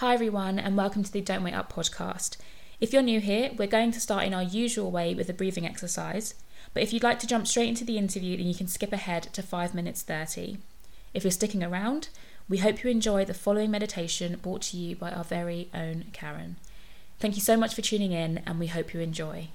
Hi, 0.00 0.12
everyone, 0.12 0.58
and 0.58 0.76
welcome 0.76 1.02
to 1.04 1.10
the 1.10 1.22
Don't 1.22 1.42
Wait 1.42 1.54
Up 1.54 1.72
podcast. 1.72 2.36
If 2.82 2.92
you're 2.92 3.00
new 3.00 3.18
here, 3.18 3.52
we're 3.56 3.66
going 3.66 3.92
to 3.92 3.98
start 3.98 4.24
in 4.24 4.34
our 4.34 4.42
usual 4.42 4.90
way 4.90 5.14
with 5.14 5.30
a 5.30 5.32
breathing 5.32 5.64
exercise, 5.64 6.34
but 6.74 6.82
if 6.82 6.92
you'd 6.92 7.02
like 7.02 7.18
to 7.20 7.26
jump 7.26 7.46
straight 7.46 7.70
into 7.70 7.86
the 7.86 7.96
interview, 7.96 8.36
then 8.36 8.46
you 8.46 8.54
can 8.54 8.68
skip 8.68 8.92
ahead 8.92 9.22
to 9.32 9.42
5 9.42 9.74
minutes 9.74 10.02
30. 10.02 10.58
If 11.14 11.24
you're 11.24 11.30
sticking 11.30 11.64
around, 11.64 12.10
we 12.46 12.58
hope 12.58 12.84
you 12.84 12.90
enjoy 12.90 13.24
the 13.24 13.32
following 13.32 13.70
meditation 13.70 14.38
brought 14.42 14.60
to 14.64 14.76
you 14.76 14.96
by 14.96 15.12
our 15.12 15.24
very 15.24 15.70
own 15.72 16.04
Karen. 16.12 16.56
Thank 17.18 17.36
you 17.36 17.40
so 17.40 17.56
much 17.56 17.74
for 17.74 17.80
tuning 17.80 18.12
in, 18.12 18.42
and 18.44 18.60
we 18.60 18.66
hope 18.66 18.92
you 18.92 19.00
enjoy. 19.00 19.48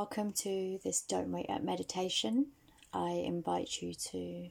Welcome 0.00 0.30
to 0.44 0.78
this 0.84 1.00
Don't 1.00 1.32
Wait 1.32 1.50
Up 1.50 1.60
meditation. 1.60 2.52
I 2.92 3.24
invite 3.26 3.82
you 3.82 3.94
to 4.12 4.50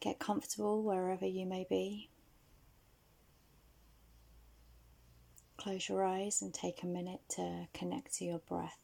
get 0.00 0.18
comfortable 0.18 0.82
wherever 0.82 1.24
you 1.24 1.46
may 1.46 1.68
be. 1.70 2.10
Close 5.56 5.88
your 5.88 6.04
eyes 6.04 6.42
and 6.42 6.52
take 6.52 6.82
a 6.82 6.88
minute 6.88 7.20
to 7.36 7.68
connect 7.72 8.14
to 8.16 8.24
your 8.24 8.40
breath. 8.40 8.80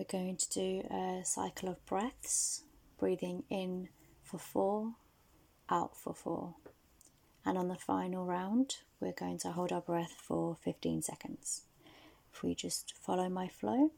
We're 0.00 0.18
going 0.18 0.36
to 0.36 0.48
do 0.48 0.82
a 0.90 1.20
cycle 1.26 1.68
of 1.68 1.84
breaths, 1.84 2.62
breathing 2.98 3.44
in 3.50 3.90
for 4.22 4.38
four, 4.38 4.94
out 5.68 5.94
for 5.94 6.14
four. 6.14 6.54
And 7.44 7.58
on 7.58 7.68
the 7.68 7.74
final 7.74 8.24
round, 8.24 8.76
we're 8.98 9.12
going 9.12 9.36
to 9.40 9.52
hold 9.52 9.72
our 9.72 9.82
breath 9.82 10.14
for 10.16 10.56
15 10.64 11.02
seconds. 11.02 11.64
If 12.32 12.42
we 12.42 12.54
just 12.54 12.94
follow 12.96 13.28
my 13.28 13.48
flow, 13.48 13.90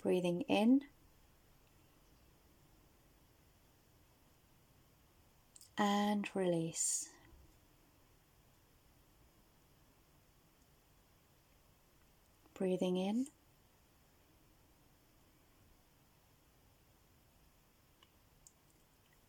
breathing 0.00 0.42
in 0.42 0.82
and 5.76 6.30
release. 6.36 7.08
Breathing 12.56 12.96
in 12.96 13.26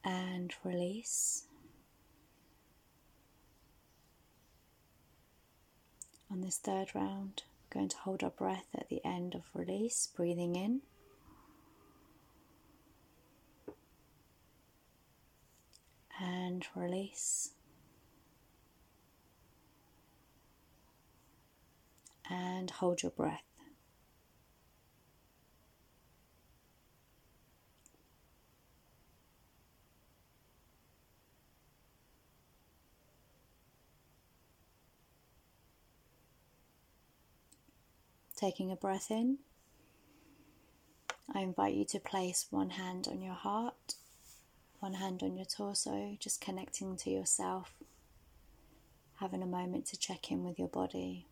and 0.06 0.54
release. 0.64 1.46
On 6.32 6.42
this 6.42 6.58
third 6.58 6.90
round, 6.94 7.44
we're 7.74 7.80
going 7.80 7.90
to 7.90 7.98
hold 7.98 8.24
our 8.24 8.30
breath 8.30 8.68
at 8.78 8.90
the 8.90 9.04
end 9.04 9.36
of 9.36 9.44
release, 9.54 10.10
breathing 10.16 10.56
in. 10.56 10.82
And 16.22 16.66
release. 16.76 17.52
And 22.30 22.70
hold 22.70 23.02
your 23.04 23.12
breath. 23.12 23.44
Taking 38.36 38.72
a 38.72 38.76
breath 38.76 39.10
in. 39.10 39.38
I 41.34 41.40
invite 41.40 41.74
you 41.74 41.86
to 41.86 42.00
place 42.00 42.48
one 42.50 42.72
hand 42.72 43.08
on 43.10 43.22
your 43.22 43.34
heart, 43.34 43.96
one 44.80 44.94
hand 44.94 45.24
on 45.24 45.36
your 45.36 45.46
torso, 45.46 46.18
just 46.20 46.42
connecting 46.42 46.98
to 46.98 47.10
yourself, 47.10 47.74
having 49.16 49.42
a 49.42 49.48
moment 49.48 49.86
to 49.88 49.98
check 49.98 50.32
in 50.32 50.44
with 50.44 50.60
your 50.60 50.68
body. 50.68 51.28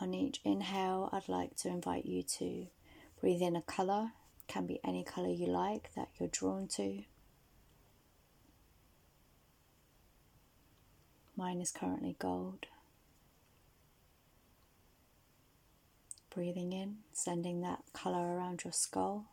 On 0.00 0.14
each 0.14 0.40
inhale, 0.44 1.10
I'd 1.12 1.28
like 1.28 1.54
to 1.58 1.68
invite 1.68 2.06
you 2.06 2.24
to 2.24 2.66
breathe 3.20 3.40
in 3.40 3.54
a 3.54 3.62
colour 3.62 4.10
can 4.52 4.66
be 4.66 4.80
any 4.84 5.02
color 5.02 5.30
you 5.30 5.46
like 5.46 5.90
that 5.96 6.08
you're 6.18 6.28
drawn 6.28 6.68
to. 6.68 7.02
Mine 11.34 11.62
is 11.62 11.70
currently 11.70 12.16
gold. 12.18 12.66
Breathing 16.34 16.72
in, 16.72 16.98
sending 17.12 17.62
that 17.62 17.80
color 17.94 18.36
around 18.36 18.62
your 18.64 18.72
skull. 18.72 19.24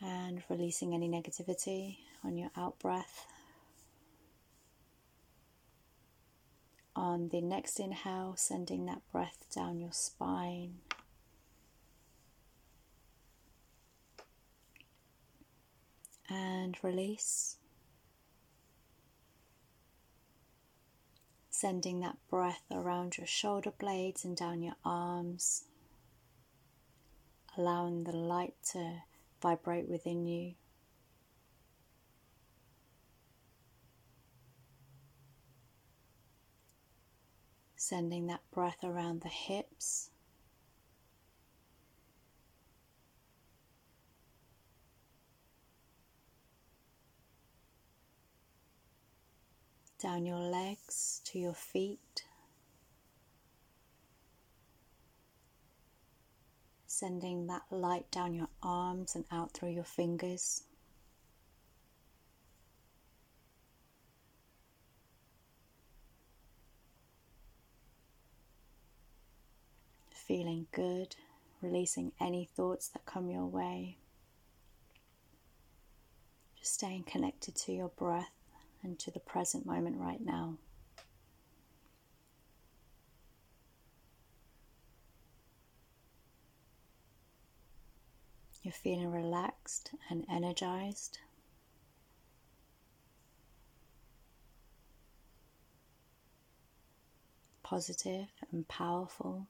And 0.00 0.42
releasing 0.48 0.94
any 0.94 1.08
negativity 1.08 1.98
on 2.24 2.36
your 2.36 2.50
out 2.56 2.78
breath. 2.80 3.26
On 6.98 7.28
the 7.28 7.40
next 7.40 7.78
inhale, 7.78 8.34
sending 8.36 8.86
that 8.86 9.02
breath 9.12 9.46
down 9.54 9.78
your 9.78 9.92
spine. 9.92 10.78
And 16.28 16.76
release. 16.82 17.58
Sending 21.50 22.00
that 22.00 22.16
breath 22.28 22.64
around 22.68 23.16
your 23.16 23.28
shoulder 23.28 23.70
blades 23.78 24.24
and 24.24 24.36
down 24.36 24.60
your 24.60 24.76
arms, 24.84 25.66
allowing 27.56 28.02
the 28.02 28.16
light 28.16 28.54
to 28.72 29.02
vibrate 29.40 29.88
within 29.88 30.26
you. 30.26 30.54
Sending 37.88 38.26
that 38.26 38.42
breath 38.50 38.84
around 38.84 39.22
the 39.22 39.28
hips. 39.28 40.10
Down 49.98 50.26
your 50.26 50.36
legs 50.38 51.22
to 51.24 51.38
your 51.38 51.54
feet, 51.54 52.24
sending 56.86 57.46
that 57.46 57.62
light 57.70 58.10
down 58.10 58.34
your 58.34 58.48
arms 58.62 59.14
and 59.14 59.24
out 59.32 59.52
through 59.54 59.70
your 59.70 59.82
fingers. 59.82 60.67
Feeling 70.28 70.66
good, 70.72 71.16
releasing 71.62 72.12
any 72.20 72.44
thoughts 72.54 72.88
that 72.88 73.06
come 73.06 73.30
your 73.30 73.46
way. 73.46 73.96
Just 76.58 76.74
staying 76.74 77.04
connected 77.04 77.56
to 77.56 77.72
your 77.72 77.88
breath 77.88 78.30
and 78.82 78.98
to 78.98 79.10
the 79.10 79.20
present 79.20 79.64
moment 79.64 79.96
right 79.98 80.20
now. 80.20 80.58
You're 88.62 88.72
feeling 88.72 89.10
relaxed 89.10 89.92
and 90.10 90.26
energized. 90.30 91.18
Positive 97.62 98.26
and 98.52 98.68
powerful. 98.68 99.46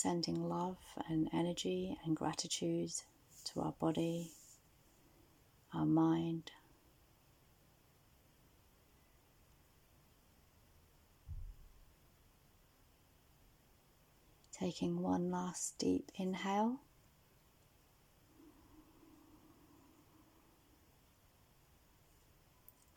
sending 0.00 0.48
love 0.48 0.76
and 1.08 1.28
energy 1.32 1.98
and 2.04 2.14
gratitude 2.16 2.92
to 3.44 3.60
our 3.60 3.74
body, 3.80 4.30
our 5.74 5.84
mind. 5.84 6.52
Taking 14.52 15.02
one 15.02 15.32
last 15.32 15.76
deep 15.78 16.12
inhale. 16.14 16.76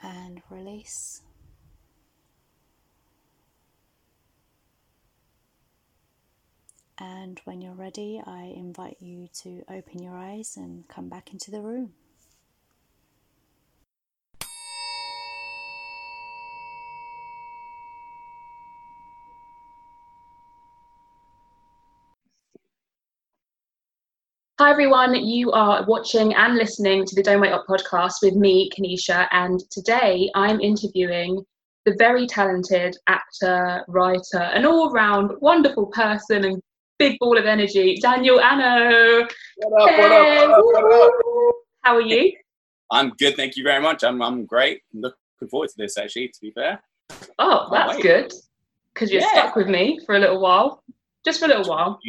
And 0.03 0.43
release. 0.51 1.21
And 7.01 7.41
when 7.45 7.61
you're 7.61 7.73
ready, 7.73 8.21
I 8.23 8.53
invite 8.55 8.97
you 8.99 9.27
to 9.41 9.63
open 9.67 10.03
your 10.03 10.15
eyes 10.15 10.55
and 10.55 10.87
come 10.87 11.09
back 11.09 11.33
into 11.33 11.49
the 11.49 11.59
room. 11.59 11.93
Hi 24.59 24.69
everyone, 24.69 25.15
you 25.15 25.51
are 25.53 25.83
watching 25.87 26.35
and 26.35 26.55
listening 26.55 27.03
to 27.05 27.15
the 27.15 27.23
Don't 27.23 27.41
Wait 27.41 27.51
Up 27.51 27.65
podcast 27.67 28.17
with 28.21 28.35
me, 28.35 28.69
Kanisha, 28.69 29.27
and 29.31 29.59
today 29.71 30.29
I'm 30.35 30.61
interviewing 30.61 31.43
the 31.85 31.95
very 31.97 32.27
talented 32.27 32.95
actor, 33.07 33.83
writer, 33.87 34.37
and 34.53 34.67
all 34.67 34.91
round 34.91 35.31
wonderful 35.41 35.87
person 35.87 36.45
and 36.45 36.61
big 37.01 37.17
ball 37.17 37.35
of 37.35 37.45
energy, 37.45 37.97
Daniel 37.99 38.39
Anno. 38.39 39.27
What 39.57 39.81
up, 39.81 39.89
hey. 39.89 39.99
what, 40.01 40.11
up, 40.11 40.63
what, 40.63 40.75
up, 40.75 40.83
what 40.83 41.07
up? 41.07 41.55
How 41.81 41.95
are 41.95 42.01
you? 42.01 42.33
I'm 42.91 43.09
good, 43.17 43.35
thank 43.35 43.57
you 43.57 43.63
very 43.63 43.81
much. 43.81 44.03
I'm, 44.03 44.21
I'm 44.21 44.45
great. 44.45 44.81
I'm 44.93 45.01
looking 45.01 45.49
forward 45.49 45.69
to 45.69 45.75
this, 45.77 45.97
actually, 45.97 46.27
to 46.27 46.39
be 46.41 46.51
fair. 46.51 46.79
Oh, 47.39 47.69
that's 47.71 47.99
good. 48.03 48.31
Because 48.93 49.11
you're 49.11 49.21
yeah. 49.21 49.31
stuck 49.31 49.55
with 49.55 49.67
me 49.67 49.99
for 50.05 50.15
a 50.15 50.19
little 50.19 50.39
while. 50.39 50.83
Just 51.25 51.39
for 51.39 51.45
a 51.45 51.47
little 51.47 51.67
while. 51.67 51.99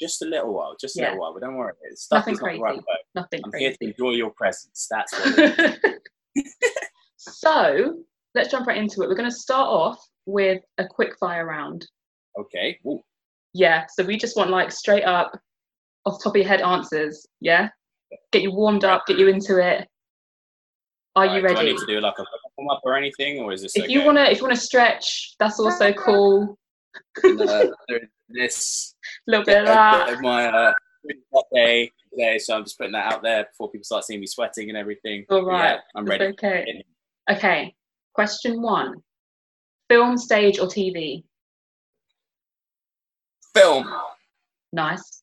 Just 0.00 0.22
a 0.22 0.24
little 0.24 0.54
while, 0.54 0.74
just 0.80 0.96
a 0.96 1.00
yeah. 1.00 1.08
little 1.08 1.20
while, 1.20 1.34
but 1.34 1.42
don't 1.42 1.56
worry. 1.56 1.74
Stuff 1.94 2.20
Nothing 2.20 2.36
crazy. 2.36 2.62
Right 2.62 2.80
Nothing 3.14 3.42
crazy. 3.42 3.44
I'm 3.44 3.50
crazy. 3.50 3.64
here 3.64 3.72
to 3.72 3.86
enjoy 3.88 4.10
your 4.12 4.30
presence. 4.30 4.88
That's 4.90 5.12
what 5.12 5.78
So, 7.18 7.98
let's 8.34 8.50
jump 8.50 8.66
right 8.66 8.78
into 8.78 9.02
it. 9.02 9.08
We're 9.08 9.14
going 9.16 9.30
to 9.30 9.36
start 9.36 9.68
off 9.68 9.98
with 10.24 10.62
a 10.78 10.86
quick 10.86 11.18
fire 11.18 11.46
round. 11.46 11.86
Okay. 12.38 12.78
Ooh. 12.86 13.02
Yeah, 13.54 13.84
so 13.88 14.04
we 14.04 14.16
just 14.16 14.36
want 14.36 14.50
like 14.50 14.72
straight 14.72 15.04
up, 15.04 15.38
off 16.04 16.22
top 16.22 16.34
of 16.34 16.36
your 16.36 16.48
head 16.48 16.60
answers. 16.60 17.26
Yeah, 17.40 17.68
get 18.32 18.42
you 18.42 18.52
warmed 18.52 18.84
up, 18.84 19.06
get 19.06 19.16
you 19.16 19.28
into 19.28 19.64
it. 19.64 19.88
Are 21.16 21.26
you 21.26 21.42
ready? 21.42 21.54
Do 21.54 21.60
I 21.60 21.64
need 21.64 21.78
to 21.78 21.86
do 21.86 22.00
like 22.00 22.18
a 22.18 22.24
warm 22.58 22.70
up 22.70 22.80
or 22.82 22.96
anything, 22.96 23.38
or 23.38 23.52
is 23.52 23.62
this? 23.62 23.76
If 23.76 23.84
okay? 23.84 23.92
you 23.92 24.04
wanna, 24.04 24.24
if 24.24 24.38
you 24.38 24.42
wanna 24.42 24.56
stretch, 24.56 25.36
that's 25.38 25.60
also 25.60 25.92
cool. 25.92 26.58
uh, 27.24 27.66
this 28.28 28.96
little 29.28 29.44
bit 29.44 29.60
of 29.60 29.66
that. 29.66 30.18
My 30.20 30.46
uh, 30.46 30.72
day 31.52 31.92
today, 32.10 32.38
so 32.38 32.56
I'm 32.56 32.64
just 32.64 32.76
putting 32.76 32.92
that 32.92 33.12
out 33.12 33.22
there 33.22 33.44
before 33.44 33.70
people 33.70 33.84
start 33.84 34.04
seeing 34.04 34.20
me 34.20 34.26
sweating 34.26 34.68
and 34.68 34.76
everything. 34.76 35.24
All 35.30 35.44
right, 35.44 35.74
yeah, 35.74 35.78
I'm 35.94 36.06
ready. 36.06 36.24
Okay. 36.26 36.82
Okay. 37.30 37.74
Question 38.14 38.60
one: 38.60 38.96
Film, 39.88 40.18
stage, 40.18 40.58
or 40.58 40.66
TV? 40.66 41.22
Film. 43.54 43.88
Nice. 44.72 45.22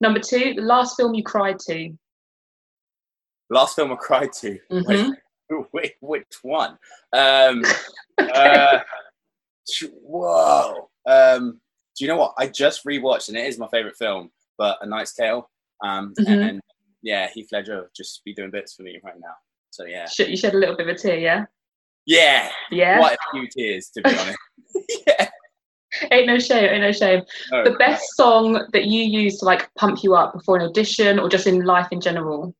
Number 0.00 0.20
two, 0.20 0.54
the 0.54 0.62
last 0.62 0.96
film 0.96 1.14
you 1.14 1.22
cried 1.24 1.58
to. 1.66 1.90
Last 3.50 3.76
film 3.76 3.92
I 3.92 3.96
cried 3.96 4.32
to. 4.40 4.58
Mm-hmm. 4.70 5.10
Wait, 5.50 5.66
wait, 5.72 5.92
which 6.00 6.38
one? 6.42 6.78
Um, 7.12 7.64
uh, 8.18 8.78
whoa. 10.02 10.88
Um, 11.06 11.60
do 11.96 12.04
you 12.04 12.08
know 12.08 12.16
what? 12.16 12.34
I 12.38 12.46
just 12.46 12.84
rewatched, 12.84 13.28
and 13.28 13.36
it 13.36 13.46
is 13.46 13.58
my 13.58 13.68
favorite 13.68 13.96
film, 13.96 14.30
but 14.58 14.78
A 14.80 14.86
Knight's 14.86 15.14
Tale. 15.14 15.50
Um, 15.82 16.14
Mhm. 16.18 16.48
and 16.50 16.60
yeah, 17.02 17.28
Heath 17.28 17.48
Ledger 17.52 17.90
just 17.94 18.24
be 18.24 18.34
doing 18.34 18.50
bits 18.50 18.74
for 18.74 18.82
me 18.82 18.98
right 19.04 19.18
now. 19.18 19.34
So 19.70 19.84
yeah, 19.84 20.06
You 20.18 20.36
shed 20.36 20.54
a 20.54 20.58
little 20.58 20.76
bit 20.76 20.88
of 20.88 20.94
a 20.94 20.98
tear, 20.98 21.18
yeah? 21.18 21.44
yeah, 22.06 22.50
Yeah. 22.70 22.98
quite 22.98 23.14
a 23.16 23.30
few 23.32 23.48
tears 23.48 23.90
to 23.90 24.02
be 24.02 24.10
honest. 24.10 24.38
yeah. 25.06 25.23
Ain't 26.10 26.26
no 26.26 26.38
shame, 26.38 26.64
ain't 26.64 26.82
no 26.82 26.92
shame. 26.92 27.22
No, 27.50 27.64
The 27.64 27.72
best 27.72 28.16
song 28.16 28.66
that 28.72 28.86
you 28.86 29.02
use 29.02 29.38
to 29.38 29.44
like 29.44 29.72
pump 29.74 30.02
you 30.02 30.14
up 30.14 30.32
before 30.32 30.56
an 30.56 30.62
audition 30.62 31.18
or 31.18 31.28
just 31.28 31.46
in 31.46 31.64
life 31.64 31.88
in 31.90 32.00
general? 32.00 32.54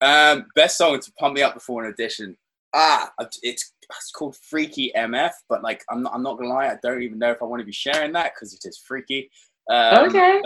Um, 0.00 0.46
best 0.54 0.78
song 0.78 1.00
to 1.00 1.12
pump 1.18 1.34
me 1.34 1.42
up 1.42 1.54
before 1.54 1.84
an 1.84 1.92
audition. 1.92 2.36
Ah, 2.74 3.10
it's 3.20 3.38
it's 3.42 4.10
called 4.10 4.36
Freaky 4.36 4.92
MF, 4.96 5.32
but 5.48 5.62
like 5.62 5.84
I'm 5.90 6.02
not 6.02 6.14
I'm 6.14 6.22
not 6.22 6.36
gonna 6.36 6.50
lie, 6.50 6.68
I 6.68 6.76
don't 6.82 7.02
even 7.02 7.18
know 7.18 7.30
if 7.30 7.40
I 7.40 7.46
want 7.46 7.60
to 7.60 7.66
be 7.66 7.72
sharing 7.72 8.12
that 8.12 8.32
because 8.34 8.52
it 8.52 8.68
is 8.68 8.78
freaky. 8.78 9.30
Um, 9.70 10.08
Okay. 10.08 10.42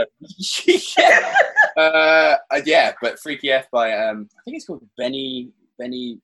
yeah. 0.99 1.34
uh, 1.76 2.37
uh, 2.50 2.61
yeah, 2.64 2.93
but 3.02 3.19
Freaky 3.19 3.50
F 3.50 3.70
by 3.70 3.93
um, 3.93 4.28
I 4.38 4.40
think 4.44 4.56
it's 4.56 4.66
called 4.66 4.87
Benny 4.96 5.50
Benny. 5.78 6.20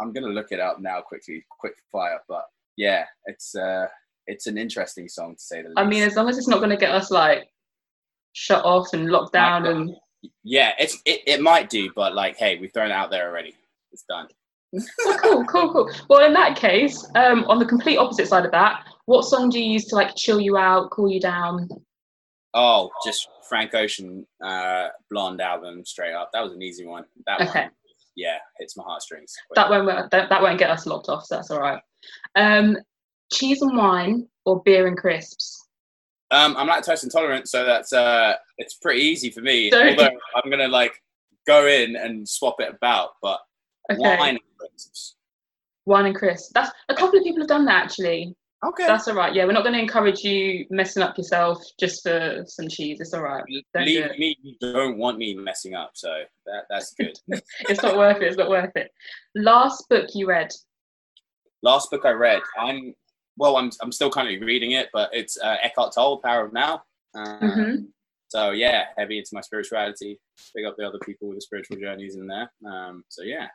I'm 0.00 0.12
gonna 0.12 0.28
look 0.28 0.52
it 0.52 0.60
up 0.60 0.80
now 0.80 1.00
quickly, 1.00 1.44
quick 1.58 1.74
fire. 1.92 2.20
But 2.28 2.44
yeah, 2.76 3.04
it's 3.26 3.54
uh, 3.54 3.86
it's 4.26 4.46
an 4.46 4.58
interesting 4.58 5.08
song 5.08 5.34
to 5.36 5.42
say 5.42 5.62
the 5.62 5.68
least. 5.68 5.78
I 5.78 5.84
mean, 5.84 6.02
as 6.02 6.16
long 6.16 6.28
as 6.28 6.38
it's 6.38 6.48
not 6.48 6.58
going 6.58 6.70
to 6.70 6.76
get 6.76 6.90
us 6.90 7.10
like 7.10 7.48
shut 8.32 8.64
off 8.64 8.92
and 8.92 9.08
locked 9.10 9.32
down 9.32 9.66
and 9.66 9.94
yeah, 10.42 10.72
it's 10.78 11.00
it, 11.04 11.22
it 11.26 11.40
might 11.40 11.70
do, 11.70 11.90
but 11.94 12.14
like, 12.14 12.36
hey, 12.36 12.58
we've 12.58 12.72
thrown 12.72 12.90
it 12.90 12.94
out 12.94 13.10
there 13.10 13.28
already. 13.28 13.54
It's 13.92 14.04
done. 14.08 14.26
oh, 14.74 15.14
cool, 15.22 15.44
cool, 15.46 15.72
cool. 15.72 15.90
Well, 16.08 16.26
in 16.26 16.32
that 16.34 16.56
case, 16.56 17.06
um, 17.14 17.44
on 17.44 17.58
the 17.58 17.64
complete 17.66 17.96
opposite 17.98 18.28
side 18.28 18.44
of 18.44 18.52
that, 18.52 18.84
what 19.06 19.22
song 19.24 19.48
do 19.48 19.60
you 19.60 19.72
use 19.72 19.84
to 19.86 19.94
like 19.94 20.14
chill 20.16 20.40
you 20.40 20.56
out, 20.56 20.90
cool 20.90 21.10
you 21.10 21.20
down? 21.20 21.68
Oh, 22.54 22.90
just 23.04 23.28
Frank 23.48 23.74
Ocean, 23.74 24.26
uh, 24.42 24.88
Blonde 25.10 25.40
album, 25.40 25.84
straight 25.84 26.14
up. 26.14 26.30
That 26.32 26.42
was 26.42 26.52
an 26.52 26.62
easy 26.62 26.86
one. 26.86 27.04
That 27.26 27.42
Okay. 27.42 27.62
one, 27.62 27.70
yeah, 28.16 28.38
hits 28.58 28.76
my 28.76 28.82
heartstrings. 28.84 29.34
That 29.54 29.70
won't 29.70 30.10
that, 30.10 30.28
that 30.28 30.42
won't 30.42 30.58
get 30.58 30.70
us 30.70 30.86
locked 30.86 31.08
off. 31.08 31.26
So 31.26 31.36
that's 31.36 31.50
all 31.50 31.60
right. 31.60 31.80
Um, 32.34 32.76
cheese 33.32 33.62
and 33.62 33.76
wine 33.76 34.28
or 34.44 34.62
beer 34.62 34.86
and 34.86 34.96
crisps? 34.96 35.66
Um, 36.30 36.56
I'm 36.56 36.68
lactose 36.68 37.04
intolerant, 37.04 37.48
so 37.48 37.64
that's 37.64 37.92
uh, 37.92 38.34
it's 38.58 38.74
pretty 38.74 39.00
easy 39.02 39.30
for 39.30 39.40
me. 39.40 39.72
Although 39.72 40.10
I'm 40.34 40.50
gonna 40.50 40.68
like 40.68 41.00
go 41.46 41.66
in 41.66 41.96
and 41.96 42.28
swap 42.28 42.56
it 42.60 42.74
about, 42.74 43.10
but 43.22 43.38
Okay, 43.90 44.16
wine 44.18 44.30
and 44.30 44.40
crisps. 44.58 45.14
wine 45.84 46.06
and 46.06 46.14
crisps. 46.16 46.50
That's 46.54 46.72
a 46.88 46.94
couple 46.94 47.18
of 47.18 47.24
people 47.24 47.40
have 47.42 47.48
done 47.48 47.64
that 47.66 47.84
actually. 47.84 48.34
Okay. 48.64 48.86
That's 48.86 49.06
all 49.06 49.14
right. 49.14 49.34
Yeah, 49.34 49.44
we're 49.44 49.52
not 49.52 49.62
going 49.64 49.74
to 49.74 49.80
encourage 49.80 50.24
you 50.24 50.64
messing 50.70 51.02
up 51.02 51.16
yourself 51.18 51.62
just 51.78 52.02
for 52.02 52.42
some 52.48 52.68
cheese. 52.68 52.98
It's 53.00 53.12
all 53.12 53.22
right. 53.22 53.44
Don't 53.74 53.84
do 53.84 54.02
Believe 54.02 54.18
me, 54.18 54.36
you 54.42 54.54
don't 54.60 54.96
want 54.96 55.18
me 55.18 55.34
messing 55.34 55.74
up, 55.74 55.90
so 55.94 56.22
that 56.46 56.64
that's 56.70 56.94
good. 56.94 57.16
It's 57.68 57.82
not 57.82 57.96
worth 57.96 58.16
it. 58.16 58.24
It's 58.24 58.38
not 58.38 58.48
worth 58.48 58.74
it. 58.74 58.90
Last 59.36 59.88
book 59.88 60.06
you 60.14 60.26
read? 60.26 60.50
Last 61.62 61.90
book 61.90 62.02
I 62.04 62.10
read, 62.10 62.40
I'm 62.58 62.94
well, 63.36 63.56
I'm 63.56 63.70
I'm 63.82 63.92
still 63.92 64.10
currently 64.10 64.38
reading 64.38 64.72
it, 64.72 64.88
but 64.92 65.10
it's 65.12 65.38
uh, 65.40 65.56
Eckhart 65.62 65.94
Tolle, 65.94 66.18
Power 66.18 66.46
of 66.46 66.52
Now. 66.52 66.82
Uh, 67.14 67.38
hmm 67.38 67.74
So 68.28 68.50
yeah, 68.50 68.84
heavy 68.96 69.18
into 69.18 69.30
my 69.32 69.40
spirituality. 69.40 70.20
Pick 70.54 70.66
up 70.66 70.76
the 70.76 70.86
other 70.86 70.98
people 71.04 71.28
with 71.28 71.38
the 71.38 71.42
spiritual 71.42 71.76
journeys 71.76 72.16
in 72.16 72.26
there. 72.26 72.50
Um, 72.66 73.04
so 73.08 73.22
yeah, 73.22 73.48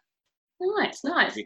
Nice, 0.61 1.03
nice. 1.03 1.37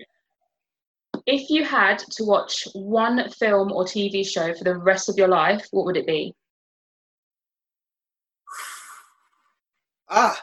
If 1.25 1.49
you 1.49 1.63
had 1.63 1.99
to 1.99 2.23
watch 2.23 2.67
one 2.73 3.29
film 3.29 3.71
or 3.71 3.85
TV 3.85 4.27
show 4.27 4.53
for 4.53 4.63
the 4.63 4.75
rest 4.75 5.09
of 5.09 5.17
your 5.17 5.29
life, 5.29 5.65
what 5.71 5.85
would 5.85 5.97
it 5.97 6.05
be? 6.05 6.35
ah, 10.09 10.39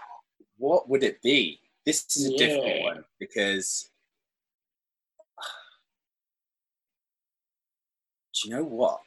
what 0.56 0.88
would 0.88 1.04
it 1.04 1.20
be? 1.22 1.60
This 1.84 2.06
is 2.16 2.32
a 2.32 2.36
difficult 2.36 2.82
one 2.82 3.04
because 3.20 3.90
do 8.42 8.48
you 8.48 8.54
know 8.56 8.64
what? 8.64 9.00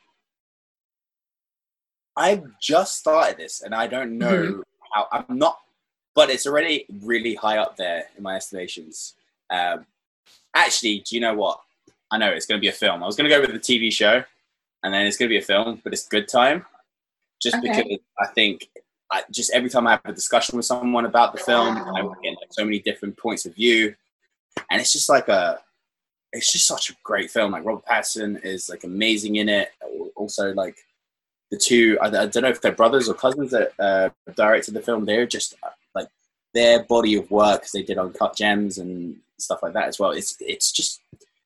I've 2.15 2.43
just 2.61 2.97
started 2.97 3.37
this 3.37 3.61
and 3.61 3.75
I 3.75 3.87
don't 3.87 4.17
know 4.17 4.35
Mm-hmm. 4.35 4.61
how 4.93 5.07
I'm 5.11 5.37
not, 5.37 5.57
but 6.13 6.29
it's 6.29 6.47
already 6.47 6.85
really 7.03 7.35
high 7.35 7.57
up 7.57 7.75
there 7.75 8.05
in 8.17 8.23
my 8.23 8.35
estimations. 8.35 9.15
Um, 9.49 9.85
actually, 10.55 10.99
do 10.99 11.15
you 11.15 11.21
know 11.21 11.33
what? 11.35 11.59
I 12.11 12.17
know 12.17 12.29
it's 12.31 12.45
going 12.45 12.57
to 12.59 12.61
be 12.61 12.69
a 12.69 12.73
film. 12.73 13.03
I 13.03 13.05
was 13.05 13.15
going 13.15 13.29
to 13.29 13.35
go 13.35 13.41
with 13.41 13.51
the 13.51 13.59
TV 13.59 13.91
show 13.91 14.23
and 14.83 14.93
then 14.93 15.05
it's 15.05 15.17
going 15.17 15.27
to 15.27 15.33
be 15.33 15.39
a 15.39 15.41
film, 15.45 15.81
but 15.83 15.91
it's 15.91 16.07
Good 16.07 16.27
Time. 16.27 16.65
Just 17.41 17.57
Okay. 17.57 17.67
because 17.67 17.99
I 18.19 18.27
think 18.27 18.69
I, 19.11 19.23
just 19.31 19.51
every 19.53 19.69
time 19.69 19.85
I 19.85 19.91
have 19.91 20.01
a 20.05 20.13
discussion 20.13 20.55
with 20.55 20.65
someone 20.65 21.05
about 21.05 21.33
the 21.33 21.39
film, 21.39 21.77
I 21.77 22.01
get 22.23 22.35
like 22.37 22.51
so 22.51 22.63
many 22.63 22.79
different 22.79 23.17
points 23.17 23.45
of 23.45 23.53
view, 23.53 23.93
and 24.71 24.81
it's 24.81 24.91
just 24.93 25.09
like 25.09 25.27
a, 25.27 25.59
it's 26.35 26.51
just 26.51 26.67
such 26.67 26.89
a 26.89 26.95
great 27.03 27.31
film. 27.31 27.51
Like 27.51 27.65
Robert 27.65 27.85
Pattinson 27.85 28.43
is 28.43 28.69
like 28.69 28.83
amazing 28.83 29.37
in 29.37 29.49
it. 29.49 29.69
Also, 30.15 30.53
like 30.53 30.77
the 31.51 31.57
two, 31.57 31.97
I, 32.01 32.07
I 32.07 32.25
don't 32.27 32.43
know 32.43 32.49
if 32.49 32.61
they're 32.61 32.71
brothers 32.71 33.09
or 33.09 33.13
cousins 33.15 33.51
that 33.51 33.71
uh, 33.79 34.09
directed 34.35 34.73
the 34.73 34.81
film. 34.81 35.05
They're 35.05 35.25
just 35.25 35.55
uh, 35.63 35.69
like 35.93 36.07
their 36.53 36.83
body 36.83 37.15
of 37.15 37.29
work 37.31 37.65
they 37.73 37.83
did 37.83 37.97
on 37.97 38.07
Uncut 38.07 38.35
Gems 38.35 38.77
and 38.77 39.17
stuff 39.37 39.61
like 39.63 39.73
that 39.73 39.87
as 39.87 39.99
well. 39.99 40.11
It's 40.11 40.37
it's 40.39 40.71
just 40.71 41.01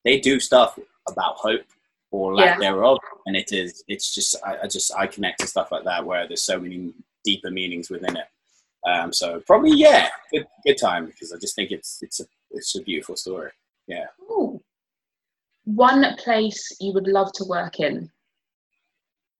they 0.05 0.19
do 0.19 0.39
stuff 0.39 0.77
about 1.07 1.35
hope 1.37 1.61
or 2.11 2.35
lack 2.35 2.59
Yeah. 2.59 2.71
thereof. 2.71 2.97
And 3.25 3.35
it 3.35 3.51
is, 3.51 3.83
it's 3.87 4.15
just, 4.15 4.35
I, 4.43 4.57
I 4.63 4.67
just, 4.67 4.91
I 4.95 5.05
connect 5.05 5.41
to 5.41 5.47
stuff 5.47 5.71
like 5.71 5.83
that 5.83 6.03
where 6.05 6.25
there's 6.27 6.41
so 6.41 6.59
many 6.59 6.93
deeper 7.23 7.51
meanings 7.51 7.89
within 7.89 8.15
it. 8.17 8.25
Um, 8.87 9.11
so 9.13 9.41
probably, 9.45 9.73
yeah, 9.75 10.09
good, 10.31 10.47
good 10.65 10.77
time 10.77 11.05
because 11.05 11.33
I 11.33 11.37
just 11.37 11.55
think 11.55 11.71
it's, 11.71 11.99
it's 12.01 12.19
a, 12.21 12.25
it's 12.51 12.75
a 12.75 12.81
beautiful 12.81 13.15
story. 13.15 13.51
Yeah. 13.87 14.05
Ooh. 14.31 14.48
One 15.75 16.15
place 16.17 16.75
you 16.79 16.93
would 16.93 17.07
love 17.07 17.31
to 17.33 17.45
work 17.45 17.79
in. 17.79 18.09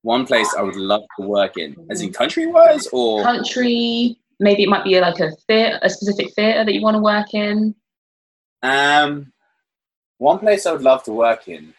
One 0.02 0.24
place 0.26 0.48
I 0.56 0.62
would 0.62 0.76
love 0.76 1.02
to 1.18 1.26
work 1.26 1.58
in, 1.58 1.76
as 1.90 2.02
in 2.02 2.12
country 2.12 2.46
wise 2.46 2.86
or 2.92 3.22
Country, 3.22 4.16
maybe 4.38 4.62
it 4.62 4.68
might 4.68 4.84
be 4.84 4.98
like 5.00 5.18
a 5.18 5.32
theatre, 5.48 5.78
a 5.82 5.90
specific 5.90 6.32
theatre 6.34 6.64
that 6.64 6.72
you 6.72 6.82
want 6.82 6.94
to 6.94 7.02
work 7.02 7.34
in. 7.34 7.74
Um, 8.62 9.32
one 10.18 10.38
place 10.38 10.66
I 10.66 10.72
would 10.72 10.82
love 10.82 11.02
to 11.04 11.12
work 11.12 11.48
in. 11.48 11.74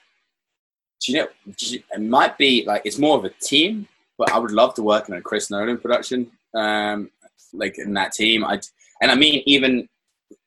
Do 0.99 1.11
you 1.11 1.17
know? 1.19 1.27
do 1.57 1.73
you- 1.73 1.83
It 1.93 2.01
might 2.01 2.37
be 2.37 2.65
like 2.65 2.81
it's 2.85 2.99
more 2.99 3.17
of 3.17 3.23
a 3.25 3.29
team, 3.29 3.87
but 4.17 4.31
I 4.33 4.37
would 4.37 4.51
love 4.51 4.73
to 4.75 4.83
work 4.83 5.07
in 5.07 5.15
a 5.15 5.21
Chris 5.21 5.49
Nolan 5.49 5.77
production. 5.77 6.29
Um, 6.53 7.09
like 7.53 7.79
in 7.79 7.93
that 7.93 8.11
team, 8.11 8.43
I 8.43 8.59
and 9.01 9.11
I 9.11 9.15
mean 9.15 9.41
even 9.45 9.87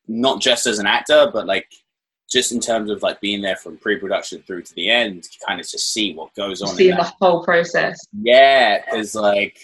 not 0.06 0.40
just 0.42 0.66
as 0.66 0.78
an 0.78 0.86
actor, 0.86 1.30
but 1.32 1.46
like 1.46 1.66
just 2.34 2.50
in 2.50 2.58
terms 2.58 2.90
of 2.90 3.00
like 3.02 3.20
being 3.20 3.40
there 3.40 3.54
from 3.54 3.76
pre-production 3.76 4.42
through 4.42 4.62
to 4.62 4.74
the 4.74 4.90
end, 4.90 5.28
kind 5.46 5.60
of 5.60 5.68
just 5.68 5.92
see 5.92 6.12
what 6.14 6.34
goes 6.34 6.62
on. 6.62 6.70
in 6.70 6.76
Seeing 6.76 6.96
that 6.96 7.14
the 7.20 7.26
whole 7.26 7.44
process. 7.44 7.96
yeah, 8.12 8.84
because 8.84 9.14
like 9.14 9.56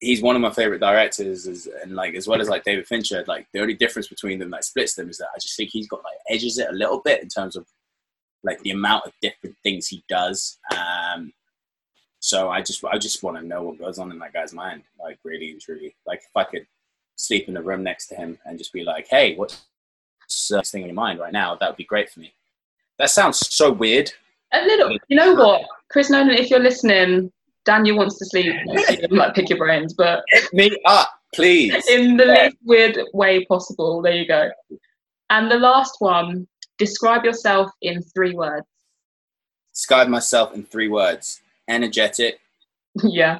he's 0.00 0.20
one 0.20 0.36
of 0.36 0.42
my 0.42 0.50
favorite 0.50 0.80
directors, 0.80 1.46
is, 1.46 1.66
and 1.82 1.94
like 1.94 2.14
as 2.14 2.28
well 2.28 2.42
as 2.42 2.50
like 2.50 2.64
David 2.64 2.86
Fincher, 2.86 3.24
like 3.26 3.46
the 3.54 3.60
only 3.60 3.72
difference 3.72 4.06
between 4.06 4.38
them 4.38 4.50
that 4.50 4.64
splits 4.64 4.94
them 4.94 5.08
is 5.08 5.16
that 5.16 5.28
I 5.34 5.38
just 5.38 5.56
think 5.56 5.70
he's 5.72 5.88
got 5.88 6.04
like 6.04 6.18
edges 6.28 6.58
it 6.58 6.68
a 6.68 6.74
little 6.74 7.00
bit 7.00 7.22
in 7.22 7.28
terms 7.28 7.56
of 7.56 7.66
like 8.44 8.60
the 8.60 8.72
amount 8.72 9.06
of 9.06 9.12
different 9.22 9.56
things 9.62 9.88
he 9.88 10.04
does. 10.10 10.58
Um, 10.76 11.32
so 12.20 12.50
I 12.50 12.60
just 12.60 12.84
I 12.84 12.98
just 12.98 13.22
want 13.22 13.38
to 13.38 13.46
know 13.46 13.62
what 13.62 13.78
goes 13.78 13.98
on 13.98 14.12
in 14.12 14.18
that 14.18 14.34
guy's 14.34 14.52
mind, 14.52 14.82
like 15.00 15.18
really 15.24 15.52
and 15.52 15.60
truly. 15.60 15.96
Like 16.06 16.18
if 16.18 16.36
I 16.36 16.44
could 16.44 16.66
sleep 17.16 17.48
in 17.48 17.54
the 17.54 17.62
room 17.62 17.82
next 17.82 18.08
to 18.08 18.14
him 18.14 18.38
and 18.44 18.58
just 18.58 18.74
be 18.74 18.84
like, 18.84 19.06
hey, 19.08 19.36
what's 19.36 19.62
next 20.50 20.70
thing 20.70 20.82
in 20.82 20.88
your 20.88 20.94
mind 20.94 21.18
right 21.20 21.32
now? 21.32 21.56
That 21.56 21.68
would 21.70 21.76
be 21.76 21.84
great 21.84 22.10
for 22.10 22.20
me. 22.20 22.32
That 22.98 23.10
sounds 23.10 23.38
so 23.54 23.70
weird. 23.72 24.12
A 24.52 24.62
little. 24.66 24.96
You 25.08 25.16
know 25.16 25.34
what, 25.34 25.62
Chris 25.90 26.10
Nolan, 26.10 26.30
if 26.30 26.50
you're 26.50 26.60
listening, 26.60 27.32
Daniel 27.64 27.96
wants 27.96 28.18
to 28.18 28.26
sleep. 28.26 28.54
like 29.10 29.34
pick 29.34 29.48
your 29.48 29.58
brains, 29.58 29.94
but 29.94 30.22
Hit 30.28 30.52
me 30.52 30.76
up, 30.84 31.08
please. 31.34 31.86
in 31.88 32.16
the 32.16 32.26
Yeah. 32.26 32.44
least 32.44 32.56
weird 32.64 32.98
way 33.14 33.44
possible. 33.46 34.02
There 34.02 34.14
you 34.14 34.26
go. 34.28 34.50
And 35.30 35.50
the 35.50 35.58
last 35.58 35.96
one. 36.00 36.46
Describe 36.78 37.24
yourself 37.24 37.70
in 37.82 38.02
three 38.02 38.34
words. 38.34 38.66
describe 39.72 40.08
myself 40.08 40.52
in 40.54 40.64
three 40.64 40.88
words 40.88 41.40
energetic 41.68 42.40
yeah. 43.04 43.38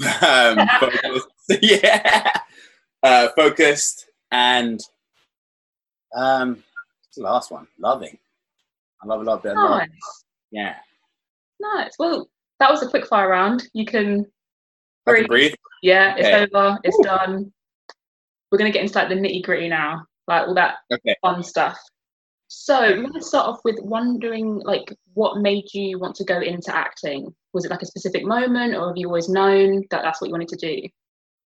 um, 0.26 0.66
focused, 0.80 1.28
yeah 1.62 2.30
uh, 3.04 3.28
focused 3.36 4.06
and 4.32 4.80
um 6.14 6.62
the 7.16 7.22
last 7.22 7.50
one 7.50 7.66
loving 7.78 8.16
i 9.02 9.06
love 9.06 9.20
a 9.20 9.24
lot 9.24 9.36
of 9.36 9.42
bit 9.42 9.52
of 9.52 9.58
love 9.58 9.78
Nice. 9.80 10.24
yeah 10.50 10.74
Nice. 11.60 11.92
Well, 11.96 12.28
that 12.58 12.72
was 12.72 12.82
a 12.82 12.88
quick 12.88 13.06
fire 13.06 13.28
round. 13.28 13.68
You 13.72 13.84
can 13.86 14.26
I 15.06 15.12
can 15.14 15.26
breathe. 15.26 15.28
breathe 15.28 15.54
Yeah, 15.82 16.16
it's 16.18 16.52
over. 16.54 16.76
It's 16.82 16.96
Woo. 16.98 17.04
done. 17.04 17.52
We're 18.50 18.58
gonna 18.58 18.72
get 18.72 18.82
into 18.82 18.98
like 18.98 19.08
the 19.08 19.14
nitty 19.14 19.44
gritty 19.44 19.68
now, 19.68 20.04
like 20.26 20.48
all 20.48 20.54
that 20.54 20.78
okay 20.92 21.14
fun 21.22 21.42
stuff. 21.44 21.78
So 22.48 22.76
I'm 22.76 23.02
gonna 23.02 23.22
start 23.22 23.46
off 23.46 23.60
with 23.64 23.76
wondering, 23.80 24.58
like, 24.64 24.92
what 25.14 25.38
made 25.38 25.72
you 25.72 26.00
want 26.00 26.16
to 26.16 26.24
go 26.24 26.40
into 26.40 26.74
acting? 26.74 27.32
Was 27.52 27.64
it 27.64 27.70
like 27.70 27.82
a 27.82 27.86
specific 27.86 28.24
moment, 28.24 28.74
or 28.74 28.88
have 28.88 28.96
you 28.96 29.06
always 29.06 29.28
known 29.28 29.84
that 29.90 30.02
that's 30.02 30.20
what 30.20 30.26
you 30.26 30.32
wanted 30.32 30.48
to 30.48 30.56
do? 30.56 30.88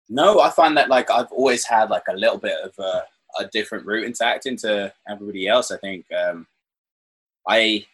no 0.10 0.42
i 0.42 0.50
find 0.50 0.76
that 0.76 0.90
like 0.90 1.10
i've 1.10 1.32
always 1.32 1.64
had 1.66 1.90
like 1.90 2.04
a 2.10 2.16
little 2.18 2.38
bit 2.38 2.58
of 2.66 2.74
a, 2.80 3.04
a 3.40 3.46
different 3.48 3.86
route 3.86 4.06
into 4.06 4.26
acting 4.26 4.58
to 4.58 4.94
everybody 5.08 5.48
else 5.48 5.72
i 5.72 5.78
think 5.78 6.06
um 6.14 6.46
i 7.48 7.86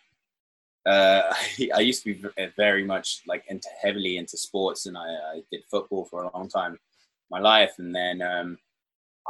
uh, 0.87 1.33
I 1.75 1.79
used 1.81 2.03
to 2.03 2.13
be 2.13 2.49
very 2.55 2.83
much 2.83 3.21
like 3.27 3.43
into 3.49 3.67
heavily 3.81 4.17
into 4.17 4.37
sports, 4.37 4.85
and 4.85 4.97
I, 4.97 5.01
I 5.01 5.41
did 5.51 5.63
football 5.69 6.05
for 6.05 6.23
a 6.23 6.31
long 6.35 6.47
time 6.47 6.79
my 7.29 7.39
life. 7.39 7.73
And 7.77 7.93
then 7.93 8.21
um, 8.21 8.57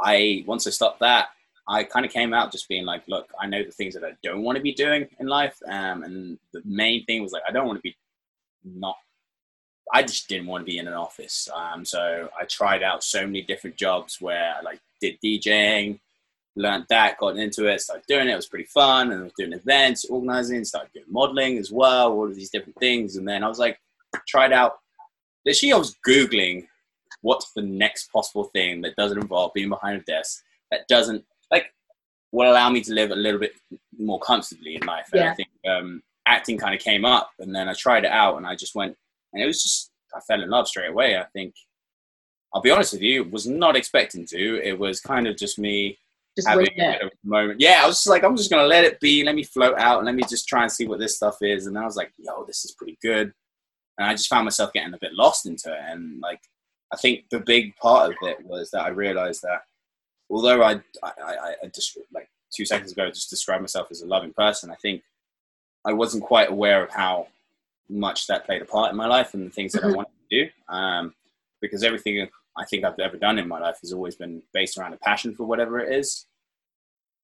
I 0.02 0.44
once 0.46 0.66
I 0.66 0.70
stopped 0.70 1.00
that, 1.00 1.28
I 1.66 1.84
kind 1.84 2.06
of 2.06 2.12
came 2.12 2.32
out 2.32 2.52
just 2.52 2.68
being 2.68 2.84
like, 2.84 3.02
look, 3.08 3.28
I 3.40 3.46
know 3.46 3.62
the 3.62 3.72
things 3.72 3.94
that 3.94 4.04
I 4.04 4.12
don't 4.22 4.42
want 4.42 4.56
to 4.56 4.62
be 4.62 4.72
doing 4.72 5.08
in 5.18 5.26
life, 5.26 5.56
um, 5.68 6.02
and 6.04 6.38
the 6.52 6.62
main 6.64 7.04
thing 7.04 7.22
was 7.22 7.32
like 7.32 7.42
I 7.48 7.52
don't 7.52 7.66
want 7.66 7.78
to 7.78 7.82
be 7.82 7.96
not. 8.64 8.96
I 9.92 10.02
just 10.02 10.28
didn't 10.28 10.48
want 10.48 10.66
to 10.66 10.70
be 10.70 10.78
in 10.78 10.86
an 10.86 10.94
office, 10.94 11.48
um, 11.54 11.84
so 11.84 12.28
I 12.38 12.44
tried 12.44 12.82
out 12.82 13.02
so 13.02 13.26
many 13.26 13.42
different 13.42 13.76
jobs 13.76 14.20
where 14.20 14.54
like 14.62 14.80
did 15.00 15.16
DJing, 15.24 16.00
learned 16.56 16.86
that, 16.88 17.18
got 17.18 17.36
into 17.36 17.66
it, 17.66 17.80
started 17.80 18.04
doing 18.08 18.28
it. 18.28 18.32
It 18.32 18.36
was 18.36 18.48
pretty 18.48 18.66
fun, 18.66 19.12
and 19.12 19.20
I 19.20 19.24
was 19.24 19.32
doing 19.38 19.52
events, 19.52 20.04
organizing, 20.06 20.64
started 20.64 20.92
doing 20.92 21.06
modeling 21.08 21.58
as 21.58 21.70
well, 21.70 22.12
all 22.12 22.26
of 22.26 22.34
these 22.34 22.50
different 22.50 22.76
things. 22.78 23.16
And 23.16 23.26
then 23.26 23.44
I 23.44 23.48
was 23.48 23.58
like, 23.58 23.78
tried 24.26 24.52
out. 24.52 24.78
Literally, 25.46 25.72
I 25.72 25.76
was 25.76 25.96
googling 26.06 26.66
what's 27.22 27.52
the 27.52 27.62
next 27.62 28.12
possible 28.12 28.44
thing 28.44 28.80
that 28.82 28.96
doesn't 28.96 29.18
involve 29.18 29.52
being 29.54 29.68
behind 29.68 30.00
a 30.00 30.04
desk, 30.04 30.42
that 30.70 30.86
doesn't 30.88 31.24
like 31.50 31.72
will 32.32 32.50
allow 32.50 32.68
me 32.68 32.80
to 32.82 32.92
live 32.92 33.10
a 33.10 33.16
little 33.16 33.40
bit 33.40 33.52
more 33.98 34.20
comfortably 34.20 34.76
in 34.76 34.82
life. 34.86 35.08
And 35.12 35.22
Yeah. 35.22 35.30
I 35.30 35.34
think 35.34 35.48
um, 35.68 36.02
acting 36.26 36.58
kind 36.58 36.74
of 36.74 36.80
came 36.80 37.04
up, 37.04 37.30
and 37.38 37.54
then 37.54 37.68
I 37.68 37.72
tried 37.74 38.04
it 38.04 38.10
out, 38.10 38.36
and 38.36 38.46
I 38.46 38.54
just 38.54 38.74
went, 38.74 38.96
and 39.32 39.42
it 39.42 39.46
was 39.46 39.62
just 39.62 39.90
I 40.14 40.20
fell 40.20 40.42
in 40.42 40.50
love 40.50 40.68
straight 40.68 40.90
away. 40.90 41.16
I 41.16 41.24
think. 41.32 41.54
I'll 42.54 42.62
be 42.62 42.70
honest 42.70 42.92
with 42.92 43.02
you, 43.02 43.24
was 43.24 43.46
not 43.46 43.76
expecting 43.76 44.26
to. 44.26 44.62
It 44.62 44.78
was 44.78 45.00
kind 45.00 45.26
of 45.26 45.36
just 45.36 45.58
me 45.58 45.98
Just 46.36 46.48
having 46.48 46.66
a 46.66 46.74
bit 46.92 47.02
of 47.02 47.08
a 47.08 47.26
moment. 47.28 47.60
Yeah, 47.60 47.80
I 47.82 47.86
was 47.86 47.96
just 47.96 48.08
like, 48.08 48.24
I'm 48.24 48.36
just 48.36 48.50
gonna 48.50 48.66
let 48.66 48.84
it 48.84 49.00
be. 49.00 49.22
Let 49.24 49.34
me 49.34 49.44
float 49.44 49.76
out 49.78 49.98
and 49.98 50.06
let 50.06 50.14
me 50.14 50.22
just 50.28 50.48
try 50.48 50.62
and 50.62 50.72
see 50.72 50.86
what 50.86 50.98
this 50.98 51.16
stuff 51.16 51.36
is. 51.42 51.66
And 51.66 51.78
I 51.78 51.84
was 51.84 51.96
like, 51.96 52.12
yo, 52.18 52.44
this 52.44 52.64
is 52.64 52.72
pretty 52.72 52.96
good. 53.02 53.32
And 53.98 54.08
I 54.08 54.12
just 54.12 54.28
found 54.28 54.44
myself 54.44 54.72
getting 54.72 54.94
a 54.94 54.98
bit 54.98 55.12
lost 55.12 55.46
into 55.46 55.72
it. 55.72 55.80
And 55.88 56.20
like, 56.20 56.40
I 56.92 56.96
think 56.96 57.24
the 57.30 57.40
big 57.40 57.76
part 57.76 58.10
of 58.10 58.16
it 58.22 58.44
was 58.46 58.70
that 58.70 58.82
I 58.82 58.88
realized 58.88 59.42
that 59.42 59.62
although 60.30 60.62
I, 60.62 60.80
I, 61.02 61.12
I, 61.22 61.54
I 61.64 61.66
just 61.74 61.98
like 62.14 62.28
two 62.54 62.64
seconds 62.64 62.92
ago 62.92 63.08
just 63.08 63.28
described 63.28 63.60
myself 63.60 63.88
as 63.90 64.00
a 64.02 64.06
loving 64.06 64.32
person, 64.32 64.70
I 64.70 64.76
think 64.76 65.02
I 65.84 65.92
wasn't 65.92 66.24
quite 66.24 66.48
aware 66.50 66.82
of 66.82 66.90
how 66.90 67.26
much 67.90 68.26
that 68.28 68.46
played 68.46 68.62
a 68.62 68.66
part 68.66 68.90
in 68.90 68.96
my 68.96 69.06
life 69.06 69.34
and 69.34 69.46
the 69.46 69.50
things 69.50 69.72
that 69.72 69.84
I 69.84 69.88
Mhm. 69.88 69.96
wanted 69.96 70.12
to 70.30 70.44
do. 70.44 70.50
Um, 70.68 71.14
because 71.60 71.82
everything 71.82 72.28
I 72.58 72.64
think 72.64 72.84
I've 72.84 72.98
ever 72.98 73.16
done 73.16 73.38
in 73.38 73.48
my 73.48 73.58
life 73.58 73.78
has 73.80 73.92
always 73.92 74.16
been 74.16 74.42
based 74.52 74.78
around 74.78 74.92
a 74.92 74.98
passion 74.98 75.34
for 75.34 75.44
whatever 75.44 75.78
it 75.78 75.92
is. 75.96 76.26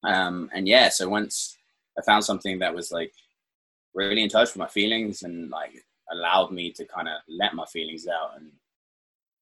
Um, 0.04 0.50
and 0.54 0.68
yeah, 0.68 0.88
so 0.88 1.08
once 1.08 1.56
I 1.98 2.02
found 2.02 2.24
something 2.24 2.58
that 2.58 2.74
was 2.74 2.92
like 2.92 3.12
really 3.94 4.22
in 4.22 4.28
touch 4.28 4.48
with 4.48 4.58
my 4.58 4.68
feelings 4.68 5.22
and 5.22 5.50
like 5.50 5.84
allowed 6.12 6.52
me 6.52 6.70
to 6.72 6.84
kind 6.84 7.08
of 7.08 7.14
let 7.28 7.54
my 7.54 7.64
feelings 7.66 8.06
out 8.06 8.32
and 8.36 8.50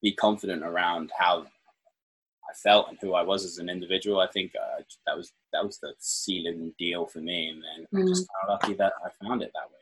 be 0.03 0.13
confident 0.13 0.63
around 0.63 1.11
how 1.17 1.41
I 1.43 2.55
felt 2.55 2.89
and 2.89 2.99
who 3.01 3.15
I 3.15 3.23
was 3.23 3.45
as 3.45 3.59
an 3.59 3.69
individual, 3.69 4.21
I 4.21 4.27
think 4.29 4.53
uh, 4.55 4.83
that 5.07 5.17
was 5.17 5.33
that 5.53 5.65
was 5.65 5.79
the 5.79 5.95
sealing 5.99 6.75
deal 6.79 7.07
for 7.07 7.21
me. 7.21 7.49
And 7.49 7.63
then 7.63 7.87
I'm 7.95 8.09
just 8.09 8.29
kind 8.29 8.51
of 8.51 8.61
lucky 8.63 8.75
that 8.75 8.93
I 9.05 9.25
found 9.25 9.43
it 9.43 9.53
that 9.55 9.71
way. 9.71 9.79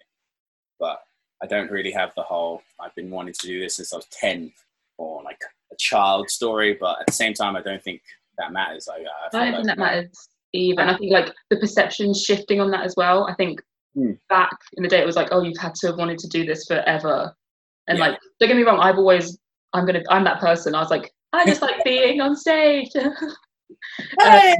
But 0.78 1.02
I 1.42 1.46
don't 1.46 1.70
really 1.70 1.92
have 1.92 2.12
the 2.14 2.22
whole 2.22 2.62
I've 2.78 2.94
been 2.94 3.10
wanting 3.10 3.34
to 3.34 3.46
do 3.46 3.60
this 3.60 3.76
since 3.76 3.92
I 3.92 3.96
was 3.96 4.06
ten 4.06 4.52
or 4.98 5.22
like 5.22 5.40
child 5.80 6.30
story. 6.30 6.76
But 6.80 7.00
at 7.00 7.06
the 7.06 7.12
same 7.12 7.34
time, 7.34 7.56
I 7.56 7.62
don't 7.62 7.82
think 7.82 8.02
that 8.38 8.52
matters. 8.52 8.88
I, 8.88 8.96
I, 8.96 8.98
I 8.98 9.28
don't 9.32 9.42
think 9.42 9.56
like- 9.56 9.66
that 9.66 9.78
matters 9.78 10.28
either. 10.52 10.80
And 10.82 10.90
I 10.90 10.96
think 10.96 11.12
like 11.12 11.32
the 11.50 11.56
perception 11.58 12.12
shifting 12.14 12.60
on 12.60 12.70
that 12.72 12.84
as 12.84 12.94
well. 12.96 13.26
I 13.28 13.34
think 13.34 13.60
Hmm. 13.96 14.12
back 14.28 14.56
in 14.76 14.84
the 14.84 14.88
day 14.88 15.00
it 15.00 15.06
was 15.06 15.16
like, 15.16 15.30
oh, 15.32 15.42
you've 15.42 15.58
had 15.58 15.74
to 15.74 15.88
have 15.88 15.96
wanted 15.98 16.18
to 16.20 16.28
do 16.28 16.44
this 16.46 16.64
forever. 16.66 17.34
And 17.88 17.98
Yeah. 17.98 18.04
like, 18.06 18.18
don't 18.38 18.48
get 18.48 18.56
me 18.56 18.62
wrong, 18.62 18.78
I've 18.78 18.98
always 18.98 19.36
I'm 19.72 19.84
gonna 19.84 20.02
I'm 20.10 20.22
that 20.24 20.38
person. 20.38 20.76
I 20.76 20.80
was 20.80 20.90
like, 20.90 21.12
I 21.32 21.44
just 21.44 21.60
like 21.60 21.82
being 21.84 22.20
on 22.20 22.36
stage. 22.36 22.90
Hey! 24.20 24.54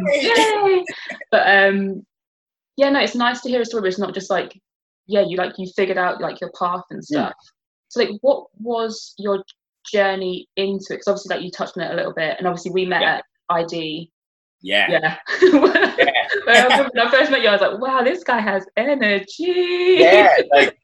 Um! 0.62 0.85
But 1.31 1.47
um 1.49 2.03
yeah, 2.77 2.91
no, 2.91 3.00
it's 3.00 3.15
nice 3.15 3.41
to 3.43 3.49
hear 3.49 3.61
a 3.61 3.65
story, 3.65 3.83
but 3.83 3.89
it's 3.89 3.99
not 3.99 4.15
just 4.15 4.31
like, 4.31 4.59
yeah, 5.07 5.23
you 5.27 5.37
like 5.37 5.53
you 5.59 5.67
figured 5.77 5.99
out 5.99 6.21
like 6.21 6.41
your 6.41 6.50
path 6.59 6.85
and 6.91 7.05
stuff. 7.05 7.35
So 7.89 8.00
like 8.00 8.11
what 8.23 8.47
was 8.59 9.15
your 9.19 9.45
journey 9.93 10.49
into 10.57 10.87
it? 10.91 10.97
Because 10.97 11.09
obviously 11.09 11.37
like 11.37 11.45
you 11.45 11.51
touched 11.51 11.77
on 11.77 11.85
it 11.85 11.93
a 11.93 11.97
little 11.97 12.13
bit 12.15 12.37
and 12.39 12.47
obviously 12.47 12.73
we 12.73 12.87
met 12.87 13.03
Yeah. 13.03 13.15
at 13.17 13.25
ID 13.51 14.11
Yeah. 14.63 14.91
yeah. 14.91 15.17
Yeah. 15.43 16.83
when, 16.89 16.99
I, 16.99 17.11
first 17.11 17.31
met 17.31 17.43
you, 17.43 17.49
I 17.49 17.53
was 17.53 17.61
like, 17.61 17.81
wow, 17.81 18.03
this 18.03 18.25
guy 18.25 18.41
has 18.41 18.67
energy. 18.77 19.97
yeah, 19.99 20.37
like 20.53 20.79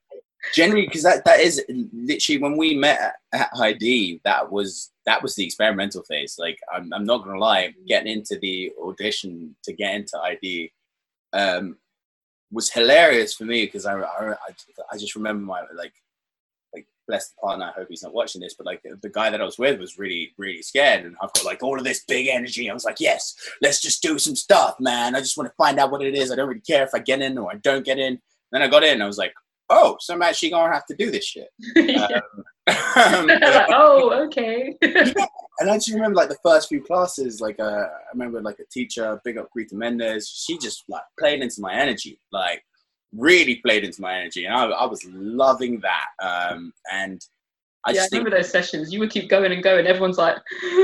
generally 0.55 0.87
because 0.87 1.03
that 1.03 1.25
that 1.25 1.41
is 1.41 1.63
literally 1.93 2.41
when 2.41 2.57
we 2.57 2.77
met 2.77 3.15
at, 3.33 3.51
ID. 3.59 4.21
That 4.25 4.51
was 4.51 4.93
that 5.05 5.23
was 5.23 5.35
the 5.35 5.45
experimental 5.45 6.03
phase. 6.03 6.37
Like 6.39 6.59
I'm, 6.73 6.93
I'm 6.93 7.05
not 7.05 7.25
gonna 7.25 7.39
lie, 7.39 7.75
getting 7.87 8.13
into 8.13 8.39
the 8.41 8.73
audition 8.83 9.57
to 9.65 9.73
get 9.73 9.95
into 9.95 10.19
ID. 10.21 10.73
Um, 11.33 11.77
was 12.53 12.71
hilarious 12.71 13.35
for 13.35 13.45
me 13.45 13.65
because 13.65 13.87
I, 13.87 13.99
I, 14.01 14.35
I 14.93 14.97
just 14.97 15.17
remember 15.17 15.45
my 15.45 15.63
like 15.75 15.93
bless 17.07 17.31
the 17.31 17.37
partner. 17.41 17.67
I 17.67 17.73
hope 17.73 17.89
he's 17.89 18.03
not 18.03 18.15
watching 18.15 18.41
this, 18.41 18.55
but 18.55 18.67
like 18.67 18.83
the, 18.83 18.99
the, 19.03 19.09
guy 19.09 19.31
that 19.31 19.41
I 19.41 19.45
was 19.45 19.59
with 19.59 19.81
was 19.81 19.99
really 19.99 20.33
really 20.39 20.63
scared, 20.63 21.05
and 21.05 21.17
I've 21.23 21.33
got 21.33 21.45
like 21.45 21.63
all 21.63 21.79
of 21.79 21.85
this 21.85 22.05
big 22.07 22.29
energy. 22.29 22.71
I 22.71 22.75
was 22.75 22.85
like, 22.85 23.01
yes, 23.01 23.35
let's 23.63 23.81
just 23.81 24.03
do 24.03 24.19
some 24.19 24.37
stuff, 24.37 24.77
man. 24.81 25.15
I 25.15 25.21
just 25.21 25.37
want 25.37 25.49
to 25.49 25.55
find 25.57 25.79
out 25.79 25.91
what 25.91 26.03
it 26.03 26.15
is. 26.15 26.31
I 26.31 26.37
don't 26.37 26.49
really 26.49 26.61
care 26.61 26.85
if 26.85 26.91
I 26.95 26.99
get 26.99 27.23
in 27.23 27.39
or 27.39 27.51
I 27.51 27.57
don't 27.57 27.85
get 27.85 27.99
in. 27.99 28.21
Then 28.53 28.63
I 28.63 28.69
got 28.69 28.85
in. 28.85 29.03
I 29.03 29.07
was 29.07 29.19
like, 29.19 29.35
oh, 29.71 29.97
so 30.01 30.15
I'm 30.15 30.23
actually 30.23 30.51
gonna 30.51 30.73
have 30.73 30.87
to 30.87 30.97
do 30.97 31.11
this 31.11 31.25
shit. 31.25 31.49
um, 31.77 32.23
oh, 33.71 34.27
okay. 34.27 34.77
yeah. 34.83 35.13
And 35.59 35.71
I 35.71 35.77
just 35.77 35.93
remember 35.93 36.17
like 36.17 36.29
the 36.29 36.39
first 36.43 36.69
few 36.69 36.83
classes, 36.83 37.41
like 37.41 37.59
uh, 37.59 37.65
I 37.65 37.89
remember 38.13 38.41
like 38.43 38.59
a 38.59 38.67
teacher, 38.71 39.21
big 39.25 39.39
up 39.39 39.51
Greta 39.51 39.75
Mendez. 39.75 40.29
she 40.29 40.59
just 40.59 40.85
like 40.89 41.03
played 41.19 41.43
into 41.43 41.61
my 41.61 41.75
energy, 41.75 42.21
like 42.33 42.63
really 43.15 43.57
played 43.57 43.85
into 43.85 44.01
my 44.01 44.19
energy, 44.19 44.45
and 44.45 44.55
I, 44.55 44.65
I 44.67 44.87
was 44.87 45.05
loving 45.05 45.81
that. 45.81 46.07
Um, 46.23 46.73
and 46.93 47.21
I 47.87 47.93
yeah, 47.93 48.01
I 48.01 48.09
remember 48.11 48.31
think, 48.31 48.43
those 48.43 48.51
sessions. 48.51 48.93
You 48.93 48.99
would 48.99 49.11
keep 49.11 49.29
going 49.29 49.53
and 49.53 49.63
going. 49.63 49.87
Everyone's 49.87 50.19
like, 50.19 50.37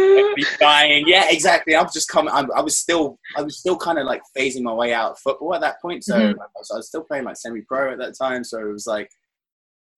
dying. 0.60 1.04
Yeah, 1.08 1.26
exactly. 1.30 1.74
I 1.74 1.82
was 1.82 1.92
just 1.92 2.08
coming. 2.08 2.32
I, 2.32 2.44
I, 2.56 2.60
was 2.60 2.78
still, 2.78 3.18
I 3.36 3.42
was 3.42 3.58
still 3.58 3.76
kind 3.76 3.98
of 3.98 4.06
like 4.06 4.22
phasing 4.36 4.62
my 4.62 4.72
way 4.72 4.94
out 4.94 5.12
of 5.12 5.18
football 5.18 5.52
at 5.54 5.60
that 5.62 5.82
point. 5.82 6.04
So 6.04 6.14
mm-hmm. 6.14 6.40
I, 6.40 6.44
was, 6.56 6.70
I 6.72 6.76
was 6.76 6.86
still 6.86 7.02
playing 7.02 7.24
like 7.24 7.36
semi-pro 7.36 7.92
at 7.92 7.98
that 7.98 8.16
time. 8.16 8.44
So 8.44 8.60
it 8.60 8.72
was 8.72 8.86
like, 8.86 9.10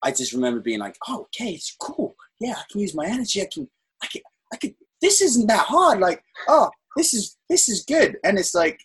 I 0.02 0.12
just 0.12 0.32
remember 0.32 0.60
being 0.60 0.80
like, 0.80 0.96
oh, 1.06 1.26
okay, 1.26 1.50
it's 1.50 1.76
cool. 1.78 2.16
Yeah, 2.40 2.54
I 2.56 2.62
can 2.70 2.80
use 2.80 2.94
my 2.94 3.06
energy. 3.06 3.42
I 3.42 3.48
can, 3.52 3.68
I 4.02 4.06
can, 4.06 4.22
I 4.52 4.56
can. 4.56 4.74
This 5.02 5.20
isn't 5.20 5.46
that 5.48 5.66
hard. 5.66 6.00
Like, 6.00 6.22
oh, 6.48 6.70
this 6.96 7.12
is 7.12 7.36
this 7.50 7.68
is 7.68 7.84
good. 7.84 8.16
And 8.24 8.38
it's 8.38 8.54
like, 8.54 8.80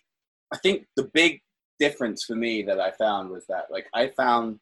I 0.52 0.58
think 0.58 0.86
the 0.96 1.04
big 1.14 1.40
difference 1.80 2.24
for 2.24 2.36
me 2.36 2.62
that 2.62 2.78
I 2.78 2.92
found 2.92 3.30
was 3.30 3.46
that 3.46 3.66
like 3.70 3.86
I 3.92 4.08
found 4.08 4.60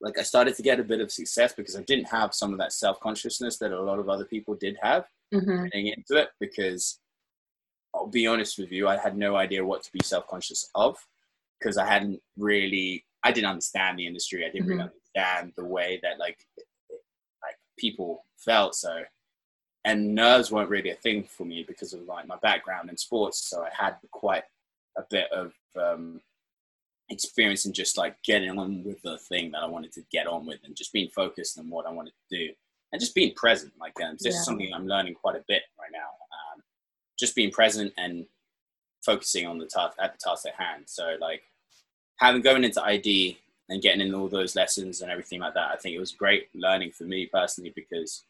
like 0.00 0.18
I 0.18 0.22
started 0.22 0.54
to 0.56 0.62
get 0.62 0.78
a 0.78 0.84
bit 0.84 1.00
of 1.00 1.10
success 1.10 1.52
because 1.52 1.74
I 1.74 1.82
didn't 1.82 2.08
have 2.08 2.34
some 2.34 2.52
of 2.52 2.58
that 2.58 2.72
self 2.72 3.00
consciousness 3.00 3.58
that 3.58 3.72
a 3.72 3.82
lot 3.82 3.98
of 3.98 4.08
other 4.08 4.24
people 4.24 4.54
did 4.54 4.76
have 4.80 5.06
mm-hmm. 5.34 5.64
getting 5.64 5.88
into 5.88 6.16
it. 6.16 6.28
Because 6.38 7.00
I'll 7.94 8.06
be 8.06 8.26
honest 8.26 8.58
with 8.58 8.70
you, 8.70 8.86
I 8.86 8.96
had 8.96 9.16
no 9.16 9.36
idea 9.36 9.64
what 9.64 9.82
to 9.84 9.92
be 9.92 10.00
self 10.04 10.28
conscious 10.28 10.68
of 10.74 10.96
because 11.58 11.76
I 11.76 11.86
hadn't 11.86 12.20
really, 12.36 13.04
I 13.24 13.32
didn't 13.32 13.50
understand 13.50 13.98
the 13.98 14.06
industry. 14.06 14.44
I 14.44 14.50
didn't 14.50 14.68
mm-hmm. 14.68 14.78
really 14.78 14.90
understand 15.16 15.52
the 15.56 15.64
way 15.64 15.98
that 16.02 16.18
like 16.18 16.38
like 17.42 17.56
people 17.76 18.24
felt. 18.36 18.76
So, 18.76 19.02
and 19.84 20.14
nerves 20.14 20.52
weren't 20.52 20.70
really 20.70 20.90
a 20.90 20.96
thing 20.96 21.24
for 21.24 21.44
me 21.44 21.64
because 21.66 21.92
of 21.92 22.02
like 22.02 22.28
my 22.28 22.36
background 22.36 22.88
in 22.88 22.96
sports. 22.96 23.48
So 23.48 23.64
I 23.64 23.70
had 23.76 23.96
quite 24.12 24.44
a 24.98 25.04
bit 25.10 25.30
of 25.32 25.52
um, 25.80 26.20
experience 27.10 27.64
and 27.64 27.74
just 27.74 27.96
like 27.96 28.16
getting 28.22 28.58
on 28.58 28.82
with 28.84 29.00
the 29.02 29.18
thing 29.28 29.50
that 29.52 29.62
I 29.62 29.66
wanted 29.66 29.92
to 29.92 30.02
get 30.12 30.26
on 30.26 30.46
with 30.46 30.58
and 30.64 30.76
just 30.76 30.92
being 30.92 31.08
focused 31.08 31.58
on 31.58 31.70
what 31.70 31.86
I 31.86 31.92
wanted 31.92 32.12
to 32.30 32.36
do 32.38 32.52
and 32.92 33.00
just 33.00 33.14
being 33.14 33.34
present. 33.34 33.72
Like 33.80 33.94
um, 34.04 34.16
this 34.20 34.34
yeah. 34.34 34.40
is 34.40 34.44
something 34.44 34.70
I'm 34.72 34.86
learning 34.86 35.14
quite 35.14 35.36
a 35.36 35.44
bit 35.48 35.62
right 35.78 35.90
now. 35.92 35.98
Um, 35.98 36.62
just 37.18 37.34
being 37.34 37.50
present 37.50 37.92
and 37.96 38.26
focusing 39.04 39.46
on 39.46 39.58
the 39.58 39.66
task 39.66 39.96
at 40.00 40.12
the 40.12 40.18
task 40.22 40.46
at 40.46 40.54
hand. 40.54 40.84
So 40.86 41.16
like 41.20 41.42
having 42.16 42.42
going 42.42 42.64
into 42.64 42.82
ID 42.82 43.38
and 43.68 43.82
getting 43.82 44.00
in 44.00 44.14
all 44.14 44.28
those 44.28 44.56
lessons 44.56 45.00
and 45.00 45.10
everything 45.10 45.40
like 45.40 45.54
that, 45.54 45.70
I 45.72 45.76
think 45.76 45.94
it 45.94 46.00
was 46.00 46.12
great 46.12 46.48
learning 46.54 46.92
for 46.92 47.04
me 47.04 47.26
personally 47.26 47.72
because 47.74 48.24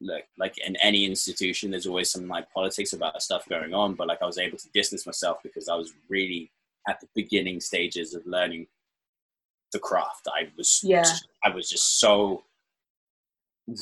look 0.00 0.22
like 0.38 0.56
in 0.66 0.76
any 0.76 1.04
institution 1.04 1.70
there's 1.70 1.86
always 1.86 2.10
some 2.10 2.26
like 2.26 2.50
politics 2.52 2.94
about 2.94 3.20
stuff 3.20 3.46
going 3.48 3.74
on 3.74 3.94
but 3.94 4.08
like 4.08 4.22
i 4.22 4.26
was 4.26 4.38
able 4.38 4.56
to 4.56 4.70
distance 4.70 5.04
myself 5.04 5.38
because 5.42 5.68
i 5.68 5.74
was 5.74 5.92
really 6.08 6.50
at 6.88 6.98
the 7.00 7.08
beginning 7.14 7.60
stages 7.60 8.14
of 8.14 8.24
learning 8.26 8.66
the 9.72 9.78
craft. 9.78 10.28
I 10.28 10.48
was 10.56 10.80
yeah. 10.82 11.04
I 11.44 11.50
was 11.50 11.68
just 11.68 12.00
so 12.00 12.44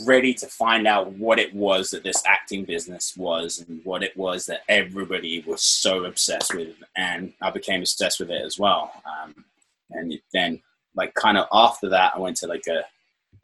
ready 0.05 0.35
to 0.35 0.47
find 0.47 0.87
out 0.87 1.13
what 1.13 1.39
it 1.39 1.55
was 1.55 1.91
that 1.91 2.03
this 2.03 2.23
acting 2.27 2.65
business 2.65 3.17
was 3.17 3.65
and 3.67 3.81
what 3.85 4.03
it 4.03 4.15
was 4.17 4.45
that 4.45 4.61
everybody 4.69 5.43
was 5.47 5.63
so 5.63 6.05
obsessed 6.05 6.55
with 6.55 6.77
and 6.95 7.33
I 7.41 7.51
became 7.51 7.81
obsessed 7.81 8.21
with 8.21 8.31
it 8.31 8.45
as 8.45 8.59
well 8.59 8.93
um, 9.07 9.47
and 9.93 10.13
then 10.35 10.61
like 10.95 11.15
kind 11.15 11.39
of 11.39 11.47
after 11.55 11.89
that 11.89 12.13
I 12.15 12.19
went 12.19 12.37
to 12.39 12.47
like 12.47 12.67
a, 12.67 12.85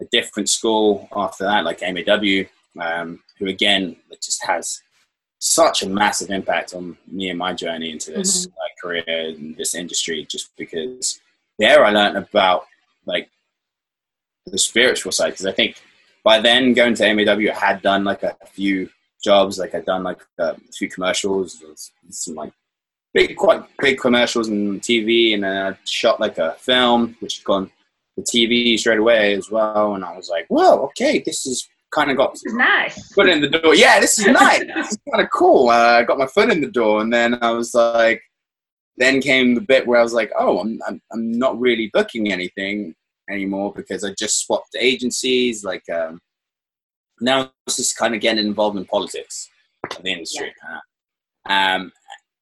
a 0.03 0.05
different 0.13 0.51
school 0.51 1.09
after 1.17 1.45
that 1.45 1.65
like 1.65 1.81
MAW 1.81 2.45
um, 2.81 3.21
who 3.39 3.47
again 3.49 3.97
just 4.23 4.45
has 4.45 4.83
such 5.39 5.83
a 5.83 5.89
massive 5.89 6.31
impact 6.31 6.75
on 6.75 6.97
me 7.07 7.29
and 7.29 7.39
my 7.39 7.53
journey 7.53 7.91
into 7.91 8.11
this 8.11 8.47
mm-hmm. 8.47 8.57
like, 8.59 9.05
career 9.05 9.29
and 9.29 9.57
this 9.57 9.75
industry 9.75 10.27
just 10.29 10.51
because 10.57 11.21
there 11.59 11.85
I 11.85 11.91
learned 11.91 12.17
about 12.17 12.65
like 13.05 13.29
the 14.47 14.59
spiritual 14.59 15.13
side 15.13 15.31
because 15.31 15.47
I 15.47 15.53
think 15.53 15.83
by 16.23 16.41
then 16.41 16.73
going 16.73 16.95
to 16.95 17.15
MAW 17.15 17.51
I 17.51 17.55
had 17.55 17.83
done 17.83 18.05
like 18.05 18.23
a 18.23 18.35
few 18.53 18.89
jobs 19.23 19.59
like 19.59 19.75
I'd 19.75 19.85
done 19.85 20.03
like 20.03 20.23
a 20.39 20.57
few 20.73 20.89
commercials 20.89 21.63
some 22.11 22.35
like 22.35 22.53
big 23.13 23.37
quite 23.37 23.63
big 23.79 23.99
commercials 23.99 24.49
and 24.49 24.81
TV 24.81 25.35
and 25.35 25.45
then 25.45 25.73
I 25.73 25.79
shot 25.85 26.21
like 26.21 26.39
a 26.39 26.53
film 26.59 27.17
which 27.21 27.39
had 27.39 27.45
gone 27.45 27.71
the 28.17 28.23
TV 28.23 28.79
straight 28.79 28.99
away 28.99 29.35
as 29.35 29.51
well 29.51 29.95
and 29.95 30.05
I 30.05 30.17
was 30.17 30.29
like 30.29 30.47
whoa 30.49 30.85
okay 30.87 31.23
this 31.25 31.47
is 31.47 31.69
kind 31.95 32.11
of 32.11 32.17
got 32.17 32.37
nice. 32.47 33.13
foot 33.13 33.29
in 33.29 33.41
the 33.41 33.49
door. 33.49 33.75
Yeah, 33.75 34.01
this 34.01 34.19
is 34.19 34.27
nice. 34.43 34.65
this 34.75 34.93
is 34.93 34.99
kind 35.11 35.25
of 35.25 35.31
cool. 35.31 35.69
Uh, 35.69 36.01
I 36.01 36.03
got 36.03 36.19
my 36.19 36.27
foot 36.27 36.51
in 36.51 36.61
the 36.61 36.71
door, 36.71 37.01
and 37.01 37.13
then 37.13 37.39
I 37.43 37.51
was 37.51 37.75
like, 37.75 38.23
then 38.97 39.21
came 39.21 39.55
the 39.55 39.61
bit 39.61 39.87
where 39.87 40.01
I 40.01 40.03
was 40.03 40.13
like, 40.13 40.33
oh, 40.39 40.59
I'm 40.59 40.81
I'm, 40.87 41.01
I'm 41.13 41.39
not 41.39 41.59
really 41.59 41.91
booking 41.93 42.33
anything 42.33 42.95
anymore 43.31 43.73
because 43.75 44.05
I 44.05 44.13
just 44.19 44.45
swapped 44.45 44.77
agencies. 44.79 45.65
Like 45.65 45.89
um, 45.89 46.21
now, 47.21 47.53
it's 47.67 47.77
just 47.77 47.97
kind 47.97 48.15
of 48.15 48.21
getting 48.21 48.45
involved 48.45 48.77
in 48.77 48.85
politics 48.85 49.49
of 49.97 50.03
the 50.03 50.11
industry. 50.11 50.53
Yeah. 50.69 50.77
Uh, 51.49 51.77
um, 51.77 51.93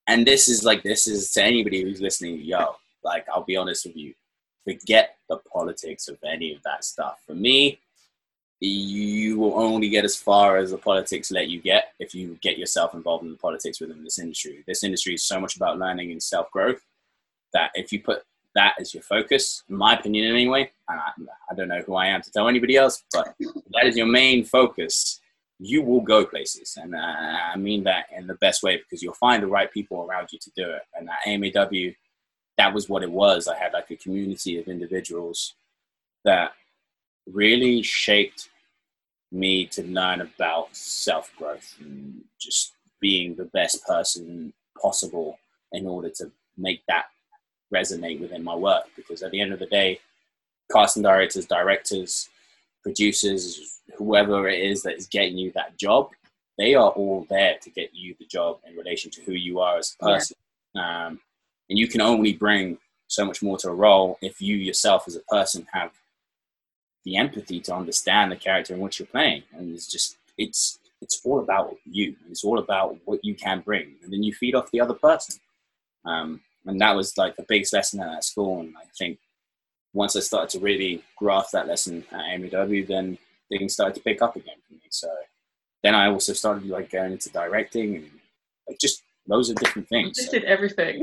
and 0.08 0.26
this 0.26 0.48
is 0.48 0.64
like 0.64 0.82
this 0.82 1.06
is 1.06 1.30
to 1.32 1.42
anybody 1.42 1.82
who's 1.82 2.00
listening. 2.00 2.40
Yo, 2.40 2.74
like 3.04 3.26
I'll 3.32 3.44
be 3.44 3.56
honest 3.56 3.86
with 3.86 3.96
you, 3.96 4.14
forget 4.64 5.16
the 5.28 5.38
politics 5.52 6.08
of 6.08 6.18
any 6.24 6.54
of 6.54 6.62
that 6.62 6.84
stuff. 6.84 7.20
For 7.26 7.34
me, 7.34 7.80
you 8.68 9.38
will 9.38 9.58
only 9.58 9.88
get 9.88 10.04
as 10.04 10.14
far 10.14 10.56
as 10.56 10.70
the 10.70 10.78
politics 10.78 11.32
let 11.32 11.48
you 11.48 11.60
get 11.60 11.94
if 11.98 12.14
you 12.14 12.38
get 12.42 12.58
yourself 12.58 12.94
involved 12.94 13.24
in 13.24 13.32
the 13.32 13.38
politics 13.38 13.80
within 13.80 14.04
this 14.04 14.20
industry. 14.20 14.62
This 14.68 14.84
industry 14.84 15.14
is 15.14 15.24
so 15.24 15.40
much 15.40 15.56
about 15.56 15.78
learning 15.78 16.12
and 16.12 16.22
self 16.22 16.50
growth 16.52 16.80
that 17.52 17.72
if 17.74 17.92
you 17.92 18.00
put 18.00 18.22
that 18.54 18.74
as 18.78 18.94
your 18.94 19.02
focus, 19.02 19.64
in 19.68 19.76
my 19.76 19.94
opinion 19.98 20.32
anyway, 20.32 20.70
I, 20.88 20.94
I 21.50 21.54
don't 21.56 21.68
know 21.68 21.82
who 21.84 21.96
I 21.96 22.06
am 22.06 22.22
to 22.22 22.30
tell 22.30 22.48
anybody 22.48 22.76
else, 22.76 23.02
but 23.12 23.34
that 23.40 23.86
is 23.86 23.96
your 23.96 24.06
main 24.06 24.44
focus, 24.44 25.20
you 25.58 25.82
will 25.82 26.00
go 26.00 26.24
places. 26.24 26.78
And 26.80 26.94
uh, 26.94 26.98
I 26.98 27.56
mean 27.56 27.82
that 27.84 28.06
in 28.16 28.28
the 28.28 28.34
best 28.34 28.62
way 28.62 28.76
because 28.76 29.02
you'll 29.02 29.14
find 29.14 29.42
the 29.42 29.48
right 29.48 29.72
people 29.72 30.02
around 30.02 30.28
you 30.30 30.38
to 30.38 30.50
do 30.56 30.70
it. 30.70 30.82
And 30.94 31.08
at 31.08 31.26
AMAW, 31.26 31.96
that 32.58 32.72
was 32.72 32.88
what 32.88 33.02
it 33.02 33.10
was. 33.10 33.48
I 33.48 33.56
had 33.56 33.72
like 33.72 33.90
a 33.90 33.96
community 33.96 34.60
of 34.60 34.68
individuals 34.68 35.54
that 36.24 36.52
really 37.26 37.82
shaped 37.82 38.50
me 39.32 39.66
to 39.66 39.82
learn 39.84 40.20
about 40.20 40.74
self 40.76 41.34
growth 41.36 41.74
and 41.80 42.22
just 42.40 42.74
being 43.00 43.34
the 43.34 43.46
best 43.46 43.84
person 43.86 44.52
possible 44.80 45.38
in 45.72 45.86
order 45.86 46.08
to 46.08 46.30
make 46.56 46.82
that 46.86 47.06
resonate 47.74 48.20
within 48.20 48.44
my 48.44 48.54
work. 48.54 48.84
Because 48.96 49.22
at 49.22 49.30
the 49.30 49.40
end 49.40 49.52
of 49.52 49.58
the 49.58 49.66
day, 49.66 49.98
casting 50.70 51.02
directors, 51.02 51.46
directors, 51.46 52.28
producers, 52.82 53.80
whoever 53.96 54.48
it 54.48 54.60
is 54.60 54.82
that 54.82 54.96
is 54.96 55.06
getting 55.06 55.38
you 55.38 55.50
that 55.52 55.78
job, 55.78 56.10
they 56.58 56.74
are 56.74 56.90
all 56.90 57.26
there 57.30 57.56
to 57.62 57.70
get 57.70 57.90
you 57.94 58.14
the 58.18 58.26
job 58.26 58.58
in 58.68 58.76
relation 58.76 59.10
to 59.10 59.22
who 59.22 59.32
you 59.32 59.60
are 59.60 59.78
as 59.78 59.96
a 60.00 60.04
person. 60.04 60.36
Yeah. 60.74 61.06
Um, 61.06 61.20
and 61.70 61.78
you 61.78 61.88
can 61.88 62.00
only 62.00 62.34
bring 62.34 62.78
so 63.08 63.24
much 63.24 63.42
more 63.42 63.58
to 63.58 63.68
a 63.68 63.74
role 63.74 64.18
if 64.22 64.40
you 64.40 64.56
yourself 64.56 65.04
as 65.06 65.16
a 65.16 65.20
person 65.20 65.66
have 65.72 65.92
the 67.04 67.16
empathy 67.16 67.60
to 67.60 67.74
understand 67.74 68.30
the 68.30 68.36
character 68.36 68.74
in 68.74 68.80
which 68.80 68.98
you're 68.98 69.06
playing. 69.06 69.42
And 69.52 69.74
it's 69.74 69.86
just 69.86 70.16
it's 70.38 70.78
it's 71.00 71.20
all 71.24 71.40
about 71.40 71.76
you. 71.84 72.14
It's 72.30 72.44
all 72.44 72.58
about 72.58 72.96
what 73.04 73.24
you 73.24 73.34
can 73.34 73.60
bring, 73.60 73.96
and 74.02 74.12
then 74.12 74.22
you 74.22 74.32
feed 74.32 74.54
off 74.54 74.70
the 74.70 74.80
other 74.80 74.94
person. 74.94 75.40
Um, 76.04 76.40
and 76.66 76.80
that 76.80 76.94
was 76.94 77.16
like 77.18 77.36
the 77.36 77.44
biggest 77.48 77.72
lesson 77.72 78.00
at 78.00 78.10
that 78.10 78.24
school. 78.24 78.60
And 78.60 78.74
I 78.76 78.84
think 78.96 79.18
once 79.92 80.16
I 80.16 80.20
started 80.20 80.50
to 80.50 80.64
really 80.64 81.02
grasp 81.18 81.52
that 81.52 81.66
lesson 81.66 82.04
at 82.12 82.40
MAW, 82.40 82.84
then 82.86 83.18
things 83.48 83.74
started 83.74 83.94
to 83.96 84.00
pick 84.00 84.22
up 84.22 84.36
again 84.36 84.56
for 84.66 84.74
me. 84.74 84.80
So 84.90 85.08
then 85.82 85.94
I 85.94 86.08
also 86.08 86.32
started 86.32 86.66
like 86.66 86.90
going 86.90 87.12
into 87.12 87.30
directing 87.30 87.96
and 87.96 88.10
like 88.68 88.78
just 88.78 89.02
loads 89.28 89.50
of 89.50 89.56
different 89.56 89.88
things. 89.88 90.16
just 90.16 90.30
did 90.30 90.44
everything. 90.44 91.02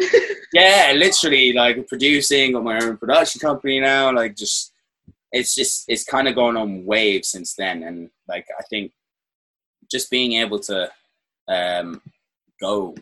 yeah, 0.54 0.94
literally 0.96 1.54
like 1.54 1.88
producing, 1.88 2.54
got 2.54 2.64
my 2.64 2.80
own 2.80 2.98
production 2.98 3.40
company 3.40 3.80
now, 3.80 4.14
like 4.14 4.36
just 4.36 4.74
it's 5.32 5.54
just 5.56 5.86
it's 5.88 6.04
kind 6.04 6.28
of 6.28 6.36
gone 6.36 6.58
on 6.58 6.86
waves 6.86 7.30
since 7.30 7.54
then 7.54 7.84
and 7.84 8.10
like 8.28 8.46
i 8.60 8.64
think 8.70 8.92
just 9.92 10.10
being 10.10 10.34
able 10.34 10.60
to 10.60 10.90
um 11.48 12.02
go 12.60 12.96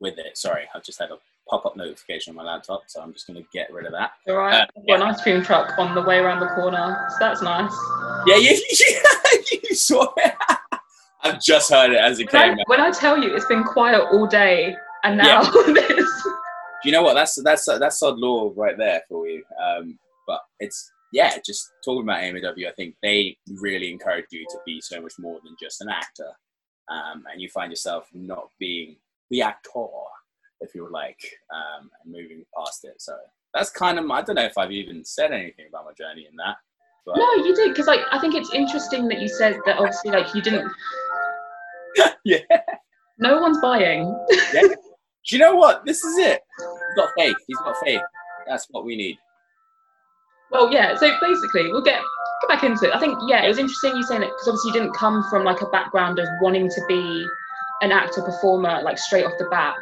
with 0.00 0.18
it 0.18 0.36
sorry 0.36 0.64
I've 0.74 0.82
just 0.84 0.98
had 1.00 1.10
a 1.10 1.16
pop-up 1.48 1.76
notification 1.76 2.30
on 2.30 2.36
my 2.36 2.44
laptop, 2.44 2.82
so 2.86 3.02
I'm 3.02 3.12
just 3.12 3.26
going 3.26 3.42
to 3.42 3.46
get 3.52 3.70
rid 3.72 3.84
of 3.84 3.92
that. 3.92 4.12
All 4.28 4.36
right, 4.36 4.62
Uh, 4.62 4.66
I've 4.78 4.86
got 4.86 4.96
an 4.96 5.02
ice 5.02 5.20
cream 5.22 5.42
truck 5.42 5.76
on 5.76 5.94
the 5.94 6.00
way 6.00 6.18
around 6.18 6.38
the 6.40 6.46
corner, 6.46 7.06
so 7.10 7.16
that's 7.20 7.42
nice. 7.42 7.72
Yeah, 8.26 8.36
you, 8.36 8.50
you 9.68 9.74
saw 9.74 10.06
it. 10.16 10.34
I've 11.22 11.40
just 11.42 11.70
heard 11.70 11.90
it 11.90 11.98
as 11.98 12.20
it 12.20 12.32
When 12.32 12.42
came. 12.42 12.58
I, 12.60 12.62
when 12.66 12.80
I 12.80 12.90
tell 12.92 13.22
you 13.22 13.34
it's 13.34 13.44
been 13.46 13.64
quiet 13.64 14.02
all 14.12 14.26
day, 14.26 14.74
and 15.04 15.18
now 15.18 15.42
this. 15.66 16.22
Do 16.22 16.84
you 16.84 16.92
know 16.92 17.02
what? 17.02 17.14
That's 17.14 17.34
that's 17.42 17.66
that's 17.66 17.98
sod 17.98 18.18
law 18.18 18.52
right 18.56 18.78
there 18.78 19.02
for 19.08 19.26
you. 19.28 19.42
Um, 19.62 19.98
but 20.26 20.40
it's 20.60 20.90
yeah, 21.12 21.36
just 21.44 21.70
talking 21.84 22.02
about 22.02 22.20
AMW, 22.22 22.66
I 22.66 22.72
think 22.72 22.96
they 23.02 23.36
really 23.60 23.90
encourage 23.90 24.26
you 24.30 24.46
to 24.50 24.58
be 24.64 24.80
so 24.80 25.00
much 25.00 25.14
more 25.18 25.38
than 25.44 25.54
just 25.60 25.82
an 25.82 25.88
actor, 25.88 26.30
um, 26.88 27.24
and 27.30 27.40
you 27.40 27.48
find 27.48 27.70
yourself 27.70 28.08
not 28.14 28.48
being 28.58 28.96
the 29.30 29.42
actor, 29.42 29.70
if 30.60 30.74
you 30.74 30.88
like, 30.90 31.20
um, 31.54 31.90
and 32.02 32.12
moving 32.12 32.44
past 32.56 32.84
it. 32.84 33.00
So 33.00 33.14
that's 33.52 33.70
kind 33.70 33.98
of 33.98 34.10
I 34.10 34.22
don't 34.22 34.36
know 34.36 34.44
if 34.44 34.56
I've 34.56 34.72
even 34.72 35.04
said 35.04 35.32
anything 35.32 35.66
about 35.68 35.84
my 35.84 35.92
journey 35.92 36.26
in 36.28 36.36
that, 36.36 36.56
but 37.04 37.16
No, 37.16 37.34
you 37.44 37.54
did 37.54 37.70
because 37.70 37.86
like 37.86 38.00
I 38.10 38.18
think 38.18 38.34
it's 38.34 38.52
interesting 38.54 39.08
that 39.08 39.20
you 39.20 39.28
said 39.28 39.58
that 39.66 39.78
obviously 39.78 40.12
like 40.12 40.34
you 40.34 40.40
didn't. 40.40 40.70
yeah. 42.24 42.38
No 43.18 43.38
one's 43.40 43.60
buying. 43.60 44.06
yeah. 44.54 44.62
Do 44.62 45.36
you 45.36 45.38
know 45.38 45.54
what? 45.54 45.84
This 45.84 46.02
is 46.02 46.18
it. 46.18 46.40
He's 46.58 46.96
got 46.96 47.10
faith. 47.16 47.36
He's 47.46 47.58
got 47.58 47.76
faith. 47.84 48.00
That's 48.48 48.66
what 48.70 48.84
we 48.84 48.96
need. 48.96 49.18
Well, 50.52 50.72
yeah. 50.72 50.94
So 50.96 51.10
basically, 51.20 51.72
we'll 51.72 51.82
get 51.82 52.00
get 52.42 52.48
back 52.48 52.62
into 52.62 52.86
it. 52.88 52.94
I 52.94 52.98
think 53.00 53.18
yeah, 53.26 53.44
it 53.44 53.48
was 53.48 53.58
interesting 53.58 53.96
you 53.96 54.02
saying 54.02 54.22
it 54.22 54.26
because 54.30 54.48
obviously 54.48 54.68
you 54.68 54.80
didn't 54.80 54.94
come 54.94 55.24
from 55.30 55.44
like 55.44 55.62
a 55.62 55.66
background 55.66 56.18
of 56.18 56.26
wanting 56.40 56.68
to 56.68 56.80
be 56.88 57.26
an 57.80 57.90
actor 57.92 58.22
performer 58.22 58.80
like 58.82 58.98
straight 58.98 59.24
off 59.24 59.32
the 59.38 59.46
bat. 59.50 59.74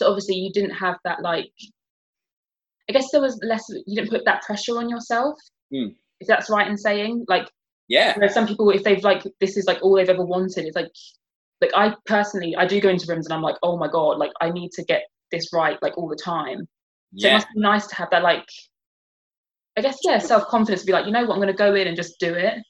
So 0.00 0.08
obviously 0.08 0.34
you 0.36 0.52
didn't 0.52 0.74
have 0.74 0.96
that 1.04 1.22
like. 1.22 1.50
I 2.88 2.92
guess 2.92 3.10
there 3.12 3.20
was 3.20 3.38
less. 3.42 3.64
You 3.86 3.96
didn't 3.96 4.10
put 4.10 4.24
that 4.26 4.42
pressure 4.42 4.76
on 4.76 4.88
yourself. 4.90 5.38
Hmm. 5.72 5.88
If 6.20 6.28
that's 6.28 6.50
right 6.50 6.68
in 6.68 6.76
saying, 6.76 7.24
like, 7.28 7.48
Yeah. 7.88 8.14
whereas 8.16 8.34
some 8.34 8.46
people, 8.46 8.70
if 8.70 8.82
they've 8.84 9.02
like 9.02 9.22
this 9.40 9.56
is 9.56 9.64
like 9.66 9.78
all 9.82 9.94
they've 9.96 10.08
ever 10.08 10.24
wanted, 10.24 10.66
it's 10.66 10.76
like, 10.76 10.90
like 11.60 11.70
I 11.74 11.94
personally, 12.06 12.54
I 12.56 12.66
do 12.66 12.80
go 12.80 12.88
into 12.90 13.06
rooms 13.08 13.26
and 13.26 13.32
I'm 13.34 13.42
like, 13.42 13.56
oh 13.62 13.76
my 13.78 13.88
god, 13.88 14.18
like 14.18 14.32
I 14.40 14.50
need 14.50 14.70
to 14.72 14.84
get 14.84 15.04
this 15.30 15.52
right 15.52 15.78
like 15.82 15.96
all 15.96 16.08
the 16.08 16.16
time. 16.16 16.66
So 17.16 17.28
it 17.28 17.32
must 17.34 17.46
be 17.54 17.60
nice 17.60 17.86
to 17.86 17.94
have 17.94 18.10
that 18.10 18.22
like 18.22 18.46
I 19.76 19.80
guess 19.80 19.98
yeah, 20.04 20.18
self 20.18 20.46
confidence 20.48 20.82
to 20.82 20.86
be 20.86 20.92
like, 20.92 21.06
you 21.06 21.12
know 21.12 21.24
what, 21.24 21.34
I'm 21.34 21.40
gonna 21.40 21.52
go 21.52 21.74
in 21.74 21.88
and 21.88 21.96
just 21.96 22.18
do 22.18 22.34
it. 22.34 22.62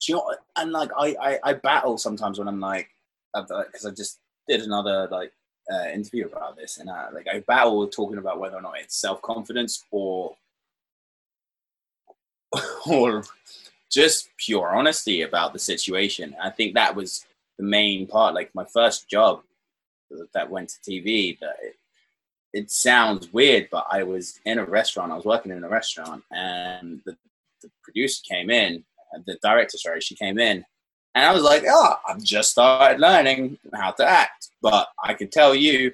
Do 0.00 0.12
you 0.12 0.14
know? 0.14 0.34
And 0.56 0.72
like 0.72 0.90
I, 0.96 1.16
I, 1.20 1.38
I 1.42 1.52
battle 1.54 1.98
sometimes 1.98 2.38
when 2.38 2.48
I'm 2.48 2.60
like, 2.60 2.88
because 3.34 3.86
I 3.86 3.90
just 3.90 4.20
did 4.46 4.62
another 4.62 5.08
like 5.10 5.32
uh, 5.72 5.88
interview 5.88 6.26
about 6.26 6.56
this, 6.56 6.78
and 6.78 6.88
I, 6.88 7.10
like 7.10 7.26
I 7.28 7.40
battle 7.40 7.78
with 7.78 7.90
talking 7.90 8.18
about 8.18 8.38
whether 8.38 8.56
or 8.56 8.62
not 8.62 8.78
it's 8.78 8.96
self 8.96 9.20
confidence 9.22 9.84
or 9.90 10.36
or 12.86 13.24
just 13.90 14.28
pure 14.36 14.74
honesty 14.74 15.22
about 15.22 15.52
the 15.52 15.58
situation. 15.58 16.36
I 16.40 16.50
think 16.50 16.74
that 16.74 16.94
was 16.94 17.26
the 17.58 17.64
main 17.64 18.06
part. 18.06 18.34
Like 18.34 18.54
my 18.54 18.64
first 18.64 19.08
job 19.08 19.42
that 20.34 20.50
went 20.50 20.68
to 20.68 20.90
TV, 20.90 21.38
that 21.40 21.56
it, 21.62 21.76
it 22.56 22.70
sounds 22.70 23.30
weird, 23.34 23.68
but 23.70 23.86
I 23.90 24.02
was 24.02 24.40
in 24.46 24.58
a 24.58 24.64
restaurant. 24.64 25.12
I 25.12 25.16
was 25.16 25.26
working 25.26 25.52
in 25.52 25.62
a 25.62 25.68
restaurant, 25.68 26.24
and 26.32 27.02
the, 27.04 27.14
the 27.62 27.70
producer 27.82 28.22
came 28.26 28.48
in, 28.48 28.82
uh, 29.14 29.20
the 29.26 29.36
director, 29.42 29.76
sorry, 29.76 30.00
she 30.00 30.16
came 30.16 30.38
in, 30.38 30.64
and 31.14 31.24
I 31.24 31.34
was 31.34 31.42
like, 31.42 31.64
"Oh, 31.68 31.96
I've 32.08 32.22
just 32.22 32.52
started 32.52 32.98
learning 32.98 33.58
how 33.74 33.90
to 33.92 34.06
act, 34.06 34.48
but 34.62 34.88
I 35.04 35.12
can 35.12 35.28
tell 35.28 35.54
you, 35.54 35.92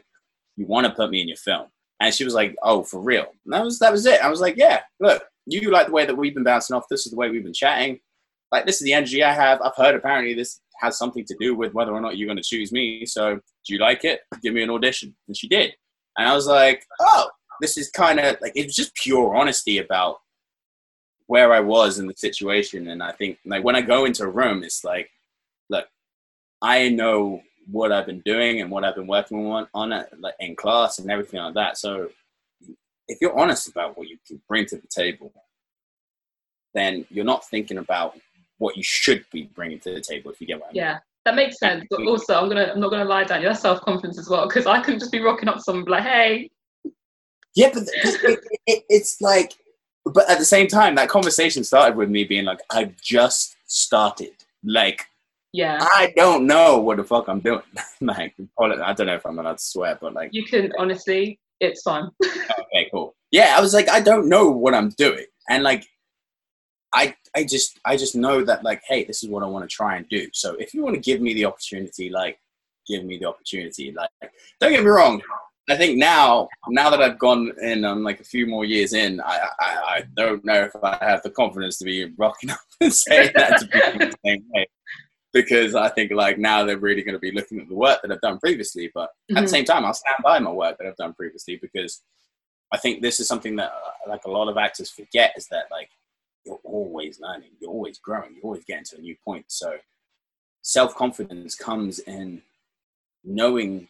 you 0.57 0.67
want 0.67 0.87
to 0.87 0.93
put 0.93 1.11
me 1.11 1.21
in 1.21 1.27
your 1.27 1.37
film." 1.37 1.67
And 1.99 2.15
she 2.15 2.25
was 2.25 2.35
like, 2.35 2.55
"Oh, 2.63 2.85
for 2.85 3.01
real?" 3.01 3.27
And 3.45 3.53
that 3.53 3.65
was 3.65 3.81
that 3.81 3.91
was 3.91 4.07
it. 4.07 4.23
I 4.23 4.29
was 4.29 4.41
like, 4.41 4.57
"Yeah, 4.57 4.83
look, 5.01 5.25
you 5.47 5.69
like 5.73 5.89
the 5.89 5.93
way 5.93 6.07
that 6.07 6.17
we've 6.17 6.35
been 6.35 6.45
bouncing 6.45 6.77
off. 6.77 6.85
This 6.89 7.07
is 7.07 7.11
the 7.11 7.19
way 7.19 7.29
we've 7.29 7.43
been 7.43 7.53
chatting. 7.53 7.99
Like, 8.53 8.67
this 8.67 8.77
is 8.77 8.85
the 8.85 8.93
energy 8.93 9.25
I 9.25 9.33
have. 9.33 9.61
I've 9.63 9.77
heard 9.77 9.97
apparently 9.97 10.35
this 10.35 10.61
has 10.81 10.97
something 10.97 11.25
to 11.25 11.37
do 11.41 11.57
with 11.57 11.75
whether 11.75 11.93
or 11.93 12.01
not 12.01 12.17
you're 12.17 12.29
going 12.29 12.37
to 12.37 12.43
choose 12.43 12.71
me. 12.71 13.05
So, 13.07 13.35
do 13.35 13.75
you 13.75 13.79
like 13.81 14.05
it? 14.05 14.21
Give 14.43 14.55
me 14.55 14.63
an 14.63 14.71
audition." 14.71 15.17
And 15.27 15.37
she 15.37 15.49
did. 15.49 15.75
And 16.19 16.29
I 16.29 16.35
was 16.35 16.47
like, 16.47 16.87
"Oh, 17.01 17.31
this 17.61 17.77
is 17.77 17.91
kind 17.91 18.21
of 18.21 18.37
like 18.41 18.53
it 18.55 18.67
was 18.67 18.77
just 18.77 18.95
pure 18.95 19.35
honesty 19.35 19.79
about 19.79 20.21
where 21.27 21.53
I 21.53 21.61
was 21.61 21.99
in 21.99 22.07
the 22.07 22.15
situation." 22.17 22.89
And 22.89 23.03
I 23.03 23.13
think 23.13 23.39
like 23.45 23.65
when 23.65 23.77
I 23.77 23.83
go 23.83 24.05
into 24.05 24.25
a 24.25 24.29
room, 24.29 24.63
it's 24.63 24.85
like, 24.85 25.11
look, 25.71 25.87
I 26.61 26.89
know 26.89 27.43
what 27.71 27.93
I've 27.93 28.07
been 28.07 28.21
doing 28.21 28.61
and 28.61 28.71
what 28.71 28.85
I've 28.85 28.97
been 28.97 29.07
working 29.07 29.47
on 29.47 29.69
on 29.75 29.93
it, 29.93 30.09
like 30.21 30.35
in 30.41 30.57
class 30.57 30.99
and 30.99 31.11
everything 31.11 31.41
like 31.41 31.55
that. 31.55 31.79
So 31.79 32.11
if 33.09 33.19
you're 33.21 33.39
honest 33.39 33.69
about 33.69 33.97
what 33.97 34.09
you 34.09 34.19
can 34.27 34.41
bring 34.49 34.67
to 34.67 34.77
the 34.77 34.87
table, 34.89 35.33
then 36.75 37.07
you're 37.11 37.25
not 37.25 37.45
thinking 37.47 37.79
about 37.79 38.19
what 38.59 38.77
you 38.77 38.83
should 38.83 39.25
be 39.33 39.45
bringing 39.55 39.81
to 39.81 39.93
the 39.93 40.01
table. 40.01 40.31
If 40.31 40.41
you 40.41 40.47
get 40.47 40.61
what 40.61 40.71
I 40.71 40.73
mean. 40.73 40.83
Yeah. 40.83 40.99
That 41.25 41.35
makes 41.37 41.59
sense. 41.59 41.85
But 41.91 42.03
also 42.07 42.35
I'm 42.35 42.49
gonna 42.49 42.73
I'm 42.75 42.81
not 42.81 42.91
gonna 42.91 43.05
lie 43.05 43.25
down, 43.25 43.43
that's 43.43 43.61
self 43.61 43.81
confidence 43.83 44.19
as 44.19 44.29
well, 44.29 44.47
because 44.49 44.67
I 44.67 44.81
couldn't 44.83 45.01
just 45.01 45.13
be 45.13 45.21
rocking 45.21 45.49
up 45.49 45.57
to 45.57 45.61
someone 45.63 45.81
and 45.81 45.87
be 45.87 45.93
like, 45.93 46.03
hey, 46.05 46.51
Yeah, 47.55 47.71
but 47.73 47.87
th- 47.87 48.17
it, 48.25 48.41
it, 48.67 48.85
it's 48.89 49.21
like, 49.21 49.53
but 50.05 50.29
at 50.29 50.39
the 50.39 50.45
same 50.45 50.67
time, 50.67 50.95
that 50.97 51.09
conversation 51.09 51.63
started 51.65 51.97
with 51.97 52.11
me 52.11 52.25
being 52.25 52.45
like, 52.45 52.59
I've 52.71 53.01
just 53.01 53.55
started. 53.67 54.33
Like, 54.65 55.05
yeah. 55.53 55.79
I 55.81 56.13
don't 56.17 56.47
know 56.47 56.79
what 56.79 56.97
the 56.97 57.05
fuck 57.05 57.29
I'm 57.29 57.41
doing. 57.41 57.63
like, 58.01 58.35
I 58.59 58.93
don't 58.95 59.07
know 59.07 59.15
if 59.15 59.25
I'm 59.27 59.39
allowed 59.39 59.59
to 59.59 59.65
swear, 59.65 59.99
but 60.01 60.15
like, 60.15 60.31
You 60.33 60.45
can 60.45 60.73
honestly, 60.79 61.39
it's 61.61 61.83
fine. 61.83 62.09
okay, 62.25 62.89
cool. 62.93 63.15
Yeah, 63.31 63.55
I 63.57 63.61
was 63.61 63.75
like, 63.75 63.89
I 63.89 64.01
don't 64.01 64.29
know 64.29 64.51
what 64.51 64.75
I'm 64.75 64.89
doing, 64.91 65.27
and 65.49 65.63
like, 65.63 65.87
I, 66.95 67.15
I 67.35 67.45
just, 67.45 67.79
I 67.85 67.97
just 67.97 68.15
know 68.15 68.45
that 68.45 68.65
like, 68.65 68.83
hey, 68.87 69.05
this 69.05 69.23
is 69.23 69.31
what 69.31 69.43
I 69.43 69.47
want 69.47 69.69
to 69.69 69.75
try 69.75 69.97
and 69.97 70.09
do. 70.09 70.29
So 70.33 70.55
if 70.55 70.75
you 70.75 70.83
want 70.83 70.95
to 70.95 71.01
give 71.01 71.21
me 71.21 71.35
the 71.35 71.47
opportunity, 71.47 72.11
like, 72.11 72.39
give 72.87 73.05
me 73.05 73.19
the 73.19 73.27
opportunity. 73.27 73.93
Like, 73.93 74.11
don't 74.61 74.73
get 74.73 74.83
me 74.83 74.91
wrong. 74.91 75.23
I 75.71 75.77
think 75.77 75.97
now, 75.97 76.49
now 76.69 76.91
that 76.91 77.01
I've 77.01 77.19
gone 77.19 77.53
in, 77.63 77.85
I'm 77.85 78.03
like 78.03 78.21
a 78.21 78.25
few 78.25 78.47
more 78.47 78.65
years 78.65 78.93
in. 78.95 79.21
I, 79.21 79.49
I, 79.61 79.67
I 79.67 80.03
don't 80.17 80.45
know 80.45 80.65
if 80.65 80.73
I 80.83 80.99
have 81.01 81.23
the 81.23 81.31
confidence 81.31 81.79
to 81.79 81.85
be 81.85 82.13
rocking 82.19 82.51
up 82.57 82.59
and 82.81 82.93
saying 82.93 83.31
that 83.37 83.57
to 83.59 83.67
people 83.69 84.01
the 84.01 84.17
same 84.27 84.45
way, 84.51 84.67
because 85.33 85.75
I 85.77 85.89
think 85.89 86.11
like 86.11 86.39
now 86.39 86.65
they're 86.65 86.79
really 86.79 87.03
going 87.03 87.15
to 87.15 87.21
be 87.21 87.31
looking 87.31 87.61
at 87.61 87.69
the 87.69 87.75
work 87.77 88.03
that 88.03 88.11
I've 88.11 88.21
done 88.21 88.39
previously. 88.41 88.91
But 88.93 89.11
at 89.31 89.37
Mhm. 89.37 89.43
the 89.43 89.49
same 89.49 89.65
time, 89.65 89.85
I'll 89.85 89.95
stand 89.95 90.17
by 90.25 90.41
my 90.41 90.51
work 90.51 90.77
that 90.79 90.89
I've 90.89 90.97
done 90.97 91.15
previously 91.15 91.57
because 91.63 92.03
I 92.73 92.79
think 92.79 93.01
this 93.01 93.21
is 93.21 93.29
something 93.29 93.55
that 93.57 93.71
uh, 93.71 94.09
like 94.11 94.25
a 94.25 94.31
lot 94.31 94.49
of 94.49 94.57
actors 94.57 94.91
forget 94.91 95.33
is 95.37 95.47
that 95.53 95.67
like 95.71 95.91
you're 96.45 96.61
always 96.65 97.21
learning, 97.21 97.51
you're 97.61 97.71
always 97.71 97.99
growing, 97.99 98.35
you're 98.35 98.45
always 98.45 98.65
getting 98.65 98.85
to 98.85 98.97
a 98.97 99.01
new 99.01 99.17
point. 99.25 99.47
So 99.49 99.77
self 100.63 100.95
confidence 100.95 101.55
comes 101.55 101.99
in 102.01 102.43
knowing 103.25 103.89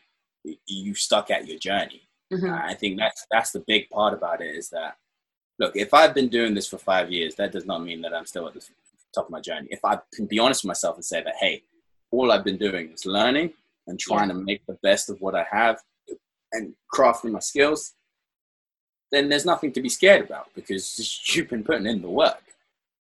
you 0.67 0.95
stuck 0.95 1.31
at 1.31 1.47
your 1.47 1.59
journey. 1.59 2.03
Mhm. 2.33 2.51
I 2.65 2.75
think 2.75 2.99
that's 2.99 3.27
that's 3.31 3.53
the 3.53 3.61
big 3.67 3.88
part 3.91 4.15
about 4.15 4.41
it 4.41 4.55
is 4.57 4.69
that 4.71 4.97
look, 5.59 5.77
if 5.77 5.95
I've 5.95 6.15
been 6.15 6.29
doing 6.29 6.55
this 6.55 6.67
for 6.69 6.79
five 6.79 7.11
years, 7.11 7.35
that 7.37 7.53
does 7.53 7.67
not 7.67 7.83
mean 7.83 8.01
that 8.03 8.15
I'm 8.15 8.27
still 8.27 8.49
at 8.49 8.55
the 8.55 8.67
top 9.15 9.27
of 9.27 9.31
my 9.31 9.41
journey. 9.41 9.69
If 9.71 9.85
I 9.85 9.99
can 10.12 10.27
be 10.27 10.38
honest 10.38 10.65
with 10.65 10.69
myself 10.69 10.97
and 10.97 11.05
say 11.05 11.23
that, 11.23 11.37
hey, 11.38 11.62
all 12.11 12.33
I've 12.33 12.45
been 12.45 12.59
doing 12.59 12.91
is 12.91 13.07
learning 13.07 13.53
and 13.87 13.99
trying 13.99 14.29
to 14.29 14.35
make 14.35 14.65
the 14.67 14.79
best 14.83 15.11
of 15.11 15.21
what 15.21 15.35
I 15.35 15.45
have 15.51 15.81
and 16.53 16.75
crafting 16.93 17.33
my 17.33 17.38
skills, 17.38 17.95
then 19.12 19.29
there's 19.29 19.44
nothing 19.46 19.70
to 19.72 19.81
be 19.83 19.88
scared 19.88 20.25
about 20.25 20.48
because 20.55 21.20
you've 21.37 21.48
been 21.48 21.62
putting 21.62 21.87
in 21.87 22.03
the 22.03 22.09
work. 22.09 22.42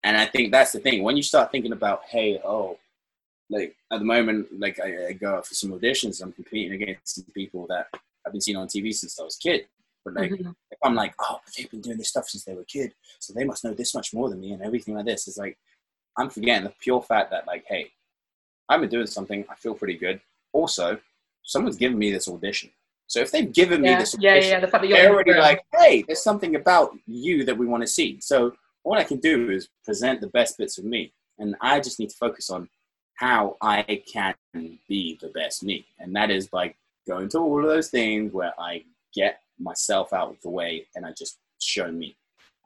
And 0.03 0.17
I 0.17 0.25
think 0.25 0.51
that's 0.51 0.71
the 0.71 0.79
thing. 0.79 1.03
When 1.03 1.15
you 1.15 1.23
start 1.23 1.51
thinking 1.51 1.71
about, 1.71 2.03
hey, 2.05 2.39
oh, 2.43 2.77
like 3.49 3.75
at 3.91 3.99
the 3.99 4.05
moment, 4.05 4.47
like 4.59 4.79
I, 4.79 5.07
I 5.07 5.11
go 5.13 5.35
out 5.35 5.47
for 5.47 5.53
some 5.53 5.71
auditions, 5.71 6.21
I'm 6.21 6.31
competing 6.33 6.73
against 6.81 7.15
some 7.15 7.25
people 7.33 7.67
that 7.67 7.87
I've 8.25 8.31
been 8.31 8.41
seeing 8.41 8.57
on 8.57 8.67
TV 8.67 8.93
since 8.93 9.19
I 9.19 9.23
was 9.23 9.35
a 9.37 9.39
kid. 9.39 9.67
But 10.05 10.13
like, 10.15 10.31
Mhm. 10.31 10.55
if 10.71 10.79
I'm 10.83 10.95
like, 10.95 11.13
oh, 11.19 11.39
they've 11.55 11.69
been 11.69 11.81
doing 11.81 11.97
this 11.97 12.09
stuff 12.09 12.27
since 12.29 12.43
they 12.43 12.53
were 12.53 12.61
a 12.61 12.65
kid, 12.65 12.93
so 13.19 13.33
they 13.33 13.43
must 13.43 13.63
know 13.63 13.73
this 13.73 13.93
much 13.93 14.13
more 14.13 14.29
than 14.29 14.39
me 14.39 14.51
and 14.53 14.61
everything 14.61 14.95
like 14.95 15.05
this. 15.05 15.27
It's 15.27 15.37
like, 15.37 15.57
I'm 16.17 16.29
forgetting 16.29 16.63
the 16.63 16.73
pure 16.79 17.01
fact 17.01 17.31
that, 17.31 17.45
like, 17.47 17.65
hey, 17.67 17.91
I've 18.69 18.79
been 18.81 18.89
doing 18.89 19.07
something, 19.07 19.45
I 19.49 19.55
feel 19.55 19.73
pretty 19.75 19.95
good. 19.97 20.21
Also, 20.53 20.99
someone's 21.43 21.75
given 21.77 21.97
me 21.99 22.11
this 22.11 22.27
audition. 22.27 22.71
So 23.09 23.19
if 23.21 23.31
they've 23.31 23.51
given 23.51 23.81
me 23.81 23.95
this 23.95 24.15
yeah, 24.19 24.35
yeah. 24.35 24.59
The 24.59 24.67
fact 24.67 24.83
that 24.83 24.87
you're 24.87 24.99
they're 24.99 25.11
already 25.11 25.33
like, 25.33 25.63
hey, 25.75 26.03
there's 26.05 26.21
something 26.21 26.55
about 26.55 26.95
you 27.07 27.43
that 27.43 27.57
we 27.57 27.65
want 27.65 27.81
to 27.81 27.87
see. 27.87 28.19
So 28.21 28.53
all 28.83 28.93
I 28.93 29.03
can 29.03 29.17
do 29.17 29.49
is 29.49 29.67
present 29.83 30.21
the 30.21 30.27
best 30.27 30.59
bits 30.59 30.77
of 30.77 30.85
me. 30.85 31.11
And 31.39 31.55
I 31.59 31.79
just 31.79 31.99
need 31.99 32.11
to 32.11 32.17
focus 32.17 32.51
on 32.51 32.69
how 33.15 33.57
I 33.61 34.03
can 34.11 34.35
be 34.87 35.17
the 35.21 35.29
best 35.29 35.63
me. 35.63 35.87
And 35.97 36.15
that 36.15 36.29
is 36.29 36.47
by 36.47 36.75
going 37.07 37.29
to 37.29 37.39
all 37.39 37.59
of 37.59 37.67
those 37.67 37.89
things 37.89 38.31
where 38.31 38.53
I 38.59 38.83
get 39.15 39.41
myself 39.59 40.13
out 40.13 40.29
of 40.29 40.41
the 40.41 40.49
way 40.51 40.85
and 40.95 41.03
I 41.03 41.11
just 41.17 41.39
show 41.59 41.91
me. 41.91 42.15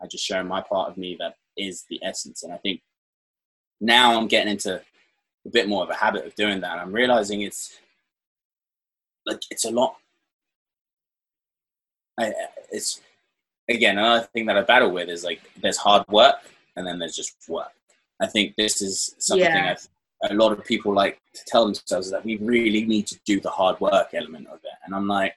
I 0.02 0.08
just 0.08 0.26
show 0.26 0.44
my 0.44 0.60
part 0.60 0.90
of 0.90 0.98
me 0.98 1.16
that 1.22 1.36
is 1.56 1.86
the 1.90 2.02
essence. 2.04 2.44
And 2.44 2.52
I 2.52 2.58
think 2.58 2.82
now 3.80 4.20
I'm 4.20 4.28
getting 4.28 4.52
into 4.52 4.82
a 5.46 5.50
bit 5.50 5.70
more 5.70 5.84
of 5.84 5.90
a 5.90 5.96
habit 5.96 6.26
of 6.26 6.36
doing 6.36 6.60
that. 6.60 6.80
I'm 6.80 6.92
realizing 6.92 7.44
it's 7.44 7.80
like 9.26 9.40
it's 9.50 9.64
a 9.64 9.72
lot 9.72 9.96
I, 12.20 12.34
it's 12.72 13.02
again 13.70 13.98
another 13.98 14.28
thing 14.34 14.46
that 14.46 14.58
I 14.58 14.62
battle 14.62 14.92
with 14.92 15.10
is 15.10 15.24
like 15.24 15.42
there's 15.62 15.78
hard 15.78 16.08
work 16.10 16.36
and 16.76 16.86
then 16.86 17.00
there's 17.00 17.16
just 17.16 17.36
work. 17.48 17.72
I 18.22 18.28
think 18.28 18.56
this 18.56 18.82
is 18.82 19.16
something 19.20 19.46
Yeah. 19.46 19.76
I, 20.24 20.34
a 20.34 20.34
lot 20.36 20.52
of 20.54 20.64
people 20.64 20.94
like 20.94 21.20
to 21.34 21.42
tell 21.46 21.66
themselves 21.66 22.10
that 22.12 22.24
we 22.24 22.38
really 22.38 22.86
need 22.86 23.08
to 23.08 23.20
do 23.26 23.42
the 23.42 23.50
hard 23.50 23.80
work 23.82 24.14
element 24.14 24.48
of 24.48 24.60
it, 24.64 24.78
and 24.86 24.96
I'm 24.96 25.08
like, 25.08 25.36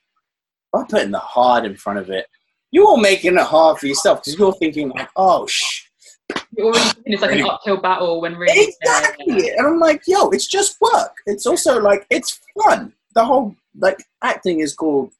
by 0.73 0.85
putting 0.89 1.11
the 1.11 1.19
hard 1.19 1.65
in 1.65 1.77
front 1.77 1.99
of 1.99 2.11
it, 2.11 2.27
you're 2.71 2.87
all 2.87 2.97
making 2.97 3.35
it 3.35 3.41
hard 3.41 3.79
for 3.79 3.87
yourself 3.87 4.21
because 4.21 4.39
you're 4.39 4.53
thinking 4.53 4.91
like, 4.91 5.09
oh 5.17 5.47
sh. 5.47 5.85
You're 6.57 6.67
already 6.67 6.91
thinking 6.91 7.13
it's 7.13 7.23
like 7.23 7.33
an 7.33 7.49
uphill 7.49 7.77
battle 7.79 8.21
when 8.21 8.37
really 8.37 8.69
Exactly. 8.81 9.51
And 9.51 9.67
I'm 9.67 9.79
like, 9.79 10.03
yo, 10.07 10.29
it's 10.31 10.47
just 10.47 10.81
work. 10.81 11.15
It's 11.27 11.47
also 11.47 11.81
like, 11.81 12.07
it's 12.11 12.41
fun. 12.63 12.93
The 13.15 13.25
whole, 13.25 13.55
like, 13.79 13.99
acting 14.23 14.61
is 14.61 14.75
called 14.75 15.13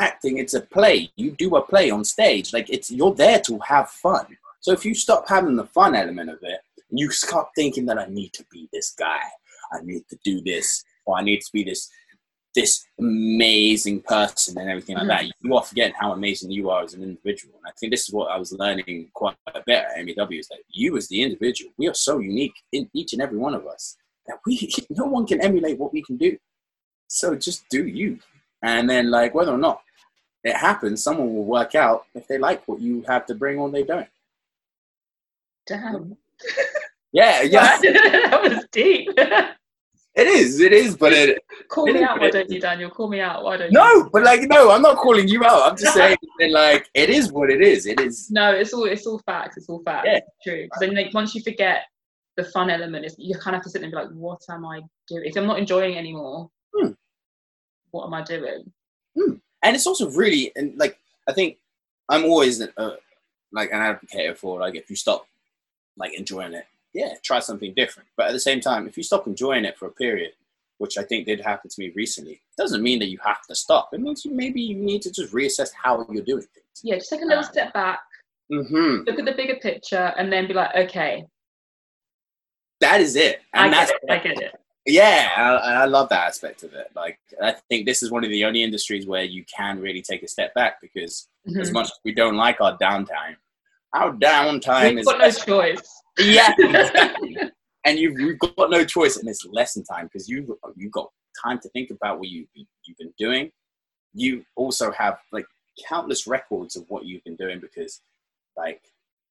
acting. 0.00 0.38
It's 0.38 0.54
a 0.54 0.60
play. 0.60 1.10
You 1.16 1.32
do 1.32 1.56
a 1.56 1.62
play 1.62 1.90
on 1.90 2.04
stage. 2.04 2.52
Like, 2.52 2.70
it's, 2.70 2.90
you're 2.90 3.14
there 3.14 3.40
to 3.40 3.58
have 3.60 3.90
fun. 3.90 4.26
So 4.60 4.72
if 4.72 4.84
you 4.84 4.94
stop 4.94 5.28
having 5.28 5.56
the 5.56 5.66
fun 5.66 5.94
element 5.94 6.30
of 6.30 6.38
it, 6.42 6.60
and 6.90 6.98
you 6.98 7.10
start 7.10 7.48
thinking 7.54 7.86
that 7.86 7.98
I 7.98 8.06
need 8.06 8.32
to 8.34 8.44
be 8.50 8.68
this 8.72 8.92
guy, 8.98 9.20
I 9.72 9.80
need 9.82 10.02
to 10.08 10.18
do 10.24 10.42
this, 10.42 10.84
or 11.06 11.16
I 11.16 11.22
need 11.22 11.40
to 11.40 11.52
be 11.52 11.62
this, 11.62 11.88
this 12.54 12.84
amazing 12.98 14.00
person 14.02 14.58
and 14.58 14.68
everything 14.68 14.96
like 14.96 15.06
mm-hmm. 15.06 15.28
that, 15.28 15.34
you 15.40 15.54
are 15.54 15.62
forgetting 15.62 15.94
how 15.98 16.12
amazing 16.12 16.50
you 16.50 16.68
are 16.68 16.82
as 16.82 16.94
an 16.94 17.02
individual. 17.02 17.54
And 17.58 17.68
I 17.68 17.72
think 17.78 17.92
this 17.92 18.08
is 18.08 18.12
what 18.12 18.30
I 18.30 18.38
was 18.38 18.52
learning 18.52 19.10
quite 19.14 19.36
a 19.54 19.62
bit 19.64 19.84
at 19.96 20.04
MEW 20.04 20.40
is 20.40 20.48
that 20.48 20.58
you 20.68 20.96
as 20.96 21.08
the 21.08 21.22
individual, 21.22 21.72
we 21.78 21.88
are 21.88 21.94
so 21.94 22.18
unique 22.18 22.54
in 22.72 22.90
each 22.92 23.12
and 23.12 23.22
every 23.22 23.38
one 23.38 23.54
of 23.54 23.66
us 23.66 23.96
that 24.26 24.38
we 24.46 24.70
no 24.90 25.04
one 25.04 25.26
can 25.26 25.40
emulate 25.42 25.78
what 25.78 25.92
we 25.92 26.02
can 26.02 26.16
do. 26.16 26.36
So 27.06 27.34
just 27.34 27.68
do 27.70 27.86
you. 27.86 28.18
And 28.62 28.90
then 28.90 29.10
like 29.10 29.34
whether 29.34 29.52
or 29.52 29.58
not 29.58 29.80
it 30.44 30.56
happens, 30.56 31.02
someone 31.02 31.34
will 31.34 31.44
work 31.44 31.74
out 31.74 32.06
if 32.14 32.26
they 32.26 32.38
like 32.38 32.66
what 32.66 32.80
you 32.80 33.02
have 33.06 33.26
to 33.26 33.34
bring 33.34 33.58
or 33.58 33.70
they 33.70 33.82
don't. 33.84 34.08
Damn. 35.66 36.16
Yeah, 37.12 37.42
yeah. 37.42 37.76
that 37.80 38.40
was 38.40 38.64
deep. 38.70 39.08
It 39.16 40.26
is, 40.26 40.60
it 40.60 40.72
is, 40.72 40.96
but 40.96 41.12
it 41.12 41.38
Call 41.68 41.86
me 41.86 42.02
out, 42.02 42.20
why 42.20 42.30
don't 42.30 42.48
you, 42.50 42.60
Daniel? 42.60 42.88
Call 42.90 43.08
me 43.08 43.20
out, 43.20 43.42
why 43.42 43.56
don't 43.56 43.72
you? 43.72 43.78
no, 43.78 44.08
but 44.10 44.22
like 44.22 44.42
no, 44.42 44.70
I'm 44.70 44.82
not 44.82 44.96
calling 44.96 45.26
you 45.26 45.44
out. 45.44 45.70
I'm 45.70 45.76
just 45.76 45.94
saying 46.00 46.16
that 46.38 46.50
like 46.50 46.88
it 46.94 47.10
is 47.10 47.32
what 47.32 47.50
it 47.50 47.62
is. 47.62 47.86
It 47.86 47.98
is 48.00 48.30
No, 48.30 48.52
it's 48.52 48.72
all 48.72 48.84
it's 48.84 49.06
all 49.06 49.18
facts. 49.26 49.56
It's 49.56 49.68
all 49.68 49.82
facts. 49.84 50.06
Yeah. 50.06 50.16
It's 50.18 50.26
true. 50.44 50.62
Because 50.64 50.80
then, 50.80 50.94
like, 50.94 51.12
once 51.12 51.34
you 51.34 51.42
forget 51.42 51.82
the 52.36 52.44
fun 52.44 52.70
element, 52.70 53.04
is 53.04 53.14
you 53.18 53.34
kind 53.36 53.54
of 53.56 53.58
have 53.58 53.64
to 53.64 53.70
sit 53.70 53.80
there 53.80 53.86
and 53.86 53.92
be 53.92 53.96
like, 53.96 54.10
"What 54.10 54.40
am 54.50 54.64
I 54.66 54.82
doing? 55.08 55.24
If 55.24 55.36
I'm 55.36 55.46
not 55.46 55.58
enjoying 55.58 55.94
it 55.94 55.98
anymore, 55.98 56.48
Hmm. 56.76 56.90
what 57.90 58.06
am 58.06 58.14
I 58.14 58.22
doing?" 58.22 58.72
And 59.62 59.74
it's 59.76 59.86
also 59.86 60.10
really 60.10 60.52
and 60.56 60.76
like 60.78 60.98
I 61.28 61.32
think 61.32 61.56
I'm 62.08 62.24
always 62.24 62.60
uh, 62.60 62.96
like 63.52 63.70
an 63.70 63.80
advocate 63.80 64.36
for 64.38 64.60
like 64.60 64.74
if 64.74 64.90
you 64.90 64.96
stop 64.96 65.26
like 65.96 66.14
enjoying 66.18 66.54
it, 66.54 66.66
yeah, 66.92 67.14
try 67.22 67.38
something 67.40 67.72
different. 67.74 68.08
But 68.16 68.28
at 68.28 68.32
the 68.32 68.40
same 68.40 68.60
time, 68.60 68.86
if 68.88 68.96
you 68.96 69.02
stop 69.02 69.26
enjoying 69.26 69.64
it 69.64 69.76
for 69.78 69.86
a 69.86 69.90
period, 69.92 70.32
which 70.78 70.98
I 70.98 71.02
think 71.02 71.26
did 71.26 71.40
happen 71.40 71.68
to 71.70 71.80
me 71.80 71.90
recently, 71.94 72.40
doesn't 72.56 72.82
mean 72.82 72.98
that 73.00 73.10
you 73.10 73.18
have 73.24 73.42
to 73.48 73.54
stop. 73.54 73.90
It 73.92 74.00
means 74.00 74.24
you 74.24 74.32
maybe 74.32 74.60
you 74.62 74.74
need 74.76 75.02
to 75.02 75.10
just 75.12 75.32
reassess 75.32 75.70
how 75.74 76.06
you're 76.10 76.24
doing 76.24 76.42
things. 76.42 76.66
Yeah, 76.82 76.96
just 76.96 77.10
take 77.10 77.22
a 77.22 77.24
little 77.26 77.44
Ah. 77.44 77.50
step 77.50 77.72
back, 77.74 78.00
Mm-hmm. 78.50 79.04
look 79.06 79.18
at 79.18 79.24
the 79.24 79.32
bigger 79.34 79.56
picture, 79.56 80.12
and 80.16 80.32
then 80.32 80.48
be 80.48 80.54
like, 80.54 80.74
"Okay, 80.74 81.24
That 82.80 83.00
is 83.00 83.14
it, 83.14 83.40
and 83.52 83.66
I 83.66 83.70
that's 83.70 83.90
get 83.92 84.00
it. 84.02 84.10
I 84.10 84.18
get 84.18 84.42
it." 84.42 84.59
Yeah, 84.86 85.28
I, 85.36 85.82
I 85.82 85.84
love 85.84 86.08
that 86.08 86.26
aspect 86.26 86.62
of 86.62 86.72
it. 86.74 86.88
Like 86.94 87.18
I 87.42 87.52
think 87.68 87.86
this 87.86 88.02
is 88.02 88.10
one 88.10 88.24
of 88.24 88.30
the 88.30 88.44
only 88.44 88.62
industries 88.62 89.06
where 89.06 89.24
you 89.24 89.44
can 89.54 89.78
really 89.80 90.02
take 90.02 90.22
a 90.22 90.28
step 90.28 90.54
back 90.54 90.80
because 90.80 91.28
as 91.58 91.70
Mhm. 91.70 91.74
much 91.74 91.86
as 91.86 91.98
we 92.04 92.12
don't 92.14 92.36
like 92.36 92.60
our 92.60 92.76
downtime, 92.78 93.36
our 93.94 94.12
downtime 94.12 94.90
We've 94.90 94.98
is 95.00 95.06
got 95.06 95.18
no 95.18 95.30
choice. 95.30 96.02
yeah, 96.18 96.54
exactly. 96.58 97.38
and 97.84 97.98
you've, 97.98 98.18
you've 98.18 98.38
got 98.38 98.70
no 98.70 98.84
choice, 98.84 99.16
and 99.16 99.28
it's 99.28 99.44
lesson 99.46 99.84
time 99.84 100.06
because 100.06 100.28
you 100.28 100.58
you've 100.76 100.92
got 100.92 101.10
time 101.42 101.58
to 101.60 101.68
think 101.70 101.90
about 101.90 102.18
what 102.18 102.28
you 102.28 102.46
you've 102.54 102.96
been 102.98 103.12
doing. 103.18 103.50
You 104.14 104.44
also 104.56 104.90
have 104.92 105.18
like 105.32 105.46
countless 105.88 106.26
records 106.26 106.76
of 106.76 106.84
what 106.88 107.04
you've 107.04 107.24
been 107.24 107.36
doing 107.36 107.60
because, 107.60 108.00
like, 108.56 108.82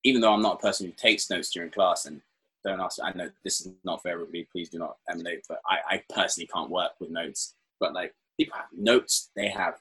even 0.03 0.21
though 0.21 0.33
I'm 0.33 0.41
not 0.41 0.55
a 0.55 0.61
person 0.61 0.85
who 0.87 0.93
takes 0.93 1.29
notes 1.29 1.51
during 1.51 1.69
class 1.69 2.05
and 2.05 2.21
don't 2.63 2.81
ask, 2.81 2.99
I 3.03 3.11
know 3.13 3.29
this 3.43 3.61
is 3.61 3.71
not 3.83 4.01
for 4.01 4.09
everybody. 4.09 4.47
Please 4.51 4.69
do 4.69 4.79
not 4.79 4.97
emulate, 5.09 5.45
but 5.47 5.61
I, 5.65 5.95
I 5.95 6.03
personally 6.13 6.47
can't 6.53 6.69
work 6.69 6.91
with 6.99 7.09
notes. 7.09 7.55
But 7.79 7.93
like, 7.93 8.13
people 8.37 8.57
have 8.57 8.67
notes. 8.75 9.29
They 9.35 9.47
have 9.49 9.79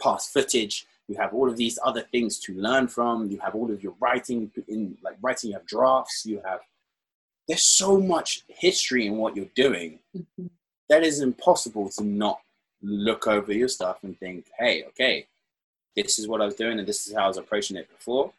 past 0.00 0.32
footage. 0.32 0.86
You 1.08 1.16
have 1.16 1.34
all 1.34 1.48
of 1.48 1.56
these 1.56 1.78
other 1.84 2.02
things 2.02 2.38
to 2.40 2.54
learn 2.54 2.88
from. 2.88 3.30
You 3.30 3.38
have 3.40 3.54
all 3.54 3.70
of 3.70 3.82
your 3.82 3.94
writing 4.00 4.50
in 4.68 4.96
like 5.02 5.16
writing. 5.22 5.50
You 5.50 5.56
have 5.56 5.66
drafts. 5.66 6.24
You 6.26 6.40
have 6.44 6.60
there's 7.48 7.64
so 7.64 7.98
much 8.00 8.44
history 8.48 9.06
in 9.06 9.16
what 9.16 9.34
you're 9.36 9.46
doing 9.56 9.98
Mhm. 10.16 10.48
that 10.88 11.02
is 11.02 11.20
impossible 11.20 11.88
to 11.90 12.04
not 12.04 12.40
look 12.80 13.26
over 13.26 13.52
your 13.52 13.68
stuff 13.68 14.04
and 14.04 14.18
think, 14.18 14.46
hey, 14.58 14.84
okay, 14.84 15.26
this 15.96 16.18
is 16.20 16.28
what 16.28 16.40
I 16.40 16.44
was 16.46 16.54
doing 16.54 16.78
and 16.78 16.86
this 16.86 17.06
is 17.06 17.14
how 17.14 17.24
I 17.24 17.28
was 17.28 17.38
approaching 17.38 17.76
it 17.76 17.90
before. 17.90 18.32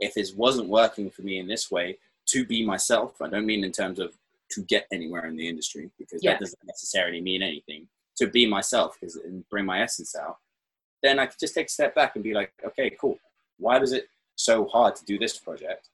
If 0.00 0.14
this 0.14 0.32
wasn't 0.34 0.68
working 0.68 1.08
for 1.08 1.22
me 1.22 1.38
in 1.38 1.46
this 1.46 1.70
way, 1.70 1.98
to 2.26 2.44
be 2.44 2.64
myself, 2.64 3.20
I 3.22 3.28
don't 3.28 3.46
mean 3.46 3.64
in 3.64 3.72
terms 3.72 3.98
of 3.98 4.12
to 4.50 4.62
get 4.62 4.86
anywhere 4.92 5.26
in 5.26 5.36
the 5.36 5.48
industry 5.48 5.90
because 5.98 6.22
Yeah. 6.22 6.32
that 6.32 6.40
doesn't 6.40 6.64
necessarily 6.64 7.20
mean 7.20 7.42
anything. 7.42 7.88
To 8.18 8.26
be 8.26 8.46
myself 8.46 8.96
because 8.98 9.16
and 9.16 9.48
bring 9.48 9.64
my 9.66 9.82
essence 9.82 10.14
out, 10.16 10.38
then 11.02 11.18
I 11.18 11.26
could 11.26 11.38
just 11.38 11.54
take 11.54 11.66
a 11.66 11.70
step 11.70 11.94
back 11.94 12.14
and 12.14 12.24
be 12.24 12.32
like, 12.34 12.52
okay, 12.64 12.90
cool. 12.90 13.18
Why 13.58 13.78
was 13.78 13.92
it 13.92 14.08
so 14.36 14.66
hard 14.66 14.96
to 14.96 15.04
do 15.04 15.18
this 15.18 15.36
project? 15.38 15.88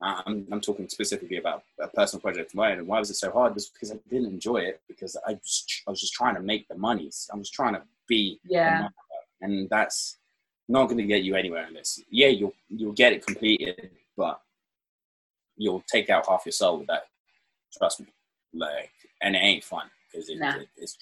Uh, 0.00 0.20
I'm, 0.26 0.46
I'm 0.52 0.60
talking 0.60 0.88
specifically 0.88 1.38
about 1.38 1.64
a 1.80 1.88
personal 1.88 2.20
project 2.20 2.50
of 2.50 2.54
mine. 2.54 2.78
And 2.78 2.86
why 2.86 2.98
was 2.98 3.10
it 3.10 3.14
so 3.16 3.30
hard? 3.32 3.54
Was 3.54 3.68
because 3.70 3.90
I 3.90 3.96
didn't 4.10 4.26
enjoy 4.30 4.58
it 4.58 4.80
because 4.88 5.16
I 5.26 5.32
was, 5.32 5.64
I 5.86 5.90
was 5.90 6.00
just 6.00 6.12
trying 6.12 6.34
to 6.34 6.42
make 6.42 6.68
the 6.68 6.76
monies. 6.76 7.28
I 7.32 7.36
was 7.36 7.50
trying 7.50 7.74
to 7.74 7.82
be 8.06 8.38
Yeah. 8.44 8.88
and 9.40 9.68
that's 9.70 10.18
not 10.68 10.84
going 10.86 10.98
to 10.98 11.04
get 11.04 11.22
you 11.22 11.34
anywhere 11.34 11.66
in 11.66 11.74
this. 11.74 12.00
Yeah, 12.10 12.28
you'll 12.28 12.54
you'll 12.68 12.92
get 12.92 13.12
it 13.12 13.24
completed, 13.26 13.90
but 14.16 14.40
you'll 15.56 15.82
take 15.90 16.10
out 16.10 16.26
half 16.28 16.44
your 16.46 16.52
soul 16.52 16.78
with 16.78 16.86
that. 16.88 17.04
Trust 17.76 18.00
me, 18.00 18.06
like, 18.54 18.90
and 19.22 19.34
it 19.36 19.40
ain't 19.40 19.64
fun 19.64 19.88
because 20.10 20.28
it, 20.28 20.38
Nah. 20.38 20.56
it, 20.56 20.68
it's. 20.76 20.96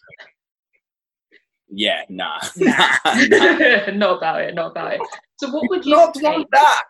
Yeah, 1.69 2.03
nah, 2.09 2.41
Nah. 2.57 2.97
nah. 3.15 3.91
not 3.93 4.17
about 4.19 4.41
it. 4.43 4.55
Not 4.55 4.71
about 4.73 4.93
it. 4.95 5.01
So, 5.39 5.51
what 5.51 5.69
would 5.71 5.85
you 5.85 5.97
not 5.97 6.15
say? 6.17 6.23
like 6.23 6.47
that. 6.53 6.83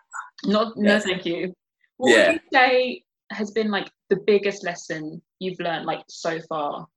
Not, 0.45 0.73
Yeah. 0.75 0.83
no, 0.97 0.99
thank 0.99 1.25
you. 1.25 1.53
What 1.97 2.11
Yeah. 2.11 2.27
would 2.27 2.33
you 2.35 2.39
say 2.53 3.03
has 3.31 3.51
been 3.51 3.71
like 3.71 3.89
the 4.09 4.17
biggest 4.17 4.63
lesson 4.63 5.21
you've 5.39 5.59
learned 5.59 5.85
like 5.85 6.03
so 6.09 6.39
far? 6.41 6.87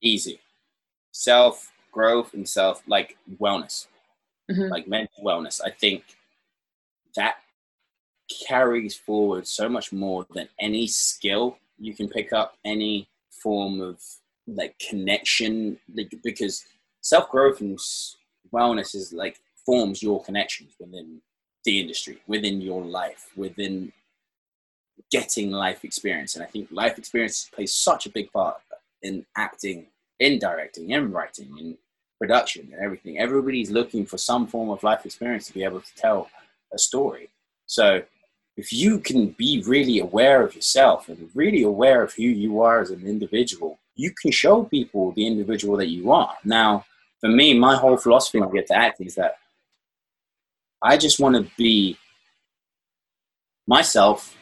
Easy, 0.00 0.40
self 1.12 1.72
growth 1.92 2.32
and 2.34 2.48
self 2.48 2.82
like 2.86 3.16
wellness. 3.40 3.86
Mhm. 4.50 4.70
like 4.70 4.88
mental 4.88 5.22
wellness, 5.22 5.60
I 5.62 5.68
think 5.70 6.04
that 7.16 7.36
carries 8.46 8.96
forward 8.96 9.46
so 9.46 9.68
much 9.68 9.92
more 9.92 10.26
than 10.34 10.48
any 10.60 10.86
skill 10.86 11.58
you 11.78 11.94
can 11.94 12.08
pick 12.08 12.32
up, 12.32 12.56
any 12.64 13.08
form 13.30 13.80
of 13.80 14.00
like 14.46 14.78
connection, 14.88 15.78
like, 15.94 16.12
because 16.22 16.64
self 17.00 17.28
growth 17.30 17.60
and 17.60 17.78
wellness 18.52 18.94
is 18.94 19.12
like 19.12 19.38
forms 19.64 20.02
your 20.02 20.22
connections 20.24 20.74
within 20.80 21.20
the 21.64 21.80
industry, 21.80 22.18
within 22.26 22.60
your 22.60 22.82
life, 22.82 23.28
within 23.36 23.92
getting 25.10 25.50
life 25.50 25.84
experience. 25.84 26.34
And 26.34 26.44
I 26.44 26.46
think 26.46 26.68
life 26.70 26.98
experience 26.98 27.50
plays 27.52 27.74
such 27.74 28.06
a 28.06 28.10
big 28.10 28.32
part 28.32 28.56
in 29.02 29.24
acting, 29.36 29.86
in 30.18 30.38
directing, 30.38 30.90
in 30.90 31.12
writing, 31.12 31.56
in 31.58 31.76
production 32.18 32.70
and 32.72 32.82
everything. 32.82 33.18
Everybody's 33.18 33.70
looking 33.70 34.04
for 34.04 34.18
some 34.18 34.46
form 34.46 34.70
of 34.70 34.82
life 34.82 35.06
experience 35.06 35.46
to 35.46 35.54
be 35.54 35.64
able 35.64 35.80
to 35.80 35.94
tell 35.96 36.28
a 36.72 36.78
story. 36.78 37.28
So 37.66 38.02
if 38.58 38.72
you 38.72 38.98
can 38.98 39.28
be 39.38 39.62
really 39.64 40.00
aware 40.00 40.42
of 40.42 40.52
yourself 40.56 41.08
and 41.08 41.30
really 41.32 41.62
aware 41.62 42.02
of 42.02 42.12
who 42.12 42.24
you 42.24 42.60
are 42.60 42.80
as 42.80 42.90
an 42.90 43.06
individual, 43.06 43.78
you 43.94 44.12
can 44.20 44.32
show 44.32 44.64
people 44.64 45.12
the 45.12 45.24
individual 45.28 45.76
that 45.76 45.90
you 45.90 46.10
are. 46.10 46.34
Now, 46.44 46.84
for 47.20 47.28
me, 47.28 47.56
my 47.56 47.76
whole 47.76 47.96
philosophy 47.96 48.40
when 48.40 48.48
I 48.48 48.52
get 48.52 48.66
to 48.66 48.76
acting 48.76 49.06
is 49.06 49.14
that 49.14 49.36
I 50.82 50.96
just 50.96 51.20
want 51.20 51.36
to 51.36 51.48
be 51.56 51.96
myself 53.68 54.36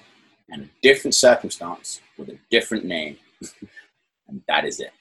in 0.48 0.62
a 0.62 0.68
different 0.80 1.14
circumstance 1.14 2.00
with 2.16 2.30
a 2.30 2.38
different 2.50 2.86
name. 2.86 3.18
and 4.28 4.40
that 4.48 4.64
is 4.64 4.80
it. 4.80 4.92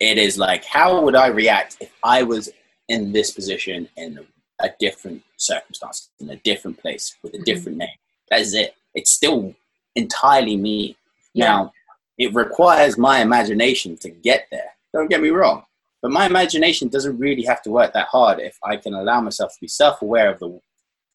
It 0.00 0.18
is 0.18 0.36
like, 0.36 0.64
how 0.64 1.00
would 1.00 1.14
I 1.14 1.28
react 1.28 1.76
if 1.80 1.92
I 2.02 2.24
was 2.24 2.48
in 2.88 3.12
this 3.12 3.30
position 3.30 3.88
in 3.96 4.18
a 4.60 4.70
different 4.80 5.22
circumstance, 5.36 6.10
in 6.18 6.28
a 6.30 6.36
different 6.36 6.80
place, 6.80 7.16
with 7.22 7.34
a 7.34 7.42
different 7.44 7.78
name? 7.78 7.98
That 8.30 8.40
is 8.40 8.54
it. 8.54 8.74
It's 8.94 9.12
still 9.12 9.54
entirely 9.94 10.56
me. 10.56 10.96
Yeah. 11.34 11.46
Now, 11.46 11.72
it 12.18 12.34
requires 12.34 12.98
my 12.98 13.20
imagination 13.20 13.96
to 13.98 14.10
get 14.10 14.46
there. 14.50 14.70
Don't 14.92 15.08
get 15.08 15.22
me 15.22 15.30
wrong. 15.30 15.64
But 16.02 16.10
my 16.10 16.26
imagination 16.26 16.88
doesn't 16.88 17.18
really 17.18 17.44
have 17.44 17.62
to 17.62 17.70
work 17.70 17.92
that 17.94 18.08
hard 18.08 18.40
if 18.40 18.58
I 18.62 18.76
can 18.76 18.94
allow 18.94 19.20
myself 19.20 19.54
to 19.54 19.60
be 19.60 19.68
self-aware 19.68 20.30
of 20.32 20.40
the 20.40 20.60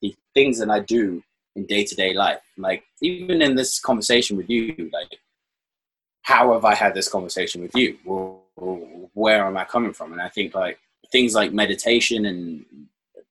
the 0.01 0.15
things 0.33 0.59
that 0.59 0.69
I 0.69 0.79
do 0.79 1.23
in 1.55 1.65
day-to-day 1.65 2.13
life. 2.13 2.41
Like 2.57 2.83
even 3.01 3.41
in 3.41 3.55
this 3.55 3.79
conversation 3.79 4.37
with 4.37 4.49
you, 4.49 4.89
like 4.93 5.19
how 6.21 6.53
have 6.53 6.65
I 6.65 6.75
had 6.75 6.93
this 6.93 7.09
conversation 7.09 7.61
with 7.61 7.75
you? 7.75 7.97
where 9.13 9.45
am 9.45 9.57
I 9.57 9.65
coming 9.65 9.93
from? 9.93 10.13
And 10.13 10.21
I 10.21 10.29
think 10.29 10.53
like 10.53 10.79
things 11.11 11.33
like 11.33 11.53
meditation 11.53 12.25
and 12.25 12.65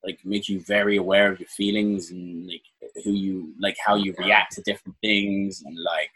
like 0.03 0.19
make 0.25 0.49
you 0.49 0.59
very 0.59 0.97
aware 0.97 1.31
of 1.31 1.39
your 1.39 1.49
feelings 1.49 2.11
and 2.11 2.47
like 2.47 2.63
who 3.03 3.11
you 3.11 3.53
like 3.59 3.75
how 3.85 3.95
you 3.95 4.13
react 4.17 4.53
to 4.53 4.61
different 4.61 4.95
things 5.01 5.61
and 5.65 5.77
like 5.83 6.11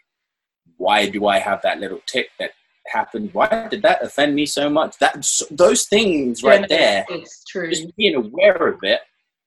why 0.76 1.08
do 1.08 1.26
I 1.26 1.38
have 1.38 1.62
that 1.62 1.78
little 1.78 2.00
tick 2.06 2.30
that 2.38 2.50
happened? 2.86 3.30
Why 3.32 3.68
did 3.68 3.82
that 3.82 4.02
offend 4.02 4.34
me 4.34 4.46
so 4.46 4.68
much? 4.68 4.98
That 4.98 5.26
those 5.50 5.84
things 5.84 6.42
right 6.42 6.68
there. 6.68 7.04
It's 7.08 7.44
true. 7.44 7.70
Just 7.70 7.94
being 7.96 8.14
aware 8.14 8.68
of 8.68 8.78
it 8.82 9.00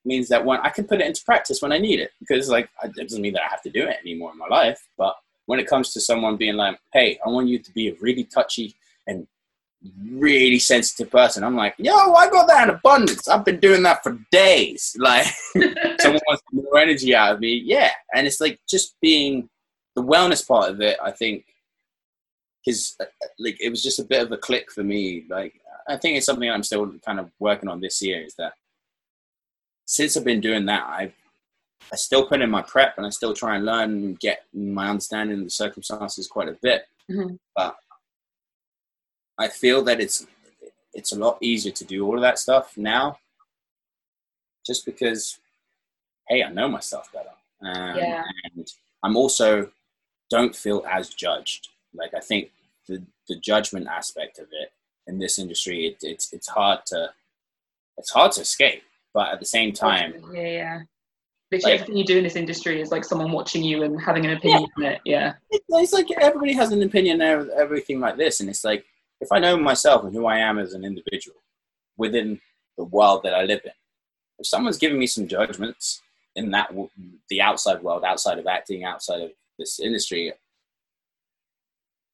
means 0.05 0.29
that 0.29 0.45
when 0.45 0.59
I 0.59 0.69
can 0.69 0.85
put 0.85 1.01
it 1.01 1.07
into 1.07 1.23
practice 1.25 1.61
when 1.61 1.71
I 1.71 1.77
need 1.77 1.99
it, 1.99 2.11
because 2.19 2.49
like 2.49 2.69
it 2.83 2.95
doesn't 2.95 3.21
mean 3.21 3.33
that 3.33 3.43
I 3.43 3.49
have 3.49 3.61
to 3.63 3.69
do 3.69 3.87
it 3.87 3.97
anymore 4.01 4.31
in 4.31 4.37
my 4.37 4.47
life. 4.47 4.87
But 4.97 5.15
when 5.47 5.59
it 5.59 5.67
comes 5.67 5.93
to 5.93 6.01
someone 6.01 6.37
being 6.37 6.55
like, 6.55 6.79
"Hey, 6.93 7.19
I 7.25 7.29
want 7.29 7.47
you 7.47 7.59
to 7.59 7.71
be 7.73 7.89
a 7.89 7.95
really 7.99 8.23
touchy 8.23 8.75
and 9.07 9.27
really 10.11 10.59
sensitive 10.59 11.11
person," 11.11 11.43
I'm 11.43 11.55
like, 11.55 11.75
"Yo, 11.77 11.93
I 11.93 12.29
got 12.29 12.47
that 12.47 12.69
in 12.69 12.75
abundance. 12.75 13.27
I've 13.27 13.45
been 13.45 13.59
doing 13.59 13.83
that 13.83 14.03
for 14.03 14.17
days." 14.31 14.95
Like, 15.05 15.27
someone 15.99 16.21
wants 16.27 16.43
more 16.51 16.77
energy 16.77 17.13
out 17.15 17.35
of 17.35 17.39
me, 17.39 17.61
yeah. 17.63 17.91
And 18.13 18.25
it's 18.25 18.41
like 18.41 18.59
just 18.67 18.95
being 19.01 19.49
the 19.95 20.03
wellness 20.03 20.45
part 20.47 20.69
of 20.69 20.81
it. 20.81 20.97
I 21.03 21.11
think 21.11 21.45
because 22.65 22.97
like 23.37 23.57
it 23.61 23.69
was 23.69 23.83
just 23.83 23.99
a 23.99 24.03
bit 24.03 24.23
of 24.23 24.31
a 24.31 24.37
click 24.37 24.71
for 24.71 24.83
me. 24.83 25.25
Like, 25.29 25.53
I 25.87 25.97
think 25.97 26.17
it's 26.17 26.25
something 26.25 26.49
I'm 26.49 26.63
still 26.63 26.91
kind 27.05 27.19
of 27.19 27.29
working 27.39 27.69
on 27.69 27.81
this 27.81 28.01
year. 28.01 28.21
Is 28.23 28.35
that 28.35 28.53
since 29.85 30.17
I've 30.17 30.23
been 30.23 30.41
doing 30.41 30.65
that, 30.65 30.85
I've 30.87 31.13
I 31.91 31.95
still 31.95 32.25
put 32.27 32.41
in 32.41 32.49
my 32.49 32.61
prep 32.61 32.97
and 32.97 33.05
I 33.05 33.09
still 33.09 33.33
try 33.33 33.55
and 33.55 33.65
learn 33.65 33.91
and 33.91 34.19
get 34.19 34.45
my 34.53 34.89
understanding 34.89 35.39
of 35.39 35.43
the 35.45 35.49
circumstances 35.49 36.27
quite 36.27 36.49
a 36.49 36.57
bit. 36.61 36.85
Mm-hmm. 37.09 37.35
But 37.55 37.75
I 39.37 39.47
feel 39.47 39.83
that 39.83 39.99
it's 39.99 40.25
it's 40.93 41.11
a 41.11 41.19
lot 41.19 41.37
easier 41.41 41.73
to 41.73 41.85
do 41.85 42.05
all 42.05 42.15
of 42.15 42.21
that 42.21 42.39
stuff 42.39 42.77
now, 42.77 43.19
just 44.65 44.85
because, 44.85 45.39
hey, 46.29 46.43
I 46.43 46.49
know 46.49 46.69
myself 46.69 47.11
better, 47.11 47.35
um, 47.61 47.97
yeah. 47.97 48.23
and 48.55 48.67
I'm 49.03 49.17
also 49.17 49.69
don't 50.29 50.55
feel 50.55 50.85
as 50.89 51.09
judged. 51.09 51.69
Like 51.93 52.13
I 52.13 52.19
think 52.19 52.51
the 52.87 53.03
the 53.27 53.37
judgment 53.37 53.87
aspect 53.87 54.39
of 54.39 54.47
it 54.51 54.71
in 55.07 55.19
this 55.19 55.37
industry, 55.39 55.87
it, 55.87 55.97
it's 56.01 56.31
it's 56.33 56.47
hard 56.47 56.85
to 56.87 57.11
it's 57.97 58.11
hard 58.11 58.31
to 58.33 58.41
escape 58.41 58.83
but 59.15 59.31
at 59.31 59.39
the 59.39 59.45
same 59.45 59.71
time, 59.71 60.13
yeah, 60.33 60.41
yeah. 60.41 60.81
Literally 61.49 61.71
like, 61.71 61.81
everything 61.81 61.97
you 61.97 62.03
do 62.03 62.17
in 62.17 62.23
this 62.25 62.35
industry 62.35 62.81
is 62.81 62.91
like 62.91 63.05
someone 63.05 63.31
watching 63.31 63.63
you 63.63 63.83
and 63.83 63.99
having 63.99 64.25
an 64.25 64.35
opinion 64.35 64.67
yeah. 64.77 64.85
on 64.85 64.93
it. 64.93 65.01
Yeah, 65.05 65.33
it's 65.49 65.93
like 65.93 66.07
everybody 66.19 66.51
has 66.51 66.73
an 66.73 66.83
opinion 66.83 67.21
of 67.21 67.47
everything 67.49 68.01
like 68.01 68.17
this, 68.17 68.41
and 68.41 68.49
it's 68.49 68.65
like 68.65 68.83
if 69.25 69.31
I 69.31 69.39
know 69.39 69.57
myself 69.57 70.03
and 70.03 70.13
who 70.13 70.27
I 70.27 70.37
am 70.37 70.59
as 70.59 70.73
an 70.73 70.85
individual 70.85 71.37
within 71.97 72.39
the 72.77 72.83
world 72.83 73.23
that 73.23 73.33
I 73.33 73.43
live 73.43 73.61
in, 73.65 73.71
if 74.37 74.45
someone's 74.45 74.77
giving 74.77 74.99
me 74.99 75.07
some 75.07 75.27
judgments 75.27 76.01
in 76.35 76.51
that 76.51 76.71
the 77.29 77.41
outside 77.41 77.81
world, 77.81 78.03
outside 78.03 78.37
of 78.37 78.45
acting, 78.45 78.83
outside 78.83 79.21
of 79.21 79.31
this 79.57 79.79
industry, 79.79 80.31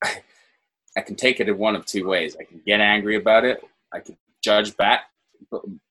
I 0.06 1.02
can 1.06 1.15
take 1.15 1.41
it 1.41 1.50
in 1.50 1.58
one 1.58 1.76
of 1.76 1.86
two 1.86 2.08
ways. 2.08 2.38
I 2.39 2.45
can 2.45 2.62
get 2.65 2.80
angry 2.80 3.17
about 3.17 3.43
it. 3.43 3.62
I 3.91 4.00
can 4.00 4.15
judge 4.41 4.78
back, 4.78 5.02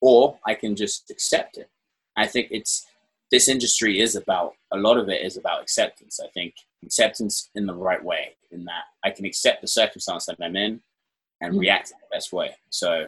or 0.00 0.38
I 0.46 0.54
can 0.54 0.74
just 0.74 1.10
accept 1.10 1.58
it. 1.58 1.68
I 2.16 2.26
think 2.26 2.48
it's 2.50 2.86
this 3.30 3.46
industry 3.46 4.00
is 4.00 4.16
about 4.16 4.54
a 4.72 4.78
lot 4.78 4.96
of 4.96 5.10
it 5.10 5.22
is 5.22 5.36
about 5.36 5.60
acceptance. 5.60 6.18
I 6.18 6.28
think 6.28 6.54
acceptance 6.82 7.50
in 7.54 7.66
the 7.66 7.74
right 7.74 8.02
way, 8.02 8.36
in 8.50 8.64
that 8.64 8.84
I 9.04 9.10
can 9.10 9.26
accept 9.26 9.60
the 9.60 9.68
circumstance 9.68 10.24
that 10.26 10.38
I'm 10.40 10.56
in 10.56 10.80
and 11.40 11.52
mm-hmm. 11.52 11.60
react 11.60 11.90
in 11.90 11.96
the 12.00 12.14
best 12.14 12.32
way. 12.32 12.56
So 12.70 13.06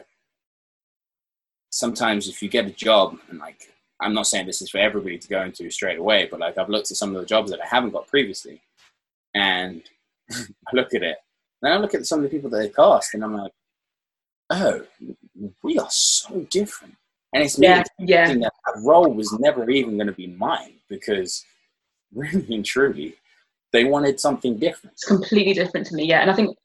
sometimes 1.69 2.27
if 2.27 2.41
you 2.41 2.49
get 2.49 2.67
a 2.67 2.71
job 2.71 3.17
and 3.29 3.39
like 3.39 3.69
I'm 3.99 4.13
not 4.13 4.27
saying 4.27 4.47
this 4.47 4.61
is 4.61 4.69
for 4.69 4.79
everybody 4.79 5.17
to 5.17 5.27
go 5.27 5.41
into 5.41 5.69
straight 5.69 5.97
away, 5.97 6.27
but 6.29 6.39
like 6.39 6.57
I've 6.57 6.69
looked 6.69 6.91
at 6.91 6.97
some 6.97 7.15
of 7.15 7.21
the 7.21 7.27
jobs 7.27 7.51
that 7.51 7.61
I 7.61 7.65
haven't 7.65 7.91
got 7.91 8.07
previously 8.07 8.61
and 9.33 9.81
I 10.31 10.71
look 10.73 10.93
at 10.93 11.03
it. 11.03 11.17
Then 11.61 11.71
I 11.71 11.77
look 11.77 11.93
at 11.93 12.05
some 12.05 12.19
of 12.19 12.23
the 12.23 12.29
people 12.29 12.49
that 12.49 12.57
they 12.57 12.69
cast 12.69 13.13
and 13.13 13.23
I'm 13.23 13.37
like, 13.37 13.51
oh, 14.49 14.85
we 15.63 15.77
are 15.79 15.89
so 15.89 16.45
different. 16.49 16.95
And 17.33 17.43
it's 17.43 17.57
yeah, 17.57 17.83
yeah. 17.97 18.27
that 18.27 18.39
that 18.39 18.81
role 18.83 19.11
was 19.11 19.31
never 19.39 19.67
even 19.69 19.97
going 19.97 20.07
to 20.07 20.13
be 20.13 20.27
mine 20.27 20.75
because, 20.87 21.43
really 22.13 22.53
and 22.53 22.65
truly, 22.65 23.15
they 23.71 23.85
wanted 23.85 24.19
something 24.19 24.57
different. 24.57 24.93
It's 24.93 25.05
completely 25.05 25.53
different 25.53 25.87
to 25.87 25.95
me, 25.95 26.05
yeah. 26.05 26.21
And 26.21 26.29
I 26.29 26.35
think 26.35 26.55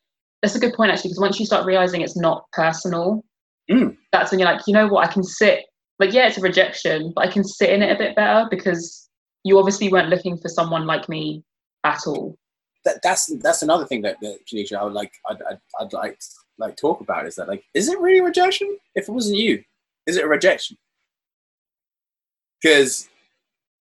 that's 0.42 0.54
a 0.54 0.60
good 0.60 0.74
point 0.74 0.90
actually, 0.90 1.10
because 1.10 1.20
once 1.20 1.40
you 1.40 1.46
start 1.46 1.66
realizing 1.66 2.00
it's 2.00 2.16
not 2.16 2.44
personal, 2.52 3.24
mm. 3.70 3.96
that's 4.12 4.30
when 4.30 4.38
you're 4.38 4.50
like, 4.50 4.66
you 4.66 4.72
know 4.72 4.88
what, 4.88 5.08
I 5.08 5.12
can 5.12 5.22
sit. 5.22 5.64
Like, 5.98 6.12
yeah, 6.12 6.28
it's 6.28 6.38
a 6.38 6.40
rejection, 6.40 7.12
but 7.14 7.26
I 7.26 7.30
can 7.30 7.42
sit 7.42 7.70
in 7.70 7.82
it 7.82 7.90
a 7.90 7.98
bit 7.98 8.14
better 8.14 8.46
because 8.50 9.08
you 9.44 9.58
obviously 9.58 9.90
weren't 9.90 10.10
looking 10.10 10.38
for 10.38 10.48
someone 10.48 10.86
like 10.86 11.08
me 11.08 11.42
at 11.84 12.00
all. 12.06 12.36
That, 12.84 13.00
that's 13.02 13.26
that's 13.42 13.62
another 13.62 13.84
thing 13.84 14.02
that, 14.02 14.16
that 14.20 14.38
Kanisha, 14.46 14.74
I 14.74 14.84
would 14.84 14.92
like 14.92 15.12
I'd, 15.28 15.42
I'd, 15.50 15.58
I'd 15.80 15.92
like 15.92 16.18
like 16.58 16.76
talk 16.76 17.00
about 17.00 17.26
is 17.26 17.34
that 17.36 17.48
like 17.48 17.64
is 17.74 17.88
it 17.88 17.98
really 17.98 18.20
rejection 18.20 18.78
if 18.94 19.08
it 19.08 19.12
wasn't 19.12 19.38
you 19.38 19.62
is 20.06 20.16
it 20.16 20.24
a 20.24 20.28
rejection 20.28 20.76
because 22.60 23.08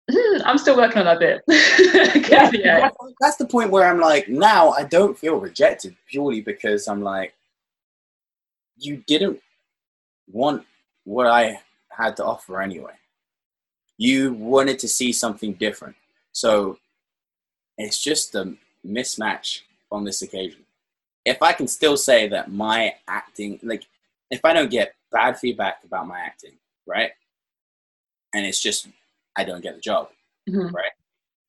i'm 0.44 0.58
still 0.58 0.76
working 0.76 0.98
on 0.98 1.04
that 1.06 1.18
bit. 1.18 1.42
Yeah, 2.30 2.50
yeah. 2.52 2.90
that's 3.20 3.36
the 3.36 3.46
point 3.46 3.70
where 3.70 3.86
i'm 3.86 4.00
like 4.00 4.28
now 4.28 4.70
i 4.70 4.84
don't 4.84 5.18
feel 5.18 5.36
rejected 5.36 5.96
purely 6.08 6.40
because 6.40 6.88
i'm 6.88 7.02
like 7.02 7.34
you 8.76 9.02
didn't 9.06 9.40
want 10.30 10.64
what 11.04 11.26
i 11.26 11.60
had 11.96 12.16
to 12.16 12.24
offer 12.24 12.60
anyway. 12.60 12.92
You 13.96 14.34
wanted 14.34 14.78
to 14.80 14.88
see 14.88 15.12
something 15.12 15.54
different. 15.54 15.96
So 16.32 16.78
it's 17.78 18.02
just 18.02 18.34
a 18.34 18.54
mismatch 18.86 19.60
on 19.90 20.04
this 20.04 20.22
occasion. 20.22 20.60
If 21.24 21.42
I 21.42 21.52
can 21.52 21.68
still 21.68 21.96
say 21.96 22.28
that 22.28 22.52
my 22.52 22.94
acting, 23.08 23.58
like, 23.62 23.84
if 24.30 24.44
I 24.44 24.52
don't 24.52 24.70
get 24.70 24.94
bad 25.10 25.38
feedback 25.38 25.82
about 25.84 26.06
my 26.06 26.18
acting, 26.18 26.52
right, 26.86 27.12
and 28.34 28.44
it's 28.44 28.60
just 28.60 28.88
I 29.36 29.44
don't 29.44 29.62
get 29.62 29.74
the 29.74 29.80
job, 29.80 30.08
mm-hmm. 30.48 30.74
right, 30.74 30.92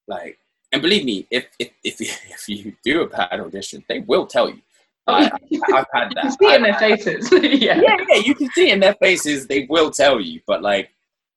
like, 0.07 0.37
and 0.71 0.81
believe 0.81 1.05
me, 1.05 1.27
if 1.31 1.47
if 1.59 1.71
if 1.83 1.99
you, 1.99 2.07
if 2.29 2.49
you 2.49 2.75
do 2.83 3.01
a 3.01 3.07
bad 3.07 3.39
audition, 3.39 3.83
they 3.87 3.99
will 3.99 4.25
tell 4.25 4.49
you. 4.49 4.61
Oh, 5.07 5.13
I, 5.13 5.23
have 5.23 5.85
had 5.93 6.11
that. 6.15 6.15
You 6.15 6.21
can 6.21 6.31
see 6.31 6.47
I've 6.47 6.55
in 6.55 6.63
their 6.63 6.79
faces. 6.79 7.31
yeah. 7.61 7.79
yeah, 7.79 7.97
yeah, 8.09 8.15
you 8.15 8.33
can 8.33 8.49
see 8.49 8.71
in 8.71 8.79
their 8.79 8.95
faces. 8.95 9.45
They 9.45 9.67
will 9.69 9.91
tell 9.91 10.19
you, 10.19 10.41
but 10.47 10.63
like, 10.63 10.89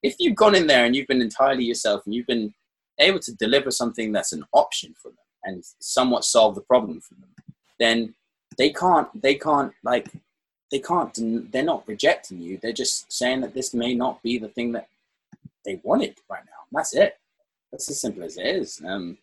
if 0.02 0.14
you've 0.18 0.36
gone 0.36 0.54
in 0.54 0.66
there 0.66 0.86
and 0.86 0.96
you've 0.96 1.06
been 1.06 1.20
entirely 1.20 1.64
yourself 1.64 2.00
and 2.06 2.14
you've 2.14 2.26
been 2.26 2.54
able 2.98 3.18
to 3.20 3.34
deliver 3.34 3.70
something 3.70 4.10
that's 4.10 4.32
an 4.32 4.42
option 4.54 4.94
for 5.00 5.10
them 5.10 5.18
and 5.44 5.64
somewhat 5.80 6.24
solve 6.24 6.54
the 6.54 6.62
problem 6.62 6.98
for 7.02 7.14
them, 7.16 7.28
then 7.78 8.14
they 8.56 8.70
can't 8.70 9.08
they 9.22 9.34
can't 9.34 9.72
like 9.84 10.08
they 10.70 10.80
can't 10.80 11.16
they're 11.52 11.62
not 11.62 11.86
rejecting 11.86 12.40
you 12.40 12.58
they're 12.60 12.72
just 12.72 13.10
saying 13.10 13.40
that 13.40 13.54
this 13.54 13.72
may 13.72 13.94
not 13.94 14.22
be 14.22 14.38
the 14.38 14.48
thing 14.48 14.72
that 14.72 14.88
they 15.68 15.80
want 15.82 16.02
it 16.02 16.18
right 16.30 16.42
now. 16.44 16.62
That's 16.72 16.94
it. 16.94 17.18
That's 17.70 17.90
as 17.90 18.00
simple 18.00 18.24
as 18.24 18.38
it 18.38 18.46
is. 18.46 18.80
Um, 18.86 19.18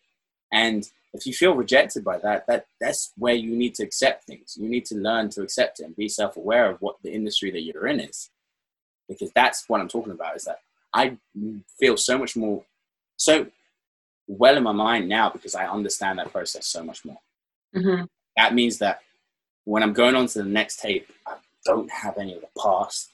and 0.52 0.88
if 1.12 1.26
you 1.26 1.32
feel 1.32 1.54
rejected 1.54 2.04
by 2.04 2.18
that 2.18 2.46
that 2.46 2.66
that's 2.80 3.12
where 3.16 3.34
you 3.34 3.56
need 3.56 3.74
to 3.76 3.82
accept 3.82 4.24
things. 4.24 4.56
You 4.56 4.68
need 4.68 4.84
to 4.86 4.94
learn 4.94 5.28
to 5.30 5.42
accept 5.42 5.80
it 5.80 5.84
and 5.84 5.96
be 5.96 6.08
self-aware 6.08 6.70
of 6.70 6.80
what 6.80 6.96
the 7.02 7.12
industry 7.12 7.50
that 7.50 7.62
you're 7.62 7.88
in 7.88 8.00
is. 8.00 8.30
Because 9.08 9.30
that's 9.34 9.68
what 9.68 9.80
i'm 9.80 9.88
talking 9.88 10.12
about 10.12 10.36
is 10.36 10.44
that 10.44 10.58
i 10.92 11.16
feel 11.80 11.96
so 11.96 12.18
much 12.18 12.36
more 12.36 12.64
so 13.16 13.46
well 14.26 14.56
in 14.56 14.62
my 14.62 14.72
mind 14.72 15.08
now 15.08 15.30
because 15.30 15.54
i 15.54 15.66
understand 15.66 16.18
that 16.18 16.32
process 16.32 16.66
so 16.66 16.82
much 16.82 17.04
more. 17.04 17.18
Mm-hmm. 17.74 18.04
that 18.36 18.54
means 18.54 18.78
that 18.78 19.00
when 19.66 19.82
I'm 19.82 19.92
going 19.92 20.14
on 20.14 20.26
to 20.28 20.38
the 20.38 20.48
next 20.48 20.80
tape, 20.80 21.12
I 21.26 21.34
don't 21.64 21.90
have 21.90 22.16
any 22.18 22.34
of 22.34 22.40
the 22.40 22.60
past 22.60 23.10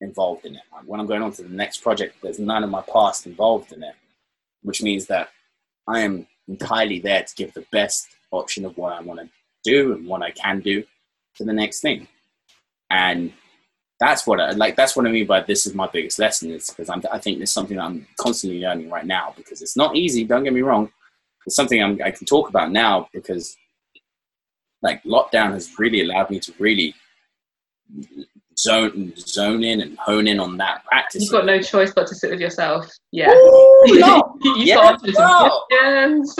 involved 0.00 0.46
in 0.46 0.56
it. 0.56 0.62
When 0.84 1.00
I'm 1.00 1.06
going 1.06 1.22
on 1.22 1.32
to 1.32 1.42
the 1.42 1.48
next 1.48 1.82
project, 1.82 2.16
there's 2.22 2.38
none 2.38 2.64
of 2.64 2.70
my 2.70 2.82
past 2.82 3.26
involved 3.26 3.72
in 3.72 3.82
it, 3.82 3.94
which 4.62 4.82
means 4.82 5.06
that 5.06 5.28
I 5.86 6.00
am 6.00 6.26
entirely 6.48 7.00
there 7.00 7.22
to 7.22 7.34
give 7.34 7.52
the 7.54 7.64
best 7.70 8.08
option 8.30 8.64
of 8.64 8.76
what 8.76 8.92
I 8.92 9.00
want 9.00 9.20
to 9.20 9.28
do 9.64 9.92
and 9.92 10.06
what 10.06 10.22
I 10.22 10.30
can 10.30 10.60
do 10.60 10.84
to 11.36 11.44
the 11.44 11.52
next 11.52 11.80
thing. 11.80 12.08
And 12.90 13.32
that's 14.00 14.26
what 14.26 14.40
I 14.40 14.52
like. 14.52 14.76
That's 14.76 14.96
what 14.96 15.06
I 15.06 15.10
mean 15.10 15.26
by 15.26 15.42
this 15.42 15.66
is 15.66 15.74
my 15.74 15.86
biggest 15.86 16.18
lesson 16.18 16.50
is 16.50 16.70
because 16.70 16.88
I'm, 16.88 17.02
I 17.12 17.18
think 17.18 17.40
it's 17.40 17.52
something 17.52 17.78
I'm 17.78 18.06
constantly 18.18 18.60
learning 18.60 18.90
right 18.90 19.06
now 19.06 19.34
because 19.36 19.60
it's 19.62 19.76
not 19.76 19.94
easy. 19.94 20.24
Don't 20.24 20.44
get 20.44 20.54
me 20.54 20.62
wrong. 20.62 20.90
It's 21.46 21.56
something 21.56 21.82
I'm, 21.82 22.00
I 22.02 22.10
can 22.10 22.26
talk 22.26 22.48
about 22.48 22.72
now 22.72 23.08
because 23.12 23.56
like 24.82 25.02
lockdown 25.04 25.52
has 25.52 25.78
really 25.78 26.00
allowed 26.00 26.30
me 26.30 26.40
to 26.40 26.52
really 26.58 26.94
zone 28.60 28.90
and 28.94 29.18
zone 29.18 29.64
in 29.64 29.80
and 29.80 29.98
hone 29.98 30.26
in 30.26 30.38
on 30.38 30.56
that 30.58 30.84
practice. 30.84 31.22
You've 31.22 31.32
got 31.32 31.46
no 31.46 31.60
choice 31.60 31.92
but 31.94 32.06
to 32.08 32.14
sit 32.14 32.30
with 32.30 32.40
yourself. 32.40 32.90
Yeah. 33.10 33.30
Ooh, 33.30 33.84
no. 33.86 34.36
you 34.42 34.66
Yes, 34.66 35.00
wow. 35.16 35.62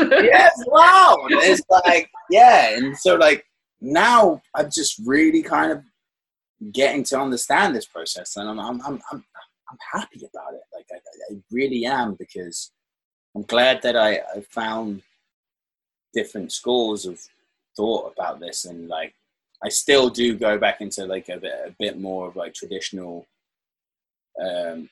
yes, 0.00 0.52
wow. 0.66 1.16
It's 1.30 1.62
like, 1.70 2.10
yeah. 2.30 2.76
And 2.76 2.96
so, 2.96 3.16
like, 3.16 3.44
now 3.80 4.42
I'm 4.54 4.70
just 4.70 5.00
really 5.04 5.42
kind 5.42 5.72
of 5.72 5.82
getting 6.72 7.04
to 7.04 7.18
understand 7.18 7.74
this 7.74 7.86
process. 7.86 8.36
And 8.36 8.48
I'm, 8.48 8.60
I'm, 8.60 8.80
I'm, 8.82 9.02
I'm, 9.10 9.24
I'm 9.70 9.78
happy 9.92 10.18
about 10.18 10.54
it. 10.54 10.62
Like, 10.74 10.86
I, 10.92 10.96
I 11.32 11.38
really 11.50 11.86
am 11.86 12.14
because 12.14 12.70
I'm 13.34 13.42
glad 13.42 13.80
that 13.82 13.96
I, 13.96 14.16
I 14.36 14.42
found 14.50 15.02
different 16.12 16.52
schools 16.52 17.06
of 17.06 17.18
thought 17.76 18.12
about 18.12 18.40
this. 18.40 18.66
And, 18.66 18.88
like, 18.88 19.14
I 19.64 19.68
still 19.68 20.08
do 20.08 20.36
go 20.36 20.58
back 20.58 20.80
into, 20.80 21.04
like, 21.06 21.28
a 21.28 21.36
bit, 21.38 21.52
a 21.66 21.74
bit 21.78 21.98
more 22.00 22.28
of, 22.28 22.36
like, 22.36 22.54
traditional 22.54 23.26
um, 24.40 24.88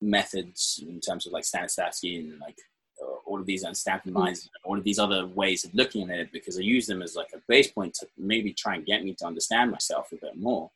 methods 0.00 0.82
in 0.86 1.00
terms 1.00 1.26
of, 1.26 1.32
like, 1.32 1.44
Stanislavski 1.44 2.20
and, 2.20 2.40
like, 2.40 2.58
uh, 3.02 3.16
all 3.26 3.38
of 3.38 3.46
these 3.46 3.64
unstamping 3.64 4.12
minds 4.12 4.42
and 4.44 4.50
all 4.64 4.78
of 4.78 4.84
these 4.84 4.98
other 4.98 5.26
ways 5.26 5.64
of 5.64 5.74
looking 5.74 6.10
at 6.10 6.18
it 6.18 6.32
because 6.32 6.58
I 6.58 6.62
use 6.62 6.86
them 6.86 7.02
as 7.02 7.14
like 7.14 7.28
a 7.34 7.42
base 7.46 7.70
point 7.70 7.92
to 7.94 8.08
maybe 8.16 8.54
try 8.54 8.74
and 8.74 8.86
get 8.86 9.04
me 9.04 9.12
to 9.14 9.26
understand 9.26 9.70
myself 9.70 10.12
a 10.12 10.16
bit 10.16 10.38
more. 10.38 10.70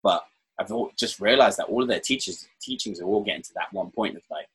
But 0.00 0.24
I've 0.60 0.70
just 0.96 1.18
realized 1.20 1.58
that 1.58 1.66
all 1.66 1.82
of 1.82 1.88
their 1.88 1.98
teachers 1.98 2.46
teachings 2.60 3.00
are 3.00 3.04
all 3.04 3.24
getting 3.24 3.42
to 3.42 3.54
that 3.54 3.72
one 3.72 3.90
point 3.90 4.16
of 4.16 4.22
like, 4.30 4.48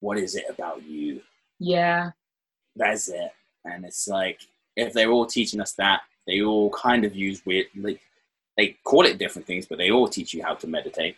what 0.00 0.18
is 0.18 0.34
it 0.36 0.44
about 0.48 0.82
you? 0.82 1.22
yeah. 1.58 2.10
That's 2.76 3.08
it. 3.08 3.32
And 3.64 3.84
it's 3.84 4.06
like 4.06 4.40
if 4.78 4.92
they're 4.92 5.10
all 5.10 5.26
teaching 5.26 5.60
us 5.60 5.72
that, 5.74 6.00
they 6.26 6.42
all 6.42 6.70
kind 6.70 7.04
of 7.04 7.14
use 7.14 7.44
weird 7.44 7.66
like 7.76 8.00
they 8.56 8.76
call 8.84 9.06
it 9.06 9.18
different 9.18 9.46
things, 9.46 9.66
but 9.66 9.78
they 9.78 9.90
all 9.90 10.08
teach 10.08 10.34
you 10.34 10.42
how 10.42 10.54
to 10.54 10.66
meditate. 10.66 11.16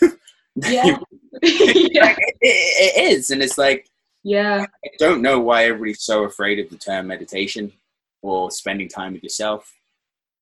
Yeah. 0.54 0.98
yeah. 1.42 2.04
Like, 2.04 2.18
it, 2.18 2.36
it 2.42 3.12
is, 3.12 3.30
and 3.30 3.42
it's 3.42 3.56
like 3.56 3.86
Yeah. 4.22 4.66
I 4.84 4.88
don't 4.98 5.22
know 5.22 5.40
why 5.40 5.64
everybody's 5.64 6.02
so 6.02 6.24
afraid 6.24 6.58
of 6.58 6.68
the 6.70 6.76
term 6.76 7.06
meditation 7.06 7.72
or 8.20 8.50
spending 8.50 8.88
time 8.88 9.14
with 9.14 9.22
yourself. 9.22 9.72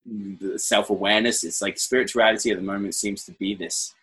The 0.04 0.58
self 0.58 0.90
awareness. 0.90 1.44
It's 1.44 1.62
like 1.62 1.78
spirituality 1.78 2.50
at 2.50 2.56
the 2.56 2.62
moment 2.62 2.94
seems 2.94 3.24
to 3.26 3.32
be 3.32 3.54
this 3.54 3.94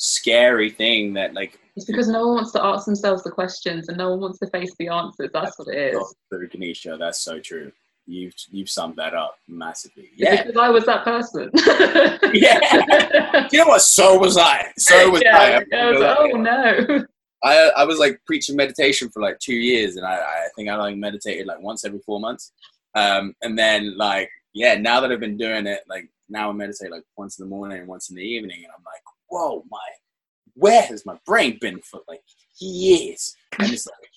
scary 0.00 0.70
thing 0.70 1.12
that, 1.14 1.34
like, 1.34 1.58
It's 1.76 1.84
because 1.84 2.08
no 2.08 2.26
one 2.26 2.36
wants 2.36 2.52
to 2.52 2.64
ask 2.64 2.86
themselves 2.86 3.22
the 3.22 3.30
questions 3.30 3.88
and 3.88 3.98
no 3.98 4.10
one 4.10 4.20
wants 4.20 4.38
to 4.40 4.46
face 4.48 4.74
the 4.78 4.88
answers. 4.88 5.30
That's 5.32 5.58
what 5.58 5.68
it 5.68 5.94
is. 5.94 6.14
Kanisha, 6.32 6.98
that's 6.98 7.20
so 7.20 7.38
true. 7.38 7.70
You've 8.06 8.34
you've 8.50 8.70
summed 8.70 8.96
that 8.96 9.14
up 9.14 9.36
massively. 9.46 10.08
It's 10.12 10.20
Yeah, 10.20 10.42
Because 10.42 10.60
I 10.60 10.68
was 10.68 10.84
that 10.86 11.04
person. 11.04 11.50
yeah. 12.34 13.46
You 13.52 13.58
know 13.60 13.66
what? 13.66 13.82
So 13.82 14.18
was 14.18 14.36
I. 14.36 14.72
So 14.78 15.10
was 15.10 15.22
I. 15.22 15.62
yeah. 15.70 15.80
I 15.80 15.90
was 15.90 16.00
like, 16.00 16.18
oh 16.18 16.36
no. 16.36 17.04
I 17.44 17.70
I 17.76 17.84
was 17.84 17.98
like 17.98 18.20
preaching 18.26 18.56
meditation 18.56 19.10
for 19.10 19.22
like 19.22 19.38
two 19.38 19.54
years, 19.54 19.96
and 19.96 20.04
I, 20.06 20.16
I 20.16 20.48
think 20.56 20.68
I 20.68 20.76
like 20.76 20.96
meditated 20.96 21.46
like 21.46 21.60
once 21.60 21.84
every 21.84 22.00
four 22.00 22.20
months. 22.20 22.52
Um, 22.94 23.34
and 23.42 23.58
then 23.58 23.96
like 23.96 24.30
yeah, 24.54 24.74
now 24.74 25.00
that 25.00 25.12
I've 25.12 25.20
been 25.20 25.36
doing 25.36 25.66
it, 25.66 25.80
like 25.88 26.08
now 26.28 26.50
I 26.50 26.52
meditate 26.52 26.90
like 26.90 27.04
once 27.16 27.38
in 27.38 27.44
the 27.44 27.50
morning 27.50 27.78
and 27.78 27.88
once 27.88 28.10
in 28.10 28.16
the 28.16 28.22
evening, 28.22 28.58
and 28.64 28.72
I'm 28.76 28.84
like, 28.84 29.02
whoa, 29.30 29.64
my 29.70 29.78
where 30.54 30.82
has 30.82 31.06
my 31.06 31.16
brain 31.26 31.58
been 31.60 31.80
for 31.80 32.00
like 32.08 32.22
years? 32.58 33.34
And 33.58 33.72
it's 33.72 33.86
like 33.86 34.10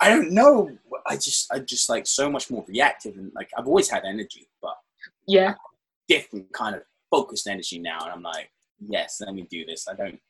I 0.00 0.08
don't 0.08 0.30
know. 0.30 0.70
I 1.06 1.16
just 1.16 1.52
I 1.52 1.58
just 1.58 1.88
like 1.88 2.06
so 2.06 2.30
much 2.30 2.50
more 2.50 2.64
reactive, 2.68 3.16
and 3.16 3.32
like 3.34 3.50
I've 3.56 3.66
always 3.66 3.90
had 3.90 4.04
energy, 4.04 4.48
but 4.62 4.76
Yeah. 5.26 5.54
different 6.08 6.52
kind 6.52 6.76
of 6.76 6.82
focused 7.10 7.46
energy 7.48 7.78
now, 7.78 7.98
and 8.02 8.12
I'm 8.12 8.22
like, 8.22 8.50
yes, 8.78 9.20
let 9.24 9.34
me 9.34 9.46
do 9.50 9.64
this. 9.64 9.88
I 9.88 9.94
don't, 9.94 10.20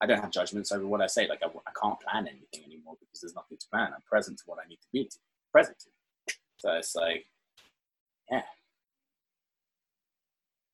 I 0.00 0.06
don't 0.06 0.20
have 0.20 0.30
judgments 0.30 0.70
over 0.70 0.86
what 0.86 1.00
I 1.00 1.06
say. 1.06 1.26
Like 1.28 1.42
I, 1.42 1.46
I 1.46 1.72
can't 1.80 1.98
plan 2.00 2.28
anything 2.28 2.64
anymore 2.64 2.96
because 3.00 3.20
there's 3.20 3.34
nothing 3.34 3.58
to 3.58 3.66
plan. 3.68 3.92
I'm 3.94 4.02
present 4.08 4.38
to 4.38 4.44
what 4.46 4.58
I 4.64 4.68
need 4.68 4.76
to 4.76 4.88
be 4.92 5.04
to, 5.04 5.18
present 5.50 5.76
to. 5.80 6.34
So 6.58 6.72
it's 6.74 6.94
like, 6.94 7.26
yeah, 8.30 8.42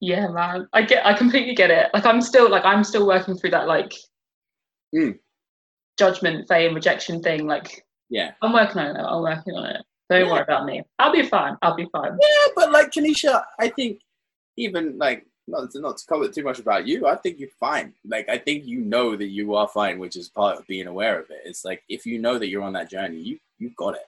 Yeah, 0.05 0.27
man. 0.27 0.67
I 0.73 0.83
get 0.83 1.07
I 1.07 1.15
completely 1.15 1.55
get 1.55 1.71
it. 1.71 1.89
Like 1.95 2.05
I'm 2.05 2.21
still 2.21 2.51
like 2.51 2.65
I'm 2.65 2.83
still 2.83 3.07
working 3.07 3.37
through 3.37 3.51
that 3.51 3.69
like 3.69 3.95
Mm. 4.95 5.19
judgment, 5.99 6.49
fame, 6.49 6.75
rejection 6.75 7.23
thing. 7.23 7.47
Like 7.47 7.87
yeah, 8.11 8.33
I'm 8.43 8.53
working 8.53 8.79
on 8.83 8.97
it. 8.97 9.01
I'm 9.01 9.23
working 9.23 9.55
on 9.55 9.67
it. 9.67 9.83
Don't 10.11 10.27
Yeah. 10.27 10.33
worry 10.33 10.43
about 10.43 10.67
me. 10.67 10.83
I'll 10.99 11.13
be 11.13 11.23
fine. 11.23 11.57
I'll 11.63 11.77
be 11.77 11.87
fine. 11.93 12.19
yeah. 12.21 12.47
But 12.57 12.73
like 12.73 12.91
Kanisha, 12.91 13.45
I 13.61 13.69
think 13.69 14.01
even 14.57 14.99
like 14.99 15.25
not 15.47 15.71
to, 15.71 15.81
not 15.81 15.99
to 15.99 16.07
comment 16.07 16.35
too 16.35 16.43
much 16.43 16.59
about 16.59 16.87
you. 16.87 17.07
I 17.07 17.15
think 17.17 17.39
you're 17.39 17.49
fine. 17.61 17.95
Like 18.05 18.29
I 18.29 18.39
think 18.39 18.65
you 18.65 18.81
know 18.81 19.15
that 19.17 19.29
you 19.29 19.55
are 19.55 19.69
fine, 19.69 20.01
which 20.01 20.17
is 20.17 20.29
part 20.29 20.59
of 20.59 20.67
being 20.67 20.89
aware 20.89 21.19
of 21.21 21.31
it. 21.31 21.43
It's 21.45 21.65
like 21.65 21.85
if 21.89 22.05
you 22.07 22.19
know 22.19 22.39
that 22.39 22.49
you're 22.49 22.63
on 22.65 22.73
that 22.75 22.91
journey, 22.91 23.19
you 23.19 23.39
you've 23.59 23.77
got 23.77 23.95
it. 23.95 24.07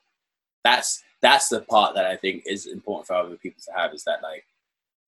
That's 0.64 1.02
that's 1.22 1.48
the 1.50 1.60
part 1.62 1.94
that 1.94 2.04
I 2.04 2.16
think 2.16 2.42
is 2.46 2.66
important 2.66 3.06
for 3.06 3.14
other 3.14 3.36
people 3.36 3.62
to 3.66 3.72
have. 3.80 3.94
Is 3.94 4.02
that 4.04 4.20
like 4.22 4.44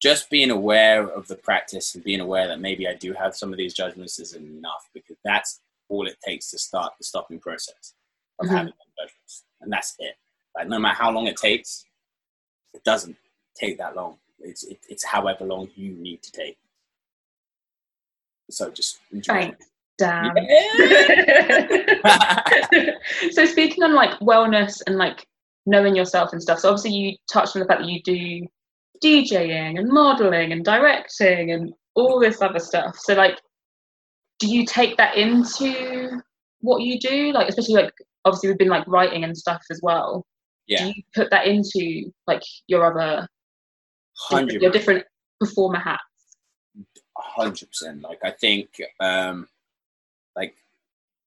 just 0.00 0.30
being 0.30 0.50
aware 0.50 1.06
of 1.08 1.26
the 1.28 1.36
practice 1.36 1.94
and 1.94 2.02
being 2.02 2.20
aware 2.20 2.48
that 2.48 2.60
maybe 2.60 2.88
I 2.88 2.94
do 2.94 3.12
have 3.12 3.36
some 3.36 3.52
of 3.52 3.58
these 3.58 3.74
judgments 3.74 4.18
is 4.18 4.34
enough 4.34 4.88
because 4.94 5.16
that's 5.24 5.60
all 5.88 6.06
it 6.06 6.16
takes 6.26 6.50
to 6.50 6.58
start 6.58 6.92
the 6.98 7.04
stopping 7.04 7.38
process 7.38 7.94
of 8.38 8.46
Mhm. 8.46 8.56
having 8.56 8.72
judgments, 8.98 9.44
and 9.60 9.70
that's 9.72 9.94
it. 9.98 10.16
Like 10.56 10.68
no 10.68 10.78
matter 10.78 10.96
how 10.96 11.10
long 11.10 11.26
it 11.26 11.36
takes, 11.36 11.84
it 12.72 12.82
doesn't 12.84 13.16
take 13.54 13.76
that 13.78 13.94
long. 13.94 14.18
It's 14.38 14.62
it, 14.64 14.78
it's 14.88 15.04
however 15.04 15.44
long 15.44 15.70
you 15.74 15.92
need 15.92 16.22
to 16.22 16.32
take. 16.32 16.56
So 18.50 18.70
just 18.70 18.98
enjoy. 19.12 19.32
Thanks. 19.34 19.66
Damn. 19.98 20.32
it. 20.36 21.92
so 23.32 23.44
speaking 23.44 23.82
on 23.84 23.94
like 23.94 24.18
wellness 24.20 24.80
and 24.86 24.96
like 24.96 25.26
knowing 25.66 25.94
yourself 25.94 26.32
and 26.32 26.40
stuff. 26.42 26.58
So 26.60 26.70
obviously 26.70 26.92
you 26.92 27.16
touched 27.30 27.54
on 27.54 27.60
the 27.60 27.66
fact 27.68 27.82
that 27.82 27.88
you 27.88 28.02
do 28.02 28.46
DJing 29.02 29.78
and 29.78 29.88
modeling 29.88 30.52
and 30.52 30.64
directing 30.64 31.52
and 31.52 31.72
all 31.94 32.20
this 32.20 32.40
other 32.42 32.58
stuff. 32.58 32.96
So 32.98 33.14
like, 33.14 33.38
do 34.38 34.46
you 34.48 34.64
take 34.66 34.96
that 34.96 35.16
into 35.16 36.20
what 36.60 36.82
you 36.82 36.98
do? 36.98 37.32
Like, 37.32 37.48
especially 37.48 37.74
like 37.74 37.92
obviously 38.24 38.50
we've 38.50 38.58
been 38.58 38.68
like 38.68 38.86
writing 38.86 39.24
and 39.24 39.36
stuff 39.36 39.62
as 39.70 39.80
well. 39.82 40.26
yeah, 40.66 40.84
Do 40.84 40.92
you 40.96 41.02
put 41.14 41.30
that 41.30 41.46
into 41.46 42.10
like 42.26 42.42
your 42.66 42.84
other 42.84 43.26
hundred 44.18 44.60
your 44.62 44.70
different 44.70 45.04
performer 45.40 45.78
hats? 45.78 46.02
hundred 47.16 47.68
percent. 47.68 48.02
Like 48.02 48.20
I 48.24 48.30
think, 48.30 48.68
um, 49.00 49.48
like 50.36 50.54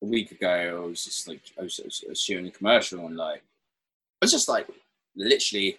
a 0.01 0.05
week 0.05 0.32
ago, 0.32 0.84
I 0.84 0.88
was 0.88 1.03
just 1.03 1.28
like 1.28 1.41
I 1.59 1.63
was, 1.63 1.80
I 1.80 1.86
was- 1.86 2.03
I 2.07 2.09
was 2.09 2.21
shooting 2.21 2.47
a 2.47 2.51
commercial 2.51 3.05
and 3.05 3.15
like 3.17 3.39
I 4.21 4.26
was 4.26 4.32
just 4.32 4.47
like 4.49 4.67
literally 5.15 5.78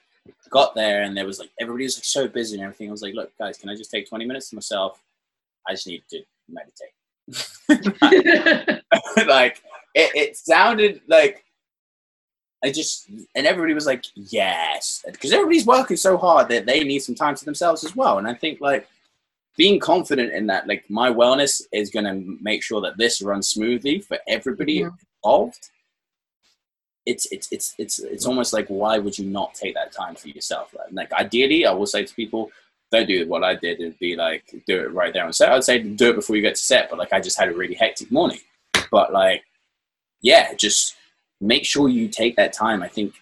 got 0.51 0.75
there 0.75 1.03
and 1.03 1.17
there 1.17 1.27
was 1.27 1.39
like 1.39 1.51
everybody 1.61 1.85
was 1.85 1.97
like 1.97 2.05
so 2.05 2.29
busy 2.29 2.55
and 2.57 2.65
everything. 2.65 2.89
I 2.89 2.93
was 2.93 3.03
like, 3.03 3.15
look, 3.15 3.31
guys, 3.39 3.59
can 3.59 3.69
I 3.69 3.77
just 3.77 3.91
take 3.91 4.09
twenty 4.09 4.25
minutes 4.25 4.51
to 4.51 4.57
myself? 4.57 5.03
I 5.69 5.73
just 5.73 5.87
need 5.87 6.03
to 6.11 6.23
meditate. 6.49 6.93
like 9.27 9.63
it, 9.95 10.11
it 10.15 10.37
sounded 10.37 11.01
like 11.09 11.45
I 12.65 12.71
just 12.71 13.09
and 13.35 13.47
everybody 13.47 13.75
was 13.75 13.87
like, 13.87 14.05
yes, 14.15 15.05
because 15.07 15.33
everybody's 15.33 15.67
working 15.67 15.97
so 15.97 16.17
hard 16.17 16.49
that 16.49 16.67
they 16.67 16.83
need 16.85 17.01
some 17.01 17.15
time 17.15 17.35
to 17.35 17.45
themselves 17.45 17.85
as 17.85 17.95
well. 17.95 18.19
And 18.19 18.27
I 18.27 18.35
think 18.35 18.61
like 18.61 18.89
being 19.57 19.79
confident 19.79 20.33
in 20.33 20.47
that, 20.49 20.67
like 20.67 20.85
my 20.89 21.11
wellness 21.11 21.63
is 21.73 21.91
going 21.91 22.07
to 22.07 22.37
make 22.43 22.63
sure 22.63 22.81
that 22.81 22.97
this 22.99 23.23
runs 23.23 23.49
smoothly 23.49 24.01
for 24.01 24.19
everybody 24.27 24.81
Mhm. 24.81 24.97
involved. 25.23 25.71
It's 27.07 27.27
it's 27.31 27.49
it's 27.53 27.75
it's 27.79 27.99
it's 27.99 28.27
almost 28.27 28.53
like 28.53 28.67
why 28.69 28.99
would 28.99 29.19
you 29.19 29.27
not 29.27 29.55
take 29.55 29.75
that 29.75 29.93
time 29.93 30.15
for 30.15 30.29
yourself? 30.29 30.75
Like, 30.75 30.93
like 30.93 31.13
ideally, 31.13 31.67
I 31.67 31.73
will 31.73 31.87
say 31.87 32.05
to 32.05 32.15
people, 32.15 32.51
don't 32.91 33.07
do 33.07 33.27
what 33.29 33.45
I 33.45 33.55
did. 33.55 33.81
It'd 33.81 33.99
be 33.99 34.17
like 34.17 34.45
do 34.67 34.81
it 34.81 34.93
right 34.93 35.13
there 35.13 35.25
on 35.25 35.33
set. 35.33 35.51
I'd 35.51 35.65
say 35.65 35.81
do 35.81 36.11
it 36.11 36.17
before 36.17 36.37
you 36.37 36.43
get 36.43 36.55
to 36.55 36.63
set, 36.63 36.89
but 36.89 36.99
like 36.99 37.13
I 37.13 37.21
just 37.21 37.39
had 37.39 37.49
a 37.49 37.55
really 37.55 37.75
hectic 37.75 38.11
morning. 38.11 38.39
But 38.91 39.13
like, 39.13 39.43
yeah, 40.23 40.55
just 40.55 40.97
make 41.41 41.65
sure 41.65 41.89
you 41.89 42.09
take 42.09 42.37
that 42.37 42.53
time. 42.53 42.83
I 42.83 42.89
think 42.89 43.15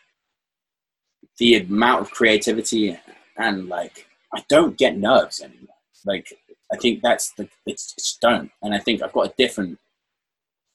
the 1.39 1.57
amount 1.57 2.03
of 2.03 2.11
creativity 2.11 2.99
and 3.37 3.69
like 3.69 4.07
I 4.35 4.45
don't 4.49 4.77
get 4.79 4.97
nerves 4.97 5.41
anymore. 5.41 5.75
Like 6.05 6.33
I 6.73 6.77
think 6.77 7.03
that's 7.03 7.33
the 7.33 7.49
it's, 7.67 7.95
it's 7.97 8.17
don't, 8.21 8.51
and 8.63 8.75
I 8.75 8.79
think 8.79 9.03
I've 9.03 9.13
got 9.13 9.27
a 9.27 9.35
different. 9.37 9.79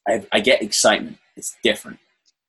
I 0.07 0.25
I 0.31 0.39
get 0.39 0.61
excitement. 0.61 1.17
It's 1.35 1.55
different. 1.63 1.99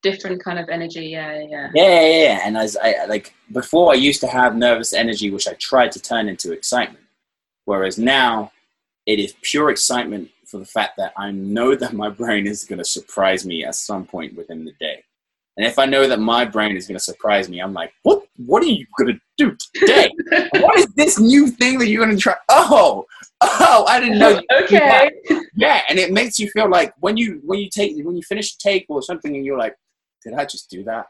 Different 0.03 0.42
kind 0.42 0.59
of 0.59 0.68
energy. 0.68 1.07
Yeah, 1.07 1.42
yeah. 1.49 1.70
Yeah, 1.74 2.01
yeah, 2.01 2.22
yeah. 2.22 2.40
And 2.44 2.57
as 2.57 2.76
I 2.76 3.05
like 3.07 3.34
before, 3.53 3.92
I 3.92 3.96
used 3.96 4.20
to 4.20 4.28
have 4.28 4.57
nervous 4.57 4.92
energy, 4.92 5.30
which 5.30 5.49
I 5.49 5.55
tried 5.55 5.92
to 5.92 6.01
turn 6.01 6.28
into 6.28 6.53
excitement. 6.53 7.05
Whereas 7.64 7.99
now, 7.99 8.53
it 9.07 9.18
is 9.18 9.34
pure 9.42 9.70
excitement 9.70 10.30
for 10.46 10.59
the 10.59 10.66
fact 10.66 10.96
that 10.99 11.12
I 11.16 11.30
know 11.30 11.74
that 11.74 11.92
my 11.92 12.09
brain 12.09 12.46
is 12.46 12.64
going 12.64 12.78
to 12.78 12.84
surprise 12.84 13.44
me 13.44 13.64
at 13.64 13.74
some 13.74 14.07
point 14.07 14.36
within 14.36 14.64
the 14.64 14.72
day. 14.80 15.03
And 15.59 15.66
if 15.66 15.76
I 15.76 15.86
know 15.86 16.07
that 16.07 16.20
my 16.20 16.44
brain 16.44 16.76
is 16.76 16.86
going 16.86 16.96
to 16.96 17.03
surprise 17.03 17.49
me, 17.49 17.59
I'm 17.59 17.72
like, 17.72 17.92
what? 18.05 18.22
What 18.36 18.62
are 18.62 18.66
you 18.66 18.86
going 18.96 19.14
to 19.14 19.20
do 19.36 19.57
today? 19.74 20.09
what 20.61 20.78
is 20.78 20.86
this 20.94 21.18
new 21.18 21.49
thing 21.49 21.80
that 21.80 21.88
you're 21.88 22.05
going 22.05 22.16
to 22.16 22.22
try? 22.22 22.36
Oh, 22.49 23.05
oh, 23.40 23.84
I 23.88 23.99
didn't 23.99 24.20
know. 24.20 24.40
okay. 24.62 25.11
Yeah, 25.57 25.82
and 25.88 25.99
it 25.99 26.12
makes 26.12 26.38
you 26.38 26.49
feel 26.51 26.70
like 26.70 26.94
when 27.01 27.16
you 27.16 27.40
when 27.44 27.59
you 27.59 27.68
take 27.68 27.96
when 28.07 28.14
you 28.16 28.22
finish 28.22 28.55
a 28.55 28.59
take 28.59 28.86
or 28.88 29.03
something, 29.03 29.34
and 29.34 29.44
you're 29.44 29.59
like, 29.59 29.74
did 30.29 30.39
I 30.39 30.45
just 30.45 30.70
do 30.70 30.85
that? 30.85 31.07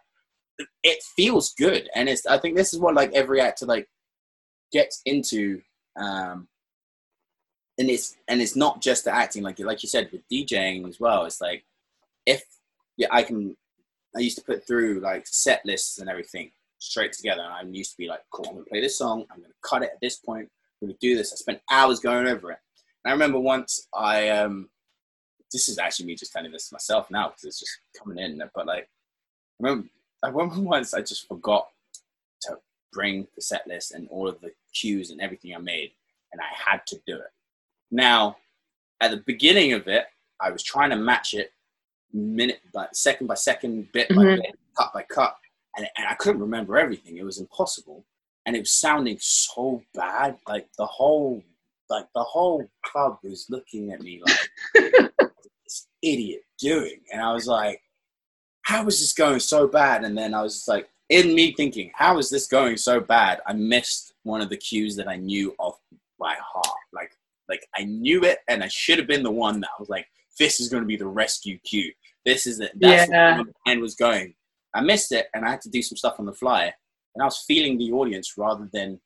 It 0.83 1.03
feels 1.17 1.55
good, 1.55 1.89
and 1.95 2.09
it's. 2.09 2.27
I 2.27 2.39
think 2.39 2.57
this 2.57 2.73
is 2.75 2.81
what 2.81 2.95
like 2.95 3.13
every 3.13 3.41
actor 3.41 3.67
like 3.67 3.89
gets 4.73 5.01
into. 5.05 5.61
Um, 5.97 6.49
and 7.79 7.89
it's 7.89 8.17
and 8.27 8.43
it's 8.43 8.57
not 8.57 8.83
just 8.83 9.05
the 9.05 9.15
acting 9.15 9.43
like 9.43 9.59
like 9.61 9.83
you 9.83 9.89
said 9.89 10.11
with 10.11 10.23
DJing 10.33 10.89
as 10.89 10.99
well. 10.99 11.25
It's 11.25 11.41
like 11.41 11.65
if 12.27 12.43
yeah, 12.97 13.07
I 13.11 13.23
can 13.23 13.57
I 14.17 14.21
used 14.21 14.39
to 14.39 14.45
put 14.45 14.67
through 14.67 15.01
like 15.01 15.27
set 15.27 15.65
lists 15.65 15.99
and 15.99 16.11
everything 16.11 16.51
straight 16.79 17.13
together. 17.13 17.43
And 17.43 17.53
I 17.53 17.63
used 17.63 17.93
to 17.93 17.97
be 17.99 18.09
like, 18.09 18.23
cool, 18.33 18.47
I'm 18.49 18.55
gonna 18.55 18.67
play 18.67 18.81
this 18.81 18.99
song, 18.99 19.25
I'm 19.31 19.41
gonna 19.41 19.55
cut 19.63 19.83
it 19.83 19.91
at 19.93 20.01
this 20.01 20.17
point, 20.17 20.49
I'm 20.83 20.89
gonna 20.89 20.99
do 21.01 21.17
this. 21.17 21.33
I 21.33 21.37
spent 21.37 21.61
hours 21.71 22.01
going 22.01 22.27
over 22.27 22.53
it. 22.53 22.59
And 23.05 23.11
I 23.11 23.13
remember 23.13 23.39
once 23.39 23.87
I 23.95 24.31
um 24.31 24.69
this 25.53 25.69
is 25.69 25.79
actually 25.79 26.07
me 26.07 26.15
just 26.15 26.33
telling 26.33 26.53
this 26.53 26.69
to 26.69 26.75
myself 26.75 27.11
now 27.11 27.29
because 27.29 27.45
it's 27.45 27.61
just 27.61 27.79
coming 27.99 28.19
in. 28.19 28.43
But 28.55 28.67
like 28.67 28.89
remember 29.59 29.89
I 30.23 30.29
remember 30.29 30.61
once 30.61 30.95
I 30.95 31.01
just 31.01 31.29
forgot 31.29 31.69
to 32.43 32.59
bring 32.93 33.27
the 33.37 33.43
set 33.43 33.67
list 33.67 33.93
and 33.93 34.09
all 34.09 34.29
of 34.29 34.41
the 34.41 34.53
cues 34.75 35.11
and 35.11 35.21
everything 35.21 35.55
I 35.55 35.59
made 35.59 35.93
and 36.33 36.41
I 36.41 36.71
had 36.71 36.87
to 36.89 37.01
do 37.07 37.17
it. 37.17 37.31
Now, 37.91 38.37
at 39.01 39.11
the 39.11 39.23
beginning 39.27 39.73
of 39.73 39.87
it, 39.89 40.07
I 40.41 40.51
was 40.51 40.63
trying 40.63 40.91
to 40.91 40.97
match 40.97 41.35
it 41.35 41.53
minute 42.13 42.61
by 42.73 42.87
second 42.93 43.27
by 43.27 43.35
second, 43.35 43.91
bit 43.93 44.09
mm-hmm. 44.09 44.21
by 44.21 44.37
bit, 44.37 44.59
cut 44.77 44.93
by 44.93 45.03
cut, 45.03 45.37
and, 45.77 45.87
and 45.97 46.07
I 46.07 46.15
couldn't 46.15 46.41
remember 46.41 46.79
everything. 46.79 47.17
It 47.17 47.25
was 47.25 47.39
impossible, 47.39 48.05
and 48.47 48.57
it 48.57 48.61
was 48.61 48.73
sounding 48.73 49.19
so 49.21 49.83
bad. 49.95 50.39
Like 50.47 50.69
the 50.77 50.87
whole, 50.87 51.43
like 51.91 52.07
the 52.15 52.23
whole 52.23 52.69
club 52.85 53.19
was 53.23 53.47
looking 53.49 53.93
at 53.93 54.01
me 54.01 54.23
like 54.25 54.49
this 55.65 55.89
idiot 56.03 56.43
doing, 56.59 57.01
and 57.13 57.23
I 57.23 57.33
was 57.33 57.47
like, 57.47 57.81
how 58.69 58.87
is 58.87 59.01
this 59.01 59.15
going 59.15 59.41
so 59.41 59.67
bad? 59.67 60.05
And 60.05 60.17
then 60.17 60.35
I 60.35 60.43
was 60.43 60.57
just 60.57 60.69
like, 60.69 60.91
in 61.09 61.35
me 61.35 61.55
thinking, 61.55 61.91
how 61.95 62.19
is 62.19 62.29
this 62.29 62.47
going 62.47 62.77
so 62.77 63.01
bad? 63.01 63.41
I 63.47 63.55
missed 63.55 64.13
one 64.25 64.43
of 64.43 64.51
the 64.51 64.59
cues 64.59 64.95
that 64.97 65.09
I 65.09 65.17
knew 65.17 65.55
off 65.59 65.79
by 66.19 66.35
heart. 66.39 66.77
Like, 66.93 67.13
like 67.49 67.67
I 67.75 67.85
knew 67.85 68.25
it, 68.25 68.41
and 68.47 68.63
I 68.63 68.69
should 68.69 68.99
have 68.99 69.07
been 69.07 69.23
the 69.23 69.31
one 69.31 69.61
that 69.61 69.71
I 69.71 69.81
was 69.81 69.89
like, 69.89 70.07
this 70.39 70.61
is 70.61 70.69
going 70.69 70.83
to 70.83 70.87
be 70.87 70.99
the 70.99 71.07
rescue 71.07 71.59
cue. 71.61 71.91
This 72.27 72.47
is 72.47 72.61
it. 72.61 72.73
That's 72.79 73.11
yeah. 73.11 73.43
the 73.43 73.71
end 73.71 73.81
was 73.81 73.95
going. 73.95 74.35
I 74.75 74.83
missed 74.83 75.13
it, 75.13 75.29
and 75.33 75.47
I 75.47 75.51
had 75.51 75.63
to 75.63 75.71
do 75.71 75.81
some 75.81 75.97
stuff 75.97 76.17
on 76.21 76.27
the 76.27 76.35
fly, 76.35 76.65
and 77.15 77.23
I 77.23 77.25
was 77.25 77.43
feeling 77.49 77.79
the 77.79 77.93
audience 77.93 78.35
rather 78.37 78.69
than 78.75 79.01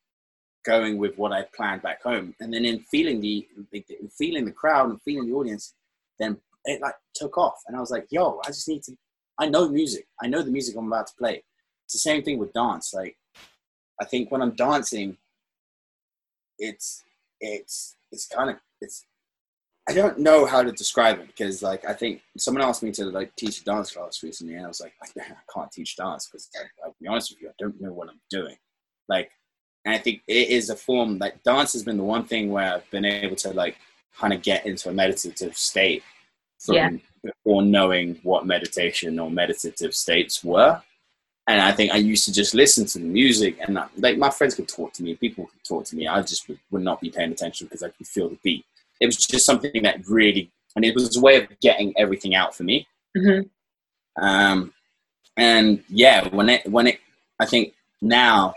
going 0.64 0.98
with 0.98 1.16
what 1.16 1.30
I 1.30 1.46
planned 1.54 1.82
back 1.82 2.02
home. 2.02 2.34
And 2.40 2.52
then 2.52 2.64
in 2.64 2.80
feeling 2.90 3.20
the, 3.20 3.46
feeling 4.18 4.44
the 4.44 4.50
crowd 4.50 4.90
and 4.90 5.00
feeling 5.02 5.28
the 5.28 5.36
audience, 5.36 5.74
then 6.18 6.36
it 6.64 6.80
like 6.80 6.96
took 7.14 7.38
off, 7.38 7.60
and 7.68 7.76
I 7.76 7.80
was 7.80 7.92
like, 7.92 8.08
"Yo, 8.10 8.40
I 8.44 8.48
just 8.48 8.66
need 8.66 8.82
to. 8.84 8.96
I 9.38 9.48
know 9.48 9.68
music. 9.68 10.06
I 10.22 10.26
know 10.28 10.42
the 10.42 10.50
music 10.50 10.76
I'm 10.76 10.86
about 10.86 11.08
to 11.08 11.14
play." 11.16 11.42
It's 11.84 11.94
the 11.94 11.98
same 11.98 12.22
thing 12.22 12.38
with 12.38 12.52
dance. 12.52 12.94
Like, 12.94 13.16
I 14.00 14.04
think 14.04 14.30
when 14.30 14.42
I'm 14.42 14.54
dancing, 14.54 15.16
it's 16.58 17.04
it's 17.40 17.96
it's 18.10 18.26
kind 18.26 18.50
of 18.50 18.56
it's 18.80 19.06
I 19.88 19.92
don't 19.94 20.18
know 20.18 20.46
how 20.46 20.62
to 20.62 20.70
describe 20.70 21.18
it 21.18 21.26
because, 21.26 21.60
like, 21.60 21.84
I 21.84 21.92
think 21.92 22.22
someone 22.38 22.62
asked 22.62 22.84
me 22.84 22.92
to 22.92 23.06
like 23.06 23.34
teach 23.34 23.60
a 23.60 23.64
dance 23.64 23.92
class 23.92 24.22
recently, 24.22 24.54
and 24.54 24.64
I 24.64 24.68
was 24.68 24.80
like, 24.80 24.92
I 25.02 25.08
can't 25.52 25.72
teach 25.72 25.96
dance 25.96 26.28
because, 26.28 26.48
I'll 26.84 26.94
be 27.00 27.08
honest 27.08 27.32
with 27.32 27.42
you, 27.42 27.48
I 27.48 27.52
don't 27.58 27.80
know 27.80 27.92
what 27.92 28.08
I'm 28.08 28.20
doing. 28.30 28.56
Like, 29.08 29.32
and 29.84 29.94
I 29.94 29.98
think 29.98 30.22
it 30.28 30.50
is 30.50 30.70
a 30.70 30.76
form 30.76 31.18
like 31.18 31.42
dance 31.42 31.72
has 31.72 31.82
been 31.82 31.96
the 31.96 32.04
one 32.04 32.24
thing 32.24 32.52
where 32.52 32.74
I've 32.74 32.90
been 32.90 33.04
able 33.04 33.34
to 33.36 33.50
like 33.50 33.76
kind 34.16 34.32
of 34.32 34.42
get 34.42 34.66
into 34.66 34.88
a 34.88 34.92
meditative 34.92 35.56
state 35.56 36.04
from 36.60 36.76
yeah. 36.76 36.90
Before 37.22 37.62
knowing 37.62 38.18
what 38.22 38.46
meditation 38.46 39.18
or 39.18 39.30
meditative 39.30 39.94
states 39.94 40.42
were. 40.42 40.80
And 41.48 41.60
I 41.60 41.72
think 41.72 41.92
I 41.92 41.96
used 41.96 42.24
to 42.26 42.32
just 42.32 42.54
listen 42.54 42.86
to 42.86 42.98
the 42.98 43.04
music, 43.04 43.58
and 43.60 43.78
like 43.96 44.16
my 44.16 44.30
friends 44.30 44.54
could 44.54 44.68
talk 44.68 44.92
to 44.94 45.02
me, 45.02 45.16
people 45.16 45.46
could 45.46 45.64
talk 45.64 45.84
to 45.86 45.96
me. 45.96 46.06
I 46.06 46.22
just 46.22 46.48
would, 46.48 46.58
would 46.70 46.82
not 46.82 47.00
be 47.00 47.10
paying 47.10 47.32
attention 47.32 47.66
because 47.66 47.82
I 47.82 47.88
could 47.88 48.06
feel 48.06 48.28
the 48.28 48.38
beat 48.44 48.64
it 49.02 49.06
was 49.06 49.16
just 49.16 49.44
something 49.44 49.82
that 49.82 50.06
really, 50.08 50.52
and 50.76 50.84
it 50.84 50.94
was 50.94 51.16
a 51.16 51.20
way 51.20 51.36
of 51.36 51.48
getting 51.60 51.92
everything 51.98 52.36
out 52.36 52.54
for 52.54 52.62
me. 52.62 52.86
Mm-hmm. 53.16 54.24
Um, 54.24 54.72
and 55.36 55.82
yeah, 55.88 56.28
when 56.28 56.48
it, 56.48 56.70
when 56.70 56.86
it, 56.86 57.00
I 57.40 57.46
think 57.46 57.74
now 58.00 58.54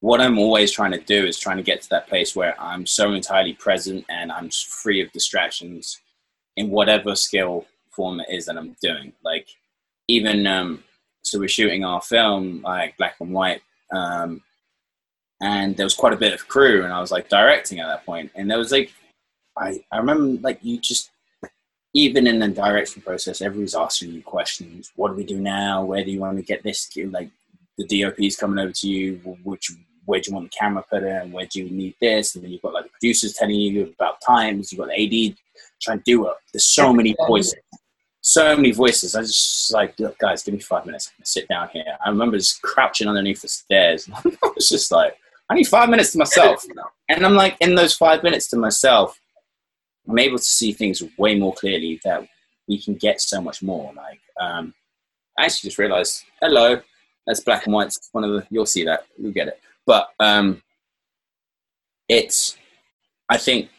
what 0.00 0.22
I'm 0.22 0.38
always 0.38 0.72
trying 0.72 0.92
to 0.92 1.00
do 1.00 1.26
is 1.26 1.38
trying 1.38 1.58
to 1.58 1.62
get 1.62 1.82
to 1.82 1.90
that 1.90 2.08
place 2.08 2.34
where 2.34 2.58
I'm 2.58 2.86
so 2.86 3.12
entirely 3.12 3.52
present 3.52 4.06
and 4.08 4.32
I'm 4.32 4.48
free 4.48 5.02
of 5.02 5.12
distractions 5.12 6.00
in 6.56 6.70
whatever 6.70 7.16
skill 7.16 7.66
form 7.90 8.20
it 8.20 8.28
is 8.30 8.46
that 8.46 8.56
I'm 8.56 8.76
doing. 8.82 9.12
Like 9.24 9.48
even 10.08 10.46
um, 10.46 10.84
so, 11.22 11.38
we're 11.38 11.48
shooting 11.48 11.84
our 11.84 12.02
film 12.02 12.62
like 12.62 12.96
black 12.96 13.16
and 13.20 13.32
white, 13.32 13.62
um, 13.92 14.42
and 15.40 15.76
there 15.76 15.86
was 15.86 15.94
quite 15.94 16.12
a 16.12 16.18
bit 16.18 16.34
of 16.34 16.48
crew, 16.48 16.84
and 16.84 16.92
I 16.92 17.00
was 17.00 17.10
like 17.10 17.28
directing 17.28 17.80
at 17.80 17.86
that 17.86 18.06
point, 18.06 18.30
and 18.34 18.50
there 18.50 18.58
was 18.58 18.72
like 18.72 18.92
I, 19.56 19.84
I 19.90 19.98
remember 19.98 20.40
like 20.42 20.58
you 20.62 20.78
just 20.78 21.10
even 21.94 22.26
in 22.26 22.40
the 22.40 22.48
direction 22.48 23.02
process, 23.02 23.40
everyone's 23.40 23.76
asking 23.76 24.12
you 24.12 24.22
questions. 24.22 24.92
What 24.96 25.08
do 25.08 25.14
we 25.14 25.24
do 25.24 25.38
now? 25.38 25.84
Where 25.84 26.04
do 26.04 26.10
you 26.10 26.20
want 26.20 26.36
to 26.36 26.42
get 26.42 26.64
this? 26.64 26.90
Like 26.96 27.30
the 27.78 28.02
DOP 28.02 28.20
is 28.20 28.36
coming 28.36 28.58
over 28.58 28.72
to 28.72 28.88
you. 28.88 29.16
Which 29.44 29.70
where 30.04 30.20
do 30.20 30.30
you 30.30 30.34
want 30.34 30.50
the 30.50 30.58
camera 30.58 30.84
put 30.88 31.04
in? 31.04 31.32
Where 31.32 31.46
do 31.46 31.62
you 31.62 31.70
need 31.70 31.94
this? 32.00 32.34
And 32.34 32.44
then 32.44 32.50
you've 32.50 32.62
got 32.62 32.74
like 32.74 32.84
the 32.84 32.90
producers 32.90 33.34
telling 33.34 33.54
you 33.54 33.94
about 33.98 34.20
times. 34.20 34.72
You've 34.72 34.80
got 34.80 34.88
the 34.88 35.30
AD 35.30 35.36
trying 35.80 35.98
to 35.98 36.04
do 36.04 36.26
it. 36.28 36.34
There's 36.52 36.66
so 36.66 36.92
many 36.92 37.14
voices, 37.26 37.54
so 38.20 38.56
many 38.56 38.72
voices. 38.72 39.14
I 39.14 39.22
just 39.22 39.72
like, 39.72 39.98
look, 39.98 40.18
guys, 40.18 40.42
give 40.42 40.54
me 40.54 40.60
five 40.60 40.86
minutes. 40.86 41.12
sit 41.24 41.48
down 41.48 41.68
here. 41.72 41.84
I 42.04 42.08
remember 42.10 42.38
just 42.38 42.62
crouching 42.62 43.08
underneath 43.08 43.42
the 43.42 43.48
stairs. 43.48 44.08
I 44.24 44.32
was 44.54 44.68
just 44.68 44.90
like, 44.90 45.16
I 45.50 45.54
need 45.54 45.68
five 45.68 45.90
minutes 45.90 46.12
to 46.12 46.18
myself. 46.18 46.64
and 47.08 47.24
I'm 47.24 47.34
like, 47.34 47.56
in 47.60 47.74
those 47.74 47.94
five 47.94 48.22
minutes 48.22 48.48
to 48.48 48.56
myself, 48.56 49.18
I'm 50.08 50.18
able 50.18 50.38
to 50.38 50.44
see 50.44 50.72
things 50.72 51.02
way 51.18 51.38
more 51.38 51.54
clearly 51.54 52.00
that 52.04 52.26
we 52.68 52.80
can 52.80 52.94
get 52.94 53.20
so 53.20 53.40
much 53.40 53.62
more. 53.62 53.92
Like, 53.94 54.20
um, 54.40 54.74
I 55.38 55.44
actually 55.44 55.68
just 55.68 55.78
realized, 55.78 56.24
hello, 56.40 56.80
that's 57.26 57.40
black 57.40 57.66
and 57.66 57.74
white. 57.74 57.88
It's 57.88 58.08
one 58.12 58.24
of 58.24 58.30
the, 58.30 58.46
you'll 58.50 58.66
see 58.66 58.84
that, 58.84 59.06
you'll 59.18 59.32
get 59.32 59.48
it. 59.48 59.60
But 59.86 60.08
um, 60.20 60.62
it's, 62.08 62.56
I 63.28 63.36
think, 63.38 63.70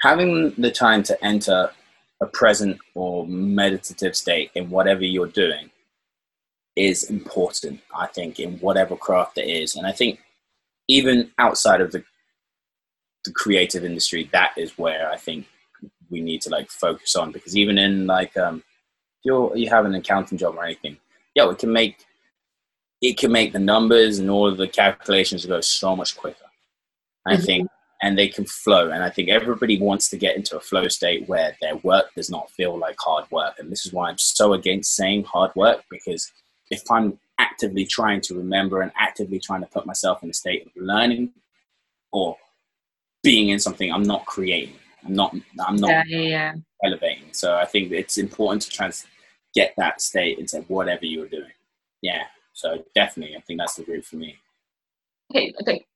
having 0.00 0.54
the 0.58 0.70
time 0.70 1.02
to 1.04 1.24
enter 1.24 1.70
a 2.20 2.26
present 2.26 2.78
or 2.94 3.26
meditative 3.26 4.16
state 4.16 4.50
in 4.54 4.70
whatever 4.70 5.04
you're 5.04 5.26
doing 5.26 5.70
is 6.76 7.04
important, 7.10 7.80
I 7.94 8.06
think, 8.06 8.38
in 8.38 8.58
whatever 8.58 8.96
craft 8.96 9.38
it 9.38 9.48
is. 9.48 9.76
And 9.76 9.86
I 9.86 9.92
think 9.92 10.20
even 10.88 11.30
outside 11.38 11.80
of 11.80 11.92
the, 11.92 12.04
the 13.24 13.32
creative 13.32 13.84
industry, 13.84 14.28
that 14.32 14.52
is 14.56 14.78
where 14.78 15.10
I 15.10 15.16
think 15.16 15.46
we 16.10 16.20
need 16.20 16.40
to 16.42 16.50
like 16.50 16.70
focus 16.70 17.16
on 17.16 17.32
because 17.32 17.56
even 17.56 17.78
in 17.78 18.06
like 18.06 18.36
um 18.36 18.56
if 18.58 19.24
you're 19.24 19.56
you 19.56 19.68
have 19.68 19.84
an 19.84 19.94
accounting 19.94 20.38
job 20.38 20.54
or 20.56 20.64
anything 20.64 20.96
yeah 21.34 21.48
it 21.50 21.58
can 21.58 21.72
make 21.72 22.04
it 23.02 23.18
can 23.18 23.32
make 23.32 23.52
the 23.52 23.58
numbers 23.58 24.18
and 24.18 24.30
all 24.30 24.48
of 24.48 24.56
the 24.56 24.68
calculations 24.68 25.44
go 25.46 25.60
so 25.60 25.96
much 25.96 26.16
quicker 26.16 26.46
i 27.26 27.34
mm-hmm. 27.34 27.42
think 27.42 27.68
and 28.02 28.18
they 28.18 28.28
can 28.28 28.44
flow 28.44 28.90
and 28.90 29.02
i 29.02 29.10
think 29.10 29.28
everybody 29.28 29.80
wants 29.80 30.08
to 30.08 30.16
get 30.16 30.36
into 30.36 30.56
a 30.56 30.60
flow 30.60 30.88
state 30.88 31.28
where 31.28 31.56
their 31.60 31.76
work 31.76 32.06
does 32.14 32.30
not 32.30 32.50
feel 32.50 32.78
like 32.78 32.96
hard 32.98 33.24
work 33.30 33.54
and 33.58 33.70
this 33.70 33.86
is 33.86 33.92
why 33.92 34.08
i'm 34.08 34.18
so 34.18 34.52
against 34.52 34.94
saying 34.94 35.24
hard 35.24 35.50
work 35.56 35.84
because 35.90 36.32
if 36.70 36.82
i'm 36.90 37.18
actively 37.38 37.84
trying 37.84 38.20
to 38.20 38.34
remember 38.34 38.80
and 38.80 38.92
actively 38.98 39.38
trying 39.38 39.60
to 39.60 39.66
put 39.68 39.86
myself 39.86 40.22
in 40.22 40.30
a 40.30 40.34
state 40.34 40.64
of 40.66 40.72
learning 40.76 41.30
or 42.12 42.36
being 43.22 43.48
in 43.50 43.58
something 43.58 43.92
i'm 43.92 44.02
not 44.02 44.24
creating 44.26 44.74
I'm 45.06 45.14
not 45.14 45.34
I'm 45.66 45.76
not 45.76 45.90
yeah, 45.90 46.02
yeah, 46.06 46.20
yeah. 46.20 46.54
elevating. 46.84 47.32
So 47.32 47.56
I 47.56 47.64
think 47.64 47.92
it's 47.92 48.18
important 48.18 48.62
to 48.62 48.70
try 48.70 48.86
and 48.86 49.04
get 49.54 49.72
that 49.76 50.00
state 50.00 50.38
into 50.38 50.58
whatever 50.62 51.06
you're 51.06 51.28
doing. 51.28 51.52
Yeah. 52.02 52.24
So 52.52 52.84
definitely, 52.94 53.36
I 53.36 53.40
think 53.40 53.60
that's 53.60 53.74
the 53.74 53.84
route 53.84 54.04
for 54.04 54.16
me. 54.16 54.36
Okay, 55.30 55.52
I 55.58 55.64
think, 55.64 55.86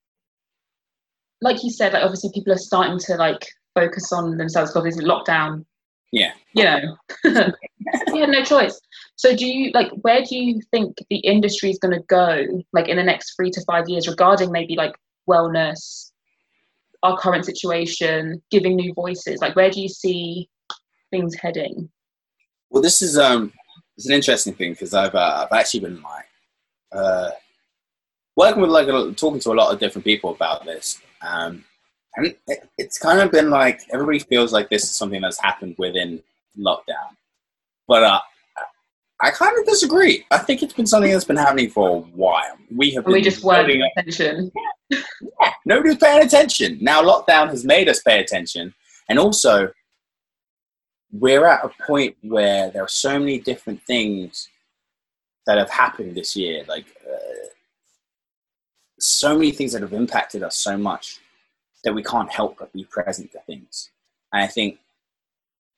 like 1.41 1.63
you 1.63 1.71
said, 1.71 1.93
like 1.93 2.03
obviously 2.03 2.31
people 2.33 2.53
are 2.53 2.57
starting 2.57 2.99
to 2.99 3.15
like 3.15 3.45
focus 3.73 4.11
on 4.11 4.37
themselves 4.37 4.71
because 4.71 4.97
it's 4.97 5.05
lockdown. 5.05 5.65
Yeah. 6.11 6.33
You 6.53 6.63
know, 6.65 6.97
you 7.23 8.21
had 8.21 8.29
no 8.29 8.43
choice. 8.43 8.79
So 9.15 9.35
do 9.35 9.45
you 9.45 9.71
like 9.73 9.91
where 10.01 10.23
do 10.23 10.35
you 10.35 10.61
think 10.71 10.97
the 11.09 11.17
industry 11.17 11.69
is 11.69 11.79
going 11.79 11.97
to 11.97 12.03
go 12.07 12.45
like 12.73 12.89
in 12.89 12.97
the 12.97 13.03
next 13.03 13.35
three 13.35 13.51
to 13.51 13.61
five 13.61 13.87
years 13.87 14.07
regarding 14.07 14.51
maybe 14.51 14.75
like 14.75 14.93
wellness 15.29 16.11
our 17.03 17.17
current 17.17 17.45
situation, 17.45 18.41
giving 18.51 18.75
new 18.75 18.93
voices? 18.93 19.41
Like, 19.41 19.55
where 19.55 19.69
do 19.69 19.81
you 19.81 19.89
see 19.89 20.49
things 21.09 21.35
heading? 21.35 21.89
Well, 22.69 22.81
this 22.81 23.01
is 23.01 23.17
um, 23.17 23.51
it's 23.97 24.07
an 24.07 24.13
interesting 24.13 24.53
thing 24.53 24.71
because 24.71 24.93
I've 24.93 25.15
uh, 25.15 25.47
I've 25.49 25.59
actually 25.59 25.81
been 25.81 26.01
like 26.01 26.25
uh, 26.91 27.29
working 28.35 28.61
with 28.61 28.71
like 28.71 28.87
a, 28.87 29.11
talking 29.13 29.39
to 29.41 29.51
a 29.51 29.53
lot 29.53 29.73
of 29.73 29.79
different 29.79 30.05
people 30.05 30.31
about 30.31 30.65
this, 30.65 31.01
um, 31.21 31.63
and 32.15 32.27
it, 32.27 32.39
it's 32.77 32.97
kind 32.97 33.19
of 33.19 33.31
been 33.31 33.49
like 33.49 33.81
everybody 33.93 34.19
feels 34.19 34.51
like 34.51 34.69
this 34.69 34.83
is 34.83 34.91
something 34.91 35.21
that's 35.21 35.41
happened 35.41 35.75
within 35.77 36.21
lockdown, 36.57 37.15
but 37.87 38.03
uh, 38.03 38.19
I 39.21 39.29
kind 39.29 39.57
of 39.57 39.65
disagree. 39.65 40.25
I 40.31 40.39
think 40.39 40.63
it's 40.63 40.73
been 40.73 40.87
something 40.87 41.11
that's 41.11 41.25
been 41.25 41.37
happening 41.37 41.69
for 41.69 41.89
a 41.89 41.99
while. 41.99 42.57
We 42.75 42.91
have 42.91 43.05
we 43.05 43.21
just 43.21 43.43
weren't 43.43 43.67
paying 43.67 43.83
attention. 43.95 44.51
yeah, 44.89 45.53
nobody's 45.65 45.97
paying 45.97 46.25
attention. 46.25 46.79
Now 46.81 47.03
lockdown 47.03 47.49
has 47.49 47.63
made 47.63 47.87
us 47.87 48.01
pay 48.01 48.19
attention, 48.19 48.73
and 49.09 49.19
also 49.19 49.71
we're 51.11 51.45
at 51.45 51.63
a 51.63 51.69
point 51.85 52.15
where 52.21 52.71
there 52.71 52.83
are 52.83 52.87
so 52.87 53.19
many 53.19 53.39
different 53.39 53.81
things 53.83 54.49
that 55.45 55.57
have 55.57 55.69
happened 55.69 56.15
this 56.15 56.35
year. 56.35 56.63
Like 56.67 56.85
uh, 57.07 57.47
so 59.01 59.35
many 59.35 59.51
things 59.51 59.73
that 59.73 59.81
have 59.81 59.93
impacted 59.93 60.43
us 60.43 60.55
so 60.57 60.77
much 60.77 61.19
that 61.83 61.93
we 61.93 62.03
can't 62.03 62.31
help 62.31 62.57
but 62.59 62.71
be 62.73 62.85
present 62.85 63.31
to 63.31 63.39
things. 63.41 63.89
And 64.31 64.43
I 64.43 64.47
think 64.47 64.79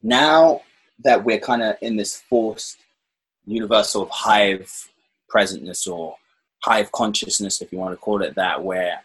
now 0.01 0.61
that 1.03 1.24
we're 1.24 1.39
kind 1.39 1.63
of 1.63 1.76
in 1.82 1.95
this 1.95 2.21
forced 2.30 2.78
universal 3.45 4.07
hive 4.11 4.89
presentness 5.34 5.88
or 5.88 6.15
hive 6.59 6.91
consciousness, 6.91 7.61
if 7.61 7.71
you 7.71 7.80
want 7.80 7.93
to 7.93 7.97
call 7.97 8.21
it 8.21 8.36
that, 8.36 8.63
where 8.63 8.99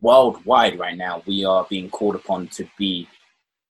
worldwide 0.00 0.78
right 0.78 0.96
now 0.96 1.22
we 1.26 1.44
are 1.44 1.66
being 1.68 1.90
called 1.90 2.14
upon 2.14 2.46
to 2.46 2.66
be 2.78 3.08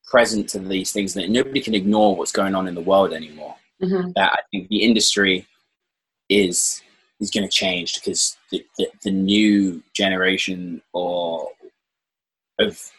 present 0.05 0.49
to 0.51 0.59
these 0.59 0.93
things 0.93 1.15
that 1.15 1.31
nobody 1.31 1.61
can 1.61 1.75
ignore 1.75 2.15
what's 2.15 2.33
going 2.33 2.55
on 2.55 2.69
in 2.69 2.75
the 2.75 2.81
world 2.81 3.13
anymore. 3.13 3.57
Mm-hmm. 3.83 4.13
That 4.15 4.33
I 4.33 4.39
think 4.51 4.69
the 4.69 4.83
industry 4.83 5.47
is 6.29 6.83
is 7.23 7.31
going 7.31 7.45
to 7.45 7.49
change 7.49 7.95
because 7.95 8.37
the, 8.51 8.65
the, 8.77 8.89
the, 9.05 9.11
new 9.11 9.83
generation 9.95 10.83
or 10.93 11.49
of 12.59 12.91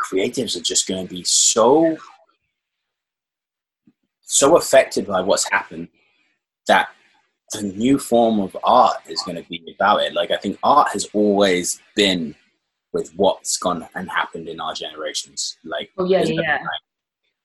creatives 0.00 0.56
are 0.56 0.62
just 0.62 0.88
going 0.88 1.06
to 1.06 1.14
be 1.14 1.22
so 1.22 1.96
so 4.22 4.56
affected 4.56 5.06
by 5.06 5.20
what's 5.20 5.48
happened 5.50 5.88
that 6.66 6.88
the 7.52 7.62
new 7.62 7.98
form 7.98 8.40
of 8.40 8.56
art 8.64 8.96
is 9.06 9.22
going 9.22 9.36
to 9.36 9.46
be 9.48 9.62
about 9.74 10.02
it. 10.02 10.14
Like 10.14 10.30
I 10.30 10.38
think 10.38 10.58
art 10.62 10.88
has 10.92 11.06
always 11.12 11.80
been 11.94 12.34
with 12.94 13.12
what's 13.16 13.58
gone 13.58 13.86
and 13.94 14.08
happened 14.10 14.48
in 14.48 14.58
our 14.58 14.72
generations. 14.74 15.58
Like, 15.62 15.90
oh 15.98 16.06
yeah, 16.06 16.22
yeah, 16.22 16.40
yeah. 16.40 16.54
Like, 16.54 16.82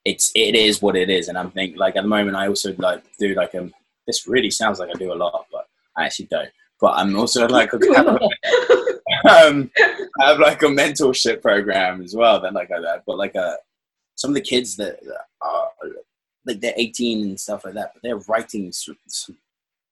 it's 0.06 0.32
it 0.34 0.56
is 0.56 0.82
what 0.82 0.96
it 0.96 1.10
is, 1.10 1.28
and 1.28 1.38
I'm 1.38 1.52
thinking 1.52 1.78
like 1.78 1.98
at 1.98 2.04
the 2.04 2.08
moment 2.08 2.38
I 2.38 2.48
also 2.48 2.74
like 2.78 3.04
do 3.20 3.34
like 3.34 3.54
um 3.56 3.74
this 4.08 4.26
really 4.26 4.50
sounds 4.50 4.80
like 4.80 4.90
I 4.90 4.98
do 4.98 5.12
a 5.12 5.16
lot, 5.16 5.46
but 5.52 5.57
I 5.98 6.06
actually 6.06 6.28
don't. 6.28 6.50
But 6.80 6.94
I'm 6.98 7.18
also 7.18 7.48
like 7.50 7.74
a, 7.74 7.80
have, 7.96 8.08
um, 9.30 9.72
I 10.22 10.30
have 10.30 10.40
like 10.40 10.62
a 10.64 10.68
mentorship 10.68 11.42
program 11.42 12.02
as 12.02 12.16
well. 12.16 12.40
Then 12.40 12.54
like 12.54 12.72
I 12.72 12.80
that, 12.80 13.04
but 13.06 13.18
like 13.18 13.36
a 13.36 13.42
uh, 13.42 13.56
some 14.16 14.32
of 14.32 14.36
the 14.36 14.42
kids 14.42 14.76
that 14.78 15.00
are 15.42 15.70
like 16.46 16.62
they're 16.62 16.74
18 16.76 17.22
and 17.22 17.40
stuff 17.40 17.66
like 17.66 17.76
that, 17.76 17.92
but 17.94 18.02
they're 18.02 18.18
writing 18.28 18.72
some, 18.72 18.98
some 19.08 19.38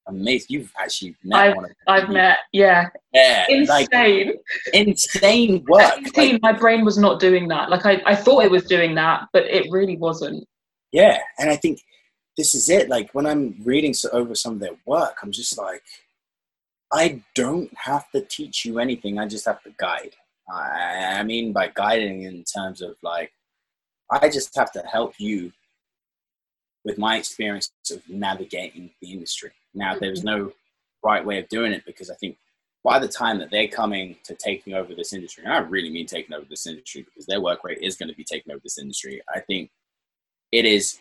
amazing. 0.08 0.48
You've 0.50 0.74
actually 0.80 1.16
met 1.24 1.40
I've, 1.40 1.56
one 1.56 1.66
of 1.66 1.70
them. 1.70 1.78
I've 1.88 2.10
met, 2.10 2.38
yeah. 2.54 2.90
Yeah. 3.14 3.46
Insane. 3.50 3.88
Like, 3.92 4.36
insane 4.74 5.64
work. 5.68 5.82
At 5.82 6.00
18, 6.18 6.34
like, 6.34 6.42
my 6.42 6.54
brain 6.54 6.86
was 6.86 6.98
not 6.98 7.20
doing 7.20 7.48
that. 7.50 7.70
Like 7.70 7.86
I, 7.86 8.02
I 8.06 8.16
thought 8.16 8.46
it 8.46 8.52
was 8.52 8.64
doing 8.66 8.96
that, 8.96 9.28
but 9.34 9.46
it 9.46 9.70
really 9.70 9.98
wasn't. 9.98 10.48
Yeah. 10.92 11.20
And 11.40 11.50
I 11.50 11.58
think 11.58 11.82
this 12.38 12.56
is 12.56 12.70
it. 12.70 12.90
Like 12.90 13.10
when 13.14 13.26
I'm 13.26 13.56
reading 13.64 13.94
so, 13.94 14.10
over 14.12 14.36
some 14.36 14.54
of 14.54 14.60
their 14.60 14.78
work, 14.86 15.18
I'm 15.24 15.32
just 15.32 15.58
like, 15.58 15.84
I 16.92 17.22
don't 17.34 17.72
have 17.78 18.10
to 18.12 18.22
teach 18.22 18.66
you 18.66 18.80
anything. 18.80 19.18
I 19.20 19.28
just 19.28 19.46
have 19.46 19.64
to 19.64 19.74
guide. 19.78 20.16
I, 20.50 21.18
I 21.20 21.24
mean 21.24 21.54
by 21.54 21.72
guiding 21.74 22.24
in 22.24 22.44
terms 22.44 22.82
of 22.82 22.96
like, 23.02 23.32
I 24.12 24.30
just 24.30 24.56
have 24.56 24.72
to 24.74 24.80
help 24.82 25.16
you 25.20 25.52
with 26.84 26.98
my 26.98 27.18
experience 27.18 27.72
of 27.92 28.08
navigating 28.08 28.92
the 29.02 29.12
industry. 29.12 29.52
Now, 29.74 29.98
there's 29.98 30.24
mm-hmm. 30.24 30.44
no 30.44 30.52
right 31.04 31.26
way 31.26 31.40
of 31.40 31.50
doing 31.50 31.72
it 31.72 31.84
because 31.86 32.10
I 32.10 32.16
think 32.16 32.38
by 32.84 33.00
the 33.00 33.08
time 33.08 33.40
that 33.40 33.50
they're 33.50 33.68
coming 33.68 34.16
to 34.24 34.36
taking 34.36 34.76
over 34.76 34.94
this 34.94 35.12
industry, 35.12 35.44
and 35.44 35.52
I 35.52 35.58
really 35.58 35.90
mean 35.90 36.06
taking 36.06 36.36
over 36.36 36.46
this 36.48 36.68
industry 36.68 37.02
because 37.02 37.26
their 37.26 37.42
work 37.42 37.64
rate 37.64 37.80
is 37.82 37.98
going 37.98 38.10
to 38.10 38.16
be 38.16 38.24
taking 38.24 38.54
over 38.54 38.62
this 38.64 38.78
industry. 38.78 39.22
I 39.34 39.40
think 39.40 39.72
it 40.52 40.66
is 40.66 41.00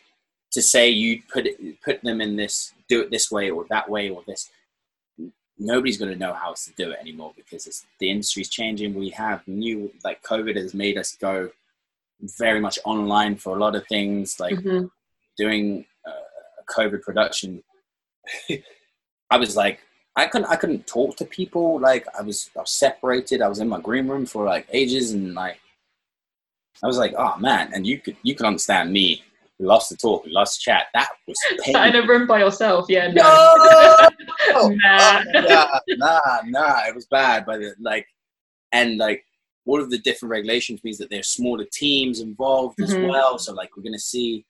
to 0.55 0.62
say 0.62 0.88
you 0.88 1.22
put 1.32 1.46
it, 1.46 1.80
put 1.82 2.02
them 2.02 2.20
in 2.20 2.36
this, 2.36 2.72
do 2.88 3.00
it 3.00 3.11
this 3.11 3.30
way 3.30 3.50
or 3.50 3.66
that 3.70 3.88
way 3.88 4.09
or 4.11 4.22
this. 4.26 4.50
Nobody's 5.59 5.98
going 5.98 6.12
to 6.12 6.18
know 6.18 6.32
how 6.32 6.55
to 6.55 6.72
do 6.76 6.90
it 6.90 6.98
anymore 7.00 7.32
because 7.36 7.66
it's, 7.66 7.86
the 8.00 8.11
industry's 8.11 8.48
changing. 8.48 8.94
We 8.94 9.11
have 9.11 9.46
new, 9.46 9.92
like 10.02 10.22
COVID 10.22 10.57
has 10.57 10.74
made 10.74 10.98
us 10.98 11.16
go 11.16 11.50
very 12.38 12.61
much 12.61 12.78
online 12.84 13.36
for 13.36 13.57
a 13.57 13.61
lot 13.61 13.76
of 13.76 13.86
things, 13.86 14.40
like 14.40 14.57
mm-hmm. 14.57 14.86
doing 15.36 15.84
uh, 16.07 16.74
COVID 16.76 17.02
production 17.02 17.62
I 19.30 19.36
was 19.36 19.57
like, 19.57 19.80
I 20.16 20.26
couldn't, 20.26 20.48
I 20.48 20.57
couldn't 20.57 20.86
talk 20.86 21.16
to 21.16 21.24
people. 21.24 21.80
Like 21.80 22.07
I 22.18 22.22
was, 22.22 22.50
I 22.57 22.61
was 22.61 22.70
separated. 22.70 23.42
I 23.42 23.48
was 23.48 23.59
in 23.59 23.68
my 23.68 23.80
green 23.80 24.07
room 24.07 24.26
for 24.26 24.44
like 24.44 24.66
ages, 24.72 25.12
and 25.12 25.34
like, 25.34 25.59
I 26.82 26.86
was 26.86 26.98
like, 26.98 27.14
oh 27.16 27.36
man, 27.38 27.70
and 27.74 27.86
you 27.86 27.98
could, 27.98 28.16
you 28.22 28.34
could 28.34 28.46
understand 28.46 28.92
me. 28.92 29.22
We 29.59 29.66
lost 29.66 29.88
to 29.90 29.96
talk, 29.96 30.24
we 30.24 30.32
lost 30.32 30.61
to 30.61 30.70
chat. 30.70 30.86
That 30.94 31.09
was 31.28 31.36
Sat 31.64 31.94
in 31.94 32.02
a 32.02 32.07
room 32.07 32.26
by 32.26 32.40
yourself, 32.40 32.86
yeah. 32.88 33.09
No, 33.09 34.09
no! 34.50 34.68
nah. 34.68 35.22
nah, 35.32 35.78
nah, 35.88 36.40
nah. 36.46 36.86
It 36.88 36.94
was 36.94 37.07
bad, 37.07 37.46
but 37.46 37.62
it, 37.62 37.76
like, 37.80 38.07
and 38.72 38.98
like, 38.98 39.24
all 39.66 39.80
of 39.80 39.90
the 39.90 39.98
different 39.98 40.30
regulations 40.30 40.82
means 40.84 40.98
that 40.98 41.09
there's 41.09 41.28
smaller 41.28 41.64
teams 41.72 42.20
involved 42.20 42.78
mm-hmm. 42.78 43.05
as 43.05 43.11
well. 43.11 43.38
So 43.38 43.55
like, 43.55 43.76
we're 43.76 43.84
gonna 43.84 43.98
see 43.98 44.44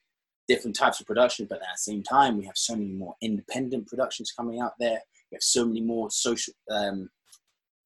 different 0.49 0.77
types 0.77 1.01
of 1.01 1.07
production, 1.07 1.47
but 1.49 1.59
at 1.59 1.69
the 1.75 1.93
same 1.93 2.03
time, 2.03 2.39
we 2.39 2.45
have 2.47 2.57
so 2.57 2.75
many 2.75 2.93
more 2.93 3.15
independent 3.21 3.87
productions 3.87 4.33
coming 4.33 4.61
out 4.61 4.73
there. 4.79 5.01
We 5.31 5.37
have 5.37 5.43
so 5.43 5.67
many 5.67 5.81
more 5.81 6.11
social 6.11 6.55
um, 6.71 7.11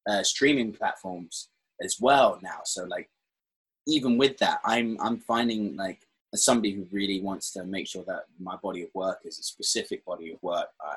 uh, 0.08 0.22
streaming 0.22 0.72
platforms 0.72 1.50
as 1.82 1.96
well 2.00 2.38
now. 2.42 2.60
So 2.64 2.84
like, 2.84 3.10
even 3.86 4.18
with 4.18 4.38
that, 4.38 4.60
I'm 4.64 4.98
I'm 5.00 5.18
finding 5.18 5.76
like 5.76 6.00
as 6.32 6.44
somebody 6.44 6.72
who 6.72 6.86
really 6.90 7.20
wants 7.20 7.52
to 7.52 7.64
make 7.64 7.86
sure 7.86 8.04
that 8.06 8.24
my 8.38 8.56
body 8.56 8.82
of 8.82 8.88
work 8.94 9.20
is 9.24 9.38
a 9.38 9.42
specific 9.42 10.04
body 10.04 10.32
of 10.32 10.42
work. 10.42 10.68
Uh, 10.84 10.96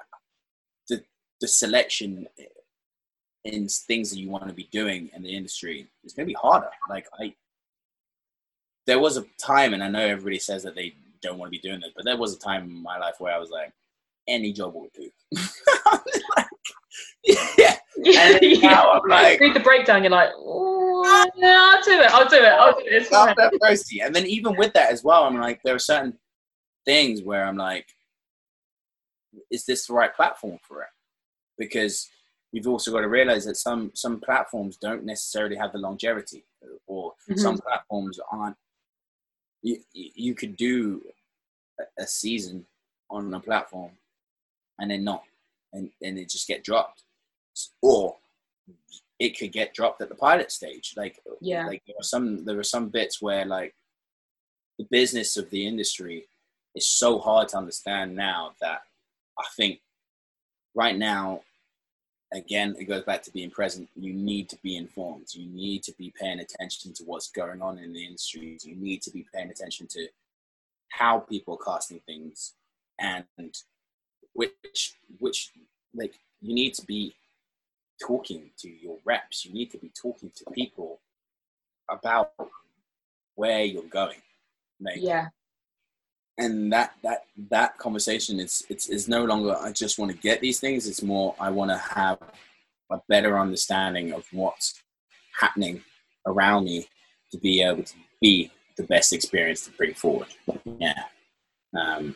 the 0.89 1.03
the 1.39 1.47
selection 1.47 2.27
in 3.43 3.67
things 3.67 4.11
that 4.11 4.19
you 4.19 4.29
want 4.29 4.47
to 4.47 4.53
be 4.53 4.69
doing 4.71 5.09
in 5.15 5.23
the 5.23 5.35
industry 5.35 5.87
is 6.03 6.13
going 6.13 6.25
to 6.27 6.31
be 6.31 6.37
harder. 6.39 6.69
Like 6.89 7.07
I, 7.19 7.33
there 8.85 8.99
was 8.99 9.17
a 9.17 9.25
time, 9.43 9.73
and 9.73 9.83
I 9.83 9.89
know 9.89 10.05
everybody 10.05 10.39
says 10.39 10.63
that 10.63 10.75
they 10.75 10.95
don't 11.21 11.37
want 11.37 11.51
to 11.51 11.57
be 11.57 11.67
doing 11.67 11.79
this. 11.79 11.91
But 11.95 12.05
there 12.05 12.17
was 12.17 12.35
a 12.35 12.39
time 12.39 12.63
in 12.63 12.83
my 12.83 12.97
life 12.97 13.15
where 13.19 13.33
I 13.33 13.37
was 13.37 13.49
like, 13.49 13.71
any 14.27 14.53
job 14.53 14.73
will 14.73 14.89
do. 14.93 15.09
like, 16.37 16.47
yeah. 17.57 17.77
And 18.03 18.39
yeah. 18.41 18.81
I'm 18.81 19.01
like, 19.07 19.39
read 19.39 19.53
the 19.53 19.59
breakdown. 19.59 20.01
You're 20.01 20.11
like, 20.11 20.31
I'll 21.05 21.81
do 21.83 21.91
it. 21.91 22.11
I'll 22.11 22.29
do 22.29 22.35
it. 22.35 22.53
I'll 22.53 22.73
do 22.73 22.85
it. 22.85 22.93
It's 22.93 23.09
fine. 23.09 23.35
And 24.05 24.15
then 24.15 24.25
even 24.25 24.55
with 24.57 24.73
that 24.73 24.91
as 24.91 25.03
well, 25.03 25.23
I'm 25.23 25.39
like, 25.39 25.61
there 25.63 25.75
are 25.75 25.79
certain 25.79 26.17
things 26.85 27.21
where 27.21 27.45
I'm 27.45 27.57
like, 27.57 27.87
is 29.49 29.65
this 29.65 29.87
the 29.87 29.93
right 29.93 30.13
platform 30.13 30.59
for 30.61 30.81
it? 30.81 30.89
Because 31.57 32.09
you've 32.51 32.67
also 32.67 32.91
got 32.91 33.01
to 33.01 33.07
realize 33.07 33.45
that 33.45 33.57
some 33.57 33.91
some 33.93 34.19
platforms 34.19 34.77
don't 34.77 35.05
necessarily 35.05 35.55
have 35.55 35.71
the 35.71 35.77
longevity, 35.77 36.43
or 36.87 37.11
mm-hmm. 37.29 37.39
some 37.39 37.57
platforms 37.57 38.19
aren't 38.31 38.57
you 39.61 39.79
you 39.93 40.33
could 40.33 40.55
do 40.57 41.01
a 41.99 42.05
season 42.05 42.65
on 43.09 43.33
a 43.33 43.39
platform 43.39 43.91
and 44.79 44.91
then 44.91 45.03
not 45.03 45.23
and, 45.73 45.89
and 46.01 46.17
it 46.17 46.29
just 46.29 46.47
get 46.47 46.63
dropped 46.63 47.03
or 47.81 48.15
it 49.21 49.37
could 49.37 49.51
get 49.51 49.73
dropped 49.73 50.01
at 50.01 50.09
the 50.09 50.15
pilot 50.15 50.51
stage 50.51 50.93
like 50.97 51.19
yeah 51.39 51.67
like 51.67 51.83
there 51.85 51.95
are 51.99 52.09
some 52.13 52.43
there 52.45 52.59
are 52.59 52.73
some 52.75 52.89
bits 52.89 53.21
where 53.21 53.45
like 53.45 53.73
the 54.79 54.87
business 54.89 55.37
of 55.37 55.49
the 55.49 55.67
industry 55.67 56.25
is 56.75 56.87
so 56.87 57.19
hard 57.19 57.47
to 57.47 57.57
understand 57.57 58.15
now 58.15 58.51
that 58.59 58.81
i 59.37 59.45
think 59.55 59.79
right 60.75 60.97
now 60.97 61.41
again, 62.33 62.75
it 62.79 62.85
goes 62.85 63.03
back 63.03 63.21
to 63.23 63.31
being 63.31 63.51
present. 63.51 63.89
You 63.95 64.13
need 64.13 64.49
to 64.49 64.57
be 64.63 64.77
informed. 64.77 65.27
You 65.33 65.47
need 65.47 65.83
to 65.83 65.93
be 65.97 66.13
paying 66.19 66.39
attention 66.39 66.93
to 66.93 67.03
what's 67.03 67.29
going 67.29 67.61
on 67.61 67.77
in 67.77 67.93
the 67.93 68.05
industry. 68.05 68.57
You 68.63 68.75
need 68.75 69.01
to 69.03 69.11
be 69.11 69.25
paying 69.33 69.49
attention 69.49 69.87
to 69.87 70.07
how 70.89 71.19
people 71.19 71.57
are 71.59 71.73
casting 71.73 71.99
things 72.05 72.53
and 72.99 73.25
which 74.33 74.95
which 75.19 75.51
like 75.93 76.13
you 76.41 76.53
need 76.53 76.73
to 76.75 76.85
be 76.85 77.13
talking 78.05 78.49
to 78.57 78.69
your 78.69 78.97
reps. 79.05 79.45
You 79.45 79.53
need 79.53 79.71
to 79.71 79.77
be 79.77 79.89
talking 79.89 80.31
to 80.35 80.51
people 80.51 80.99
about 81.89 82.31
where 83.35 83.63
you're 83.63 83.83
going. 83.83 84.21
Like, 84.79 84.97
yeah. 84.99 85.27
and 86.37 86.73
that 86.73 86.93
that 87.03 87.25
that 87.49 87.77
conversation 87.77 88.39
is 88.39 88.63
it's 88.69 88.89
is 88.89 89.07
no 89.07 89.25
longer 89.25 89.55
I 89.55 89.71
just 89.71 89.99
want 89.99 90.11
to 90.11 90.17
get 90.17 90.41
these 90.41 90.59
things. 90.59 90.87
It's 90.87 91.03
more 91.03 91.35
I 91.39 91.51
want 91.51 91.69
to 91.71 91.77
have 91.77 92.17
a 92.91 92.99
better 93.07 93.39
understanding 93.39 94.11
of 94.13 94.25
what's 94.31 94.81
happening 95.39 95.81
around 96.25 96.65
me 96.65 96.87
to 97.31 97.37
be 97.37 97.61
able 97.61 97.83
to 97.83 97.93
be 98.19 98.51
the 98.77 98.83
best 98.83 99.13
experience 99.13 99.65
to 99.65 99.71
bring 99.71 99.93
forward. 99.93 100.27
Yeah, 100.79 101.03
um, 101.79 102.15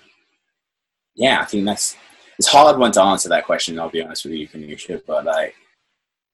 yeah. 1.16 1.42
I 1.42 1.46
think 1.46 1.66
that's 1.66 1.96
it's 2.40 2.48
hard 2.48 2.78
one 2.78 2.92
to 2.94 3.02
answer 3.02 3.30
that 3.30 3.46
question. 3.46 3.80
I'll 3.80 3.90
be 3.90 4.02
honest 4.02 4.26
with 4.26 4.34
you, 4.34 4.48
Kanisha, 4.48 5.02
but 5.06 5.26
like 5.26 5.56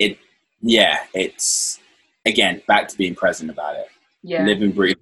it, 0.02 0.18
yeah, 0.62 0.99
it's 1.14 1.80
again 2.26 2.62
back 2.68 2.88
to 2.89 2.97
being 2.97 3.16
present 3.16 3.49
about 3.49 3.76
it. 3.76 3.88
Yeah. 4.24 4.45
living 4.45 4.72
breathe, 4.72 4.97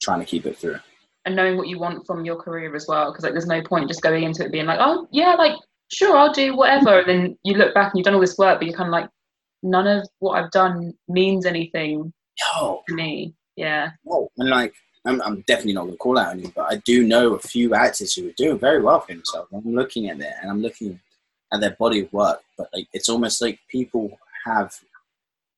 trying 0.00 0.20
to 0.20 0.26
keep 0.26 0.46
it 0.46 0.56
through. 0.56 0.78
and 1.26 1.36
knowing 1.36 1.56
what 1.56 1.68
you 1.68 1.78
want 1.78 2.06
from 2.06 2.24
your 2.24 2.36
career 2.36 2.74
as 2.74 2.86
well 2.88 3.10
because 3.10 3.24
like 3.24 3.32
there's 3.32 3.46
no 3.46 3.62
point 3.62 3.88
just 3.88 4.02
going 4.02 4.24
into 4.24 4.44
it 4.44 4.52
being 4.52 4.66
like 4.66 4.78
oh 4.80 5.06
yeah 5.10 5.34
like 5.34 5.54
sure 5.88 6.16
i'll 6.16 6.32
do 6.32 6.56
whatever 6.56 7.00
and 7.00 7.08
then 7.08 7.38
you 7.44 7.54
look 7.54 7.74
back 7.74 7.92
and 7.92 7.98
you've 7.98 8.04
done 8.04 8.14
all 8.14 8.20
this 8.20 8.38
work 8.38 8.58
but 8.58 8.66
you're 8.66 8.76
kind 8.76 8.88
of 8.88 8.92
like 8.92 9.08
none 9.62 9.86
of 9.86 10.06
what 10.20 10.42
i've 10.42 10.50
done 10.52 10.92
means 11.08 11.44
anything 11.46 12.12
Yo, 12.40 12.82
to 12.88 12.94
me 12.94 13.34
yeah 13.56 13.90
whoa. 14.04 14.30
and 14.38 14.48
like 14.50 14.74
I'm, 15.06 15.20
I'm 15.22 15.42
definitely 15.46 15.74
not 15.74 15.82
going 15.82 15.92
to 15.94 15.98
call 15.98 16.18
out 16.18 16.32
any, 16.32 16.48
but 16.48 16.72
I 16.72 16.76
do 16.76 17.04
know 17.04 17.34
a 17.34 17.38
few 17.38 17.74
actors 17.74 18.14
who 18.14 18.26
are 18.28 18.32
doing 18.38 18.58
very 18.58 18.80
well 18.80 19.00
for 19.00 19.12
themselves. 19.12 19.50
I'm 19.52 19.74
looking 19.74 20.08
at 20.08 20.18
it 20.18 20.32
and 20.40 20.50
I'm 20.50 20.62
looking 20.62 20.98
at 21.52 21.60
their 21.60 21.76
body 21.78 22.00
of 22.00 22.12
work, 22.12 22.42
but 22.58 22.68
like 22.74 22.88
it's 22.92 23.08
almost 23.08 23.40
like 23.42 23.58
people 23.68 24.18
have, 24.44 24.74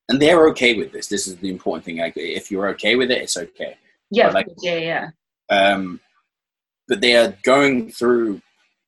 and 0.09 0.21
they're 0.21 0.49
okay 0.49 0.75
with 0.75 0.93
this. 0.93 1.07
This 1.09 1.27
is 1.27 1.37
the 1.37 1.51
important 1.51 1.85
thing. 1.85 1.99
Like 1.99 2.15
if 2.17 2.51
you're 2.51 2.69
okay 2.71 2.97
with 2.97 3.11
it, 3.11 3.23
it's 3.23 3.37
okay. 3.37 3.77
yeah 4.11 4.31
like- 4.31 4.47
yeah 4.63 4.77
yeah 4.77 5.11
um, 5.49 6.01
but 6.89 7.01
they 7.01 7.17
are 7.17 7.37
going 7.43 7.91
through 7.91 8.41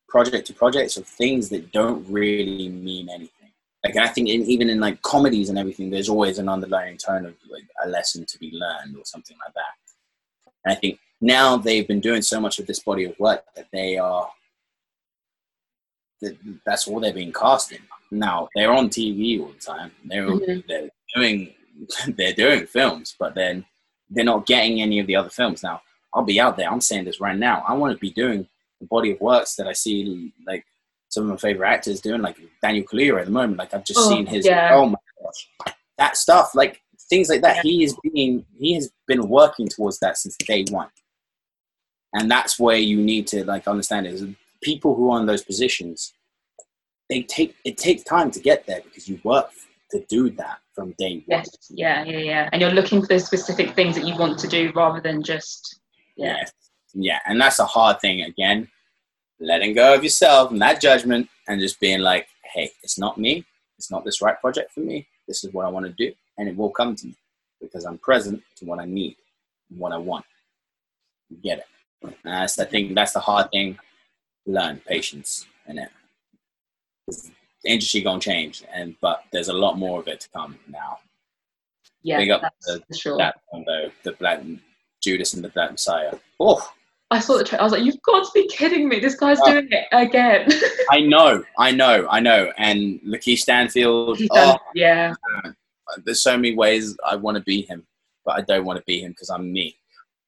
project 0.08 0.46
to 0.46 0.54
projects 0.54 0.96
of 0.96 1.06
things 1.06 1.48
that 1.50 1.72
don't 1.72 2.06
really 2.08 2.68
mean 2.68 3.08
anything. 3.08 3.50
Like 3.84 3.96
I 3.96 4.08
think 4.08 4.28
in, 4.28 4.42
even 4.42 4.68
in 4.70 4.80
like 4.80 5.00
comedies 5.02 5.48
and 5.50 5.58
everything, 5.58 5.90
there's 5.90 6.08
always 6.08 6.38
an 6.38 6.48
underlying 6.48 6.96
tone 6.96 7.26
of 7.26 7.34
like 7.50 7.64
a 7.84 7.88
lesson 7.88 8.24
to 8.26 8.38
be 8.38 8.50
learned 8.52 8.96
or 8.96 9.04
something 9.04 9.36
like 9.44 9.54
that. 9.54 9.74
And 10.64 10.72
I 10.72 10.74
think 10.76 10.98
now 11.20 11.56
they've 11.56 11.86
been 11.86 12.00
doing 12.00 12.22
so 12.22 12.40
much 12.40 12.58
of 12.58 12.66
this 12.66 12.80
body 12.80 13.04
of 13.04 13.18
work 13.18 13.44
that 13.54 13.68
they 13.72 13.96
are 13.98 14.28
that's 16.66 16.88
all 16.88 17.00
they're 17.00 17.12
being 17.12 17.32
cast 17.32 17.72
in. 17.72 17.78
Now 18.10 18.48
they're 18.54 18.72
on 18.72 18.88
TV 18.88 19.40
all 19.40 19.48
the 19.48 19.58
time. 19.60 19.92
They're 20.04 20.26
Mhm. 20.26 20.66
they're 20.66 20.90
doing 21.14 21.54
they're 22.16 22.32
doing 22.32 22.66
films, 22.66 23.14
but 23.18 23.34
then 23.34 23.64
they're 24.10 24.24
not 24.24 24.46
getting 24.46 24.80
any 24.80 24.98
of 24.98 25.06
the 25.06 25.16
other 25.16 25.30
films. 25.30 25.62
Now 25.62 25.82
I'll 26.14 26.24
be 26.24 26.40
out 26.40 26.56
there. 26.56 26.70
I'm 26.70 26.80
saying 26.80 27.04
this 27.04 27.20
right 27.20 27.36
now. 27.38 27.64
I 27.68 27.74
want 27.74 27.92
to 27.94 27.98
be 28.00 28.10
doing 28.10 28.48
the 28.80 28.86
body 28.86 29.12
of 29.12 29.20
works 29.20 29.54
that 29.56 29.66
I 29.68 29.72
see 29.72 30.32
like 30.46 30.64
some 31.10 31.24
of 31.24 31.30
my 31.30 31.36
favorite 31.36 31.68
actors 31.68 32.00
doing, 32.00 32.20
like 32.22 32.36
Daniel 32.62 32.84
Kaluuya 32.84 33.20
at 33.20 33.24
the 33.26 33.30
moment. 33.30 33.58
Like 33.58 33.74
I've 33.74 33.84
just 33.84 34.00
Oh, 34.00 34.08
seen 34.08 34.26
his. 34.26 34.44
yeah. 34.46 34.70
Oh 34.74 34.86
my 34.86 34.98
gosh, 35.22 35.74
that 35.98 36.16
stuff, 36.16 36.54
like 36.54 36.80
things 37.10 37.28
like 37.28 37.42
that. 37.42 37.64
He 37.64 37.84
is 37.84 37.96
being 38.02 38.44
he 38.58 38.74
has 38.74 38.90
been 39.06 39.28
working 39.28 39.68
towards 39.68 39.98
that 40.00 40.16
since 40.18 40.36
day 40.38 40.64
one, 40.70 40.88
and 42.14 42.30
that's 42.30 42.58
where 42.58 42.76
you 42.76 42.96
need 43.00 43.26
to 43.28 43.44
like 43.44 43.68
understand 43.68 44.06
is 44.06 44.24
people 44.62 44.94
who 44.94 45.10
are 45.10 45.20
in 45.20 45.26
those 45.26 45.42
positions. 45.42 46.12
They 47.08 47.22
take 47.22 47.56
it 47.64 47.78
takes 47.78 48.02
time 48.02 48.30
to 48.32 48.40
get 48.40 48.66
there 48.66 48.80
because 48.82 49.08
you 49.08 49.20
work 49.24 49.50
to 49.90 50.04
do 50.08 50.30
that 50.30 50.58
from 50.74 50.94
day 50.98 51.24
one. 51.26 51.38
yes. 51.38 51.48
Yeah 51.70 52.04
yeah 52.04 52.18
yeah. 52.18 52.48
And 52.52 52.60
you're 52.60 52.70
looking 52.70 53.00
for 53.00 53.08
those 53.08 53.24
specific 53.24 53.74
things 53.74 53.94
that 53.96 54.06
you 54.06 54.16
want 54.16 54.38
to 54.40 54.48
do 54.48 54.72
rather 54.74 55.00
than 55.00 55.22
just 55.22 55.80
yeah. 56.16 56.36
Yeah 56.38 56.44
yeah 56.94 57.18
and 57.26 57.40
that's 57.40 57.58
a 57.58 57.66
hard 57.66 58.00
thing 58.00 58.22
again 58.22 58.66
letting 59.40 59.74
go 59.74 59.94
of 59.94 60.02
yourself 60.02 60.50
and 60.50 60.60
that 60.60 60.80
judgment 60.80 61.28
and 61.46 61.60
just 61.60 61.78
being 61.80 62.00
like 62.00 62.26
hey 62.54 62.70
it's 62.82 62.98
not 62.98 63.18
me. 63.18 63.44
It's 63.78 63.90
not 63.90 64.04
this 64.04 64.20
right 64.20 64.38
project 64.40 64.72
for 64.72 64.80
me. 64.80 65.06
This 65.26 65.44
is 65.44 65.52
what 65.52 65.66
i 65.66 65.68
want 65.68 65.86
to 65.86 65.92
do 65.92 66.12
and 66.36 66.48
it 66.48 66.56
will 66.56 66.70
come 66.70 66.94
to 66.96 67.06
me 67.06 67.16
because 67.60 67.84
i'm 67.84 67.98
present 67.98 68.42
to 68.56 68.64
what 68.64 68.78
i 68.78 68.84
need 68.84 69.16
what 69.76 69.92
i 69.92 69.98
want. 69.98 70.24
You 71.28 71.36
get 71.42 71.58
it. 71.58 71.66
And 72.02 72.14
that's 72.24 72.56
the 72.56 72.64
thing 72.64 72.94
that's 72.94 73.12
the 73.12 73.20
hard 73.20 73.50
thing 73.50 73.78
learn 74.48 74.80
patience 74.86 75.46
in 75.68 75.78
it 75.78 75.90
the 77.08 77.30
industry 77.70 78.00
gonna 78.00 78.20
change 78.20 78.64
and 78.72 78.94
but 79.00 79.24
there's 79.32 79.48
a 79.48 79.52
lot 79.52 79.78
more 79.78 80.00
of 80.00 80.08
it 80.08 80.20
to 80.20 80.28
come 80.30 80.58
now 80.68 80.98
yeah 82.02 82.18
Big 82.18 82.30
up 82.30 82.40
that's 82.42 82.66
the- 82.66 82.82
for 82.88 82.94
sure 82.94 83.32
the 84.04 84.12
black 84.18 84.42
judas 85.02 85.34
and 85.34 85.44
the 85.44 85.48
black 85.50 85.70
messiah 85.70 86.14
oh 86.40 86.60
i 87.10 87.18
saw 87.18 87.36
the 87.38 87.44
tra- 87.44 87.58
i 87.58 87.62
was 87.62 87.72
like 87.72 87.82
you've 87.84 88.00
got 88.02 88.24
to 88.24 88.30
be 88.34 88.46
kidding 88.48 88.88
me 88.88 88.98
this 89.00 89.14
guy's 89.16 89.38
Oh. 89.42 89.50
doing 89.52 89.68
it 89.70 89.86
again 89.92 90.48
I 90.90 91.00
know, 91.00 91.44
I 91.58 91.70
know, 91.70 92.06
I 92.08 92.18
know. 92.20 92.50
And 92.56 92.98
LaKeith 93.06 93.40
Stanfield, 93.40 94.18
oh, 94.30 94.56
yeah 94.74 95.12
uh, 95.44 95.50
there's 96.04 96.22
so 96.22 96.34
many 96.36 96.54
ways 96.54 96.96
I 97.06 97.14
want 97.16 97.36
to 97.36 97.42
be 97.42 97.60
him, 97.62 97.86
but 98.24 98.36
I 98.38 98.40
don't 98.40 98.64
want 98.64 98.78
to 98.78 98.84
be 98.86 99.00
him 99.02 99.12
because 99.12 99.28
I'm 99.28 99.52
me. 99.52 99.76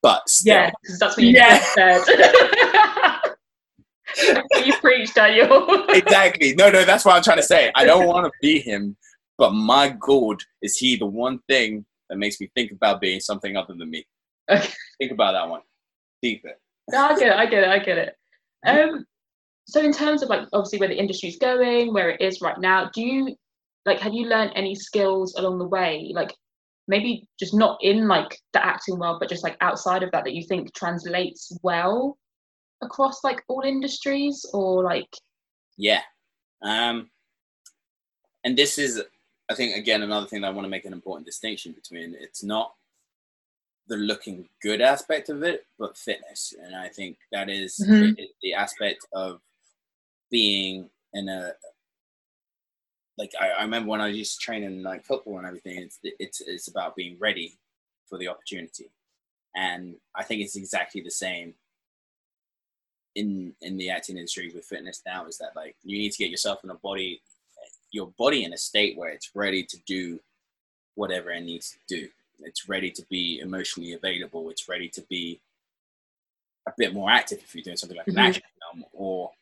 But 0.03 0.29
still, 0.29 0.55
yeah 0.57 0.71
that's 0.99 1.17
what 1.17 1.25
you 1.25 1.31
Yeah. 1.31 1.59
said 1.75 2.03
you 4.65 4.73
preached 4.81 5.15
daniel 5.15 5.85
exactly. 5.89 6.55
No, 6.55 6.71
no, 6.71 6.85
that's 6.85 7.05
what 7.05 7.17
I'm 7.17 7.23
trying 7.23 7.39
to 7.39 7.43
say. 7.43 7.71
I 7.75 7.85
don't 7.85 8.07
want 8.07 8.27
to 8.27 8.33
be 8.41 8.61
him, 8.61 8.97
but 9.39 9.53
my 9.53 9.89
God, 10.01 10.43
is 10.63 10.77
he 10.77 10.97
the 10.97 11.07
one 11.07 11.41
thing 11.49 11.85
that 12.09 12.17
makes 12.19 12.41
me 12.41 12.51
think 12.55 12.73
about 12.73 13.01
being 13.01 13.21
something 13.21 13.57
other 13.57 13.75
than 13.75 13.91
me? 13.91 14.05
Okay. 14.51 14.69
Think 14.99 15.13
about 15.13 15.33
that 15.33 15.49
one. 15.49 15.63
Deep 16.23 16.45
it. 16.45 16.61
No, 16.89 17.07
I 17.07 17.19
get 17.19 17.29
it. 17.29 17.37
I 17.37 17.47
get 17.47 17.63
it. 17.65 17.69
I 17.69 17.79
get 17.79 17.99
it. 17.99 18.17
Um, 18.67 19.07
so 19.67 19.81
in 19.81 19.93
terms 19.93 20.23
of 20.23 20.29
like 20.29 20.47
obviously 20.53 20.79
where 20.79 20.89
the 20.89 20.99
industry's 20.99 21.39
going, 21.39 21.93
where 21.93 22.11
it 22.11 22.21
is 22.21 22.41
right 22.41 22.59
now, 22.59 22.91
do 22.93 23.03
you 23.03 23.37
like 23.87 24.01
have 24.01 24.13
you 24.13 24.27
learned 24.27 24.53
any 24.55 24.75
skills 24.75 25.35
along 25.37 25.59
the 25.59 25.69
way? 25.69 26.11
Like 26.13 26.35
maybe 26.89 27.27
just 27.39 27.55
not 27.55 27.79
in 27.81 28.09
like 28.09 28.37
the 28.53 28.65
acting 28.65 28.99
world, 28.99 29.19
but 29.21 29.29
just 29.29 29.45
like 29.45 29.57
outside 29.61 30.03
of 30.03 30.11
that 30.11 30.25
that 30.25 30.35
you 30.35 30.45
think 30.47 30.75
translates 30.75 31.57
well 31.63 32.19
across 32.83 33.23
like 33.25 33.43
all 33.49 33.63
industries 33.63 34.45
or 34.53 34.83
like 34.83 35.13
Yeah. 35.77 36.03
Um, 36.63 37.11
and 38.45 38.57
this 38.57 38.79
is, 38.79 39.03
I 39.51 39.55
think, 39.55 39.77
again, 39.77 40.03
another 40.03 40.27
thing 40.27 40.43
that 40.43 40.49
I 40.49 40.51
want 40.51 40.65
to 40.65 40.71
make 40.71 40.85
an 40.85 40.93
important 40.93 41.27
distinction 41.27 41.73
between. 41.73 42.15
It's 42.19 42.43
not 42.43 42.75
the 43.89 43.97
looking 43.97 44.49
good 44.63 44.81
aspect 44.81 45.29
of 45.29 45.43
it, 45.43 45.67
but 45.79 45.99
fitness. 45.99 46.55
And 46.63 46.77
I 46.77 46.89
think 46.89 47.19
that 47.33 47.49
is 47.49 47.79
Mhm. 47.79 48.17
the, 48.17 48.31
the 48.43 48.55
aspect 48.55 49.07
of 49.13 49.41
being 50.31 50.89
in 51.13 51.29
a, 51.29 51.53
like, 53.19 53.33
I, 53.41 53.51
I 53.51 53.63
remember 53.63 53.91
when 53.91 54.01
I 54.01 54.09
used 54.09 54.39
to 54.39 54.45
train 54.45 54.63
in 54.63 54.83
like 54.83 55.05
football 55.05 55.39
and 55.39 55.47
everything, 55.47 55.79
it's, 55.79 55.99
it's, 56.03 56.41
it's 56.41 56.69
about 56.69 56.95
being 56.95 57.19
ready 57.19 57.59
for 58.09 58.17
the 58.17 58.29
opportunity. 58.29 58.91
And 59.55 59.97
I 60.15 60.23
think 60.23 60.43
it's 60.43 60.57
exactly 60.57 61.01
the 61.01 61.11
same 61.11 61.55
in 63.17 63.53
in 63.61 63.77
the 63.77 63.91
acting 63.91 64.17
industry 64.17 64.51
with 64.55 64.65
fitness 64.65 65.03
now 65.05 65.27
is 65.27 65.37
that 65.39 65.57
like 65.57 65.77
you 65.83 65.99
need 65.99 66.13
to 66.13 66.19
get 66.19 66.31
yourself 66.31 66.63
in 66.65 66.71
a 66.71 66.75
body 66.75 67.21
your 67.93 68.07
body 68.19 68.45
in 68.45 68.53
a 68.53 68.57
state 68.57 68.97
where 68.97 69.11
it's 69.11 69.31
ready 69.35 69.65
to 69.65 69.77
do 69.87 70.21
whatever 70.95 71.31
it 71.31 71.41
needs 71.43 71.71
to 71.71 71.79
do. 71.89 72.09
It's 72.41 72.69
ready 72.69 72.91
to 72.93 73.05
be 73.11 73.41
emotionally 73.41 73.95
available. 73.95 74.49
It's 74.49 74.69
ready 74.69 74.89
to 74.91 75.03
be 75.11 75.41
a 76.69 76.73
bit 76.79 76.95
more 76.95 77.11
active 77.11 77.41
if 77.43 77.53
you're 77.55 77.65
doing 77.65 77.77
something 77.77 77.99
like 77.99 78.07
Mhm. 78.07 78.13
an 78.13 78.19
action 78.19 78.43
film 78.61 78.85
or 78.93 79.33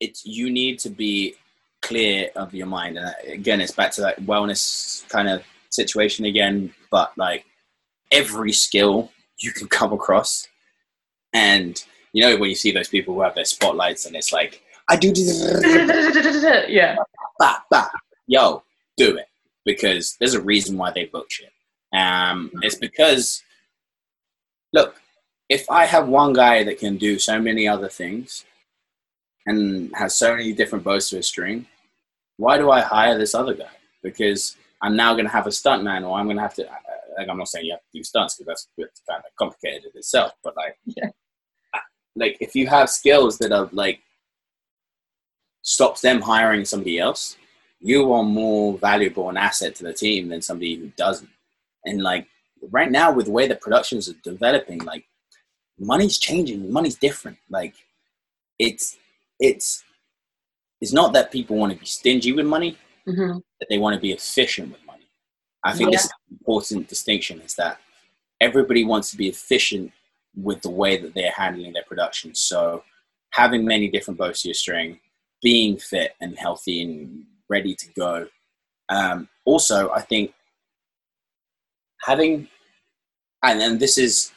it's 0.00 0.26
you 0.26 0.50
need 0.50 0.80
to 0.80 0.90
be 0.90 1.36
clear 1.80 2.30
of 2.34 2.52
your 2.54 2.66
mind. 2.66 2.98
And 2.98 3.06
uh, 3.06 3.12
again 3.32 3.60
it's 3.60 3.72
back 3.72 3.92
to 3.92 4.00
that 4.00 4.20
wellness 4.22 5.08
kind 5.08 5.28
of 5.28 5.44
situation 5.70 6.24
again 6.24 6.74
but 6.90 7.16
like 7.16 7.44
every 8.10 8.52
skill 8.52 9.12
you 9.38 9.52
can 9.52 9.68
come 9.68 9.92
across 9.92 10.48
and 11.32 11.84
you 12.14 12.22
know 12.22 12.36
when 12.38 12.48
you 12.48 12.56
see 12.56 12.70
those 12.72 12.88
people 12.88 13.12
who 13.12 13.20
have 13.20 13.34
their 13.34 13.44
spotlights 13.44 14.06
and 14.06 14.16
it's 14.16 14.32
like 14.32 14.62
i 14.88 14.96
do 14.96 15.12
this. 15.12 15.42
Yeah. 16.68 16.96
Bah, 17.38 17.58
bah. 17.70 17.88
yo 18.26 18.62
do 18.96 19.16
it. 19.16 19.26
Because 19.64 20.16
there's 20.18 20.34
a 20.34 20.42
reason 20.42 20.76
why 20.78 20.90
they 20.92 21.06
book 21.06 21.26
shit. 21.30 21.52
Um 21.92 22.50
it's 22.62 22.76
because 22.76 23.42
look 24.72 24.96
if 25.48 25.68
i 25.70 25.84
have 25.84 26.08
one 26.08 26.32
guy 26.32 26.62
that 26.64 26.78
can 26.78 26.96
do 26.96 27.18
so 27.18 27.40
many 27.40 27.66
other 27.68 27.88
things 27.88 28.44
and 29.46 29.90
has 29.94 30.14
so 30.16 30.34
many 30.36 30.52
different 30.52 30.84
bows 30.84 31.08
to 31.10 31.18
a 31.18 31.22
string 31.22 31.66
why 32.36 32.56
do 32.58 32.70
i 32.70 32.80
hire 32.80 33.16
this 33.18 33.34
other 33.34 33.54
guy? 33.54 33.74
Because 34.02 34.56
i'm 34.82 34.96
now 34.96 35.12
going 35.14 35.26
to 35.26 35.30
have 35.38 35.46
a 35.46 35.50
stuntman 35.60 36.06
or 36.08 36.18
i'm 36.18 36.26
going 36.26 36.36
to 36.36 36.42
have 36.42 36.54
to 36.54 36.64
like 37.18 37.28
i'm 37.28 37.38
not 37.38 37.48
saying 37.48 37.66
you 37.66 37.72
have 37.72 37.80
to 37.80 37.98
do 37.98 38.02
stunts 38.04 38.36
because 38.36 38.68
that's 38.76 39.02
kind 39.08 39.22
of 39.26 39.36
complicated 39.36 39.84
in 39.92 39.98
itself 39.98 40.32
but 40.44 40.56
like 40.56 40.76
Yeah. 40.84 41.10
Like 42.16 42.36
if 42.40 42.54
you 42.54 42.66
have 42.66 42.88
skills 42.90 43.38
that 43.38 43.52
are 43.52 43.68
like 43.72 44.00
stops 45.62 46.00
them 46.00 46.20
hiring 46.20 46.64
somebody 46.64 46.98
else 46.98 47.36
you 47.80 48.12
are 48.12 48.22
more 48.22 48.76
valuable 48.78 49.28
an 49.28 49.36
asset 49.36 49.74
to 49.74 49.84
the 49.84 49.92
team 49.92 50.28
than 50.28 50.42
somebody 50.42 50.74
who 50.76 50.88
doesn't 50.96 51.30
and 51.84 52.02
like 52.02 52.26
right 52.70 52.90
now 52.90 53.12
with 53.12 53.26
the 53.26 53.32
way 53.32 53.46
the 53.46 53.56
productions 53.56 54.08
are 54.08 54.14
developing 54.22 54.78
like 54.84 55.04
money's 55.78 56.18
changing. 56.18 56.70
Money's 56.72 56.96
different. 56.96 57.38
Like 57.50 57.74
it's 58.58 58.96
it's 59.40 59.84
it's 60.80 60.92
not 60.92 61.12
that 61.14 61.32
people 61.32 61.56
want 61.56 61.72
to 61.72 61.78
be 61.78 61.86
stingy 61.86 62.32
with 62.32 62.46
money, 62.46 62.76
hmm 63.06 63.38
that 63.60 63.68
they 63.70 63.78
want 63.78 63.94
to 63.94 64.00
be 64.00 64.12
efficient 64.12 64.72
with 64.72 64.84
money. 64.84 65.06
I 65.62 65.72
think 65.72 65.90
Yeah. 65.90 65.96
this 65.96 66.06
is 66.06 66.10
an 66.10 66.36
important 66.38 66.88
distinction 66.88 67.40
is 67.40 67.54
that 67.54 67.80
everybody 68.40 68.84
wants 68.84 69.10
to 69.12 69.16
be 69.16 69.28
efficient 69.28 69.92
with 70.36 70.62
the 70.62 70.70
way 70.70 70.96
that 70.96 71.14
they're 71.14 71.30
handling 71.30 71.72
their 71.72 71.84
production. 71.84 72.34
So 72.34 72.82
having 73.30 73.64
many 73.64 73.88
different 73.88 74.18
bows 74.18 74.42
to 74.42 74.48
your 74.48 74.54
string, 74.54 75.00
being 75.42 75.76
fit 75.76 76.14
and 76.20 76.38
healthy 76.38 76.82
and 76.82 77.24
ready 77.48 77.74
to 77.74 77.86
go. 77.96 78.28
Um, 78.88 79.28
also, 79.44 79.90
I 79.90 80.00
think 80.00 80.32
having, 82.02 82.48
and 83.42 83.60
then 83.60 83.78
this 83.78 83.98
is 83.98 84.32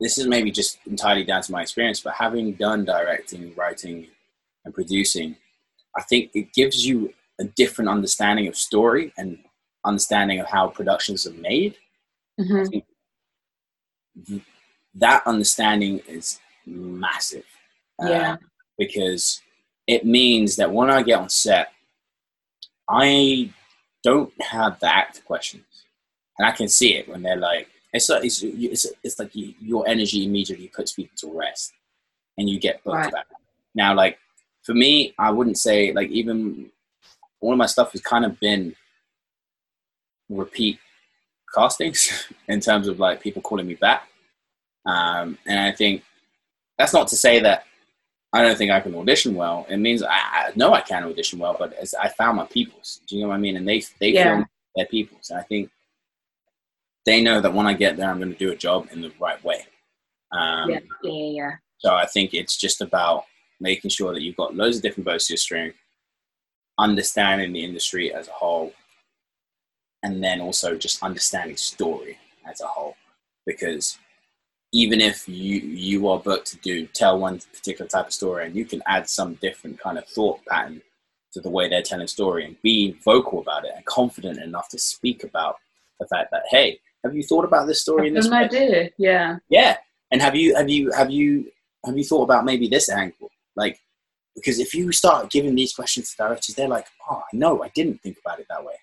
this 0.00 0.16
is 0.16 0.26
maybe 0.26 0.50
just 0.50 0.78
entirely 0.86 1.24
down 1.24 1.42
to 1.42 1.52
my 1.52 1.60
experience, 1.62 2.00
but 2.00 2.14
having 2.14 2.54
done 2.54 2.86
directing, 2.86 3.54
writing, 3.54 4.06
and 4.64 4.74
producing, 4.74 5.36
I 5.96 6.02
think 6.02 6.30
it 6.34 6.52
gives 6.54 6.86
you 6.86 7.12
a 7.38 7.44
different 7.44 7.90
understanding 7.90 8.48
of 8.48 8.56
story 8.56 9.12
and 9.18 9.38
understanding 9.84 10.40
of 10.40 10.46
how 10.46 10.68
productions 10.68 11.26
are 11.26 11.32
made. 11.34 11.76
hmm 12.38 12.64
Th- 12.64 12.84
That 14.94 15.22
understanding 15.26 16.00
is 16.08 16.40
massive. 16.66 17.44
Uh, 18.02 18.08
Yeah. 18.08 18.36
because 18.78 19.42
it 19.86 20.04
means 20.04 20.56
that 20.56 20.72
when 20.72 20.90
I 20.90 21.02
get 21.02 21.18
on 21.18 21.28
set, 21.28 21.72
I 22.88 23.50
don't 24.02 24.32
have 24.42 24.80
the 24.80 24.86
actor 24.94 25.20
questions, 25.22 25.84
and 26.38 26.46
I 26.48 26.52
can 26.52 26.68
see 26.68 26.96
it 26.96 27.08
when 27.08 27.22
they're 27.22 27.36
like, 27.36 27.68
it's 27.92 28.08
like 28.08 28.24
it's 28.24 28.42
it's, 28.42 28.86
it's 29.02 29.18
like 29.18 29.34
you, 29.34 29.54
your 29.60 29.86
energy 29.88 30.24
immediately 30.24 30.68
puts 30.68 30.92
people 30.92 31.16
to 31.18 31.38
rest, 31.38 31.72
and 32.38 32.48
you 32.48 32.58
get 32.58 32.82
booked 32.84 32.96
Right. 32.96 33.12
back. 33.12 33.26
Now, 33.74 33.94
like 33.94 34.18
for 34.64 34.74
me, 34.74 35.14
I 35.18 35.30
wouldn't 35.30 35.58
say 35.58 35.92
like 35.92 36.08
even 36.10 36.70
all 37.40 37.52
of 37.52 37.58
my 37.58 37.66
stuff 37.66 37.92
has 37.92 38.00
kind 38.00 38.24
of 38.24 38.38
been 38.40 38.74
repeat 40.28 40.78
castings 41.54 42.28
in 42.48 42.60
terms 42.60 42.88
of 42.88 42.98
like 42.98 43.20
people 43.20 43.42
calling 43.42 43.66
me 43.66 43.74
back, 43.74 44.08
um, 44.86 45.38
and 45.46 45.58
I 45.58 45.72
think 45.72 46.02
that's 46.78 46.92
not 46.94 47.08
to 47.08 47.16
say 47.16 47.40
that 47.40 47.64
I 48.32 48.42
don't 48.42 48.56
think 48.56 48.70
I 48.70 48.80
can 48.80 48.94
audition 48.94 49.34
well. 49.34 49.66
It 49.68 49.78
means 49.78 50.02
I, 50.02 50.08
I 50.10 50.52
know 50.54 50.72
I 50.72 50.80
can 50.80 51.04
audition 51.04 51.38
well, 51.38 51.56
but 51.58 51.72
as 51.74 51.94
I 51.94 52.08
found 52.08 52.36
my 52.36 52.46
peoples. 52.46 53.00
Do 53.06 53.16
you 53.16 53.22
know 53.22 53.28
what 53.28 53.34
I 53.34 53.38
mean? 53.38 53.56
And 53.56 53.66
they 53.68 53.82
they 53.98 54.10
Yeah. 54.10 54.36
feel 54.36 54.46
their 54.76 54.86
peoples, 54.86 55.30
and 55.30 55.40
I 55.40 55.42
think 55.42 55.70
they 57.06 57.22
know 57.22 57.40
that 57.40 57.52
when 57.52 57.66
I 57.66 57.74
get 57.74 57.96
there, 57.96 58.08
I'm 58.08 58.18
going 58.18 58.32
to 58.32 58.38
do 58.38 58.52
a 58.52 58.56
job 58.56 58.88
in 58.92 59.00
the 59.00 59.12
right 59.20 59.42
way. 59.42 59.66
Um, 60.32 60.70
yeah, 60.70 60.78
yeah, 61.02 61.12
yeah, 61.12 61.30
yeah. 61.32 61.50
So 61.78 61.94
I 61.94 62.06
think 62.06 62.34
it's 62.34 62.56
just 62.56 62.80
about 62.80 63.24
making 63.58 63.90
sure 63.90 64.12
that 64.12 64.22
you've 64.22 64.36
got 64.36 64.54
loads 64.54 64.76
of 64.76 64.82
different 64.82 65.06
boats 65.06 65.26
to 65.26 65.32
your 65.32 65.38
string, 65.38 65.72
understanding 66.78 67.52
the 67.52 67.64
industry 67.64 68.12
as 68.14 68.28
a 68.28 68.32
whole, 68.32 68.72
and 70.02 70.22
then 70.22 70.40
also 70.40 70.76
just 70.76 71.02
understanding 71.02 71.56
story 71.56 72.18
as 72.48 72.60
a 72.60 72.66
whole. 72.66 72.96
Because 73.46 73.98
even 74.72 75.00
if 75.00 75.28
you 75.28 75.60
you 75.60 76.08
are 76.08 76.18
booked 76.18 76.46
to 76.48 76.56
do 76.58 76.86
tell 76.86 77.18
one 77.18 77.40
particular 77.52 77.88
type 77.88 78.06
of 78.06 78.12
story, 78.12 78.46
and 78.46 78.54
you 78.54 78.64
can 78.64 78.82
add 78.86 79.08
some 79.08 79.34
different 79.34 79.78
kind 79.80 79.98
of 79.98 80.06
thought 80.06 80.40
pattern 80.46 80.82
to 81.32 81.40
the 81.40 81.50
way 81.50 81.68
they're 81.68 81.82
telling 81.82 82.06
story, 82.06 82.44
and 82.44 82.60
be 82.62 82.92
vocal 83.04 83.40
about 83.40 83.64
it 83.64 83.72
and 83.74 83.84
confident 83.84 84.38
enough 84.38 84.68
to 84.68 84.78
speak 84.78 85.24
about 85.24 85.56
the 85.98 86.06
fact 86.06 86.30
that 86.30 86.42
hey, 86.50 86.78
have 87.04 87.14
you 87.14 87.22
thought 87.22 87.44
about 87.44 87.66
this 87.66 87.80
story 87.82 88.08
in 88.08 88.14
this 88.14 88.28
way? 88.28 88.38
idea. 88.38 88.90
Yeah. 88.98 89.38
Yeah. 89.48 89.76
And 90.10 90.20
have 90.20 90.34
you 90.34 90.54
have 90.56 90.68
you 90.68 90.90
have 90.92 91.10
you 91.10 91.50
have 91.84 91.96
you 91.96 92.04
thought 92.04 92.24
about 92.24 92.44
maybe 92.44 92.68
this 92.68 92.90
angle? 92.90 93.30
Like 93.56 93.78
because 94.34 94.58
if 94.58 94.74
you 94.74 94.92
start 94.92 95.30
giving 95.30 95.54
these 95.54 95.72
questions 95.72 96.10
to 96.10 96.16
directors, 96.16 96.54
they're 96.54 96.68
like, 96.68 96.86
Oh, 97.10 97.22
no, 97.32 97.62
I 97.62 97.68
didn't 97.74 98.00
think 98.02 98.18
about 98.24 98.38
it 98.40 98.46
that 98.48 98.64
way. 98.64 98.74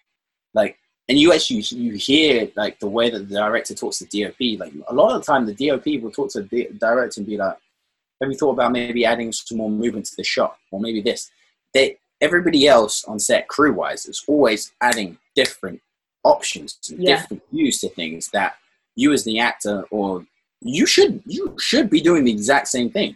Like 0.54 0.78
and 1.10 1.18
you 1.18 1.34
actually 1.34 1.62
you 1.62 1.94
hear 1.94 2.50
like 2.56 2.80
the 2.80 2.88
way 2.88 3.10
that 3.10 3.30
the 3.30 3.36
director 3.36 3.74
talks 3.74 4.00
to 4.00 4.06
DOP, 4.06 4.60
like 4.60 4.74
a 4.88 4.94
lot 4.94 5.16
of 5.16 5.22
the 5.22 5.26
time 5.26 5.46
the 5.46 5.54
DOP 5.54 6.02
will 6.02 6.12
talk 6.12 6.32
to 6.32 6.42
the 6.42 6.70
director 6.78 7.22
and 7.22 7.28
be 7.28 7.38
like, 7.38 7.58
Have 8.22 8.30
you 8.30 8.38
thought 8.38 8.52
about 8.52 8.74
maybe 8.74 9.06
adding 9.06 9.32
some 9.32 9.58
more 9.58 9.70
movement 9.70 10.06
to 10.08 10.16
the 10.18 10.24
shot? 10.24 10.58
Or 10.72 10.80
maybe 10.80 11.02
this. 11.02 11.32
They 11.74 11.98
everybody 12.20 12.68
else 12.68 13.06
on 13.06 13.20
set 13.20 13.48
crew 13.48 13.74
wise 13.74 14.06
is 14.06 14.24
always 14.28 14.74
adding 14.82 15.18
different 15.36 15.82
options 16.24 16.78
and 16.90 17.02
Yeah. 17.02 17.16
different 17.16 17.44
views 17.52 17.80
to 17.82 17.90
things 17.90 18.30
that 18.34 18.56
you 18.96 19.14
as 19.14 19.24
the 19.24 19.40
actor 19.40 19.84
or 19.92 20.26
you 20.62 20.86
should 20.86 21.22
you 21.26 21.56
should 21.60 21.90
be 21.90 22.02
doing 22.02 22.24
the 22.24 22.32
exact 22.32 22.68
same 22.68 22.90
thing 22.90 23.16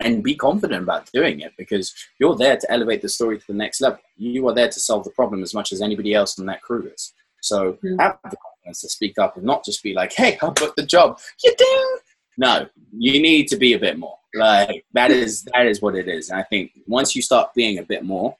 and 0.00 0.22
be 0.22 0.34
confident 0.34 0.82
about 0.82 1.10
doing 1.12 1.40
it 1.40 1.52
because 1.56 1.94
you're 2.18 2.36
there 2.36 2.56
to 2.56 2.70
elevate 2.70 3.00
the 3.00 3.08
story 3.08 3.38
to 3.38 3.46
the 3.46 3.54
next 3.54 3.80
level 3.80 3.98
you 4.18 4.46
are 4.46 4.54
there 4.54 4.68
to 4.68 4.78
solve 4.78 5.02
the 5.04 5.10
problem 5.10 5.42
as 5.42 5.54
much 5.54 5.72
as 5.72 5.80
anybody 5.80 6.12
else 6.12 6.38
on 6.38 6.44
that 6.44 6.60
crew 6.60 6.86
is 6.94 7.14
so 7.44 7.74
Mm. 7.84 8.00
have 8.00 8.18
the 8.30 8.36
confidence 8.36 8.80
to 8.80 8.88
speak 8.88 9.18
up 9.18 9.36
and 9.36 9.44
not 9.44 9.64
just 9.64 9.82
be 9.82 9.92
like 9.94 10.12
hey 10.12 10.38
i 10.42 10.48
booked 10.50 10.76
the 10.76 10.86
job 10.86 11.18
you 11.44 11.54
do. 11.58 11.98
no 12.38 12.66
you 12.96 13.20
need 13.20 13.46
to 13.48 13.56
be 13.56 13.74
a 13.74 13.78
bit 13.78 13.98
more 13.98 14.18
like 14.34 14.84
that 14.94 15.10
is 15.10 15.42
that 15.52 15.66
is 15.66 15.80
what 15.82 15.94
it 15.94 16.08
is 16.08 16.30
and 16.30 16.38
i 16.40 16.42
think 16.42 16.72
once 16.86 17.14
you 17.14 17.22
start 17.22 17.52
being 17.54 17.78
a 17.78 17.82
bit 17.82 18.02
more 18.04 18.36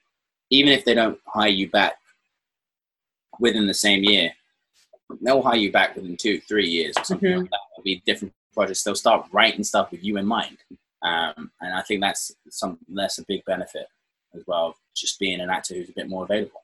even 0.51 0.73
if 0.73 0.85
they 0.85 0.95
don't 0.95 1.19
hire 1.27 1.49
you 1.49 1.69
back 1.71 1.95
within 3.41 3.67
the 3.67 3.75
same 3.75 4.03
year 4.05 4.31
they'll 5.21 5.43
hire 5.43 5.57
you 5.57 5.71
back 5.71 5.95
within 5.95 6.17
two, 6.17 6.41
three 6.41 6.67
years 6.67 6.95
or 6.97 7.05
something 7.05 7.31
Mhm. 7.31 7.41
like 7.43 7.51
that. 7.51 7.61
It'll 7.73 7.85
be 7.85 8.03
different 8.07 8.33
projects. 8.55 8.83
They'll 8.83 8.95
start 8.95 9.27
writing 9.33 9.63
stuff 9.63 9.91
with 9.91 10.03
you 10.03 10.17
in 10.17 10.25
mind, 10.27 10.57
um, 11.03 11.53
and 11.61 11.75
I 11.75 11.83
think 11.83 12.01
that's 12.01 12.33
some 12.49 12.79
that's 12.89 13.19
a 13.19 13.25
big 13.27 13.45
benefit 13.45 13.87
as 14.35 14.43
well. 14.47 14.75
Just 14.97 15.19
being 15.19 15.41
an 15.41 15.51
actor 15.51 15.75
who's 15.75 15.91
a 15.91 15.93
bit 15.93 16.09
more 16.09 16.25
available. 16.25 16.64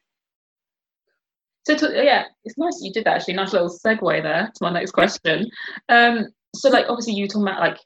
So 1.66 1.76
to, 1.76 2.04
yeah, 2.04 2.24
it's 2.44 2.56
nice 2.58 2.80
you 2.82 2.92
did 2.92 3.04
that. 3.04 3.16
Actually, 3.16 3.34
nice 3.34 3.52
little 3.52 3.68
segue 3.68 4.22
there 4.22 4.50
to 4.54 4.62
my 4.64 4.70
next 4.70 4.92
question. 4.92 5.46
Um, 5.88 6.26
so 6.54 6.70
like 6.70 6.86
obviously 6.88 7.14
you 7.14 7.24
were 7.24 7.28
talking 7.28 7.42
about 7.42 7.60
like 7.60 7.78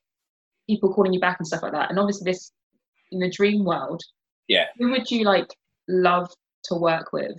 people 0.69 0.93
calling 0.93 1.13
you 1.13 1.21
back 1.21 1.39
and 1.41 1.47
stuff 1.47 1.63
like 1.63 1.73
that, 1.73 1.91
and 1.91 1.99
obviously 1.99 2.31
this 2.31 2.53
in 3.13 3.19
the 3.19 3.31
dream 3.31 3.65
world, 3.65 4.03
Yeah. 4.49 4.67
who 4.79 4.91
would 4.91 5.11
you 5.11 5.25
like 5.25 5.49
love 5.89 6.31
to 6.65 6.75
work 6.77 7.13
with? 7.13 7.37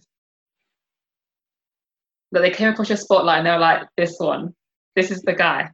That 2.31 2.41
they 2.41 2.51
came 2.51 2.69
across 2.69 2.89
your 2.89 2.97
spotlight 2.97 3.39
and 3.39 3.47
they 3.47 3.51
were 3.51 3.57
like, 3.59 3.87
this 3.97 4.15
one, 4.19 4.53
this 4.95 5.11
is 5.11 5.21
the 5.21 5.33
guy. 5.33 5.69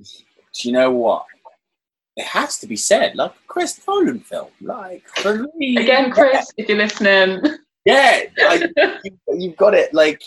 Do 0.00 0.68
you 0.68 0.72
know 0.72 0.90
what? 0.90 1.26
It 2.16 2.24
has 2.24 2.58
to 2.60 2.66
be 2.66 2.76
said, 2.76 3.14
like 3.16 3.32
Chris 3.46 3.78
Nolan 3.86 4.20
film. 4.20 4.48
Like 4.62 5.06
for 5.08 5.46
me, 5.56 5.76
Again, 5.76 6.10
Chris, 6.10 6.50
if 6.56 6.68
you're 6.68 6.78
listening, 6.78 7.42
yeah, 7.86 8.22
like, 8.38 8.70
you, 8.76 9.18
you've 9.38 9.56
got 9.56 9.72
it. 9.72 9.94
Like, 9.94 10.22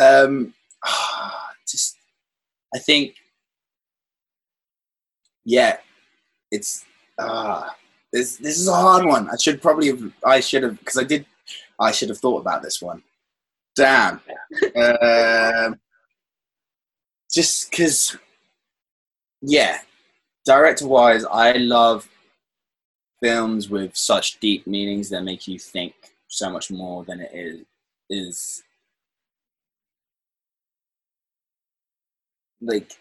um, 0.00 0.54
just 1.66 1.96
I 2.74 2.78
think, 2.78 3.14
yeah, 5.44 5.78
it's 6.50 6.84
ah, 7.18 7.74
this 8.12 8.36
this 8.36 8.58
is 8.58 8.68
a 8.68 8.74
hard 8.74 9.06
one. 9.06 9.28
I 9.30 9.36
should 9.36 9.62
probably 9.62 9.88
have. 9.88 10.12
I 10.24 10.40
should 10.40 10.62
have 10.62 10.78
because 10.78 10.98
I 10.98 11.04
did. 11.04 11.24
I 11.80 11.90
should 11.90 12.10
have 12.10 12.18
thought 12.18 12.40
about 12.40 12.62
this 12.62 12.80
one. 12.80 13.02
Damn. 13.74 14.20
um, 14.76 15.80
just 17.32 17.70
because, 17.70 18.18
yeah, 19.40 19.78
director 20.44 20.86
wise, 20.86 21.24
I 21.24 21.52
love 21.52 22.06
films 23.22 23.70
with 23.70 23.96
such 23.96 24.38
deep 24.40 24.66
meanings 24.66 25.08
that 25.08 25.24
make 25.24 25.48
you 25.48 25.58
think 25.58 25.94
so 26.32 26.48
much 26.48 26.70
more 26.70 27.04
than 27.04 27.20
it 27.20 27.30
is 27.34 27.60
is 28.08 28.62
like 32.62 32.98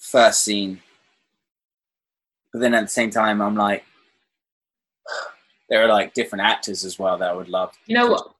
first 0.00 0.42
scene 0.42 0.80
but 2.52 2.60
then 2.60 2.74
at 2.74 2.82
the 2.82 2.88
same 2.88 3.10
time 3.10 3.40
i'm 3.40 3.54
like 3.54 3.84
there 5.68 5.82
are 5.82 5.88
like 5.88 6.12
different 6.12 6.44
actors 6.44 6.84
as 6.84 6.98
well 6.98 7.16
that 7.16 7.30
i 7.30 7.32
would 7.32 7.48
love 7.48 7.72
you 7.86 7.94
know 7.94 8.08
what? 8.08 8.34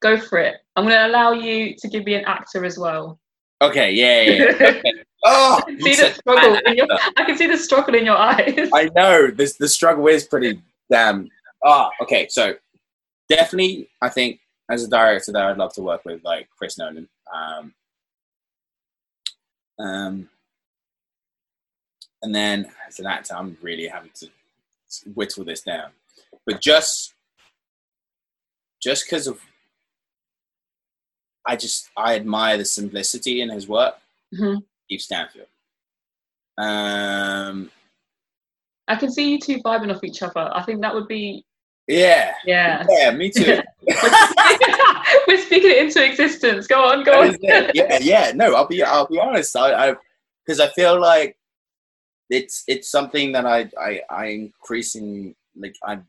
Go 0.00 0.16
for 0.16 0.38
it. 0.38 0.58
I'm 0.76 0.84
going 0.84 0.94
to 0.94 1.08
allow 1.08 1.32
you 1.32 1.74
to 1.74 1.88
give 1.88 2.04
me 2.04 2.14
an 2.14 2.24
actor 2.24 2.64
as 2.64 2.78
well. 2.78 3.18
okay 3.60 3.90
yeah 3.90 4.20
yeah, 4.20 4.44
yeah. 4.60 4.70
Okay. 4.78 4.92
oh 5.24 5.60
I 5.60 5.62
can 5.62 5.80
see 5.80 5.96
the 5.96 6.14
struggle 6.14 6.54
in 6.66 6.76
your. 6.76 6.86
I 7.16 7.24
can 7.24 7.36
see 7.36 7.46
the 7.48 7.56
struggle 7.58 7.94
in 8.00 8.04
your 8.04 8.16
eyes. 8.16 8.70
I 8.72 8.88
know 8.94 9.26
this. 9.32 9.56
The 9.56 9.68
struggle 9.68 10.06
is 10.06 10.22
pretty 10.24 10.62
damn. 10.88 11.28
Ah, 11.64 11.90
okay. 12.02 12.28
So 12.28 12.54
definitely, 13.28 13.88
I 14.00 14.08
think 14.08 14.40
as 14.70 14.84
a 14.84 14.88
director 14.88 15.32
that 15.32 15.42
I'd 15.44 15.56
love 15.58 15.72
to 15.74 15.82
work 15.82 16.04
with, 16.04 16.22
like 16.24 16.48
Chris 16.56 16.78
Nolan. 16.78 17.08
Um, 17.32 17.74
um, 19.78 20.28
and 22.22 22.34
then 22.34 22.70
as 22.86 22.98
an 22.98 23.06
actor, 23.06 23.34
I'm 23.34 23.56
really 23.62 23.86
having 23.86 24.10
to 24.16 24.28
whittle 25.14 25.44
this 25.44 25.62
down. 25.62 25.90
But 26.46 26.60
just, 26.60 27.14
just 28.82 29.04
because 29.04 29.26
of, 29.26 29.40
I 31.46 31.56
just 31.56 31.90
I 31.96 32.16
admire 32.16 32.58
the 32.58 32.64
simplicity 32.64 33.40
in 33.40 33.48
his 33.50 33.68
work. 33.68 33.94
Mhm. 34.34 34.62
Steve 34.84 35.00
Stanfield. 35.00 35.46
Um, 36.58 37.70
I 38.88 38.96
can 38.96 39.10
see 39.10 39.30
you 39.30 39.38
two 39.38 39.58
vibing 39.62 39.94
off 39.94 40.02
each 40.04 40.22
other. 40.22 40.50
I 40.52 40.62
think 40.62 40.82
that 40.82 40.94
would 40.94 41.08
be 41.08 41.44
yeah, 41.88 42.34
yeah. 42.44 42.86
yeah, 42.88 43.10
me 43.10 43.30
too. 43.30 43.60
We're 45.26 45.42
speaking 45.42 45.70
it 45.70 45.78
into 45.78 46.04
existence. 46.04 46.66
Go 46.66 46.84
on, 46.84 47.02
go 47.02 47.22
on. 47.22 47.36
yeah, 47.42 47.70
yeah. 47.74 48.32
No, 48.34 48.54
I'll 48.54 48.66
be, 48.66 48.82
I'll 48.82 49.06
be 49.06 49.18
honest. 49.18 49.56
I, 49.56 49.96
because 50.44 50.60
I, 50.60 50.66
I 50.66 50.70
feel 50.70 51.00
like 51.00 51.36
it's, 52.30 52.64
it's 52.68 52.90
something 52.90 53.32
that 53.32 53.46
I, 53.46 53.70
I, 53.80 54.02
I 54.10 54.26
increasing 54.26 55.34
like 55.56 55.74
I'm 55.82 56.06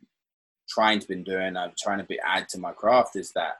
trying 0.69 0.99
to 0.99 1.07
been 1.07 1.23
doing. 1.23 1.57
I'm 1.57 1.73
trying 1.77 1.97
to 1.99 2.03
be 2.03 2.19
add 2.23 2.47
to 2.49 2.59
my 2.59 2.71
craft 2.71 3.15
is 3.15 3.31
that 3.31 3.57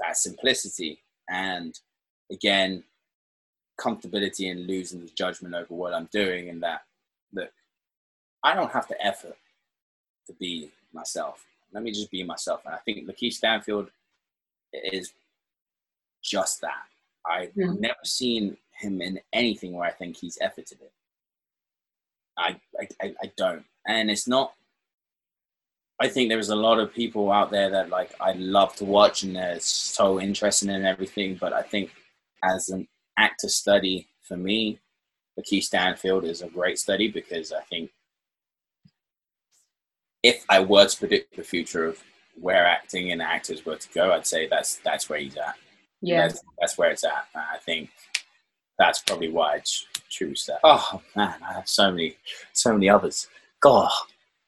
that 0.00 0.16
simplicity 0.16 1.00
and 1.28 1.78
again 2.30 2.82
comfortability 3.80 4.50
in 4.50 4.66
losing 4.66 5.00
the 5.00 5.10
judgment 5.16 5.54
over 5.54 5.74
what 5.74 5.94
I'm 5.94 6.08
doing 6.12 6.48
and 6.48 6.62
that 6.62 6.82
look, 7.32 7.50
I 8.42 8.54
don't 8.54 8.70
have 8.70 8.86
to 8.88 9.04
effort 9.04 9.36
to 10.26 10.32
be 10.34 10.70
myself. 10.92 11.44
Let 11.74 11.82
me 11.82 11.90
just 11.90 12.10
be 12.10 12.22
myself. 12.22 12.62
And 12.64 12.74
I 12.74 12.78
think 12.78 13.08
LaKeith 13.08 13.34
Stanfield 13.34 13.90
is 14.72 15.12
just 16.22 16.60
that. 16.62 16.84
I've 17.26 17.52
yeah. 17.54 17.72
never 17.78 18.04
seen 18.04 18.56
him 18.78 19.02
in 19.02 19.20
anything 19.32 19.72
where 19.74 19.88
I 19.88 19.92
think 19.92 20.16
he's 20.16 20.38
efforted 20.38 20.80
it. 20.80 20.92
I, 22.38 22.56
I, 23.00 23.14
I 23.22 23.32
don't. 23.36 23.64
And 23.86 24.10
it's 24.10 24.26
not 24.26 24.54
I 26.00 26.08
think 26.08 26.28
there's 26.28 26.48
a 26.48 26.56
lot 26.56 26.80
of 26.80 26.92
people 26.92 27.30
out 27.30 27.50
there 27.50 27.70
that 27.70 27.88
like 27.88 28.10
I 28.20 28.32
love 28.32 28.74
to 28.76 28.84
watch 28.84 29.22
and 29.22 29.36
they're 29.36 29.60
so 29.60 30.20
interesting 30.20 30.70
and 30.70 30.84
everything. 30.84 31.36
But 31.40 31.52
I 31.52 31.62
think 31.62 31.92
as 32.42 32.68
an 32.68 32.88
actor 33.16 33.48
study 33.48 34.08
for 34.22 34.36
me, 34.36 34.80
LaKeith 35.38 35.64
Stanfield 35.64 36.24
is 36.24 36.42
a 36.42 36.48
great 36.48 36.78
study 36.78 37.08
because 37.08 37.52
I 37.52 37.62
think 37.62 37.90
if 40.24 40.44
I 40.48 40.58
were 40.58 40.86
to 40.86 40.98
predict 40.98 41.36
the 41.36 41.44
future 41.44 41.84
of 41.84 42.02
where 42.40 42.66
acting 42.66 43.12
and 43.12 43.22
actors 43.22 43.64
were 43.64 43.76
to 43.76 43.88
go, 43.90 44.12
I'd 44.12 44.26
say 44.26 44.48
that's 44.48 44.76
that's 44.76 45.08
where 45.08 45.20
he's 45.20 45.36
at. 45.36 45.54
Yeah, 46.00 46.22
that's, 46.22 46.42
that's 46.58 46.78
where 46.78 46.90
it's 46.90 47.04
at. 47.04 47.28
I 47.34 47.58
think 47.58 47.90
that's 48.78 49.02
probably 49.02 49.30
why 49.30 49.56
I 49.56 49.62
choose 50.08 50.46
that. 50.46 50.58
Oh 50.64 51.00
man, 51.14 51.36
I 51.46 51.52
have 51.52 51.68
so 51.68 51.92
many, 51.92 52.16
so 52.54 52.72
many 52.72 52.88
others. 52.88 53.28
God, 53.60 53.90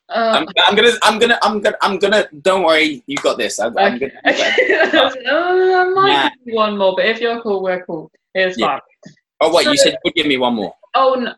uh, 0.09 0.41
I'm, 0.41 0.47
I'm, 0.67 0.75
gonna, 0.75 0.93
I'm 1.03 1.19
gonna, 1.19 1.39
I'm 1.43 1.61
gonna, 1.61 1.77
I'm 1.83 1.99
gonna. 1.99 2.29
Don't 2.41 2.65
worry, 2.65 3.05
you 3.07 3.17
got 3.19 3.37
this. 3.37 3.61
I, 3.61 3.67
am 3.67 3.77
okay. 3.77 4.11
gonna. 4.25 4.35
uh, 4.97 5.13
I 5.29 5.93
might 5.95 6.33
give 6.45 6.55
one 6.55 6.79
more, 6.79 6.95
but 6.97 7.05
if 7.05 7.21
you're 7.21 7.41
cool, 7.43 7.63
we're 7.63 7.85
cool. 7.85 8.11
It's 8.35 8.59
yeah. 8.59 8.67
fine. 8.67 9.15
Oh 9.43 9.55
wait, 9.55 9.65
so, 9.65 9.71
you 9.73 9.77
said 9.77 9.93
you 9.93 9.99
would 10.05 10.15
give 10.15 10.27
me 10.27 10.39
one 10.39 10.55
more. 10.55 10.75
Oh 10.95 11.15
no. 11.19 11.35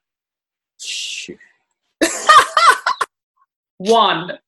Shoot. 0.78 1.38
one. 3.78 4.38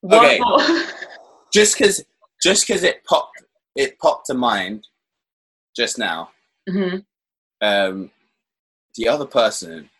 One 0.00 0.24
okay. 0.24 0.40
just 1.52 1.76
because, 1.76 2.04
just 2.42 2.66
because 2.66 2.84
it 2.84 3.04
popped, 3.04 3.42
it 3.76 3.98
popped 3.98 4.26
to 4.26 4.34
mind 4.34 4.86
just 5.76 5.98
now. 5.98 6.30
Mm-hmm. 6.68 6.98
Um, 7.62 8.10
the 8.96 9.08
other 9.08 9.26
person 9.26 9.90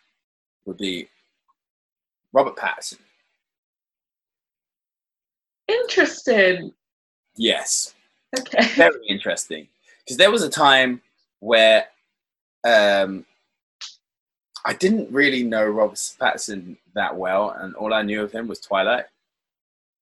would 0.64 0.78
be 0.78 1.08
Robert 2.32 2.56
Pattinson. 2.56 2.98
Interesting. 5.68 6.72
Yes. 7.36 7.94
Okay. 8.38 8.66
Very 8.76 9.06
interesting. 9.08 9.68
Because 10.04 10.16
there 10.16 10.30
was 10.30 10.42
a 10.42 10.50
time 10.50 11.00
where 11.40 11.86
um, 12.64 13.24
I 14.64 14.74
didn't 14.74 15.12
really 15.12 15.42
know 15.42 15.64
Robert 15.66 15.96
Pattinson 16.20 16.76
that 16.94 17.16
well, 17.16 17.50
and 17.50 17.74
all 17.74 17.94
I 17.94 18.02
knew 18.02 18.22
of 18.22 18.32
him 18.32 18.46
was 18.46 18.61
Twilight. 18.61 19.06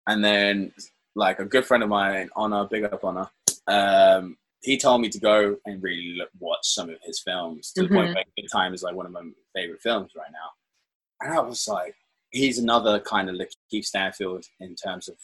And 0.06 0.24
then, 0.24 0.72
like 1.14 1.38
a 1.38 1.44
good 1.44 1.64
friend 1.64 1.82
of 1.82 1.88
mine, 1.88 2.30
Honor, 2.34 2.64
big 2.64 2.84
up 2.84 3.04
Honor, 3.04 3.28
um, 3.66 4.36
he 4.62 4.78
told 4.78 5.00
me 5.00 5.08
to 5.08 5.20
go 5.20 5.56
and 5.66 5.82
really 5.82 6.14
look, 6.16 6.30
watch 6.40 6.60
some 6.62 6.90
of 6.90 6.96
his 7.02 7.20
films 7.20 7.72
to 7.72 7.82
mm-hmm. 7.82 7.92
the 7.92 7.98
point 7.98 8.08
mm-hmm. 8.08 8.14
where 8.16 8.24
Good 8.36 8.48
Time 8.50 8.74
is 8.74 8.82
like 8.82 8.94
one 8.94 9.06
of 9.06 9.12
my 9.12 9.22
favorite 9.54 9.80
films 9.80 10.12
right 10.16 10.30
now. 10.32 10.50
And 11.20 11.38
I 11.38 11.40
was 11.40 11.66
like, 11.68 11.94
he's 12.30 12.58
another 12.58 13.00
kind 13.00 13.28
of 13.28 13.36
LaKeith 13.36 13.84
Stanfield 13.84 14.44
in 14.60 14.74
terms 14.74 15.08
of 15.08 15.16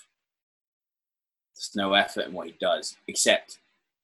there's 1.55 1.73
no 1.75 1.95
effort 1.95 2.27
in 2.27 2.33
what 2.33 2.49
he 2.49 2.55
does, 2.61 2.97
except 3.07 3.59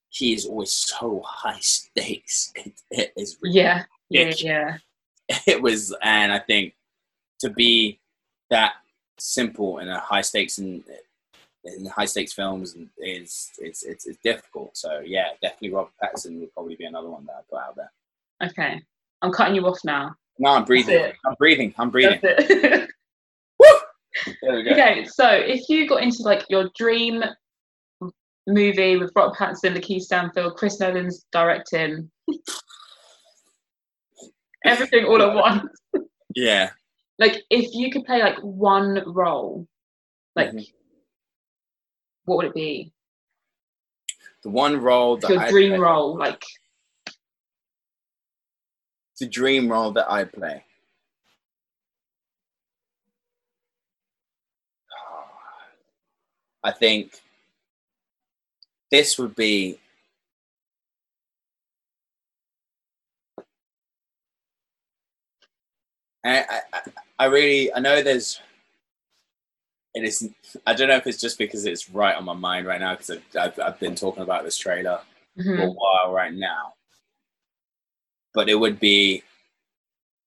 he 0.08 0.34
is 0.34 0.46
always 0.46 0.72
so 0.72 1.22
high 1.24 1.58
stakes. 1.60 2.52
It, 2.54 2.72
it 2.90 3.12
is 3.16 3.38
yeah, 3.42 3.84
yeah, 4.08 4.32
yeah. 4.36 4.78
It 5.46 5.62
was, 5.62 5.94
and 6.02 6.32
I 6.32 6.40
think 6.40 6.74
to 7.40 7.50
be 7.50 8.00
that 8.50 8.72
simple 9.18 9.78
in 9.78 9.88
a 9.88 10.00
high 10.00 10.22
stakes 10.22 10.58
and 10.58 10.82
in, 11.64 11.86
high 11.86 12.06
stakes 12.06 12.32
films 12.32 12.74
is 12.98 13.50
it's, 13.58 13.84
it's 13.84 14.06
it's 14.06 14.18
difficult. 14.24 14.76
So 14.76 15.00
yeah, 15.04 15.28
definitely 15.40 15.72
Robert 15.72 15.92
Pattinson 16.02 16.40
would 16.40 16.52
probably 16.52 16.74
be 16.74 16.84
another 16.84 17.10
one 17.10 17.26
that 17.26 17.32
I 17.32 17.40
put 17.48 17.60
out 17.60 17.76
there. 17.76 17.92
Okay, 18.42 18.82
I'm 19.22 19.30
cutting 19.30 19.54
you 19.54 19.66
off 19.66 19.78
now. 19.84 20.14
No, 20.38 20.50
I'm 20.50 20.64
breathing. 20.64 21.12
I'm 21.24 21.34
breathing. 21.38 21.74
I'm 21.78 21.90
breathing. 21.90 22.20
Okay, 24.44 25.06
so 25.06 25.30
if 25.30 25.68
you 25.68 25.88
got 25.88 26.02
into 26.02 26.22
like 26.22 26.44
your 26.50 26.68
dream 26.76 27.22
movie 28.46 28.96
with 28.96 29.12
Robert 29.14 29.36
Pattinson, 29.36 29.76
LaKeith 29.76 30.02
Stanfield, 30.02 30.56
Chris 30.56 30.80
Nolan's 30.80 31.24
directing, 31.32 32.10
everything 34.64 35.04
all 35.04 35.22
at 35.22 35.34
once. 35.34 35.70
Yeah. 36.36 36.70
Like 37.18 37.42
if 37.50 37.74
you 37.74 37.90
could 37.90 38.04
play 38.04 38.22
like 38.22 38.38
one 38.38 39.02
role, 39.04 39.66
like 40.36 40.50
mm-hmm. 40.50 40.60
what 42.24 42.36
would 42.36 42.46
it 42.46 42.54
be? 42.54 42.92
The 44.44 44.50
one 44.50 44.80
role 44.80 45.16
that 45.16 45.28
your 45.28 45.48
dream 45.48 45.80
role, 45.80 46.16
like 46.16 46.44
the 49.18 49.26
dream 49.26 49.68
role 49.68 49.90
that 49.90 50.10
I 50.10 50.22
play. 50.24 50.64
I 56.64 56.70
think 56.70 57.20
this 58.90 59.18
would 59.18 59.34
be 59.34 59.80
I, 66.24 66.44
I, 66.72 66.80
I 67.18 67.24
really 67.26 67.72
I 67.72 67.80
know 67.80 68.02
there's 68.02 68.40
it 69.94 70.04
is 70.04 70.28
I 70.66 70.74
don't 70.74 70.88
know 70.88 70.96
if 70.96 71.06
it's 71.06 71.20
just 71.20 71.38
because 71.38 71.64
it's 71.66 71.90
right 71.90 72.14
on 72.14 72.24
my 72.24 72.34
mind 72.34 72.66
right 72.66 72.80
now 72.80 72.94
because 72.94 73.10
I've, 73.10 73.36
I've, 73.36 73.60
I've, 73.60 73.80
been 73.80 73.94
talking 73.94 74.22
about 74.22 74.44
this 74.44 74.56
trailer 74.56 75.00
mm-hmm. 75.38 75.56
for 75.56 75.62
a 75.62 75.70
while 75.70 76.12
right 76.12 76.32
now 76.32 76.74
but 78.34 78.48
it 78.48 78.54
would 78.54 78.78
be 78.78 79.22